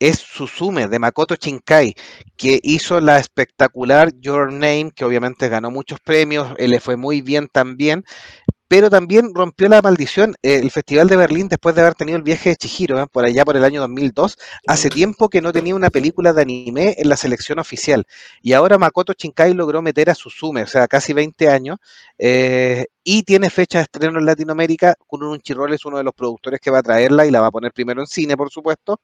Es 0.00 0.18
Suzume 0.18 0.88
de 0.88 0.98
Makoto 0.98 1.36
Shinkai, 1.36 1.94
que 2.36 2.58
hizo 2.64 3.00
la 3.00 3.20
espectacular 3.20 4.10
Your 4.18 4.52
Name, 4.52 4.90
que 4.96 5.04
obviamente 5.04 5.48
ganó 5.48 5.70
muchos 5.70 6.00
premios, 6.00 6.54
eh, 6.58 6.66
le 6.66 6.80
fue 6.80 6.96
muy 6.96 7.20
bien 7.20 7.46
también, 7.46 8.04
pero 8.68 8.90
también 8.90 9.34
rompió 9.34 9.68
la 9.68 9.80
maldición. 9.82 10.34
eh, 10.42 10.56
el 10.62 10.70
Festival 10.70 11.08
de 11.08 11.16
Berlín, 11.16 11.48
después 11.48 11.74
de 11.74 11.80
haber 11.80 11.94
tenido 11.94 12.16
el 12.18 12.22
viaje 12.22 12.50
de 12.50 12.56
Chihiro, 12.56 13.00
eh, 13.02 13.06
por 13.10 13.24
allá 13.24 13.44
por 13.44 13.56
el 13.56 13.64
año 13.64 13.80
2002, 13.80 14.36
hace 14.66 14.90
tiempo 14.90 15.28
que 15.30 15.40
no 15.40 15.52
tenía 15.52 15.74
una 15.74 15.90
película 15.90 16.32
de 16.34 16.42
anime 16.42 16.94
en 16.98 17.08
la 17.08 17.16
selección 17.16 17.58
oficial. 17.58 18.04
Y 18.42 18.52
ahora 18.52 18.78
Makoto 18.78 19.14
Shinkai 19.14 19.54
logró 19.54 19.80
meter 19.82 20.10
a 20.10 20.14
Suzume, 20.14 20.62
o 20.62 20.66
sea, 20.66 20.86
casi 20.86 21.12
20 21.14 21.48
años, 21.48 21.78
eh, 22.18 22.86
y 23.02 23.22
tiene 23.22 23.48
fecha 23.50 23.78
de 23.78 23.84
estreno 23.84 24.18
en 24.18 24.26
Latinoamérica. 24.26 24.94
Crunchyroll 25.08 25.72
es 25.72 25.84
uno 25.86 25.96
de 25.98 26.04
los 26.04 26.14
productores 26.14 26.60
que 26.60 26.70
va 26.70 26.80
a 26.80 26.82
traerla 26.82 27.26
y 27.26 27.30
la 27.30 27.40
va 27.40 27.46
a 27.48 27.50
poner 27.50 27.72
primero 27.72 28.00
en 28.02 28.06
cine, 28.06 28.36
por 28.36 28.50
supuesto. 28.50 29.00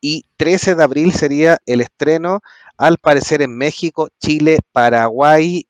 Y 0.00 0.24
13 0.36 0.74
de 0.74 0.82
abril 0.82 1.12
sería 1.12 1.58
el 1.66 1.82
estreno, 1.82 2.40
al 2.78 2.98
parecer 2.98 3.42
en 3.42 3.56
México, 3.56 4.08
Chile, 4.20 4.60
Paraguay, 4.72 5.66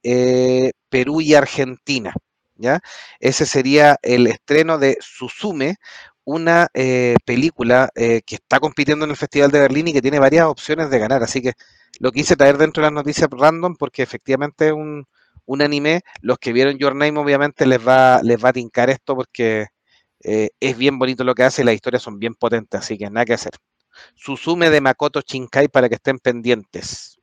Perú 0.89 1.21
y 1.21 1.35
Argentina. 1.35 2.15
¿Ya? 2.63 2.81
Ese 3.21 3.45
sería 3.47 3.99
el 4.03 4.27
estreno 4.27 4.79
de 4.79 4.97
Suzume, 5.01 5.77
una 6.25 6.69
eh, 6.75 7.17
película 7.27 7.91
eh, 7.97 8.23
que 8.25 8.37
está 8.37 8.61
compitiendo 8.61 9.05
en 9.05 9.11
el 9.11 9.17
Festival 9.17 9.51
de 9.51 9.61
Berlín 9.61 9.89
y 9.89 9.93
que 9.93 10.03
tiene 10.03 10.19
varias 10.21 10.47
opciones 10.47 10.89
de 10.91 10.99
ganar. 10.99 11.23
Así 11.23 11.43
que 11.43 11.53
lo 12.01 12.13
quise 12.13 12.37
traer 12.37 12.57
dentro 12.59 12.83
de 12.83 12.87
las 12.87 12.95
noticias 12.95 13.29
random 13.31 13.77
porque 13.77 14.03
efectivamente 14.03 14.69
es 14.69 14.73
un, 14.73 15.05
un 15.47 15.63
anime. 15.63 16.03
Los 16.21 16.39
que 16.39 16.53
vieron 16.53 16.79
Your 16.79 16.95
Name 16.95 17.19
obviamente 17.19 17.67
les 17.67 17.87
va, 17.87 18.23
les 18.23 18.43
va 18.43 18.51
a 18.51 18.53
tincar 18.53 18.89
esto 18.89 19.17
porque 19.17 19.67
eh, 20.25 20.51
es 20.61 20.77
bien 20.79 20.99
bonito 20.99 21.25
lo 21.25 21.35
que 21.35 21.43
hace 21.43 21.63
y 21.63 21.65
las 21.65 21.75
historias 21.75 22.03
son 22.03 22.19
bien 22.21 22.35
potentes, 22.37 22.81
así 22.81 22.97
que 22.97 23.11
nada 23.11 23.25
que 23.25 23.35
hacer. 23.35 23.53
Suzume 24.15 24.71
de 24.71 24.81
Makoto 24.81 25.21
Shinkai 25.21 25.69
para 25.69 25.89
que 25.89 25.97
estén 25.97 26.19
pendientes. 26.19 27.19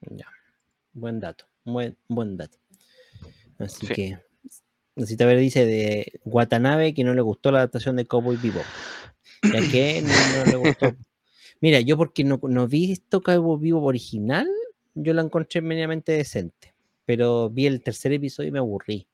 Ya. 0.00 0.26
Buen 0.92 1.18
dato. 1.20 1.44
Buen, 1.64 1.98
buen 2.08 2.36
dato. 2.36 2.56
Así 3.58 3.86
Sí. 3.86 3.92
que. 3.94 4.18
Necesita 4.98 5.24
ver, 5.26 5.38
dice 5.38 5.64
de 5.64 6.20
Watanabe 6.24 6.92
que 6.92 7.04
no 7.04 7.14
le 7.14 7.22
gustó 7.22 7.50
la 7.52 7.58
adaptación 7.58 7.96
de 7.96 8.04
Cowboy 8.06 8.36
Bebop. 8.36 8.64
¿Ya 9.42 9.60
que 9.70 10.02
no, 10.36 10.44
le 10.44 10.56
gustó? 10.56 10.94
Mira, 11.60 11.80
yo 11.80 11.96
porque 11.96 12.24
no, 12.24 12.38
no 12.42 12.66
vi 12.68 12.88
visto 12.88 13.22
Cowboy 13.22 13.60
Bebop 13.60 13.84
original, 13.84 14.48
yo 14.94 15.14
la 15.14 15.22
encontré 15.22 15.60
medianamente 15.62 16.12
decente. 16.12 16.74
Pero 17.06 17.48
vi 17.48 17.66
el 17.66 17.80
tercer 17.80 18.12
episodio 18.12 18.48
y 18.48 18.52
me 18.52 18.58
aburrí. 18.58 19.06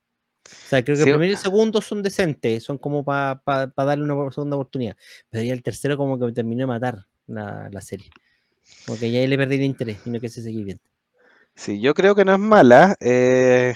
O 0.46 0.68
sea, 0.68 0.82
creo 0.84 0.96
que 0.96 1.02
Sí. 1.04 1.08
el 1.08 1.14
primero 1.14 1.30
y 1.30 1.34
el 1.34 1.38
segundo 1.38 1.80
son 1.80 2.02
decentes, 2.02 2.64
son 2.64 2.76
como 2.78 3.04
para 3.04 3.40
darle 3.76 4.04
una 4.04 4.30
segunda 4.32 4.56
oportunidad. 4.56 4.96
Pero 5.30 5.44
ya 5.44 5.52
el 5.52 5.62
tercero 5.62 5.96
como 5.96 6.18
que 6.18 6.24
me 6.26 6.32
terminó 6.32 6.60
de 6.62 6.66
matar 6.66 7.06
la, 7.26 7.68
la 7.70 7.80
serie. 7.80 8.10
Como 8.86 8.98
que 8.98 9.10
ya 9.10 9.20
ahí 9.20 9.26
le 9.26 9.36
perdí 9.38 9.56
el 9.56 9.62
interés 9.62 9.98
y 10.06 10.10
no 10.10 10.18
quise 10.20 10.42
seguir 10.42 10.64
viendo. 10.64 10.82
Sí, 11.54 11.80
yo 11.80 11.94
creo 11.94 12.14
que 12.14 12.24
no 12.24 12.32
es 12.32 12.38
mala. 12.40 12.96
eh, 13.00 13.74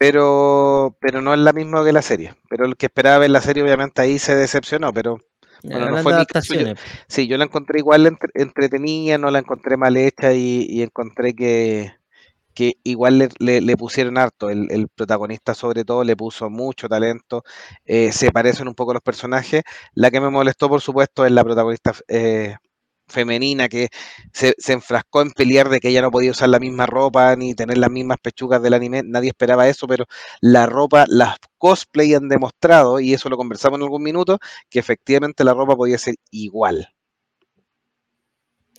pero, 0.00 0.96
pero 0.98 1.20
no 1.20 1.34
es 1.34 1.40
la 1.40 1.52
misma 1.52 1.84
que 1.84 1.92
la 1.92 2.00
serie. 2.00 2.34
Pero 2.48 2.64
el 2.64 2.78
que 2.78 2.86
esperaba 2.86 3.18
ver 3.18 3.28
la 3.28 3.42
serie, 3.42 3.62
obviamente 3.62 4.00
ahí 4.00 4.18
se 4.18 4.34
decepcionó, 4.34 4.94
pero 4.94 5.18
bueno, 5.62 5.90
no 5.90 6.02
fue 6.02 6.16
mi 6.16 6.24
caso. 6.24 6.54
Yo, 6.54 6.72
sí, 7.06 7.26
yo 7.26 7.36
la 7.36 7.44
encontré 7.44 7.80
igual 7.80 8.06
entre, 8.06 8.30
entretenida, 8.32 9.18
no 9.18 9.30
la 9.30 9.40
encontré 9.40 9.76
mal 9.76 9.98
hecha 9.98 10.32
y, 10.32 10.66
y 10.70 10.82
encontré 10.82 11.34
que, 11.34 11.92
que 12.54 12.78
igual 12.82 13.18
le, 13.18 13.28
le, 13.40 13.60
le 13.60 13.76
pusieron 13.76 14.16
harto. 14.16 14.48
El, 14.48 14.68
el, 14.70 14.88
protagonista, 14.88 15.52
sobre 15.52 15.84
todo, 15.84 16.02
le 16.02 16.16
puso 16.16 16.48
mucho 16.48 16.88
talento. 16.88 17.44
Eh, 17.84 18.10
se 18.10 18.32
parecen 18.32 18.68
un 18.68 18.74
poco 18.74 18.94
los 18.94 19.02
personajes. 19.02 19.64
La 19.92 20.10
que 20.10 20.22
me 20.22 20.30
molestó, 20.30 20.70
por 20.70 20.80
supuesto, 20.80 21.26
es 21.26 21.32
la 21.32 21.44
protagonista 21.44 21.92
eh, 22.08 22.56
femenina 23.10 23.68
que 23.68 23.88
se, 24.32 24.54
se, 24.58 24.72
enfrascó 24.72 25.22
en 25.22 25.32
pelear 25.32 25.68
de 25.68 25.80
que 25.80 25.88
ella 25.88 26.02
no 26.02 26.10
podía 26.10 26.30
usar 26.30 26.48
la 26.48 26.58
misma 26.58 26.86
ropa 26.86 27.36
ni 27.36 27.54
tener 27.54 27.78
las 27.78 27.90
mismas 27.90 28.18
pechugas 28.22 28.62
del 28.62 28.74
anime. 28.74 29.02
Nadie 29.04 29.28
esperaba 29.28 29.68
eso, 29.68 29.86
pero 29.86 30.06
la 30.40 30.66
ropa, 30.66 31.04
las 31.08 31.36
cosplay 31.58 32.14
han 32.14 32.28
demostrado, 32.28 33.00
y 33.00 33.12
eso 33.12 33.28
lo 33.28 33.36
conversamos 33.36 33.78
en 33.78 33.84
algún 33.84 34.02
minuto, 34.02 34.38
que 34.70 34.78
efectivamente 34.78 35.44
la 35.44 35.54
ropa 35.54 35.76
podía 35.76 35.98
ser 35.98 36.14
igual. 36.30 36.88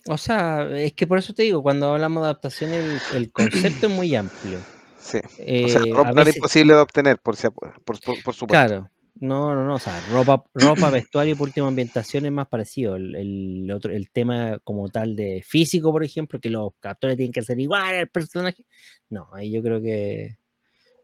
O 0.08 0.18
sea, 0.18 0.68
es 0.76 0.92
que 0.94 1.06
por 1.06 1.18
eso 1.18 1.32
te 1.32 1.44
digo, 1.44 1.62
cuando 1.62 1.92
hablamos 1.92 2.22
de 2.22 2.26
adaptación, 2.26 2.72
el, 2.72 3.00
el 3.14 3.30
concepto 3.30 3.86
es 3.86 3.92
muy 3.92 4.14
amplio. 4.16 4.58
Sí. 4.98 5.18
Eh, 5.38 5.64
o 5.64 5.68
sea, 5.68 5.80
ropa 5.94 6.12
veces... 6.12 6.28
era 6.28 6.36
imposible 6.38 6.74
de 6.74 6.80
obtener, 6.80 7.18
por, 7.18 7.36
por, 7.36 7.52
por, 7.84 8.00
por, 8.22 8.34
supuesto. 8.34 8.46
Claro. 8.46 8.90
No, 9.14 9.54
no, 9.54 9.64
no. 9.64 9.74
O 9.74 9.78
sea, 9.78 10.00
ropa, 10.10 10.44
ropa 10.54 10.90
vestuario 10.90 11.34
y 11.34 11.36
por 11.36 11.48
última 11.48 11.68
ambientación 11.68 12.26
es 12.26 12.32
más 12.32 12.48
parecido. 12.48 12.96
El, 12.96 13.14
el, 13.14 13.70
otro, 13.70 13.92
el 13.92 14.10
tema 14.10 14.58
como 14.64 14.88
tal 14.88 15.14
de 15.16 15.42
físico, 15.46 15.92
por 15.92 16.02
ejemplo, 16.02 16.40
que 16.40 16.50
los 16.50 16.72
captores 16.80 17.16
tienen 17.16 17.32
que 17.32 17.42
ser 17.42 17.60
igual 17.60 17.94
al 17.94 18.08
personaje. 18.08 18.64
No, 19.10 19.28
ahí 19.32 19.50
yo 19.50 19.62
creo 19.62 19.80
que 19.80 20.38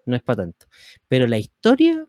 no 0.07 0.17
es 0.17 0.23
para 0.23 0.43
tanto. 0.45 0.67
Pero 1.07 1.27
la 1.27 1.39
historia, 1.39 2.07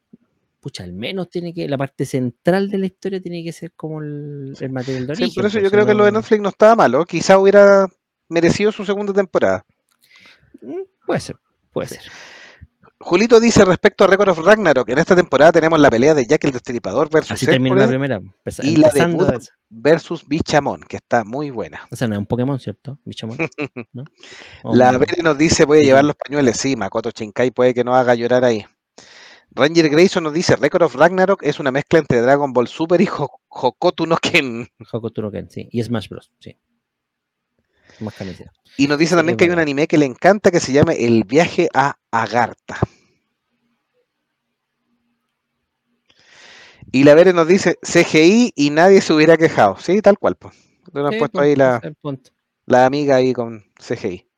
pucha, 0.62 0.84
al 0.84 0.94
menos 0.94 1.30
tiene 1.30 1.54
que, 1.54 1.68
la 1.68 1.78
parte 1.78 2.06
central 2.06 2.70
de 2.70 2.78
la 2.78 2.86
historia 2.86 3.22
tiene 3.22 3.44
que 3.44 3.52
ser 3.52 3.74
como 3.74 4.02
el, 4.02 4.56
el 4.60 4.72
material 4.72 5.06
de 5.06 5.14
origen. 5.14 5.30
Sí, 5.30 5.36
por 5.36 5.46
eso 5.46 5.60
yo 5.60 5.70
creo 5.70 5.86
que 5.86 5.94
lo 5.94 6.06
de 6.06 6.14
Netflix 6.14 6.42
no 6.42 6.50
estaba 6.50 6.76
malo, 6.76 7.06
quizá 7.06 7.38
hubiera 7.38 7.88
merecido 8.30 8.72
su 8.72 8.86
segunda 8.86 9.14
temporada. 9.14 9.66
Puede 11.06 11.20
ser, 11.20 11.36
puede 11.72 11.90
ser. 11.90 12.02
Julito 13.02 13.40
dice 13.40 13.64
respecto 13.64 14.04
a 14.04 14.08
Record 14.08 14.30
of 14.30 14.40
Ragnarok, 14.40 14.90
en 14.90 14.98
esta 14.98 15.16
temporada 15.16 15.54
tenemos 15.54 15.80
la 15.80 15.90
pelea 15.90 16.14
de 16.14 16.26
Jack 16.26 16.44
el 16.44 16.52
Destripador 16.52 17.10
versus 17.10 17.32
Así 17.32 17.46
terminó 17.46 17.76
la 17.76 17.88
primera. 17.88 18.22
y 18.62 18.76
la 18.76 18.90
de 18.90 19.06
Buda 19.08 19.40
versus 19.70 20.28
Bichamon, 20.28 20.82
que 20.82 20.98
está 20.98 21.24
muy 21.24 21.50
buena. 21.50 21.88
O 21.92 21.96
sea, 21.96 22.10
no 22.10 22.16
es 22.16 22.20
un 22.20 22.26
Pokémon, 22.26 22.60
¿cierto? 22.60 23.00
Bichamon. 23.06 23.38
¿no? 23.94 24.04
la 24.66 24.98
Bere 24.98 25.24
nos 25.24 25.38
dice, 25.38 25.64
voy 25.64 25.80
a 25.80 25.84
llevar 25.84 26.04
los 26.04 26.16
pañuelos. 26.16 26.58
Sí, 26.58 26.76
Makoto 26.76 27.12
Shinkai 27.12 27.52
puede 27.52 27.74
que 27.74 27.86
nos 27.86 27.96
haga 27.96 28.16
llorar 28.16 28.44
ahí. 28.44 28.66
Ranger 29.52 29.90
Grayson 29.90 30.24
nos 30.24 30.34
dice, 30.34 30.58
Record 30.58 30.84
of 30.84 30.96
Ragnarok 30.96 31.42
es 31.44 31.60
una 31.60 31.72
mezcla 31.72 32.00
entre 32.00 32.22
Dragon 32.22 32.52
Ball 32.52 32.68
Super 32.68 33.00
y 33.02 33.08
Hokotu 33.50 34.06
no 34.06 34.18
Ken. 34.18 34.68
Hokotu 34.92 35.22
no 35.22 35.32
Ken, 35.32 35.50
sí. 35.50 35.70
Y 35.72 35.82
Smash 35.82 36.10
Bros, 36.10 36.32
sí. 36.40 36.58
Más. 38.00 38.16
Y 38.78 38.88
nos 38.88 38.98
dice 38.98 39.16
también 39.16 39.38
que 39.38 39.46
hay 39.46 39.50
un 39.50 39.60
anime 39.60 39.88
que 39.88 39.98
le 39.98 40.06
encanta 40.06 40.52
que 40.52 40.60
se 40.60 40.72
llama 40.72 40.94
El 40.94 41.24
viaje 41.24 41.68
a 41.74 41.98
Agartha. 42.12 42.78
Y 46.92 47.04
la 47.04 47.14
Vere 47.14 47.34
nos 47.34 47.48
dice 47.48 47.78
CGI 47.84 48.54
y 48.56 48.70
nadie 48.72 49.02
se 49.02 49.14
hubiera 49.14 49.38
quejado. 49.38 49.78
Sí, 49.80 50.02
tal 50.02 50.18
cual. 50.18 50.36
Pues. 50.36 50.56
Le 50.94 51.02
han 51.02 51.12
sí, 51.12 51.20
puesto 51.20 51.40
ahí 51.40 51.56
la, 51.56 51.82
la 52.66 52.86
amiga 52.86 53.18
ahí 53.18 53.34
con 53.34 53.64
CGI. 53.78 54.29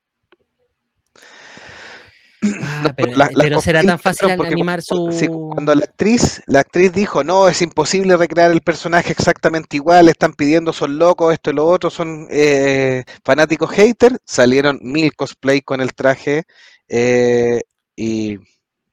Ah, 2.44 2.82
no, 2.86 2.96
pero, 2.96 3.16
la, 3.16 3.30
pero 3.36 3.56
la 3.58 3.62
será 3.62 3.84
tan 3.84 4.00
fácil 4.00 4.32
animar 4.32 4.82
su. 4.82 5.10
Cuando 5.54 5.76
la 5.76 5.86
actriz, 5.86 6.42
la 6.48 6.62
actriz 6.62 6.92
dijo, 6.92 7.24
no, 7.24 7.48
es 7.48 7.62
imposible 7.62 8.18
recrear 8.18 8.52
el 8.52 8.62
personaje 8.62 9.12
exactamente 9.12 9.78
igual, 9.78 10.10
están 10.10 10.34
pidiendo, 10.34 10.74
son 10.74 10.98
locos, 10.98 11.34
esto 11.34 11.52
y 11.52 11.54
lo 11.54 11.68
otro, 11.68 11.92
son 11.92 12.28
eh, 12.32 13.04
fanáticos 13.24 13.70
haters, 13.70 14.18
salieron 14.26 14.80
mil 14.82 15.14
cosplay 15.16 15.62
con 15.62 15.82
el 15.82 15.94
traje 15.94 16.44
eh, 16.88 17.62
y, 17.96 18.40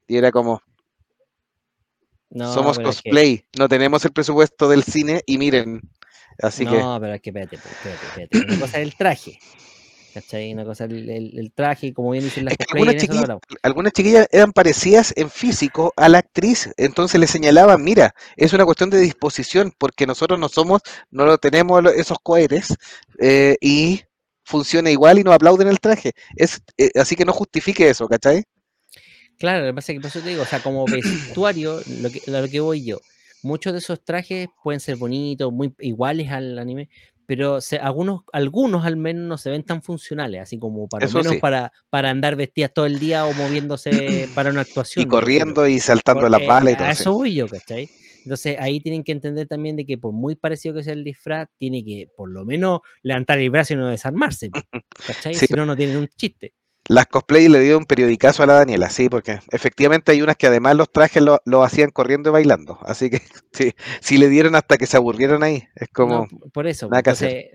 y, 0.06 0.16
era 0.16 0.30
como. 0.30 0.62
No, 2.30 2.52
somos 2.52 2.78
cosplay, 2.78 3.34
es 3.34 3.40
que... 3.40 3.58
no 3.58 3.68
tenemos 3.68 4.04
el 4.04 4.12
presupuesto 4.12 4.68
del 4.68 4.84
cine 4.84 5.22
y 5.24 5.38
miren. 5.38 5.80
Así 6.42 6.66
no, 6.66 6.70
que. 6.70 6.78
No, 6.78 7.00
pero 7.00 7.14
es 7.14 7.22
que 7.22 7.30
espérate, 7.30 7.56
espérate, 7.56 8.06
espérate. 8.06 8.38
Una 8.52 8.60
cosa 8.60 8.78
es 8.78 8.82
el 8.82 8.94
traje. 8.94 9.38
¿Cachai? 10.14 10.52
Una 10.52 10.64
cosa, 10.64 10.85
el, 10.85 11.09
el, 11.09 11.39
el, 11.39 11.52
traje, 11.52 11.93
como 11.93 12.10
bien 12.10 12.24
dicen 12.24 12.44
las 12.44 12.52
es 12.52 12.59
que 12.59 12.64
algunas, 12.72 12.97
chiquillas, 12.97 13.28
algunas 13.62 13.93
chiquillas 13.93 14.28
eran 14.30 14.52
parecidas 14.52 15.12
en 15.16 15.30
físico 15.30 15.93
a 15.97 16.09
la 16.09 16.18
actriz, 16.18 16.70
entonces 16.76 17.20
le 17.20 17.26
señalaban, 17.26 17.82
mira, 17.82 18.14
es 18.36 18.52
una 18.52 18.64
cuestión 18.64 18.90
de 18.90 19.01
disposición, 19.01 19.72
porque 19.78 20.06
nosotros 20.06 20.39
no 20.39 20.48
somos, 20.48 20.82
no 21.10 21.24
lo 21.26 21.39
tenemos 21.39 21.85
esos 21.94 22.18
cohetes, 22.22 22.76
eh, 23.20 23.56
y 23.60 24.02
funciona 24.44 24.90
igual 24.90 25.18
y 25.18 25.24
nos 25.24 25.35
aplauden 25.35 25.68
el 25.68 25.78
traje. 25.78 26.12
Es, 26.36 26.62
eh, 26.78 26.90
así 26.94 27.14
que 27.16 27.24
no 27.24 27.32
justifique 27.32 27.89
eso, 27.89 28.09
¿cachai? 28.09 28.44
Claro, 29.39 29.66
lo 29.66 29.70
que 29.70 29.74
pasa 29.74 29.93
es 29.93 29.98
que 29.98 30.01
por 30.01 30.09
eso 30.09 30.20
te 30.20 30.30
digo, 30.30 30.43
o 30.43 30.47
sea, 30.47 30.60
como 30.60 30.85
vestuario, 30.86 31.80
lo 32.01 32.10
que, 32.10 32.22
lo 32.26 32.48
que 32.48 32.60
voy 32.60 32.85
yo, 32.85 32.98
muchos 33.43 33.72
de 33.72 33.78
esos 33.78 34.02
trajes 34.02 34.48
pueden 34.62 34.80
ser 34.80 34.97
bonitos, 34.97 35.52
muy 35.52 35.74
iguales 35.78 36.30
al 36.30 36.59
anime, 36.59 36.89
pero 37.28 37.60
se, 37.60 37.76
algunos, 37.76 38.22
algunos 38.32 38.86
al 38.86 38.96
menos 38.96 39.28
no 39.28 39.36
se 39.36 39.50
ven 39.50 39.62
tan 39.62 39.82
funcionales, 39.82 40.40
así 40.40 40.59
como 40.59 40.88
para 40.88 41.06
menos 41.06 41.34
sí. 41.34 41.38
para, 41.38 41.70
para 41.90 42.09
andar 42.09 42.36
vestidas 42.36 42.72
todo 42.72 42.86
el 42.86 42.98
día 42.98 43.26
o 43.26 43.34
moviéndose 43.34 43.90
para 44.34 44.48
una 44.48 44.62
actuación. 44.62 45.05
Y 45.05 45.06
corriendo 45.06 45.68
y 45.68 45.78
saltando 45.78 46.22
Porque 46.22 46.38
las 46.38 46.48
balas 46.48 46.72
y 46.72 46.76
todo. 46.76 46.86
A 46.86 46.90
eso 46.92 47.12
voy 47.12 47.34
yo, 47.34 47.46
¿cachai? 47.46 47.90
Entonces 48.24 48.56
ahí 48.59 48.80
tienen 48.80 49.05
que 49.05 49.12
entender 49.12 49.46
también 49.46 49.76
de 49.76 49.84
que 49.84 49.98
por 49.98 50.14
muy 50.14 50.36
parecido 50.36 50.74
que 50.74 50.82
sea 50.82 50.94
el 50.94 51.05
disfraz, 51.05 51.50
tiene 51.59 51.84
que 51.84 52.09
por 52.16 52.30
lo 52.30 52.46
menos 52.46 52.80
levantar 53.02 53.38
el 53.38 53.50
brazo 53.50 53.74
y 53.74 53.76
no 53.76 53.88
desarmarse, 53.88 54.50
¿cachai? 55.06 55.34
Sí. 55.34 55.48
Si 55.48 55.52
no, 55.52 55.66
no 55.66 55.76
tienen 55.76 55.98
un 55.98 56.09
chiste. 56.09 56.55
Las 56.89 57.06
cosplay 57.06 57.48
le 57.48 57.60
dio 57.60 57.77
un 57.77 57.85
periodicazo 57.85 58.43
a 58.43 58.47
la 58.47 58.55
Daniela, 58.55 58.89
sí, 58.89 59.10
porque 59.10 59.40
efectivamente 59.51 60.10
hay 60.12 60.23
unas 60.23 60.36
que 60.36 60.47
además 60.47 60.74
los 60.74 60.90
trajes 60.90 61.23
lo, 61.23 61.40
lo 61.44 61.62
hacían 61.62 61.90
corriendo 61.90 62.31
y 62.31 62.32
bailando. 62.32 62.78
Así 62.82 63.10
que 63.10 63.20
sí, 63.52 63.74
sí, 64.01 64.16
le 64.16 64.31
dieron 64.31 64.55
hasta 64.55 64.78
que 64.78 64.86
se 64.86 64.97
aburrieron 64.97 65.43
ahí. 65.43 65.65
Es 65.77 65.89
como. 65.89 66.27
No, 66.31 66.39
por 66.51 66.66
eso. 66.66 66.89
Nada 66.89 67.02
que 67.02 67.10
entonces, 67.10 67.47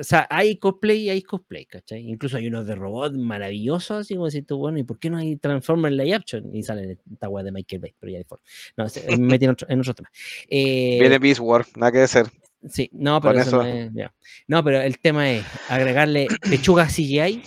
o 0.00 0.04
sea, 0.04 0.26
hay 0.28 0.56
cosplay 0.56 1.04
y 1.04 1.10
hay 1.10 1.22
cosplay, 1.22 1.64
¿cachai? 1.64 2.06
Incluso 2.06 2.36
hay 2.36 2.46
unos 2.48 2.66
de 2.66 2.74
robots 2.74 3.16
maravillosos, 3.16 4.00
así 4.00 4.14
como 4.14 4.26
decir 4.26 4.44
tú, 4.46 4.58
bueno, 4.58 4.78
¿y 4.78 4.84
por 4.84 4.98
qué 4.98 5.08
no 5.08 5.16
hay 5.16 5.36
Transformers 5.36 5.96
live 5.96 6.14
action? 6.14 6.54
Y 6.54 6.62
salen 6.62 6.98
esta 7.10 7.28
web 7.30 7.46
de 7.46 7.52
Michael 7.52 7.80
Bay, 7.80 7.94
pero 7.98 8.12
ya 8.12 8.18
de 8.18 8.24
forma. 8.24 8.44
No, 8.76 8.86
me 9.08 9.16
metí 9.18 9.46
en 9.46 9.50
otro, 9.52 9.66
en 9.70 9.80
otro 9.80 9.94
tema. 9.94 10.10
Eh, 10.48 10.98
Viene 11.00 11.18
Beast 11.18 11.40
War, 11.40 11.64
nada 11.76 11.92
que 11.92 11.98
decir. 11.98 12.24
Sí, 12.68 12.90
no, 12.92 13.20
pero 13.20 13.40
eso, 13.40 13.62
eso... 13.62 13.90
No, 13.90 14.02
es, 14.02 14.10
no, 14.46 14.62
pero 14.62 14.82
el 14.82 14.98
tema 14.98 15.30
es 15.30 15.44
agregarle 15.68 16.28
pechuga 16.48 16.86
CGI 16.86 17.42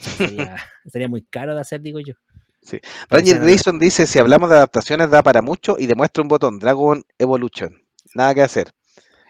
Sería, 0.00 0.56
sería, 0.86 1.08
muy 1.08 1.22
caro 1.22 1.54
de 1.54 1.60
hacer, 1.60 1.80
digo 1.80 2.00
yo. 2.00 2.14
Sí. 2.62 2.80
Ranger 3.08 3.40
Grayson 3.40 3.78
dice, 3.78 4.06
si 4.06 4.18
hablamos 4.18 4.50
de 4.50 4.56
adaptaciones 4.56 5.10
da 5.10 5.22
para 5.22 5.42
mucho 5.42 5.76
y 5.78 5.86
demuestra 5.86 6.22
un 6.22 6.28
botón, 6.28 6.58
Dragon 6.58 7.02
Evolution. 7.18 7.82
Nada 8.14 8.34
que 8.34 8.42
hacer. 8.42 8.72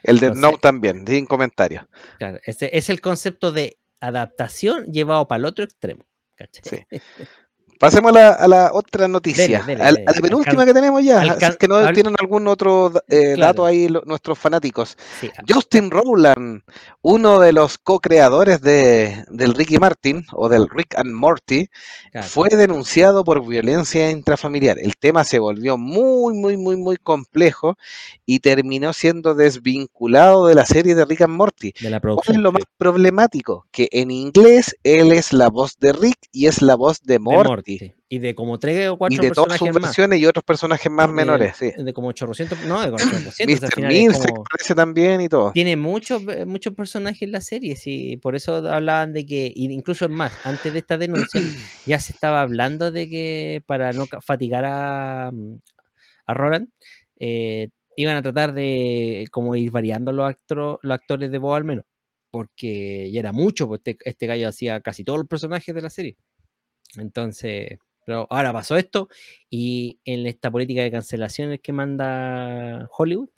El 0.02 0.18
de 0.18 0.34
No 0.34 0.58
también, 0.58 1.06
sin 1.06 1.26
comentarios. 1.26 1.84
Claro, 2.18 2.38
ese 2.44 2.70
es 2.76 2.88
el 2.88 3.00
concepto 3.00 3.52
de 3.52 3.78
adaptación 4.00 4.86
llevado 4.92 5.26
para 5.28 5.38
el 5.38 5.44
otro 5.44 5.64
extremo. 5.64 6.04
Sí. 6.62 6.86
Pasemos 7.78 8.10
a 8.10 8.14
la, 8.14 8.28
a 8.32 8.48
la 8.48 8.70
otra 8.72 9.06
noticia, 9.08 9.62
dele, 9.62 9.82
a, 9.82 9.92
la 9.92 10.12
penúltima 10.20 10.64
que 10.64 10.74
tenemos 10.74 11.02
ya, 11.04 11.20
Alcan 11.20 11.54
que 11.58 11.68
no 11.68 11.92
tienen 11.92 12.14
algún 12.18 12.48
otro 12.48 12.92
eh, 13.08 13.34
claro. 13.34 13.40
dato 13.40 13.66
ahí 13.66 13.88
lo, 13.88 14.02
nuestros 14.04 14.38
fanáticos. 14.38 14.96
Sí. 15.20 15.30
Justin 15.48 15.90
Rowland, 15.90 16.62
uno 17.02 17.38
de 17.38 17.52
los 17.52 17.78
co-creadores 17.78 18.60
de, 18.60 19.24
del 19.28 19.54
Ricky 19.54 19.78
Martin 19.78 20.26
o 20.32 20.48
del 20.48 20.68
Rick 20.68 20.96
and 20.96 21.12
Morty, 21.12 21.68
claro. 22.10 22.26
fue 22.26 22.48
denunciado 22.50 23.24
por 23.24 23.46
violencia 23.46 24.10
intrafamiliar. 24.10 24.78
El 24.78 24.96
tema 24.96 25.24
se 25.24 25.38
volvió 25.38 25.78
muy, 25.78 26.34
muy, 26.34 26.56
muy, 26.56 26.76
muy 26.76 26.96
complejo 26.96 27.76
y 28.26 28.40
terminó 28.40 28.92
siendo 28.92 29.34
desvinculado 29.34 30.46
de 30.46 30.54
la 30.54 30.66
serie 30.66 30.94
de 30.94 31.04
Rick 31.04 31.22
and 31.22 31.34
Morty. 31.34 31.72
De 31.80 31.90
la 31.90 32.00
¿Cuál 32.00 32.22
es 32.26 32.36
lo 32.36 32.52
más 32.52 32.64
problemático? 32.76 33.66
Que 33.70 33.88
en 33.92 34.10
inglés 34.10 34.76
él 34.82 35.12
es 35.12 35.32
la 35.32 35.48
voz 35.48 35.78
de 35.78 35.92
Rick 35.92 36.18
y 36.32 36.46
es 36.46 36.62
la 36.62 36.74
voz 36.74 37.02
de 37.02 37.18
Morty. 37.18 37.42
De 37.42 37.48
Morty. 37.48 37.67
Sí. 37.76 37.92
Y 38.08 38.18
de 38.18 38.34
como 38.34 38.58
tres 38.58 38.88
o 38.88 38.96
cuatro 38.96 39.22
y 39.22 39.26
de 39.26 39.32
todas 39.32 39.58
sus 39.58 39.70
versiones 39.70 40.16
más. 40.16 40.22
y 40.22 40.26
otros 40.26 40.44
personajes 40.44 40.90
más 40.90 41.08
de, 41.08 41.12
menores, 41.12 41.56
sí. 41.56 41.70
De 41.76 41.92
como 41.92 42.08
800, 42.08 42.64
no, 42.64 42.80
de 42.80 42.92
800. 42.92 43.36
Mr. 43.46 43.74
Como, 43.74 43.88
aparece 44.46 44.74
también 44.74 45.20
y 45.20 45.28
todo. 45.28 45.52
Tiene 45.52 45.76
muchos, 45.76 46.22
muchos 46.46 46.74
personajes 46.74 47.22
en 47.22 47.32
la 47.32 47.42
serie, 47.42 47.76
sí, 47.76 48.16
por 48.16 48.34
eso 48.36 48.56
hablaban 48.56 49.12
de 49.12 49.26
que, 49.26 49.52
incluso 49.54 50.06
es 50.06 50.10
más, 50.10 50.32
antes 50.44 50.72
de 50.72 50.78
esta 50.78 50.96
denuncia, 50.96 51.40
ya 51.86 52.00
se 52.00 52.12
estaba 52.12 52.40
hablando 52.40 52.90
de 52.90 53.08
que 53.10 53.62
para 53.66 53.92
no 53.92 54.06
fatigar 54.22 54.64
a, 54.64 55.28
a 55.28 56.34
Roland, 56.34 56.68
eh, 57.20 57.68
iban 57.96 58.16
a 58.16 58.22
tratar 58.22 58.54
de 58.54 59.26
como 59.30 59.56
ir 59.56 59.70
variando 59.70 60.12
los, 60.12 60.28
actor, 60.28 60.78
los 60.82 60.94
actores 60.94 61.30
de 61.30 61.38
voz 61.38 61.56
al 61.56 61.64
menos, 61.64 61.84
porque 62.30 63.10
ya 63.10 63.20
era 63.20 63.32
mucho, 63.32 63.66
pues 63.66 63.80
este, 63.84 63.98
este 64.08 64.26
gallo 64.26 64.48
hacía 64.48 64.80
casi 64.80 65.04
todos 65.04 65.18
los 65.18 65.28
personajes 65.28 65.74
de 65.74 65.82
la 65.82 65.90
serie. 65.90 66.16
Entonces, 66.96 67.78
Pero 68.04 68.26
ahora 68.30 68.52
pasó 68.52 68.76
esto 68.76 69.08
y 69.50 70.00
en 70.04 70.26
esta 70.26 70.50
política 70.50 70.82
de 70.82 70.90
cancelaciones 70.90 71.60
que 71.60 71.72
manda 71.72 72.88
Hollywood, 72.96 73.28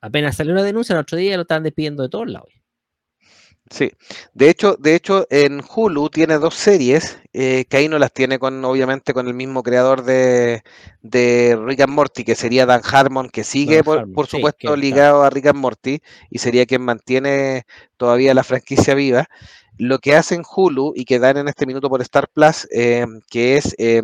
apenas 0.00 0.36
salió 0.36 0.52
una 0.52 0.62
denuncia, 0.62 0.94
el 0.94 1.00
otro 1.00 1.18
día 1.18 1.36
lo 1.36 1.42
estaban 1.42 1.62
despidiendo 1.62 2.02
de 2.02 2.08
todos 2.08 2.28
lados. 2.28 2.50
Sí, 3.70 3.92
de 4.34 4.50
hecho, 4.50 4.76
de 4.80 4.96
hecho 4.96 5.28
en 5.30 5.62
Hulu 5.62 6.08
tiene 6.08 6.38
dos 6.38 6.54
series 6.54 7.20
eh, 7.32 7.66
que 7.68 7.76
ahí 7.76 7.88
no 7.88 8.00
las 8.00 8.12
tiene 8.12 8.40
con, 8.40 8.64
obviamente, 8.64 9.14
con 9.14 9.28
el 9.28 9.34
mismo 9.34 9.62
creador 9.62 10.02
de, 10.02 10.62
Rick 11.02 11.80
and 11.80 11.92
Morty, 11.92 12.24
que 12.24 12.34
sería 12.34 12.66
Dan 12.66 12.80
Harmon, 12.84 13.28
que 13.28 13.44
sigue, 13.44 13.84
por, 13.84 14.26
supuesto, 14.26 14.74
ligado 14.74 15.22
a 15.22 15.30
Rick 15.30 15.46
and 15.46 15.60
Morty 15.60 16.00
y 16.30 16.38
sería 16.38 16.66
quien 16.66 16.82
mantiene 16.82 17.64
todavía 17.96 18.34
la 18.34 18.42
franquicia 18.42 18.94
viva. 18.94 19.28
Lo 19.80 19.98
que 19.98 20.14
hacen 20.14 20.42
Hulu 20.44 20.92
y 20.94 21.06
que 21.06 21.18
dan 21.18 21.38
en 21.38 21.48
este 21.48 21.64
minuto 21.64 21.88
por 21.88 22.02
Star 22.02 22.28
Plus, 22.28 22.68
eh, 22.70 23.06
que 23.30 23.56
es 23.56 23.74
eh, 23.78 24.02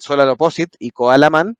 Solar 0.00 0.26
Opposite 0.28 0.74
y 0.78 0.90
Koala 0.90 1.28
Man, 1.28 1.58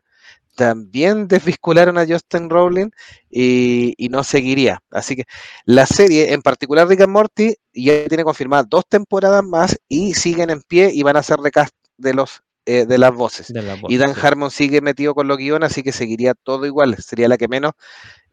también 0.55 1.28
desvincularon 1.28 1.99
a 1.99 2.07
Justin 2.07 2.49
Rowling 2.49 2.89
y, 3.31 3.95
no 4.11 4.24
seguiría. 4.24 4.82
Así 4.90 5.16
que 5.16 5.24
la 5.66 5.85
serie, 5.85 6.32
en 6.32 6.40
particular 6.40 6.89
Rick 6.89 7.03
and 7.03 7.12
Morty, 7.12 7.57
ya 7.74 8.07
tiene 8.07 8.24
confirmadas 8.24 8.70
dos 8.70 8.85
temporadas 8.89 9.45
más 9.45 9.78
y 9.86 10.15
siguen 10.15 10.49
en 10.49 10.62
pie 10.62 10.90
y 10.95 11.03
van 11.03 11.16
a 11.16 11.20
hacer 11.20 11.39
recast 11.39 11.74
de 11.99 12.15
los 12.15 12.43
eh, 12.65 12.86
de 12.86 12.97
las 12.97 13.15
voces. 13.15 13.53
y 13.89 13.97
Dan 13.99 14.15
Harmon 14.20 14.51
sigue 14.51 14.81
metido 14.81 15.15
con 15.15 15.28
los 15.28 15.36
guiones, 15.36 15.73
así 15.73 15.82
que 15.82 15.93
seguiría 15.93 16.32
todo 16.32 16.65
igual. 16.65 16.97
Sería 17.03 17.28
la 17.28 17.36
que 17.36 17.49
menos 17.49 17.73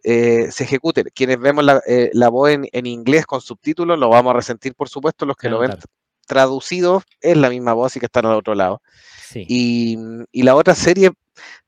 eh, 0.07 0.51
se 0.51 0.65
ejecute. 0.65 1.03
Quienes 1.05 1.39
vemos 1.39 1.63
la, 1.63 1.81
eh, 1.87 2.11
voz 2.31 2.51
en, 2.51 2.85
inglés 2.85 3.25
con 3.25 3.41
subtítulos, 3.41 3.97
lo 3.97 4.09
vamos 4.09 4.31
a 4.31 4.35
resentir, 4.35 4.75
por 4.75 4.87
supuesto, 4.87 5.25
los 5.25 5.35
que 5.35 5.49
lo 5.49 5.59
ven 5.59 5.75
traducido 6.27 7.03
es 7.21 7.35
la 7.37 7.49
misma 7.49 7.73
voz 7.73 7.95
y 7.95 7.99
que 7.99 8.05
están 8.05 8.25
al 8.25 8.35
otro 8.35 8.53
lado. 8.53 8.81
Y, 9.33 9.97
y, 10.31 10.43
la 10.43 10.55
otra 10.55 10.75
serie 10.75 11.11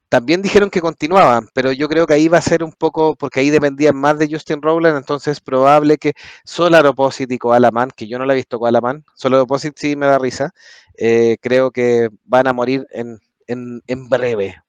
también 0.08 0.42
dijeron 0.42 0.70
que 0.70 0.82
continuaban, 0.82 1.50
pero 1.54 1.72
yo 1.72 1.90
creo 1.90 2.06
que 2.06 2.14
ahí 2.14 2.28
va 2.28 2.38
a 2.38 2.42
ser 2.42 2.64
un 2.64 2.72
poco, 2.72 3.16
porque 3.16 3.40
ahí 3.40 3.50
dependían 3.50 3.96
más 3.96 4.18
de 4.20 4.30
Justin 4.32 4.62
Rowland, 4.62 4.98
entonces 4.98 5.34
es 5.34 5.42
probable 5.42 5.98
que 5.98 6.14
Solar 6.46 6.86
Opposite 6.86 7.34
y 7.34 7.38
Koala 7.38 7.72
que 7.96 8.08
yo 8.08 8.18
no 8.18 8.26
la 8.26 8.34
he 8.34 8.38
visto 8.38 8.60
Koala 8.60 8.80
Man, 8.80 9.04
Solar 9.16 9.42
Opposite 9.42 9.76
sí 9.76 9.96
me 9.96 10.06
da 10.06 10.20
risa, 10.20 10.52
eh, 10.96 11.38
creo 11.42 11.72
que 11.72 12.10
van 12.24 12.48
a 12.48 12.54
morir 12.54 12.88
en, 12.92 13.20
en, 13.48 14.10
breve. 14.10 14.62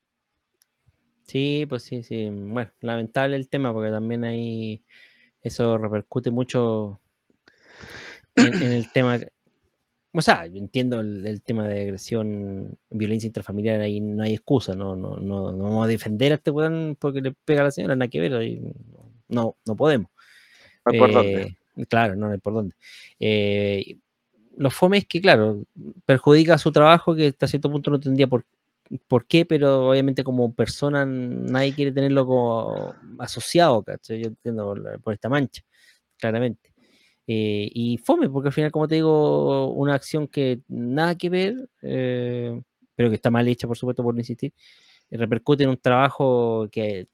Sí, 1.29 1.67
pues 1.69 1.83
sí, 1.85 2.03
sí. 2.03 2.29
Bueno, 2.31 2.71
lamentable 2.81 3.37
el 3.37 3.49
tema, 3.49 3.73
porque 3.73 3.91
también 3.91 4.25
ahí 4.25 4.83
eso 5.43 5.79
repercute 5.79 6.31
mucho 6.31 7.01
en 8.35 8.73
el 8.73 8.91
tema 8.91 9.19
o 10.13 10.23
sea, 10.23 10.47
yo 10.47 10.57
entiendo 10.57 11.01
el, 11.01 11.43
tema 11.43 11.69
de 11.69 11.83
agresión, 11.83 12.79
violencia 12.91 13.27
intrafamiliar, 13.27 13.81
ahí 13.81 14.01
no 14.01 14.23
hay 14.23 14.35
excusa, 14.35 14.75
no, 14.75 14.97
no, 14.97 15.17
no, 15.19 15.53
no 15.53 15.65
vamos 15.65 15.85
a 15.85 15.89
defender 15.89 16.33
a 16.33 16.37
este 16.37 16.51
weón 16.51 16.97
porque 16.99 17.21
le 17.21 17.33
pega 17.33 17.61
a 17.61 17.65
la 17.65 17.71
señora, 17.71 17.95
nada 17.95 18.09
que 18.09 18.21
ver, 18.21 18.35
ahí 18.35 18.61
no, 19.29 19.57
no 19.67 19.77
podemos. 19.77 20.11
No 20.87 20.99
por 20.99 21.13
dónde. 21.13 21.57
Eh, 21.77 21.87
claro, 21.87 22.17
no, 22.17 22.31
hay 22.31 22.39
por 22.39 22.55
dónde. 22.55 22.75
Eh, 23.21 23.99
lo 24.57 24.71
fome 24.71 24.99
es 24.99 25.07
que, 25.07 25.21
claro, 25.21 25.63
perjudica 26.07 26.59
su 26.59 26.73
trabajo, 26.73 27.15
que 27.15 27.29
hasta 27.29 27.47
cierto 27.47 27.71
punto 27.71 27.91
no 27.91 28.01
tendría 28.01 28.27
por, 28.27 28.45
por 29.07 29.27
qué, 29.27 29.45
pero 29.45 29.91
obviamente 29.91 30.25
como 30.25 30.55
persona 30.55 31.05
nadie 31.07 31.75
quiere 31.75 31.93
tenerlo 31.93 32.27
como 32.27 32.95
asociado, 33.19 33.83
¿cachai? 33.83 34.23
Yo 34.23 34.29
entiendo 34.29 34.75
por 35.03 35.15
esta 35.15 35.29
mancha, 35.29 35.63
claramente. 36.17 36.73
Eh, 37.27 37.71
y 37.75 37.99
fome, 37.99 38.31
porque 38.31 38.49
al 38.49 38.55
final, 38.55 38.73
como 38.73 38.89
te 38.89 38.97
digo, 38.97 39.71
una 39.73 39.95
acción 39.95 40.29
que 40.29 40.63
nada 40.69 41.15
que 41.17 41.29
ver, 41.29 41.69
eh, 41.83 42.59
pero 42.95 43.11
que 43.11 43.17
está 43.17 43.31
mal 43.31 43.47
hecha, 43.47 43.67
por 43.67 43.77
supuesto, 43.77 44.03
por 44.03 44.15
no 44.15 44.21
insistir, 44.21 44.55
repercute 45.11 45.65
en 45.65 45.71
un 45.71 45.77
trabajo 45.77 46.69
que, 46.73 47.07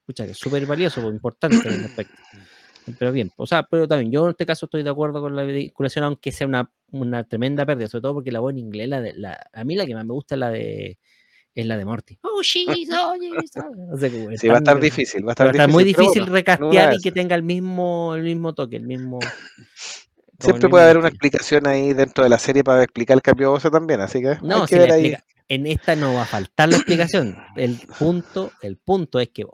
escucha, 0.00 0.24
es 0.24 0.38
súper 0.38 0.64
valioso, 0.64 1.08
importante 1.10 1.68
en 1.68 1.74
el 1.74 1.84
aspecto. 1.84 2.14
Pero 2.98 3.12
bien, 3.12 3.30
o 3.36 3.46
sea, 3.46 3.62
pero 3.62 3.86
también 3.86 4.10
yo 4.10 4.24
en 4.24 4.30
este 4.30 4.46
caso 4.46 4.66
estoy 4.66 4.82
de 4.82 4.90
acuerdo 4.90 5.20
con 5.20 5.36
la 5.36 5.44
vinculación, 5.44 6.04
aunque 6.04 6.32
sea 6.32 6.46
una, 6.46 6.70
una 6.90 7.24
tremenda 7.24 7.64
pérdida, 7.64 7.88
sobre 7.88 8.02
todo 8.02 8.14
porque 8.14 8.32
la 8.32 8.40
voz 8.40 8.52
en 8.52 8.58
inglés, 8.58 8.88
la 8.88 9.00
de, 9.00 9.14
la, 9.14 9.46
a 9.52 9.64
mí 9.64 9.76
la 9.76 9.86
que 9.86 9.94
más 9.94 10.04
me 10.04 10.12
gusta 10.12 10.34
es 10.34 10.38
la 10.38 10.50
de 10.50 10.98
es 11.54 11.66
la 11.66 11.76
de 11.76 11.84
Morty. 11.84 12.18
Oh, 12.22 12.42
she's, 12.42 12.66
oh, 12.92 13.14
sí, 14.36 14.48
va 14.48 14.54
a 14.54 14.58
estar 14.58 14.80
difícil. 14.80 15.26
Va 15.26 15.34
a 15.36 15.50
estar, 15.50 15.68
muy 15.68 15.84
difícil 15.84 16.26
recastear 16.26 16.94
y 16.94 17.00
que 17.00 17.12
tenga 17.12 17.36
el 17.36 17.42
mismo, 17.42 18.14
el 18.14 18.22
mismo 18.22 18.54
toque, 18.54 18.76
el 18.76 18.86
mismo. 18.86 19.18
Siempre 20.38 20.68
puede 20.68 20.84
haber 20.84 20.98
una 20.98 21.08
explicación 21.08 21.66
ahí 21.66 21.92
dentro 21.92 22.24
de 22.24 22.30
la 22.30 22.38
serie 22.38 22.64
para 22.64 22.82
explicar 22.82 23.16
el 23.16 23.22
cambio 23.22 23.48
de 23.48 23.52
voz 23.52 23.62
también, 23.70 24.00
así 24.00 24.20
que 24.20 24.38
no, 24.42 24.62
hay 24.62 24.66
que 24.66 24.78
ver 24.78 24.92
ahí. 24.92 25.16
En 25.48 25.66
esta 25.66 25.94
no 25.94 26.14
va 26.14 26.22
a 26.22 26.26
faltar 26.26 26.70
la 26.70 26.76
explicación. 26.76 27.36
El 27.56 27.78
punto, 27.98 28.52
el 28.62 28.78
punto 28.78 29.20
es 29.20 29.28
que 29.28 29.44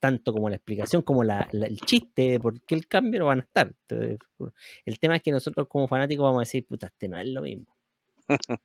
tanto 0.00 0.32
como 0.32 0.50
la 0.50 0.56
explicación 0.56 1.02
como 1.02 1.22
la, 1.22 1.48
el 1.52 1.80
chiste 1.80 2.22
de 2.22 2.40
por 2.40 2.60
qué 2.62 2.74
el 2.74 2.88
cambio 2.88 3.20
no 3.20 3.26
van 3.26 3.40
a 3.40 3.42
estar. 3.42 3.72
el 3.88 4.98
tema 4.98 5.16
es 5.16 5.22
que 5.22 5.30
nosotros 5.30 5.68
como 5.68 5.86
fanáticos 5.86 6.24
vamos 6.24 6.38
a 6.38 6.40
decir, 6.40 6.66
puta, 6.66 6.88
este 6.88 7.08
no 7.08 7.18
es 7.18 7.28
lo 7.28 7.42
mismo. 7.42 7.66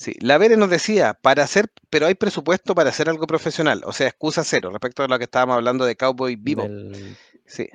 Sí, 0.00 0.16
la 0.20 0.38
Vere 0.38 0.56
nos 0.56 0.70
decía, 0.70 1.12
para 1.12 1.44
hacer, 1.44 1.70
pero 1.90 2.06
hay 2.06 2.14
presupuesto 2.14 2.74
para 2.74 2.88
hacer 2.88 3.10
algo 3.10 3.26
profesional, 3.26 3.82
o 3.84 3.92
sea, 3.92 4.08
excusa 4.08 4.44
cero, 4.44 4.70
respecto 4.70 5.02
a 5.02 5.08
lo 5.08 5.18
que 5.18 5.24
estábamos 5.24 5.56
hablando 5.56 5.84
de 5.84 5.94
Cowboy 5.94 6.36
Vivo. 6.36 6.66
Sí. 7.44 7.68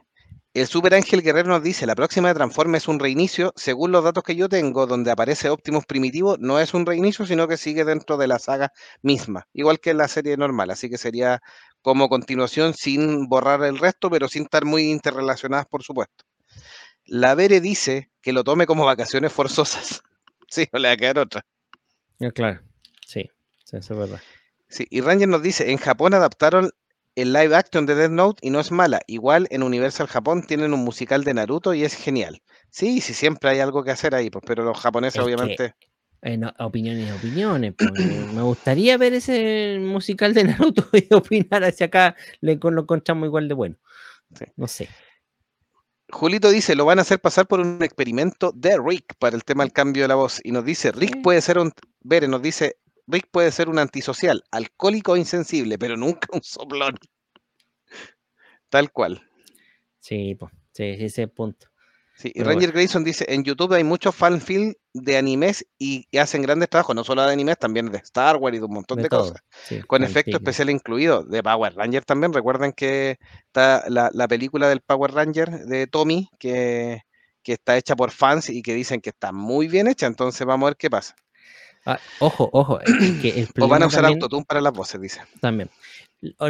El 0.55 0.67
Super 0.67 0.93
Ángel 0.93 1.21
Guerrero 1.21 1.49
nos 1.49 1.61
dice, 1.61 1.85
la 1.85 1.95
próxima 1.95 2.29
de 2.29 2.35
Transforme 2.35 2.77
es 2.77 2.87
un 2.87 2.97
reinicio, 2.97 3.51
según 3.57 3.91
los 3.91 4.05
datos 4.05 4.23
que 4.23 4.37
yo 4.37 4.47
tengo, 4.47 4.87
donde 4.87 5.11
aparece 5.11 5.49
Optimus 5.49 5.85
Primitivo, 5.85 6.37
no 6.39 6.61
es 6.61 6.73
un 6.73 6.85
reinicio, 6.85 7.25
sino 7.25 7.45
que 7.49 7.57
sigue 7.57 7.83
dentro 7.83 8.15
de 8.15 8.27
la 8.27 8.39
saga 8.39 8.71
misma, 9.01 9.49
igual 9.51 9.81
que 9.81 9.89
en 9.89 9.97
la 9.97 10.07
serie 10.07 10.37
normal, 10.37 10.69
así 10.69 10.89
que 10.89 10.97
sería 10.97 11.41
como 11.81 12.07
continuación 12.07 12.73
sin 12.73 13.27
borrar 13.27 13.65
el 13.65 13.77
resto, 13.77 14.09
pero 14.09 14.29
sin 14.29 14.43
estar 14.43 14.63
muy 14.63 14.83
interrelacionadas, 14.83 15.65
por 15.65 15.83
supuesto. 15.83 16.23
La 17.03 17.35
Vere 17.35 17.59
dice 17.59 18.09
que 18.21 18.31
lo 18.31 18.45
tome 18.45 18.65
como 18.65 18.85
vacaciones 18.85 19.33
forzosas. 19.33 20.03
sí, 20.47 20.69
no 20.71 20.79
le 20.79 20.87
va 20.87 20.93
a 20.93 20.97
quedar 20.97 21.19
otra. 21.19 21.45
Ah, 22.21 22.31
claro, 22.33 22.61
sí, 23.05 23.29
eso 23.65 23.77
es 23.77 23.89
verdad. 23.89 24.21
Sí, 24.69 24.87
y 24.89 25.01
Ranger 25.01 25.27
nos 25.27 25.43
dice, 25.43 25.69
en 25.69 25.79
Japón 25.79 26.13
adaptaron 26.13 26.71
el 27.15 27.33
live 27.33 27.55
action 27.55 27.85
de 27.85 27.95
Death 27.95 28.11
Note 28.11 28.45
y 28.45 28.49
no 28.49 28.59
es 28.59 28.71
mala. 28.71 29.01
Igual 29.07 29.47
en 29.49 29.63
Universal 29.63 30.07
Japón 30.07 30.43
tienen 30.45 30.73
un 30.73 30.81
musical 30.81 31.23
de 31.23 31.33
Naruto 31.33 31.73
y 31.73 31.83
es 31.83 31.95
genial. 31.95 32.41
Sí, 32.69 33.01
sí, 33.01 33.13
siempre 33.13 33.49
hay 33.49 33.59
algo 33.59 33.83
que 33.83 33.91
hacer 33.91 34.13
ahí, 34.13 34.29
pues, 34.29 34.43
pero 34.45 34.63
los 34.63 34.77
japoneses 34.77 35.21
obviamente... 35.21 35.75
opiniones, 36.59 37.13
opiniones. 37.13 37.73
Pues, 37.77 37.91
me 38.33 38.41
gustaría 38.41 38.97
ver 38.97 39.13
ese 39.13 39.77
musical 39.79 40.33
de 40.33 40.43
Naruto 40.43 40.87
y 40.93 41.13
opinar 41.13 41.63
hacia 41.63 41.87
acá. 41.87 42.15
Le, 42.41 42.59
lo 42.61 42.81
encontramos 42.81 43.27
igual 43.27 43.47
de 43.47 43.53
bueno. 43.53 43.75
No 44.57 44.67
sé. 44.67 44.89
Julito 46.09 46.49
dice, 46.49 46.75
lo 46.75 46.85
van 46.85 46.99
a 46.99 47.01
hacer 47.01 47.19
pasar 47.19 47.47
por 47.47 47.59
un 47.59 47.81
experimento 47.81 48.51
de 48.53 48.77
Rick 48.77 49.15
para 49.17 49.35
el 49.35 49.43
tema 49.43 49.63
del 49.63 49.73
cambio 49.73 50.03
de 50.03 50.09
la 50.09 50.15
voz. 50.15 50.39
Y 50.43 50.51
nos 50.51 50.65
dice, 50.65 50.91
Rick 50.91 51.21
puede 51.21 51.41
ser 51.41 51.57
un... 51.57 51.71
Bere 52.01 52.27
nos 52.27 52.41
dice, 52.41 52.77
Rick 53.07 53.27
puede 53.31 53.51
ser 53.51 53.69
un 53.69 53.79
antisocial, 53.79 54.43
alcohólico 54.51 55.15
e 55.15 55.19
insensible, 55.19 55.77
pero 55.77 55.97
nunca 55.97 56.27
un 56.31 56.43
soplón. 56.43 56.95
Tal 58.69 58.91
cual. 58.91 59.21
Sí, 59.99 60.35
pues, 60.35 60.51
sí, 60.71 60.83
ese 60.83 61.27
punto. 61.27 61.67
Sí, 62.17 62.31
y 62.33 62.43
Ranger 62.43 62.71
Grayson 62.71 63.03
dice, 63.03 63.25
en 63.27 63.43
YouTube 63.43 63.73
hay 63.73 63.83
muchos 63.83 64.15
fanfilm 64.15 64.73
de 64.93 65.17
animes 65.17 65.67
y, 65.77 66.07
hacen 66.17 66.41
grandes 66.41 66.69
trabajos, 66.69 66.95
no 66.95 67.03
solo 67.03 67.25
de 67.25 67.33
animes, 67.33 67.57
también 67.57 67.91
de 67.91 67.97
Star 67.97 68.37
Wars 68.37 68.55
y 68.55 68.59
de 68.59 68.65
un 68.65 68.73
montón 68.73 69.01
de, 69.01 69.09
cosas, 69.09 69.41
con 69.85 70.01
efectos 70.01 70.35
especiales 70.35 70.75
incluidos, 70.75 71.29
de 71.29 71.43
Power 71.43 71.75
Ranger 71.75 72.05
también, 72.05 72.31
recuerden 72.31 72.71
que 72.71 73.17
está 73.47 73.83
la, 73.89 74.27
película 74.29 74.69
del 74.69 74.79
Power 74.79 75.11
Ranger 75.11 75.65
de 75.65 75.87
Tommy, 75.87 76.29
que, 76.39 77.01
está 77.43 77.75
hecha 77.75 77.97
por 77.97 78.11
fans 78.11 78.49
y 78.49 78.61
que 78.61 78.73
dicen 78.73 79.01
que 79.01 79.09
está 79.09 79.33
muy 79.33 79.67
bien 79.67 79.87
hecha, 79.87 80.07
entonces 80.07 80.47
vamos 80.47 80.67
a 80.67 80.69
ver 80.69 80.77
qué 80.77 80.89
pasa. 80.89 81.15
Ah, 81.85 81.99
ojo, 82.19 82.49
ojo. 82.51 82.79
o 83.59 83.67
van 83.67 83.83
a 83.83 83.87
usar 83.87 84.05
autotune 84.05 84.45
para 84.45 84.61
las 84.61 84.73
voces, 84.73 84.99
dice. 84.99 85.21
También. 85.39 85.69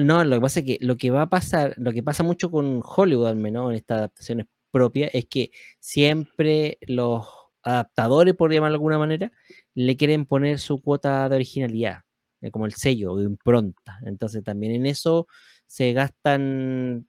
No, 0.02 0.24
lo 0.24 0.38
que 0.38 0.42
pasa 0.42 0.60
es 0.62 0.66
que 0.66 0.78
lo 0.82 0.96
que 0.96 1.12
va 1.12 1.24
a 1.24 1.30
pasar, 1.30 1.74
lo 1.78 1.92
que 1.92 2.04
pasa 2.04 2.24
mucho 2.24 2.50
con 2.50 2.82
Hollywood 2.84 3.28
al 3.28 3.36
menos 3.36 3.72
en 3.72 3.76
estas 3.76 3.98
adaptaciones 3.98 4.46
propia 4.72 5.08
es 5.08 5.26
que 5.26 5.52
siempre 5.80 6.78
los 6.82 7.28
adaptadores, 7.64 8.36
por 8.36 8.54
llamarlo 8.54 8.74
de 8.74 8.78
alguna 8.78 8.98
manera, 8.98 9.32
le 9.74 9.98
quieren 9.98 10.26
poner 10.26 10.60
su 10.60 10.82
cuota 10.82 11.28
de 11.28 11.36
originalidad, 11.36 12.04
eh, 12.42 12.52
como 12.52 12.66
el 12.66 12.74
sello 12.74 13.16
de 13.16 13.26
impronta. 13.26 14.00
Entonces 14.06 14.44
también 14.44 14.74
en 14.74 14.86
eso 14.86 15.28
se 15.66 15.94
gastan, 15.94 17.08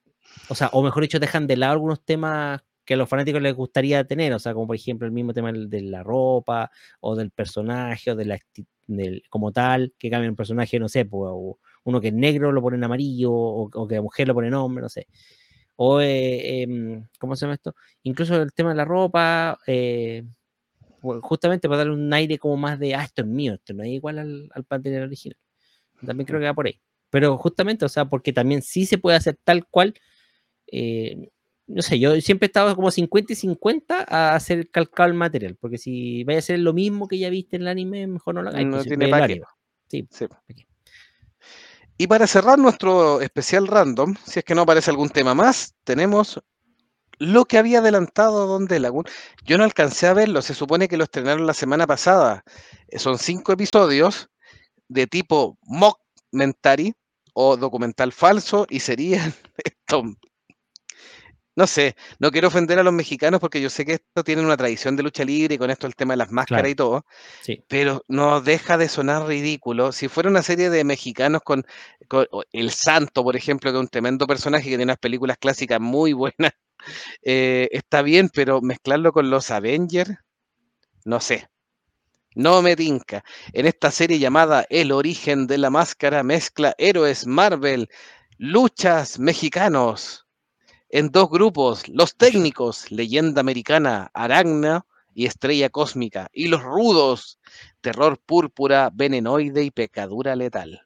o 0.49 0.55
sea, 0.55 0.69
o 0.73 0.83
mejor 0.83 1.03
dicho, 1.03 1.21
dejan 1.21 1.47
de 1.47 1.57
lado 1.57 1.75
algunos 1.75 2.05
temas 2.05 2.63
que 2.87 2.95
a 2.95 2.97
los 2.97 3.09
fanáticos 3.09 3.43
les 3.43 3.55
gustaría 3.55 4.05
tener, 4.05 4.33
o 4.33 4.39
sea, 4.39 4.55
como 4.55 4.69
por 4.69 4.77
ejemplo 4.77 5.07
el 5.07 5.13
mismo 5.13 5.35
tema 5.35 5.53
de 5.53 5.83
la 5.83 6.03
ropa, 6.03 6.71
o 7.01 7.17
del 7.17 7.31
personaje, 7.31 8.13
o 8.13 8.17
de 8.17 8.25
la 8.25 8.39
del, 8.87 9.23
como 9.29 9.53
tal, 9.53 9.93
que 9.99 10.09
cambien 10.11 10.31
un 10.31 10.37
personaje, 10.37 10.79
no 10.79 10.89
sé, 10.89 11.05
pues, 11.05 11.33
uno 11.85 12.01
que 12.01 12.09
es 12.09 12.15
negro 12.15 12.53
lo 12.53 12.63
ponen 12.63 12.85
amarillo, 12.85 13.33
o, 13.33 13.89
que 13.89 13.97
la 13.97 14.03
mujer 14.03 14.29
lo 14.29 14.35
pone 14.35 14.55
hombre, 14.55 14.83
no 14.83 14.89
sé 14.89 15.07
o, 15.77 16.01
eh, 16.01 16.63
em, 16.63 17.07
¿cómo 17.19 17.37
se 17.37 17.43
llama 17.45 17.55
esto? 17.55 17.75
Incluso 18.03 18.41
el 18.43 18.53
tema 18.53 18.71
de 18.71 18.77
la 18.77 18.85
ropa, 18.85 19.59
eh, 19.67 20.25
justamente 21.23 21.69
para 21.69 21.79
darle 21.79 21.93
un 21.95 22.13
aire 22.13 22.39
como 22.39 22.57
más 22.57 22.79
de, 22.79 22.95
ah, 22.95 23.05
esto 23.05 23.23
es 23.23 23.29
mío, 23.29 23.55
esto 23.55 23.75
no 23.75 23.83
es 23.85 23.91
igual 23.91 24.19
al, 24.19 24.49
al 24.55 24.67
material 24.69 25.05
original. 25.05 25.39
También 26.05 26.27
creo 26.27 26.41
que 26.41 26.47
va 26.47 26.55
por 26.55 26.67
ahí. 26.67 26.81
Pero 27.11 27.39
justamente, 27.39 27.85
o 27.85 27.89
sea, 27.89 28.07
porque 28.07 28.33
también 28.33 28.63
sí 28.63 28.87
se 28.87 28.99
puede 28.99 29.17
hacer 29.17 29.39
tal 29.45 29.67
cual. 29.69 29.95
Eh, 30.67 31.31
no 31.67 31.83
sé, 31.83 31.99
yo 31.99 32.21
siempre 32.21 32.47
he 32.47 32.49
estado 32.49 32.75
como 32.77 32.91
50 32.91 33.33
y 33.33 33.37
50 33.37 34.07
a 34.09 34.35
hacer 34.35 34.71
calcado 34.71 35.09
el 35.09 35.15
material, 35.15 35.57
porque 35.61 35.79
si 35.79 36.23
vaya 36.25 36.39
a 36.39 36.43
ser 36.43 36.61
lo 36.61 36.73
mismo 36.73 37.09
que 37.09 37.19
ya 37.19 37.29
viste 37.29 37.57
en 37.57 37.63
el 37.63 37.69
anime, 37.69 38.07
mejor 38.07 38.35
no 38.35 38.43
lo 38.43 38.51
hagáis. 38.51 38.67
No 38.67 38.77
pues, 38.77 38.87
tiene 38.87 39.07
ve 39.07 39.11
pa' 39.11 39.19
el 39.19 39.27
qué. 39.27 39.33
anime. 39.33 39.47
Sí. 39.89 40.09
Y 41.99 42.07
para 42.07 42.27
cerrar 42.27 42.59
nuestro 42.59 43.21
especial 43.21 43.67
random, 43.67 44.15
si 44.25 44.39
es 44.41 44.45
que 44.45 44.55
no 44.55 44.63
aparece 44.63 44.91
algún 44.91 45.09
tema 45.09 45.35
más, 45.35 45.75
tenemos 45.85 46.41
lo 47.19 47.47
que 47.47 47.59
había 47.59 47.79
adelantado 47.79 48.47
Don 48.47 48.67
Delagun. 48.67 49.05
Yo 49.45 49.57
no 49.57 49.65
alcancé 49.65 50.07
a 50.07 50.15
verlo, 50.15 50.43
se 50.43 50.55
supone 50.55 50.89
que 50.89 50.97
lo 50.97 51.05
estrenaron 51.05 51.47
la 51.47 51.55
semana 51.55 51.87
pasada. 51.87 52.45
Eh, 52.89 52.99
Son 52.99 53.19
cinco 53.19 53.53
episodios 53.53 54.29
de 54.89 55.07
tipo 55.07 55.59
mockumentary 55.63 56.95
o 57.33 57.57
documental 57.57 58.13
falso 58.13 58.67
y 58.69 58.81
serían 58.81 59.33
esto. 59.65 60.05
No 61.57 61.67
sé, 61.67 61.97
no 62.19 62.31
quiero 62.31 62.49
ofender 62.49 62.79
a 62.79 62.83
los 62.83 62.93
mexicanos 62.93 63.41
porque 63.41 63.63
yo 63.63 63.71
sé 63.71 63.87
que 63.87 63.95
esto 63.95 64.23
tiene 64.23 64.43
una 64.43 64.59
tradición 64.59 64.95
de 64.95 65.03
lucha 65.03 65.25
libre 65.25 65.55
y 65.55 65.59
con 65.59 65.71
esto 65.71 65.87
el 65.87 65.97
tema 65.97 66.13
de 66.13 66.19
las 66.19 66.31
máscaras 66.31 66.61
Claro. 66.61 66.69
y 66.69 66.75
todo, 66.75 67.07
Sí, 67.41 67.65
pero 67.67 68.05
no 68.09 68.43
deja 68.43 68.77
de 68.77 68.91
sonar 68.91 69.27
ridículo. 69.27 69.91
Si 69.93 70.09
fuera 70.09 70.29
una 70.29 70.43
serie 70.43 70.69
de 70.69 70.85
mexicanos 70.85 71.41
con, 71.43 71.65
El 72.53 72.71
Santo, 72.71 73.25
por 73.25 73.37
ejemplo, 73.37 73.71
que 73.73 73.79
es 73.79 73.81
un 73.81 73.89
tremendo 73.89 74.27
personaje 74.27 74.65
que 74.65 74.71
tiene 74.71 74.85
unas 74.85 74.99
películas 74.99 75.39
clásicas 75.39 75.81
muy 75.81 76.13
buenas, 76.13 76.53
eh, 77.23 77.69
está 77.73 78.03
bien, 78.03 78.29
pero 78.29 78.61
mezclarlo 78.61 79.11
con 79.13 79.31
los 79.31 79.51
Avengers, 79.51 80.13
no 81.07 81.21
sé. 81.21 81.49
No 82.35 82.61
me 82.61 82.77
tinca. 82.77 83.25
En 83.55 83.65
esta 83.65 83.91
serie 83.91 84.19
llamada 84.19 84.67
El 84.69 84.93
origen 84.93 85.47
de 85.47 85.57
la 85.57 85.71
máscara 85.71 86.23
mezcla 86.23 86.75
héroes 86.77 87.27
Marvel, 87.27 87.89
luchas 88.37 89.19
mexicanos 89.19 90.26
en 90.89 91.11
dos 91.11 91.31
grupos, 91.31 91.89
los 91.89 92.17
técnicos, 92.17 92.91
leyenda 92.91 93.41
americana, 93.41 94.11
Aragna 94.15 94.87
y 95.15 95.27
estrella 95.27 95.71
cósmica, 95.71 96.29
y 96.33 96.49
los 96.49 96.63
rudos, 96.63 97.39
terror 97.81 98.19
púrpura, 98.19 98.91
venenoide 98.93 99.65
y 99.65 99.71
pecadura 99.71 100.37
letal. 100.37 100.83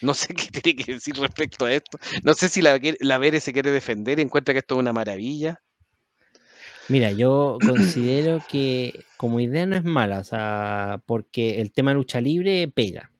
No 0.00 0.14
sé 0.14 0.28
qué 0.34 0.60
tiene 0.60 0.84
que 0.84 0.94
decir 0.94 1.16
respecto 1.16 1.66
a 1.66 1.72
esto. 1.72 1.98
No 2.22 2.34
sé 2.34 2.48
si 2.48 2.62
la, 2.62 2.80
la 3.00 3.18
Vere 3.18 3.40
se 3.40 3.52
quiere 3.52 3.70
defender 3.70 4.18
y 4.18 4.22
encuentra 4.22 4.54
que 4.54 4.60
esto 4.60 4.74
es 4.74 4.80
una 4.80 4.92
maravilla. 4.92 5.60
Mira, 6.88 7.10
yo 7.12 7.58
considero 7.66 8.42
que 8.48 9.04
como 9.16 9.40
idea 9.40 9.66
no 9.66 9.76
es 9.76 9.84
mala, 9.84 10.20
o 10.20 10.24
sea, 10.24 11.00
porque 11.06 11.60
el 11.60 11.72
tema 11.72 11.94
lucha 11.94 12.20
libre 12.20 12.68
pega. 12.68 13.10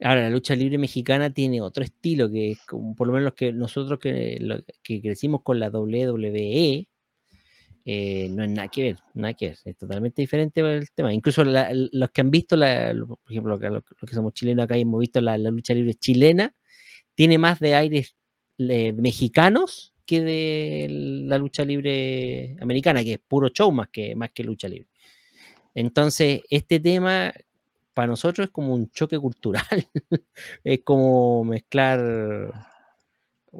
Ahora, 0.00 0.22
la 0.22 0.30
lucha 0.30 0.54
libre 0.54 0.78
mexicana 0.78 1.30
tiene 1.30 1.60
otro 1.60 1.82
estilo 1.82 2.30
que 2.30 2.52
es 2.52 2.60
por 2.96 3.06
lo 3.06 3.12
menos 3.12 3.34
que 3.34 3.52
nosotros 3.52 3.98
que, 3.98 4.38
que 4.82 5.02
crecimos 5.02 5.42
con 5.42 5.58
la 5.58 5.70
WWE, 5.70 6.86
eh, 7.84 8.28
no 8.30 8.44
es 8.44 8.50
nada 8.50 8.68
que 8.68 8.82
ver, 8.82 8.96
nada 9.14 9.34
que 9.34 9.48
ver, 9.48 9.58
es 9.64 9.76
totalmente 9.76 10.22
diferente 10.22 10.60
el 10.60 10.90
tema. 10.92 11.12
Incluso 11.12 11.42
los 11.44 12.10
que 12.10 12.20
han 12.20 12.30
visto, 12.30 12.56
por 12.56 13.32
ejemplo, 13.32 13.58
los 13.58 13.82
que, 14.06 14.14
somos 14.14 14.34
chilenos 14.34 14.64
acá 14.64 14.76
y 14.76 14.82
hemos 14.82 15.00
visto 15.00 15.20
la, 15.20 15.38
la 15.38 15.50
lucha 15.50 15.74
libre 15.74 15.94
chilena, 15.94 16.54
tiene 17.14 17.38
más 17.38 17.58
de 17.58 17.74
aires 17.74 18.14
eh, 18.58 18.92
mexicanos 18.92 19.94
que 20.04 20.22
de 20.22 20.86
la 21.26 21.38
lucha 21.38 21.64
libre 21.64 22.56
americana, 22.60 23.02
que 23.02 23.14
es 23.14 23.18
puro 23.18 23.48
show 23.48 23.72
más 23.72 23.88
que, 23.88 24.14
más 24.14 24.30
que 24.30 24.44
lucha 24.44 24.68
libre. 24.68 24.88
Entonces, 25.74 26.42
este 26.50 26.80
tema 26.80 27.32
para 27.98 28.06
nosotros 28.06 28.46
es 28.46 28.52
como 28.52 28.74
un 28.74 28.92
choque 28.92 29.18
cultural, 29.18 29.64
es 30.62 30.84
como 30.84 31.42
mezclar 31.42 32.54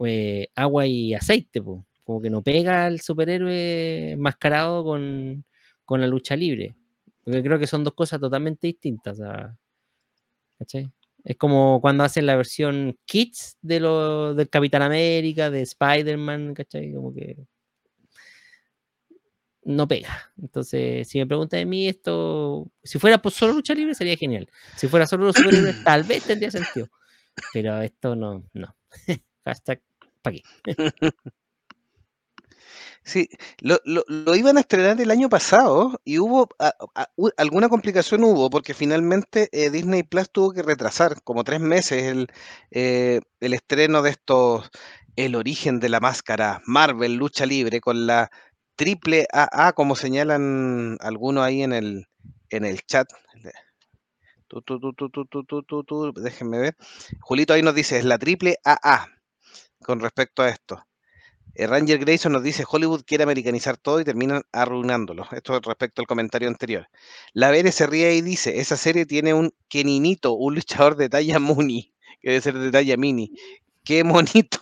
eh, 0.06 0.48
agua 0.54 0.86
y 0.86 1.12
aceite, 1.12 1.60
como 1.60 2.22
que 2.22 2.30
no 2.30 2.40
pega 2.40 2.86
el 2.86 3.00
superhéroe 3.00 4.12
enmascarado 4.12 4.84
con, 4.84 5.44
con 5.84 6.00
la 6.00 6.06
lucha 6.06 6.36
libre, 6.36 6.76
porque 7.24 7.42
creo 7.42 7.58
que 7.58 7.66
son 7.66 7.82
dos 7.82 7.94
cosas 7.94 8.20
totalmente 8.20 8.68
distintas. 8.68 9.18
¿cachai? 10.56 10.88
Es 11.24 11.36
como 11.36 11.80
cuando 11.80 12.04
hacen 12.04 12.26
la 12.26 12.36
versión 12.36 12.96
Kids 13.06 13.56
de 13.60 13.80
lo, 13.80 14.36
del 14.36 14.48
Capitán 14.48 14.82
América, 14.82 15.50
de 15.50 15.62
Spider-Man, 15.62 16.54
¿cachai? 16.54 16.92
Como 16.92 17.12
que 17.12 17.44
no 19.68 19.86
pega. 19.86 20.32
Entonces, 20.40 21.06
si 21.08 21.18
me 21.18 21.26
preguntas 21.26 21.58
de 21.58 21.66
mí, 21.66 21.88
esto, 21.88 22.66
si 22.82 22.98
fuera 22.98 23.20
por 23.20 23.32
solo 23.32 23.52
lucha 23.52 23.74
libre, 23.74 23.94
sería 23.94 24.16
genial. 24.16 24.48
Si 24.76 24.88
fuera 24.88 25.06
solo 25.06 25.26
los 25.26 25.36
superhéroes, 25.36 25.84
tal 25.84 26.04
vez 26.04 26.22
tendría 26.24 26.50
sentido. 26.50 26.88
Pero 27.52 27.80
esto 27.82 28.16
no, 28.16 28.42
no. 28.54 28.74
Hashtag, 29.44 29.80
¿para 30.22 30.36
qué? 30.36 30.42
Sí, 33.04 33.28
lo, 33.60 33.78
lo- 33.84 34.04
lo 34.08 34.34
iban 34.34 34.58
a 34.58 34.60
estrenar 34.60 35.00
el 35.00 35.10
año 35.10 35.28
pasado 35.30 35.98
y 36.04 36.18
hubo 36.18 36.48
a- 36.58 36.74
a- 36.94 37.08
u- 37.16 37.30
alguna 37.38 37.68
complicación 37.70 38.22
hubo 38.24 38.50
porque 38.50 38.74
finalmente 38.74 39.48
eh, 39.52 39.70
Disney 39.70 40.02
Plus 40.02 40.30
tuvo 40.30 40.52
que 40.52 40.62
retrasar 40.62 41.22
como 41.22 41.42
tres 41.44 41.60
meses 41.60 42.02
el, 42.04 42.26
eh, 42.70 43.20
el 43.40 43.54
estreno 43.54 44.02
de 44.02 44.10
estos 44.10 44.68
El 45.16 45.36
origen 45.36 45.80
de 45.80 45.88
la 45.88 46.00
máscara 46.00 46.60
Marvel 46.66 47.14
Lucha 47.14 47.46
Libre 47.46 47.80
con 47.80 48.06
la 48.06 48.30
triple 48.78 49.26
AA, 49.32 49.72
como 49.72 49.96
señalan 49.96 50.96
algunos 51.00 51.44
ahí 51.44 51.62
en 51.62 51.72
el, 51.72 52.06
en 52.48 52.64
el 52.64 52.80
chat. 52.82 53.08
Tú, 54.46 54.62
tú, 54.62 54.78
tú, 54.80 56.12
déjenme 56.14 56.58
ver. 56.58 56.76
Julito 57.20 57.52
ahí 57.52 57.62
nos 57.62 57.74
dice, 57.74 57.98
es 57.98 58.04
la 58.04 58.16
triple 58.18 58.56
AA 58.64 59.08
con 59.82 60.00
respecto 60.00 60.42
a 60.42 60.48
esto. 60.48 60.82
Eh, 61.54 61.66
Ranger 61.66 61.98
Grayson 61.98 62.32
nos 62.32 62.42
dice, 62.42 62.64
Hollywood 62.66 63.02
quiere 63.04 63.24
americanizar 63.24 63.76
todo 63.76 64.00
y 64.00 64.04
terminan 64.04 64.42
arruinándolo. 64.52 65.26
Esto 65.32 65.58
respecto 65.60 66.00
al 66.00 66.06
comentario 66.06 66.48
anterior. 66.48 66.88
La 67.32 67.50
Vélez 67.50 67.74
se 67.74 67.86
ríe 67.86 68.14
y 68.14 68.22
dice, 68.22 68.60
esa 68.60 68.76
serie 68.76 69.06
tiene 69.06 69.34
un 69.34 69.52
Keninito, 69.68 70.34
un 70.34 70.54
luchador 70.54 70.96
de 70.96 71.08
talla 71.08 71.40
muni, 71.40 71.92
que 72.20 72.30
debe 72.30 72.40
ser 72.40 72.54
de 72.58 72.70
talla 72.70 72.96
mini. 72.96 73.32
¡Qué 73.82 74.04
monito! 74.04 74.60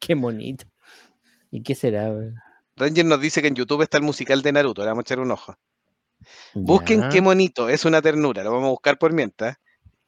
¡Qué 0.00 0.14
monito! 0.14 0.64
¿Y 1.50 1.62
qué 1.62 1.74
será? 1.74 2.10
Bro? 2.10 2.43
Ranger 2.76 3.04
nos 3.04 3.20
dice 3.20 3.40
que 3.42 3.48
en 3.48 3.54
YouTube 3.54 3.82
está 3.82 3.98
el 3.98 4.02
musical 4.04 4.42
de 4.42 4.52
Naruto, 4.52 4.82
le 4.82 4.88
vamos 4.88 5.02
a 5.02 5.06
echar 5.06 5.20
un 5.20 5.30
ojo. 5.30 5.56
Busquen 6.54 7.00
Ya, 7.02 7.08
qué 7.10 7.20
monito, 7.20 7.68
es 7.68 7.84
una 7.84 8.00
ternura, 8.02 8.42
lo 8.42 8.52
vamos 8.52 8.66
a 8.66 8.70
buscar 8.70 8.98
por 8.98 9.12
mientras. 9.12 9.56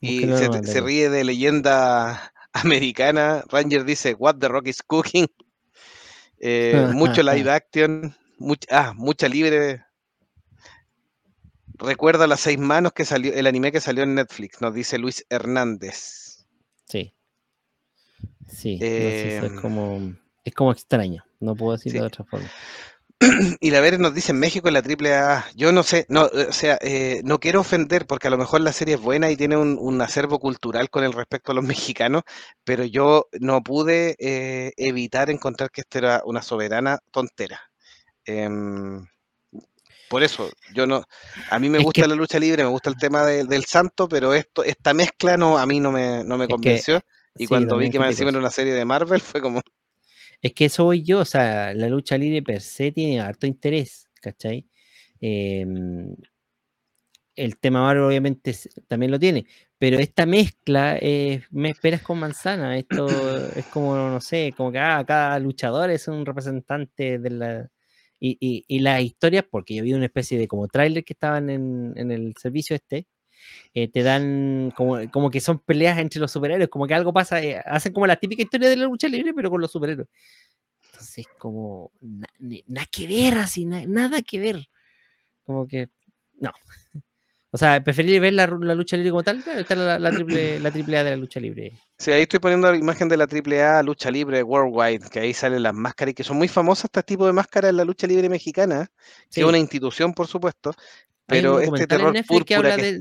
Y 0.01 0.21
se, 0.21 0.81
ríe 0.81 1.09
de 1.11 1.25
leyenda 1.25 2.33
americana. 2.53 3.45
Ranger 3.49 3.85
dice, 3.85 4.15
What 4.15 4.37
the 4.39 4.49
Rock 4.49 4.69
is 4.69 4.83
cooking. 4.83 5.27
Eh, 6.39 6.89
mucho 6.93 7.23
live 7.23 7.51
action, 7.51 8.15
much- 8.39 8.67
ah, 8.71 8.93
mucha 8.95 9.29
libre. 9.29 9.85
Recuerda 11.79 12.27
las 12.27 12.41
seis 12.41 12.59
manos 12.59 12.93
que 12.93 13.05
salió, 13.05 13.35
el 13.35 13.47
anime 13.47 13.71
que 13.71 13.81
salió 13.81 14.03
en 14.03 14.15
Netflix, 14.15 14.61
nos 14.63 14.73
dice 14.75 14.99
Luis 14.99 15.27
Hernández. 15.29 16.47
Sí. 16.87 17.13
Sí, 18.49 18.75
no 18.75 18.79
sé, 18.81 19.37
eso 19.37 19.47
es 19.47 19.53
Em, 19.53 19.61
como, 19.61 20.15
es 20.45 20.55
como 20.55 20.73
extraño. 20.73 21.25
No 21.41 21.55
puedo 21.55 21.73
decirlo 21.73 21.99
sí. 21.99 22.01
de 22.01 22.07
otra 22.07 22.25
forma. 22.25 22.49
Y 23.61 23.71
la 23.71 23.81
Vere 23.81 23.97
nos 23.99 24.15
dice 24.15 24.33
en 24.33 24.39
México 24.41 24.69
en 24.69 24.75
la 24.75 24.83
triple 24.83 25.15
A. 25.15 25.47
Yo 25.55 25.73
no 25.73 25.83
sé, 25.83 26.05
no, 26.11 26.25
o 26.25 26.53
sea, 26.53 26.79
eh, 26.83 27.23
no 27.25 27.39
quiero 27.41 27.61
ofender 27.61 28.07
porque 28.07 28.29
a 28.29 28.31
lo 28.31 28.37
mejor 28.37 28.61
la 28.61 28.73
serie 28.75 28.97
es 28.97 29.01
buena 29.01 29.31
y 29.31 29.37
tiene 29.37 29.57
un, 29.57 29.79
un 29.81 30.01
acervo 30.03 30.39
cultural 30.39 30.91
con 30.91 31.03
el 31.03 31.15
respecto 31.15 31.53
a 31.53 31.55
los 31.55 31.65
mexicanos, 31.95 32.23
pero 32.65 32.85
yo 32.85 33.29
no 33.41 33.63
pude 33.63 34.17
eh, 34.19 34.73
evitar 34.77 35.31
encontrar 35.31 35.71
que 35.71 35.81
esto 35.81 35.99
era 35.99 36.23
una 36.27 36.43
soberana 36.43 36.99
tontera. 37.11 37.61
Em, 38.27 39.07
por 40.11 40.23
eso, 40.23 40.51
yo 40.75 40.87
no, 40.87 41.03
a 41.51 41.59
mí 41.59 41.69
me 41.71 41.79
Es 41.79 41.85
gusta 41.85 42.03
que- 42.03 42.09
la 42.09 42.15
lucha 42.15 42.39
libre, 42.39 42.63
me 42.65 42.71
gusta 42.71 42.91
el 42.91 42.97
tema 42.97 43.25
de- 43.25 43.45
del 43.45 43.65
santo, 43.65 44.09
pero 44.09 44.35
esto, 44.35 44.63
esta 44.63 44.93
mezcla 44.95 45.37
no, 45.37 45.59
a 45.59 45.65
mí 45.67 45.81
no 45.81 45.91
me, 45.91 46.23
no 46.23 46.37
me 46.37 46.47
que- 46.47 46.53
convenció. 46.53 47.01
y 47.35 47.45
sí, 47.45 47.47
cuando 47.49 47.77
vi 47.77 47.87
que 47.87 47.91
critico 47.99 48.05
encima 48.11 48.31
era 48.31 48.39
una 48.39 48.51
serie 48.51 48.73
de 48.75 48.85
Marvel, 48.85 49.21
fue 49.39 49.41
como, 49.41 49.63
Es 50.47 50.55
que 50.55 50.67
eso 50.67 50.85
voy 50.85 51.03
yo, 51.03 51.19
o 51.21 51.25
sea, 51.25 51.75
la 51.75 51.89
lucha 51.89 52.17
libre 52.17 52.41
per 52.41 52.61
se 52.61 52.93
tiene 52.93 53.21
harto 53.21 53.49
interés, 53.49 54.09
¿cachai? 54.23 54.65
Em, 55.21 56.15
el 57.35 57.59
tema 57.59 57.83
Marvel 57.83 58.05
obviamente 58.05 58.55
también 58.87 59.11
lo 59.11 59.19
tiene, 59.19 59.47
pero 59.79 59.99
esta 59.99 60.25
mezcla 60.25 60.97
es 60.99 61.43
me 61.51 61.71
esperas 61.71 62.03
con 62.03 62.21
manzana, 62.21 62.79
esto 62.79 63.09
es 63.57 63.67
como, 63.67 63.97
no 63.97 64.21
sé, 64.21 64.55
como 64.57 64.71
que 64.71 64.79
ah, 64.79 65.05
cada 65.07 65.39
luchador 65.41 65.91
es 65.91 66.07
un 66.09 66.25
representante 66.25 67.19
de 67.19 67.31
la... 67.31 67.71
Y, 68.21 68.39
y, 68.41 68.65
y 68.69 68.79
las 68.81 69.03
historias, 69.03 69.45
porque 69.51 69.75
yo 69.75 69.83
vi 69.83 69.95
una 69.95 70.07
especie 70.07 70.39
de 70.39 70.49
como 70.49 70.69
tráiler 70.69 71.05
que 71.05 71.13
estaban 71.15 71.51
en, 71.51 71.93
en 71.97 72.13
el 72.13 72.35
servicio 72.41 72.77
este, 72.77 73.07
eh, 73.75 73.89
te 73.89 74.03
dan 74.03 74.73
como, 74.77 74.99
como 75.11 75.31
que 75.31 75.41
son 75.41 75.59
peleas 75.59 75.99
entre 75.99 76.21
los 76.21 76.31
superhéroes, 76.33 76.69
como 76.69 76.87
que 76.87 76.95
algo 76.95 77.13
pasa, 77.13 77.43
eh, 77.43 77.61
hacen 77.65 77.93
como 77.93 78.07
la 78.07 78.17
típica 78.17 78.43
historia 78.43 78.69
de 78.69 78.77
la 78.77 78.85
lucha 78.87 79.09
libre, 79.09 79.33
pero 79.35 79.51
con 79.51 79.61
los 79.61 79.71
superhéroes. 79.71 80.09
Entonces, 80.93 81.27
como 81.39 81.91
na- 82.01 82.29
nada 82.69 82.87
que 82.91 83.07
ver, 83.07 83.35
así, 83.39 83.65
na- 83.67 83.87
nada 83.87 84.23
que 84.23 84.39
ver. 84.41 84.67
Como 85.45 85.67
que, 85.67 85.89
no. 86.41 86.53
O 87.53 87.59
sea, 87.59 87.83
preferir 87.83 88.21
ver 88.21 88.35
la, 88.35 88.47
la 88.47 88.75
lucha 88.75 88.97
libre 88.99 89.11
como 89.13 89.23
tal, 89.23 89.43
está 89.57 89.75
la, 89.77 89.99
la, 89.99 90.11
triple, 90.11 90.61
la 90.61 90.71
triple 90.71 90.99
A 90.99 91.05
de 91.05 91.11
la 91.13 91.17
lucha 91.17 91.41
libre. 91.41 91.73
Sí, 91.97 92.11
ahí 92.11 92.23
estoy 92.23 92.39
poniendo 92.39 92.71
la 92.71 92.77
imagen 92.77 93.09
de 93.09 93.17
la 93.17 93.25
AAA 93.27 93.83
lucha 93.83 94.11
libre 94.11 94.43
worldwide, 94.43 95.09
que 95.09 95.21
ahí 95.21 95.33
salen 95.33 95.63
las 95.63 95.73
máscaras 95.73 96.11
y 96.11 96.15
que 96.15 96.25
son 96.25 96.37
muy 96.37 96.49
famosas 96.49 96.87
este 96.87 97.03
tipo 97.05 97.25
de 97.27 97.33
máscaras 97.33 97.71
en 97.71 97.79
la 97.79 97.85
lucha 97.87 98.07
libre 98.07 98.29
mexicana, 98.29 98.91
Sí. 99.31 99.37
que 99.37 99.41
es 99.41 99.47
una 99.47 99.57
institución, 99.59 100.13
por 100.13 100.27
supuesto, 100.27 100.75
Hay 101.29 101.39
un 101.39 101.43
pero 101.43 101.61
este 101.61 101.65
documental 101.67 101.83
en 101.83 101.89
terror 101.89 102.13
Netflix 102.13 102.45
que 102.47 102.55
habla 102.55 102.77
que 102.77 102.83
de- 102.83 102.99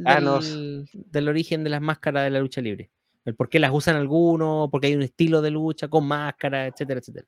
del, 1.12 1.28
origen 1.30 1.64
de 1.64 1.70
las 1.70 1.82
máscaras 1.82 2.24
de 2.24 2.30
la 2.32 2.40
lucha 2.40 2.62
libre. 2.62 2.90
El 3.24 3.36
por 3.36 3.50
qué 3.50 3.60
las 3.60 3.72
usan 3.74 3.96
algunos, 3.96 4.70
porque 4.72 4.88
hay 4.88 4.96
un 4.96 5.02
estilo 5.04 5.42
de 5.42 5.52
lucha 5.52 5.88
con 5.88 6.08
máscara, 6.08 6.68
etcétera, 6.68 7.00
etcétera. 7.00 7.28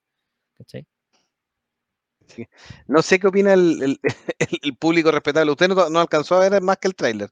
¿Cachai? 0.57 0.85
no 2.87 3.01
sé 3.01 3.19
qué 3.19 3.27
opina 3.27 3.53
el, 3.53 3.81
el- 3.81 3.99
el- 4.39 4.59
el 4.61 4.77
público 4.77 5.11
respetable. 5.11 5.51
Usted 5.51 5.67
no, 5.69 5.89
no 5.89 5.99
alcanzó 5.99 6.35
a 6.35 6.49
ver 6.49 6.61
más 6.61 6.77
que 6.77 6.87
el 6.87 6.95
tráiler. 6.95 7.29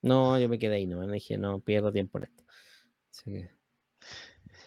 No, 0.00 0.38
yo 0.38 0.48
me 0.48 0.58
quedé 0.58 0.76
ahí, 0.76 0.86
no, 0.86 1.04
dije, 1.08 1.36
no 1.38 1.60
pierdo 1.60 1.90
tiempo 1.92 2.18
en 2.18 2.24
esto. 2.24 2.44
Así 3.10 3.32
que- 3.32 3.50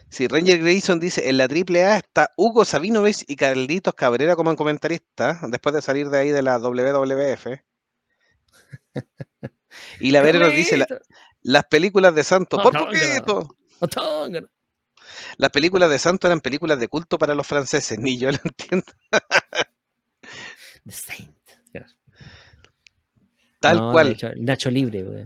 Sí, 0.10 0.28
Ranger 0.28 0.60
Grayson 0.60 1.00
dice, 1.00 1.30
en 1.30 1.38
la 1.38 1.46
AAA 1.46 1.96
está 1.98 2.34
Hugo 2.36 2.66
Sabinovich 2.66 3.24
y 3.30 3.38
Carlitos 3.38 3.94
Cabrera 3.94 4.36
como 4.36 4.54
comentarista, 4.58 5.40
después 5.48 5.74
de 5.74 5.82
salir 5.82 6.10
de 6.10 6.18
ahí 6.20 6.30
de 6.32 6.42
la 6.42 6.60
WWF. 6.60 7.48
Y 10.00 10.12
la 10.12 10.22
Vero 10.22 10.40
nos 10.40 10.54
dice, 10.54 10.86
las 11.42 11.64
películas 11.66 12.14
de 12.16 12.24
Santos, 12.24 12.58
No, 12.58 12.64
por 12.64 12.78
poquito. 12.78 13.56
Las 15.38 15.50
películas 15.50 15.90
de 15.90 16.00
Santos 16.00 16.28
eran 16.30 16.42
películas 16.42 16.80
de 16.80 16.88
culto 16.88 17.18
para 17.18 17.36
los 17.36 17.48
franceses, 17.48 17.98
ni 18.00 18.18
yo 18.18 18.32
lo 18.32 18.40
entiendo. 18.44 18.86
The 20.86 20.92
Saint. 20.92 21.36
Tal 23.60 23.78
No, 23.78 23.92
cual. 23.92 24.10
Nacho, 24.10 24.30
Nacho 24.38 24.72
Libre, 24.72 25.04
güey. 25.04 25.26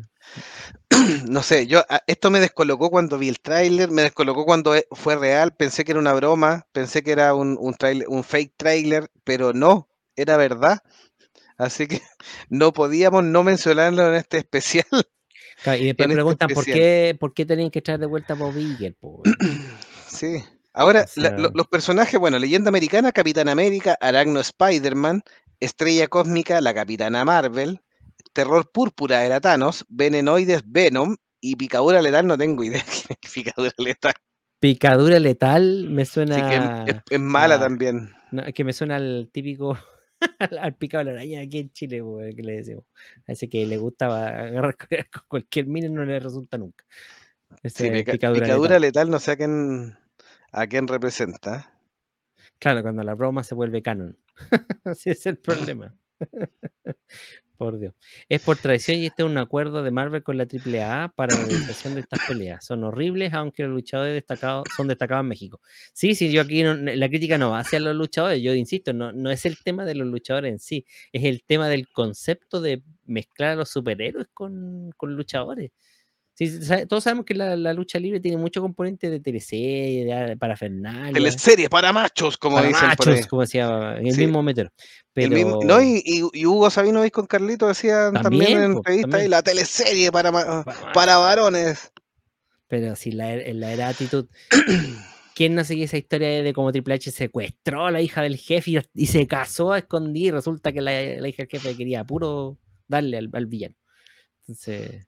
No 1.30 1.42
sé, 1.42 1.68
yo 1.68 1.80
a- 1.90 2.02
esto 2.08 2.30
me 2.32 2.40
descolocó 2.42 2.90
cuando 2.90 3.18
vi 3.18 3.30
el 3.30 3.40
tráiler, 3.40 3.90
me 3.92 4.02
descolocó 4.02 4.46
cuando 4.46 4.76
e- 4.76 4.88
fue 4.92 5.16
real, 5.16 5.56
pensé 5.56 5.86
que 5.86 5.92
era 5.92 6.00
una 6.02 6.14
broma, 6.14 6.68
pensé 6.74 7.02
que 7.04 7.12
era 7.12 7.34
un, 7.34 7.58
un, 7.60 7.74
tráiler- 7.76 8.08
un 8.10 8.24
fake 8.24 8.54
trailer, 8.58 9.10
pero 9.24 9.54
no, 9.54 9.90
era 10.18 10.36
verdad. 10.38 10.80
Así 11.58 11.88
que 11.88 12.02
no 12.50 12.74
podíamos 12.74 13.24
no 13.24 13.44
mencionarlo 13.44 14.08
en 14.10 14.16
este 14.16 14.38
especial. 14.40 14.86
Claro, 15.64 15.82
y 15.82 15.86
después 15.86 16.06
En 16.06 16.12
este 16.12 16.16
preguntan 16.18 16.50
por 16.50 16.66
qué, 16.66 17.18
por 17.18 17.34
qué 17.34 17.46
tenían 17.46 17.72
que 17.72 17.82
traer 17.82 18.00
de 18.02 18.06
vuelta 18.06 18.34
a 18.34 18.36
Bob 18.36 18.56
Iger. 18.58 18.96
Sí. 20.08 20.44
Ahora, 20.74 21.02
O 21.16 21.22
la- 21.22 21.30
sea- 21.30 21.38
lo- 21.38 21.52
los 21.56 21.68
personajes, 21.68 22.20
bueno, 22.20 22.38
Leyenda 22.38 22.70
Americana, 22.70 23.12
Capitán 23.14 23.48
América, 23.50 23.98
Aragno 24.02 24.42
Spider-Man, 24.42 25.24
Estrella 25.62 26.08
Cósmica, 26.08 26.60
la 26.62 26.74
Capitana 26.74 27.24
Marvel, 27.24 27.80
Terror 28.34 28.70
Púrpura 28.72 29.26
era 29.26 29.40
Thanos, 29.40 29.86
Venenoides 29.88 30.62
Venom 30.66 31.16
y 31.40 31.56
Picadura 31.56 32.02
Letal, 32.02 32.28
no 32.28 32.38
tengo 32.38 32.64
idea 32.64 32.84
es 33.22 33.32
Picadura 33.34 33.72
Letal. 33.78 34.14
Picadura 34.60 35.20
letal 35.20 35.88
me 35.90 36.06
Sí 36.06 36.12
suena. 36.14 36.86
que 36.86 36.92
es, 36.92 36.98
es 37.12 37.20
mala 37.20 37.56
a- 37.56 37.60
también. 37.60 38.14
no, 38.32 38.44
que 38.54 38.64
me 38.66 38.74
suena 38.74 38.98
al 38.98 39.30
típico. 39.32 39.78
al, 40.62 40.76
picado 40.76 41.04
de 41.06 41.12
la 41.12 41.20
araña 41.20 41.42
aquí 41.42 41.60
en 41.60 41.72
Chile, 41.72 42.02
güey, 42.02 42.36
que 42.36 42.44
le 42.44 42.54
decimos. 42.58 42.86
Así 43.28 43.48
que 43.48 43.66
le 43.66 43.78
gustaba 43.78 44.28
agarrar 44.28 44.76
cualquier 45.28 45.68
mina 45.68 45.88
y 45.88 45.92
no 45.92 46.06
le 46.06 46.20
resulta 46.20 46.58
nunca. 46.58 46.86
Ese 47.64 47.84
Sí, 47.84 47.88
es 47.88 47.94
pica- 48.04 48.12
picadura 48.14 48.42
picadura, 48.46 48.80
letal. 48.80 48.82
letal. 48.82 49.10
no 49.12 49.20
sé 49.20 49.32
a 49.32 49.38
quién, 49.38 49.98
a 50.52 50.68
quién 50.68 50.88
representa. 50.88 51.72
Claro, 52.60 52.82
cuando 52.82 53.04
la 53.04 53.14
broma 53.16 53.44
se 53.44 53.56
vuelve 53.56 53.82
canon. 53.82 54.18
Así 54.84 55.10
es 55.10 55.26
el 55.26 55.38
problema. 55.38 55.94
Por 57.56 57.80
Dios. 57.80 57.94
Es 58.30 58.42
por 58.42 58.58
traición 58.58 58.98
y 59.00 59.06
este 59.08 59.24
es 59.24 59.30
un 59.30 59.38
acuerdo 59.38 59.82
de 59.84 59.92
Marvel 59.92 60.24
con 60.24 60.38
la 60.38 60.46
AAA 60.46 61.10
para 61.16 61.36
la 61.36 61.46
realización 61.46 61.96
de 61.96 62.02
estas 62.02 62.20
peleas. 62.28 62.66
Son 62.66 62.84
horribles, 62.84 63.34
aunque 63.34 63.64
los 63.64 63.72
luchadores 63.72 64.14
destacados 64.14 64.66
son 64.76 64.88
destacados 64.88 65.24
en 65.24 65.30
México. 65.30 65.62
Sí, 65.94 66.16
sí, 66.16 66.32
yo 66.32 66.42
aquí 66.42 66.64
no- 66.64 66.76
la 66.76 67.10
crítica 67.10 67.38
no 67.38 67.52
va 67.52 67.60
hacia 67.60 67.80
los 67.80 67.96
luchadores, 67.96 68.42
yo 68.42 68.54
insisto, 68.54 68.94
no, 68.94 69.12
no 69.12 69.32
es 69.32 69.46
el 69.46 69.58
tema 69.64 69.86
de 69.86 69.96
los 69.96 70.08
luchadores 70.08 70.52
en 70.52 70.60
sí, 70.60 70.86
es 71.12 71.24
el 71.24 71.44
tema 71.44 71.68
del 71.70 71.88
concepto 71.90 72.62
de 72.62 72.84
mezclar 73.06 73.52
a 73.52 73.56
los 73.56 73.70
superhéroes 73.70 74.28
con, 74.34 74.92
con 74.98 75.16
luchadores. 75.16 75.72
Sí, 76.38 76.52
todos 76.90 77.04
sabemos 77.06 77.26
que 77.26 77.34
la, 77.34 77.56
la 77.56 77.74
lucha 77.74 77.98
libre 77.98 78.20
tiene 78.20 78.36
mucho 78.38 78.62
componente 78.62 79.10
de 79.10 79.22
teleserie, 79.22 80.04
de 80.28 80.36
parafernalia. 80.38 81.14
Teleserie 81.14 81.70
para 81.70 81.94
machos, 81.94 82.38
como 82.38 82.58
para 82.58 82.68
dicen 82.68 82.90
por 82.98 83.08
ahí. 83.08 83.14
machos, 83.16 83.28
como 83.28 83.42
decía 83.44 83.96
el 84.00 84.12
Sí. 84.14 84.20
mismo 84.22 84.44
metero. 84.44 84.70
El 85.16 85.30
Pero 85.30 85.36
mismo- 85.36 85.60
no, 85.64 85.82
y, 85.82 86.04
y- 86.06 86.30
y 86.34 86.46
Hugo 86.46 86.70
Sabinovich 86.70 87.14
con 87.14 87.26
Carlito 87.26 87.68
decían 87.70 88.14
también, 88.16 88.24
También, 88.52 88.64
en 88.64 88.74
po, 88.74 88.78
entrevista 88.80 89.06
ahí, 89.08 89.12
también. 89.12 89.32
la 89.32 89.42
teleserie 89.44 90.12
para, 90.12 90.32
Para 90.34 90.92
para 90.94 91.18
varones. 91.18 91.92
Pero 92.68 92.96
si 92.98 93.12
la, 93.14 93.34
en 93.34 93.60
la 93.62 93.72
era 93.72 93.88
actitud. 93.88 94.28
¿Quién 95.36 95.54
no 95.56 95.64
seguía 95.64 95.86
esa 95.86 95.98
historia 95.98 96.28
de, 96.30 96.44
de 96.44 96.54
cómo 96.54 96.72
Triple 96.72 96.96
H 96.96 97.12
secuestró 97.12 97.86
a 97.86 97.92
la 97.92 98.02
hija 98.02 98.22
del 98.22 98.38
jefe 98.38 98.72
y, 98.72 98.80
y 98.94 99.08
se 99.08 99.28
casó 99.28 99.72
a 99.72 99.78
escondidas? 99.80 100.28
y 100.28 100.32
Resulta 100.32 100.72
que 100.74 100.82
la, 100.82 100.92
la 100.92 101.28
hija 101.30 101.44
del 101.44 101.50
jefe 101.50 101.76
quería 101.78 102.04
puro 102.04 102.58
darle 102.88 103.18
al, 103.18 103.30
al 103.34 103.46
villano. 103.46 103.76
Entonces, 104.42 105.08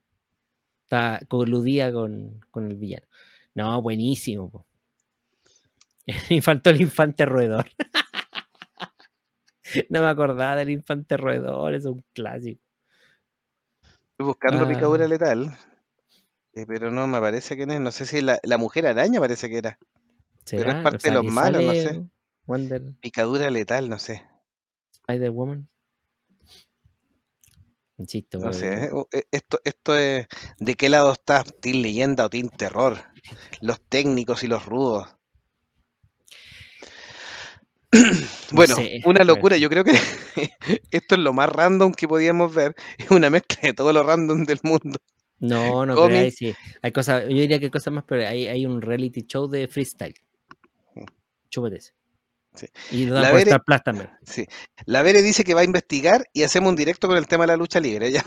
está 0.88 1.20
coludida 1.28 1.92
con, 1.92 2.40
con 2.50 2.66
el 2.66 2.76
villano. 2.76 3.06
No, 3.54 3.80
buenísimo. 3.82 4.50
po. 4.50 4.66
Y 6.30 6.40
faltó 6.40 6.70
el 6.70 6.80
infante 6.80 7.26
roedor. 7.26 7.66
no 9.90 10.00
me 10.00 10.06
acordaba 10.08 10.56
del 10.56 10.70
infante 10.70 11.16
roedor, 11.18 11.74
es 11.74 11.84
un 11.84 12.02
clásico. 12.14 12.62
Estoy 14.12 14.26
buscando 14.26 14.64
Ah. 14.64 14.68
picadura 14.68 15.06
letal, 15.06 15.56
eh, 16.54 16.64
pero 16.66 16.90
no 16.90 17.06
me 17.06 17.20
parece 17.20 17.54
quién 17.56 17.70
es. 17.70 17.80
No 17.80 17.92
sé 17.92 18.06
si 18.06 18.22
la, 18.22 18.40
la 18.42 18.56
mujer 18.58 18.86
araña 18.86 19.20
parece 19.20 19.48
que 19.50 19.58
era. 19.58 19.78
Pero 20.50 20.70
es 20.70 20.82
parte 20.82 20.96
O 20.96 21.00
sea, 21.00 21.10
de 21.10 21.16
los 21.22 21.32
malos, 21.32 21.62
no 21.62 21.72
sé. 21.72 22.02
Wonder 22.46 22.82
Picadura 23.00 23.50
letal, 23.50 23.90
no 23.90 23.98
sé. 23.98 24.24
Spider-Woman. 25.06 25.68
Insisto, 27.98 28.38
No 28.38 28.52
sé. 28.52 28.90
eh, 29.12 29.24
Esto, 29.32 29.60
esto 29.64 29.96
es. 29.98 30.26
¿De 30.58 30.74
qué 30.76 30.88
lado 30.88 31.12
está? 31.12 31.42
¿Team 31.44 31.82
Leyenda 31.82 32.26
o 32.26 32.30
Team 32.30 32.48
Terror? 32.48 32.98
Los 33.60 33.80
técnicos 33.80 34.44
y 34.44 34.46
los 34.46 34.64
rudos. 34.66 35.08
Bueno, 38.52 38.76
sé, 38.76 39.00
una 39.04 39.20
pero- 39.20 39.34
locura. 39.34 39.56
Yo 39.56 39.68
creo 39.68 39.84
que 39.84 39.92
esto 40.90 41.14
es 41.14 41.20
lo 41.20 41.32
más 41.32 41.48
random 41.50 41.92
que 41.92 42.08
podíamos 42.08 42.54
ver. 42.54 42.74
Es 42.98 43.10
una 43.10 43.30
mezcla 43.30 43.58
de 43.62 43.72
todo 43.74 43.92
lo 43.92 44.02
random 44.02 44.44
del 44.44 44.60
mundo. 44.62 44.98
No, 45.40 45.84
no 45.86 45.94
cómic. 45.94 46.10
creáis, 46.10 46.36
sí. 46.36 46.54
Hay 46.82 46.92
cosas, 46.92 47.22
yo 47.24 47.28
diría 47.36 47.58
que 47.58 47.66
hay 47.66 47.70
cosas 47.70 47.92
más, 47.92 48.04
pero 48.06 48.26
hay, 48.26 48.46
hay 48.48 48.66
un 48.66 48.80
reality 48.82 49.22
show 49.26 49.48
de 49.48 49.68
freestyle. 49.68 50.14
Chúpate 51.50 51.76
ese. 51.76 51.92
Sí. 52.58 52.66
Y 52.90 53.06
La 53.06 53.22
también. 53.84 54.10
Sí. 54.24 54.46
La 54.86 55.02
Vere 55.02 55.22
dice 55.22 55.44
que 55.44 55.54
va 55.54 55.60
a 55.60 55.64
investigar 55.64 56.24
y 56.32 56.42
hacemos 56.42 56.70
un 56.70 56.76
directo 56.76 57.06
con 57.08 57.16
el 57.16 57.26
tema 57.26 57.44
de 57.44 57.48
la 57.48 57.56
lucha 57.56 57.80
libre. 57.80 58.10
Ya 58.12 58.24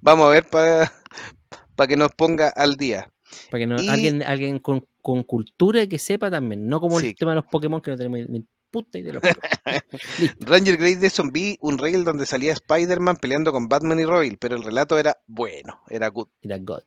vamos 0.00 0.26
a 0.26 0.30
ver 0.30 0.46
para 0.48 1.88
que 1.88 1.96
nos 1.96 2.12
ponga 2.12 2.48
al 2.48 2.76
día. 2.76 3.12
Para 3.50 3.60
que 3.62 3.66
no, 3.66 3.80
Y- 3.80 3.88
alguien, 3.88 4.22
alguien 4.22 4.58
con, 4.58 4.86
con 5.00 5.22
cultura 5.22 5.86
que 5.86 5.98
sepa 5.98 6.30
también, 6.30 6.66
no 6.66 6.80
como 6.80 7.00
Sí. 7.00 7.08
el 7.08 7.14
tema 7.14 7.32
de 7.32 7.36
los 7.36 7.46
Pokémon 7.46 7.80
que 7.80 7.90
no 7.92 7.96
tenemos 7.96 8.28
ni 8.28 8.46
puta 8.70 8.98
idea. 8.98 9.20
Ranger 10.40 10.76
Grey 10.76 10.94
de 10.96 11.10
Zombie, 11.10 11.56
un 11.60 11.78
reel 11.78 12.04
donde 12.04 12.26
salía 12.26 12.52
Spider-Man 12.52 13.16
peleando 13.16 13.52
con 13.52 13.68
Batman 13.68 14.00
y 14.00 14.04
Robin, 14.04 14.36
pero 14.40 14.56
el 14.56 14.64
relato 14.64 14.98
era 14.98 15.16
bueno, 15.26 15.80
era 15.88 16.08
good. 16.08 16.28
Era 16.42 16.58
God. 16.58 16.82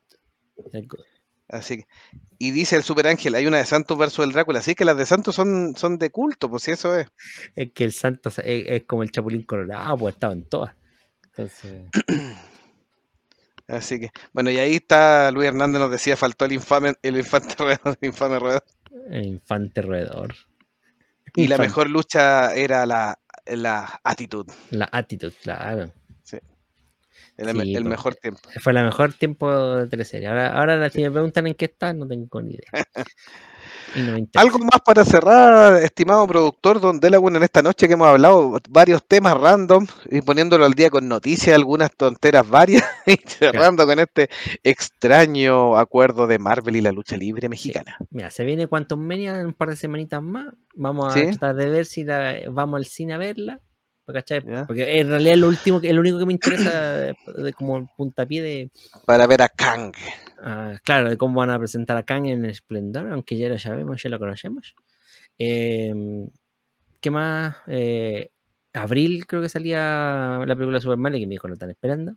Era 0.58 0.82
God. 0.88 1.00
Así 1.48 1.78
que, 1.78 1.88
y 2.40 2.52
dice 2.52 2.76
el 2.76 2.84
Super 2.84 3.08
Ángel, 3.08 3.36
hay 3.36 3.46
una 3.46 3.58
de 3.58 3.66
Santos 3.66 3.98
versus 3.98 4.26
el 4.26 4.32
Drácula, 4.32 4.60
así 4.60 4.76
que 4.76 4.86
las 4.86 4.98
de 4.98 5.06
Santos 5.06 5.36
son, 5.36 5.76
son 5.78 5.98
de 5.98 6.10
culto, 6.10 6.50
pues 6.50 6.64
si 6.64 6.72
eso 6.72 6.98
es. 6.98 7.08
Es 7.56 7.72
que 7.72 7.84
el 7.84 7.94
santo 7.94 8.30
es, 8.30 8.40
es 8.44 8.84
como 8.86 9.04
el 9.04 9.12
Chapulín 9.12 9.44
Colorado, 9.44 9.98
pues 9.98 10.16
estaba 10.16 10.34
en 10.34 10.46
todas. 10.46 10.76
Entonces, 11.26 11.84
Así 13.68 14.00
que, 14.00 14.12
bueno, 14.32 14.52
y 14.52 14.58
ahí 14.58 14.76
está 14.76 15.32
Luis 15.32 15.48
Hernández 15.48 15.82
nos 15.82 15.92
decía, 15.92 16.16
faltó 16.16 16.46
el 16.46 16.52
infame, 16.54 16.94
el 17.02 17.18
infante 17.18 17.56
roedor, 17.58 17.98
el 18.00 18.08
infame 18.08 18.40
roedor. 18.40 18.64
el 19.10 19.26
infante 19.26 19.82
roedor. 19.82 20.36
Y 21.36 21.48
la 21.48 21.58
mejor 21.58 21.90
lucha 21.90 22.54
era 22.54 22.86
la, 22.86 23.20
la 23.46 24.00
actitud, 24.04 24.46
La 24.70 24.88
actitud, 24.92 25.34
claro. 25.42 25.92
El, 27.38 27.62
Sí, 27.62 27.76
el 27.76 27.84
pues. 27.84 27.90
mejor 27.92 28.16
tiempo. 28.16 28.42
Fue 28.62 28.74
la 28.74 28.84
mejor 28.84 29.14
tiempo 29.14 29.76
de 29.78 29.88
teleserie. 29.88 30.28
Ahora, 30.28 30.58
ahora 30.58 30.90
si 30.90 31.02
me 31.02 31.12
preguntan 31.12 31.48
en 31.48 31.54
qué 31.56 31.66
está, 31.66 31.94
no 31.94 32.08
tengo 32.08 32.42
ni 32.42 32.54
idea. 32.56 32.86
No. 33.96 34.18
Algo 34.36 34.60
más 34.60 34.82
para 34.86 35.06
cerrar, 35.06 35.82
estimado 35.82 36.28
productor 36.28 36.82
Don 36.82 37.00
Delaguna, 37.00 37.38
en 37.38 37.44
esta 37.44 37.62
noche 37.62 37.88
que 37.88 37.94
hemos 37.94 38.08
hablado 38.10 38.60
varios 38.70 39.02
temas 39.08 39.40
random 39.40 39.88
y 40.12 40.22
poniéndolo 40.22 40.66
al 40.66 40.74
día 40.74 40.90
con 40.90 41.08
noticias, 41.08 41.56
algunas 41.56 41.96
tonteras 41.96 42.48
varias 42.50 42.84
y 43.06 43.16
cerrando 43.26 43.86
con 43.86 44.00
este 44.00 44.30
extraño 44.64 45.78
acuerdo 45.78 46.28
de 46.28 46.40
Marvel 46.40 46.76
y 46.76 46.82
la 46.82 46.92
lucha 46.92 47.16
libre 47.16 47.48
mexicana. 47.48 47.96
Mira, 48.10 48.32
se 48.32 48.44
viene 48.44 48.68
Quantum 48.68 49.00
Mania 49.00 49.40
en 49.40 49.48
un 49.48 49.54
par 49.54 49.70
de 49.70 49.78
semanitas 49.78 50.22
más. 50.22 50.48
Vamos 50.74 51.16
a 51.16 51.18
Sí. 51.18 51.28
tratar 51.28 51.56
de 51.56 51.70
ver 51.70 51.86
si 51.86 52.04
la, 52.04 52.36
vamos 52.52 52.78
al 52.80 52.86
cine 52.86 53.14
a 53.14 53.18
verla. 53.18 53.62
¿Cachai? 54.14 54.42
Porque 54.68 55.00
en 55.00 55.10
realidad 55.10 55.34
es 55.34 55.40
lo 55.40 55.48
último, 55.48 55.80
lo 55.82 56.00
único 56.02 56.20
que 56.20 56.26
me 56.26 56.34
interesa 56.34 56.94
de, 56.98 57.54
como 57.54 57.78
el 57.78 57.88
puntapié 57.96 58.42
de, 58.42 58.72
Para 59.06 59.28
ver 59.28 59.42
a 59.42 59.50
Kang. 59.50 59.94
ah, 60.42 60.78
claro, 60.84 61.10
de 61.10 61.18
cómo 61.18 61.40
van 61.40 61.50
a 61.50 61.60
presentar 61.60 61.98
a 61.98 62.04
Kang 62.04 62.26
en 62.28 62.46
el 62.46 62.52
esplendor, 62.52 63.12
aunque 63.12 63.38
ya 63.38 63.50
lo 63.50 63.58
sabemos, 63.60 64.02
ya 64.02 64.10
lo 64.10 64.20
conocemos. 64.20 64.76
Em, 65.38 66.30
¿Qué 67.02 67.12
más? 67.12 67.58
Eh, 67.68 68.30
abril 68.74 69.26
creo 69.28 69.42
que 69.42 69.50
salía 69.50 70.40
la 70.46 70.56
película 70.56 70.78
de 70.78 70.82
Super 70.82 70.98
Mario, 70.98 71.20
que 71.20 71.28
mi 71.28 71.36
hijo 71.36 71.48
lo 71.48 71.54
están 71.54 71.70
esperando. 71.70 72.16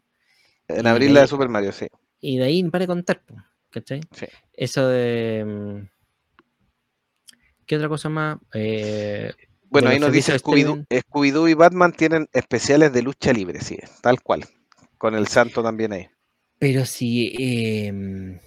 En 0.68 0.86
Y 0.86 0.88
abril 0.88 1.08
de 1.08 1.14
la 1.14 1.20
de 1.22 1.26
Super 1.26 1.48
Mario, 1.48 1.72
sí. 1.72 1.86
Y 2.20 2.38
de 2.38 2.44
ahí 2.44 2.64
para 2.64 2.82
de 2.82 2.86
contar, 2.88 3.22
¿cachai? 3.70 4.00
Sí. 4.12 4.26
Eso 4.52 4.88
de... 4.88 5.44
mm, 5.46 5.88
¿Qué 7.66 7.76
otra 7.76 7.88
cosa 7.88 8.08
más? 8.08 8.38
Eh, 8.54 9.32
Bueno, 9.70 9.90
ahí 9.90 9.98
nos 9.98 10.12
dice 10.12 10.34
Scooby-Doo 10.38 10.86
Scooby-Doo 10.88 11.50
y 11.50 11.54
Batman 11.54 11.92
tienen 11.92 12.28
especiales 12.32 12.92
de 12.92 13.02
lucha 13.02 13.32
libre, 13.32 13.60
sí, 13.60 13.78
tal 14.00 14.20
cual. 14.22 14.44
Con 14.96 15.14
el 15.14 15.28
santo 15.28 15.62
también 15.62 15.92
ahí. 15.92 16.08
pero 16.58 16.84
si 16.84 17.34
em, 17.38 18.38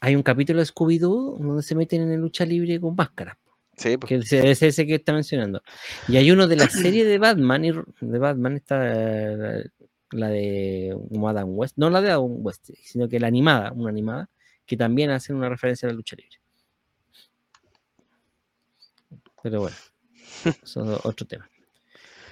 hay 0.00 0.14
un 0.14 0.22
capítulo 0.22 0.60
de 0.60 0.66
Scooby-Doo 0.66 1.38
donde 1.38 1.62
se 1.62 1.74
meten 1.74 2.10
en 2.10 2.20
lucha 2.20 2.44
libre 2.44 2.80
con 2.80 2.94
máscaras. 2.94 3.36
Sí, 3.76 3.98
pues, 3.98 4.08
que 4.08 4.14
es 4.16 4.32
es 4.32 4.62
ese 4.62 4.86
que 4.86 4.94
está 4.94 5.12
mencionando. 5.12 5.62
Y 6.08 6.16
hay 6.16 6.30
uno 6.30 6.46
de 6.46 6.56
la 6.56 6.68
serie 6.70 7.04
de 7.04 7.18
Batman, 7.18 7.64
y 7.64 7.72
de 7.72 8.18
Batman 8.18 8.56
está 8.56 8.78
la, 10.12 10.28
de 10.28 10.96
Adam 11.26 11.48
West, 11.50 11.76
no 11.76 11.90
la 11.90 12.00
de 12.00 12.10
Adam 12.10 12.44
West, 12.44 12.70
sino 12.82 13.08
que 13.08 13.20
la 13.20 13.26
animada, 13.26 13.72
una 13.72 13.90
animada, 13.90 14.30
que 14.64 14.76
también 14.76 15.10
hacen 15.10 15.36
una 15.36 15.48
referencia 15.48 15.88
a 15.88 15.92
la 15.92 15.96
lucha 15.96 16.16
libre. 16.16 16.38
Pero 19.42 19.60
bueno, 19.60 19.76
eso 20.62 20.94
es 20.94 21.00
otro 21.04 21.26
tema. 21.26 21.48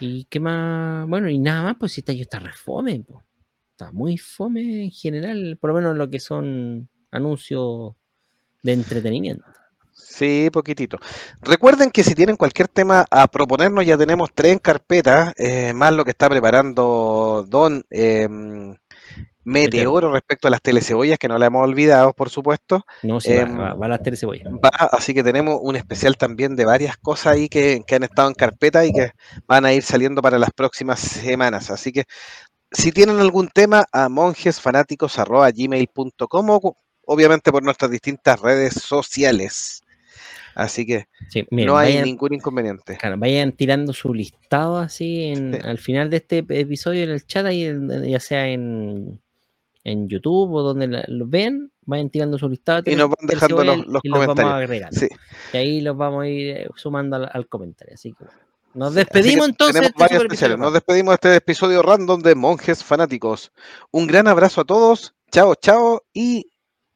¿Y 0.00 0.24
qué 0.24 0.40
más? 0.40 1.08
Bueno, 1.08 1.28
y 1.28 1.38
nada 1.38 1.62
más, 1.62 1.76
pues 1.78 1.92
si 1.92 2.00
está 2.00 2.12
yo 2.12 2.22
está 2.22 2.38
re 2.38 2.52
fome, 2.52 3.04
está 3.70 3.92
muy 3.92 4.18
fome 4.18 4.84
en 4.84 4.90
general, 4.90 5.56
por 5.60 5.70
lo 5.70 5.76
menos 5.76 5.96
lo 5.96 6.10
que 6.10 6.20
son 6.20 6.88
anuncios 7.10 7.94
de 8.62 8.72
entretenimiento. 8.72 9.44
Sí, 9.92 10.48
poquitito. 10.52 10.98
Recuerden 11.40 11.90
que 11.90 12.02
si 12.02 12.14
tienen 12.14 12.36
cualquier 12.36 12.66
tema 12.66 13.04
a 13.10 13.28
proponernos, 13.28 13.86
ya 13.86 13.96
tenemos 13.96 14.30
tres 14.34 14.52
en 14.52 14.58
carpeta, 14.58 15.32
eh, 15.36 15.72
más 15.72 15.92
lo 15.92 16.04
que 16.04 16.10
está 16.10 16.28
preparando 16.28 17.44
Don 17.48 17.84
eh, 17.90 18.28
Meteoro 19.44 20.10
respecto 20.12 20.48
a 20.48 20.50
las 20.50 20.60
telecebollas, 20.62 21.18
que 21.18 21.28
no 21.28 21.38
la 21.38 21.46
hemos 21.46 21.62
olvidado, 21.62 22.12
por 22.12 22.30
supuesto. 22.30 22.84
No, 23.02 23.20
si 23.20 23.32
va, 23.34 23.42
Em, 23.42 23.60
va, 23.60 23.74
va 23.74 23.86
a 23.86 23.90
las 23.90 24.02
tres 24.02 24.20
cebollas. 24.20 24.46
Va, 24.52 24.70
así 24.92 25.12
que 25.14 25.22
tenemos 25.22 25.58
un 25.62 25.76
especial 25.76 26.16
también 26.16 26.56
de 26.56 26.64
varias 26.64 26.96
cosas 26.96 27.34
ahí 27.34 27.48
que, 27.48 27.82
que 27.86 27.94
han 27.96 28.02
estado 28.04 28.28
en 28.28 28.34
carpeta 28.34 28.84
y 28.86 28.92
que 28.92 29.10
van 29.46 29.64
a 29.66 29.72
ir 29.72 29.82
saliendo 29.82 30.22
para 30.22 30.38
las 30.38 30.50
próximas 30.50 30.98
semanas. 31.00 31.70
Así 31.70 31.92
que 31.92 32.04
si 32.72 32.90
tienen 32.92 33.18
algún 33.20 33.48
tema, 33.48 33.84
a 33.92 34.08
monjesfanáticos.gmail.com 34.08 36.50
o 36.50 36.76
obviamente 37.06 37.52
por 37.52 37.62
nuestras 37.62 37.90
distintas 37.90 38.40
redes 38.40 38.74
sociales. 38.74 39.82
Así 40.54 40.86
que 40.86 41.06
Sí, 41.30 41.44
miren, 41.50 41.66
no 41.66 41.76
hay 41.76 41.94
vayan, 41.94 42.04
ningún 42.04 42.32
inconveniente. 42.34 42.96
claro, 42.96 43.16
vayan 43.18 43.50
tirando 43.52 43.92
su 43.92 44.14
listado 44.14 44.78
así 44.78 45.24
en, 45.24 45.54
Sí. 45.54 45.60
al 45.64 45.78
final 45.78 46.10
de 46.10 46.18
este 46.18 46.38
episodio 46.48 47.02
en 47.02 47.10
el 47.10 47.26
chat, 47.26 47.44
ahí 47.46 47.68
ya 48.06 48.20
sea 48.20 48.46
en, 48.48 49.20
en 49.84 50.08
YouTube 50.08 50.52
o 50.54 50.62
donde 50.62 50.88
la- 50.88 51.04
lo 51.08 51.26
vean, 51.26 51.70
vayan 51.82 52.10
tirando 52.10 52.38
su 52.38 52.48
listado. 52.48 52.82
Y 52.90 52.96
nos 52.96 53.10
van 53.10 53.26
dejando 53.26 53.62
los, 53.62 53.86
los 53.86 54.00
y 54.02 54.08
los 54.08 54.18
vamos 54.18 54.26
comentarios. 54.34 54.52
agregando. 54.54 54.98
Sí, 55.00 55.08
Y 55.52 55.56
ahí 55.56 55.80
los 55.82 55.96
vamos 55.96 56.22
a 56.24 56.28
ir 56.28 56.56
eh, 56.56 56.68
sumando 56.76 57.16
al, 57.16 57.30
al 57.32 57.46
comentario. 57.48 57.94
Así 57.94 58.12
que. 58.12 58.24
Nos 58.74 58.94
despedimos 58.94 59.48
entonces. 59.48 59.82
Este 59.82 60.56
Nos 60.56 60.72
despedimos 60.72 61.12
de 61.12 61.14
este 61.14 61.36
episodio 61.36 61.80
random 61.82 62.20
de 62.22 62.34
Monjes 62.34 62.82
Fanáticos. 62.82 63.52
Un 63.92 64.06
gran 64.08 64.26
abrazo 64.26 64.62
a 64.62 64.64
todos. 64.64 65.14
Chao, 65.30 65.54
chao. 65.54 66.02
Y 66.12 66.50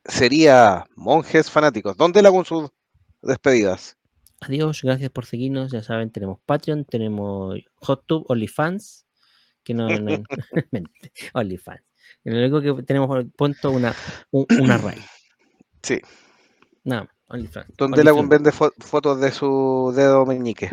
sería 0.05 0.87
Monjes 0.97 1.51
Fanáticos. 1.51 1.97
¿Dónde 1.97 2.21
le 2.21 2.29
hago 2.29 2.45
sus 2.45 2.71
despedidas? 3.23 3.97
Adiós, 4.41 4.81
gracias 4.83 5.11
por 5.11 5.27
seguirnos. 5.27 5.71
Ya 5.71 5.83
saben, 5.83 6.11
tenemos 6.11 6.39
Patreon, 6.47 6.85
tenemos 6.85 7.59
HotTube, 7.77 8.25
OnlyFans, 8.29 9.05
que 9.63 9.75
no, 9.75 9.89
no 9.89 10.23
Mentira, 10.73 11.13
OnlyFans. 12.31 12.51
Lo 12.53 12.59
único 12.59 12.77
que 12.77 12.83
tenemos 12.85 13.25
punto 13.37 13.71
una, 13.71 13.95
un- 14.31 14.47
una 14.61 14.77
raíz. 14.79 15.05
Sí. 15.83 16.01
Nada, 16.85 17.03
más, 17.03 17.11
OnlyFans. 17.29 17.69
Donde 17.77 18.05
la 18.05 18.13
vende 18.13 18.51
fo- 18.53 18.73
fotos 18.79 19.21
de 19.21 19.31
su 19.33 19.93
dedo 19.95 20.25
meñique. 20.27 20.71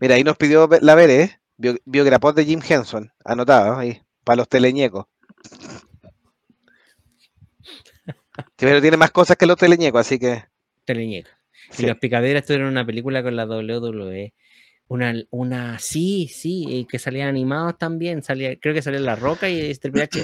Mira, 0.00 0.16
ahí 0.16 0.24
nos 0.24 0.36
pidió 0.36 0.68
la 0.80 0.94
Bere, 0.94 1.22
¿eh? 1.22 1.40
Bio- 1.56 1.78
biograpos 1.84 2.34
de 2.34 2.44
Jim 2.44 2.60
Henson, 2.68 3.12
anotado 3.24 3.76
ahí, 3.78 4.02
para 4.24 4.36
los 4.38 4.48
teleñecos. 4.48 5.06
Pero 8.56 8.80
tiene 8.80 8.96
más 8.96 9.10
cosas 9.12 9.36
que 9.36 9.46
los 9.46 9.56
teleñecos, 9.56 10.00
así 10.00 10.18
que. 10.18 10.44
Teleñeco. 10.84 11.30
Y 11.70 11.74
sí. 11.76 11.86
los 11.86 11.96
picaderas 11.98 12.44
tuvieron 12.44 12.68
una 12.68 12.84
película 12.84 13.22
con 13.22 13.36
la 13.36 13.46
WWE. 13.46 14.34
Una, 14.88 15.14
una, 15.30 15.78
sí, 15.78 16.28
sí, 16.32 16.66
eh, 16.80 16.86
que 16.86 16.98
salían 16.98 17.28
animados 17.28 17.78
también. 17.78 18.22
Salía, 18.22 18.58
creo 18.58 18.74
que 18.74 18.82
salía 18.82 19.00
La 19.00 19.16
Roca 19.16 19.48
y 19.48 19.58
este 19.60 19.90
PH 19.90 20.20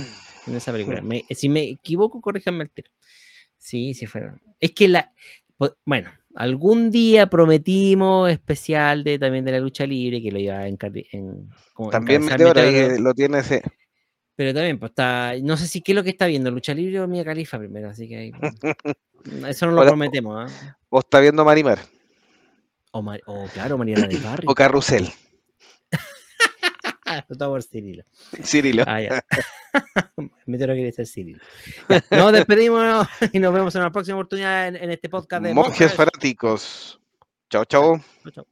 en 0.46 0.54
esa 0.54 0.70
película. 0.72 1.00
Me- 1.02 1.24
si 1.30 1.48
me 1.48 1.62
equivoco, 1.62 2.20
corríjanme 2.20 2.64
el 2.64 2.70
tiro. 2.70 2.90
Sí, 3.56 3.94
sí 3.94 4.06
fueron. 4.06 4.40
Es 4.60 4.72
que 4.72 4.88
la, 4.88 5.12
po- 5.56 5.76
bueno, 5.84 6.10
algún 6.34 6.90
día 6.90 7.28
prometimos 7.28 8.30
especial 8.30 9.02
de 9.04 9.18
también 9.18 9.44
de 9.44 9.52
la 9.52 9.60
lucha 9.60 9.86
libre 9.86 10.22
que 10.22 10.30
lo 10.30 10.38
iba 10.38 10.58
a 10.58 10.68
encarri- 10.68 11.08
en, 11.12 11.48
como 11.72 11.90
También 11.90 12.22
ahí 12.30 12.98
lo 12.98 13.14
tiene 13.14 13.38
ese. 13.38 13.62
pero 14.36 14.54
también 14.54 14.78
pues 14.78 14.90
está, 14.90 15.34
no 15.42 15.56
sé 15.56 15.66
si 15.66 15.80
qué 15.82 15.92
es 15.92 15.96
lo 15.96 16.02
que 16.04 16.10
está 16.10 16.26
viendo, 16.26 16.50
lucha 16.50 16.72
libre 16.74 17.00
o 17.00 17.08
Mia 17.08 17.24
Califa 17.24 17.58
primero, 17.58 17.90
así 17.90 18.08
que 18.08 18.16
ahí, 18.16 18.32
eso 19.48 19.66
no 19.66 19.72
lo 19.72 19.82
prometemos, 19.88 20.50
¿ah? 20.50 20.78
O 20.88 21.00
está 21.00 21.20
viendo 21.20 21.44
Marimar. 21.44 21.78
O, 22.92 23.02
Mar- 23.02 23.22
o 23.26 23.46
claro, 23.52 23.78
Mariana 23.78 24.06
del 24.06 24.18
Barrio. 24.18 24.50
O 24.50 24.54
Carrusel. 24.54 25.08
Está 27.28 27.46
por 27.48 27.62
Cirilo. 27.62 28.04
Cirilo. 28.42 28.84
Ah, 28.86 29.00
ya. 29.00 29.24
Meteoro 30.46 30.74
quiere 30.74 30.92
ser 30.92 31.06
Cirilo. 31.06 31.40
Ya, 31.88 32.02
Nos 32.10 32.32
despedimos 32.32 33.06
y 33.32 33.38
nos 33.38 33.52
vemos 33.52 33.74
en 33.74 33.82
la 33.82 33.90
próxima 33.90 34.16
oportunidad 34.16 34.68
en, 34.68 34.76
en 34.76 34.90
este 34.90 35.08
podcast 35.08 35.42
de 35.42 35.54
Monjes 35.54 35.92
fanáticos. 35.94 37.00
Chao, 37.48 37.64
chao. 37.64 38.00
Chau, 38.22 38.32
chau. 38.32 38.46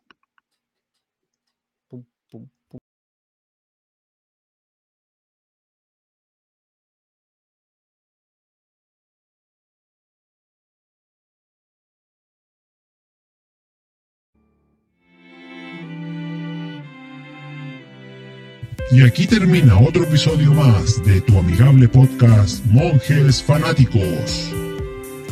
Y 18.91 19.03
aquí 19.03 19.27
termina 19.27 19.79
otro 19.79 20.05
episodio 20.05 20.55
más 20.55 21.05
de 21.05 21.21
tu 21.21 21.39
amigable 21.39 21.87
podcast 21.89 22.65
Monjes 22.67 23.43
Fanáticos. 23.43 24.51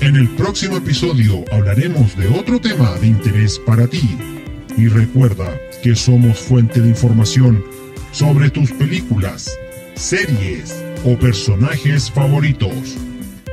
En 0.03 0.15
el 0.17 0.29
próximo 0.37 0.77
episodio 0.77 1.43
hablaremos 1.51 2.15
de 2.19 2.29
otro 2.29 2.61
tema 2.61 2.95
de 2.99 3.07
interés 3.07 3.59
para 3.59 3.87
ti. 3.87 4.19
Y 4.77 4.89
recuerda 4.89 5.59
que 5.83 5.95
somos 5.95 6.39
fuente 6.39 6.83
de 6.83 6.91
información 6.91 7.65
sobre 8.13 8.51
tus 8.51 8.73
películas, 8.73 9.59
series 9.95 10.77
o 11.07 11.17
personajes 11.17 12.11
favoritos. 12.11 12.99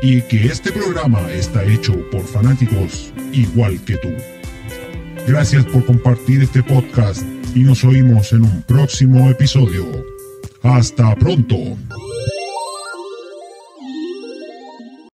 Y 0.02 0.22
que 0.24 0.48
este 0.48 0.74
programa 0.74 1.32
está 1.32 1.64
hecho 1.64 1.94
por 2.10 2.24
fanáticos 2.24 3.14
igual 3.32 3.80
que 3.86 3.96
tú. 3.96 4.10
Gracias 5.26 5.64
por 5.64 5.86
compartir 5.86 6.44
este 6.44 6.62
podcast 6.62 7.24
y 7.56 7.60
nos 7.60 7.84
oímos 7.84 8.34
en 8.34 8.44
un 8.44 8.62
próximo 8.64 9.30
episodio. 9.30 9.86
Hasta 10.62 11.16
pronto. 11.16 11.56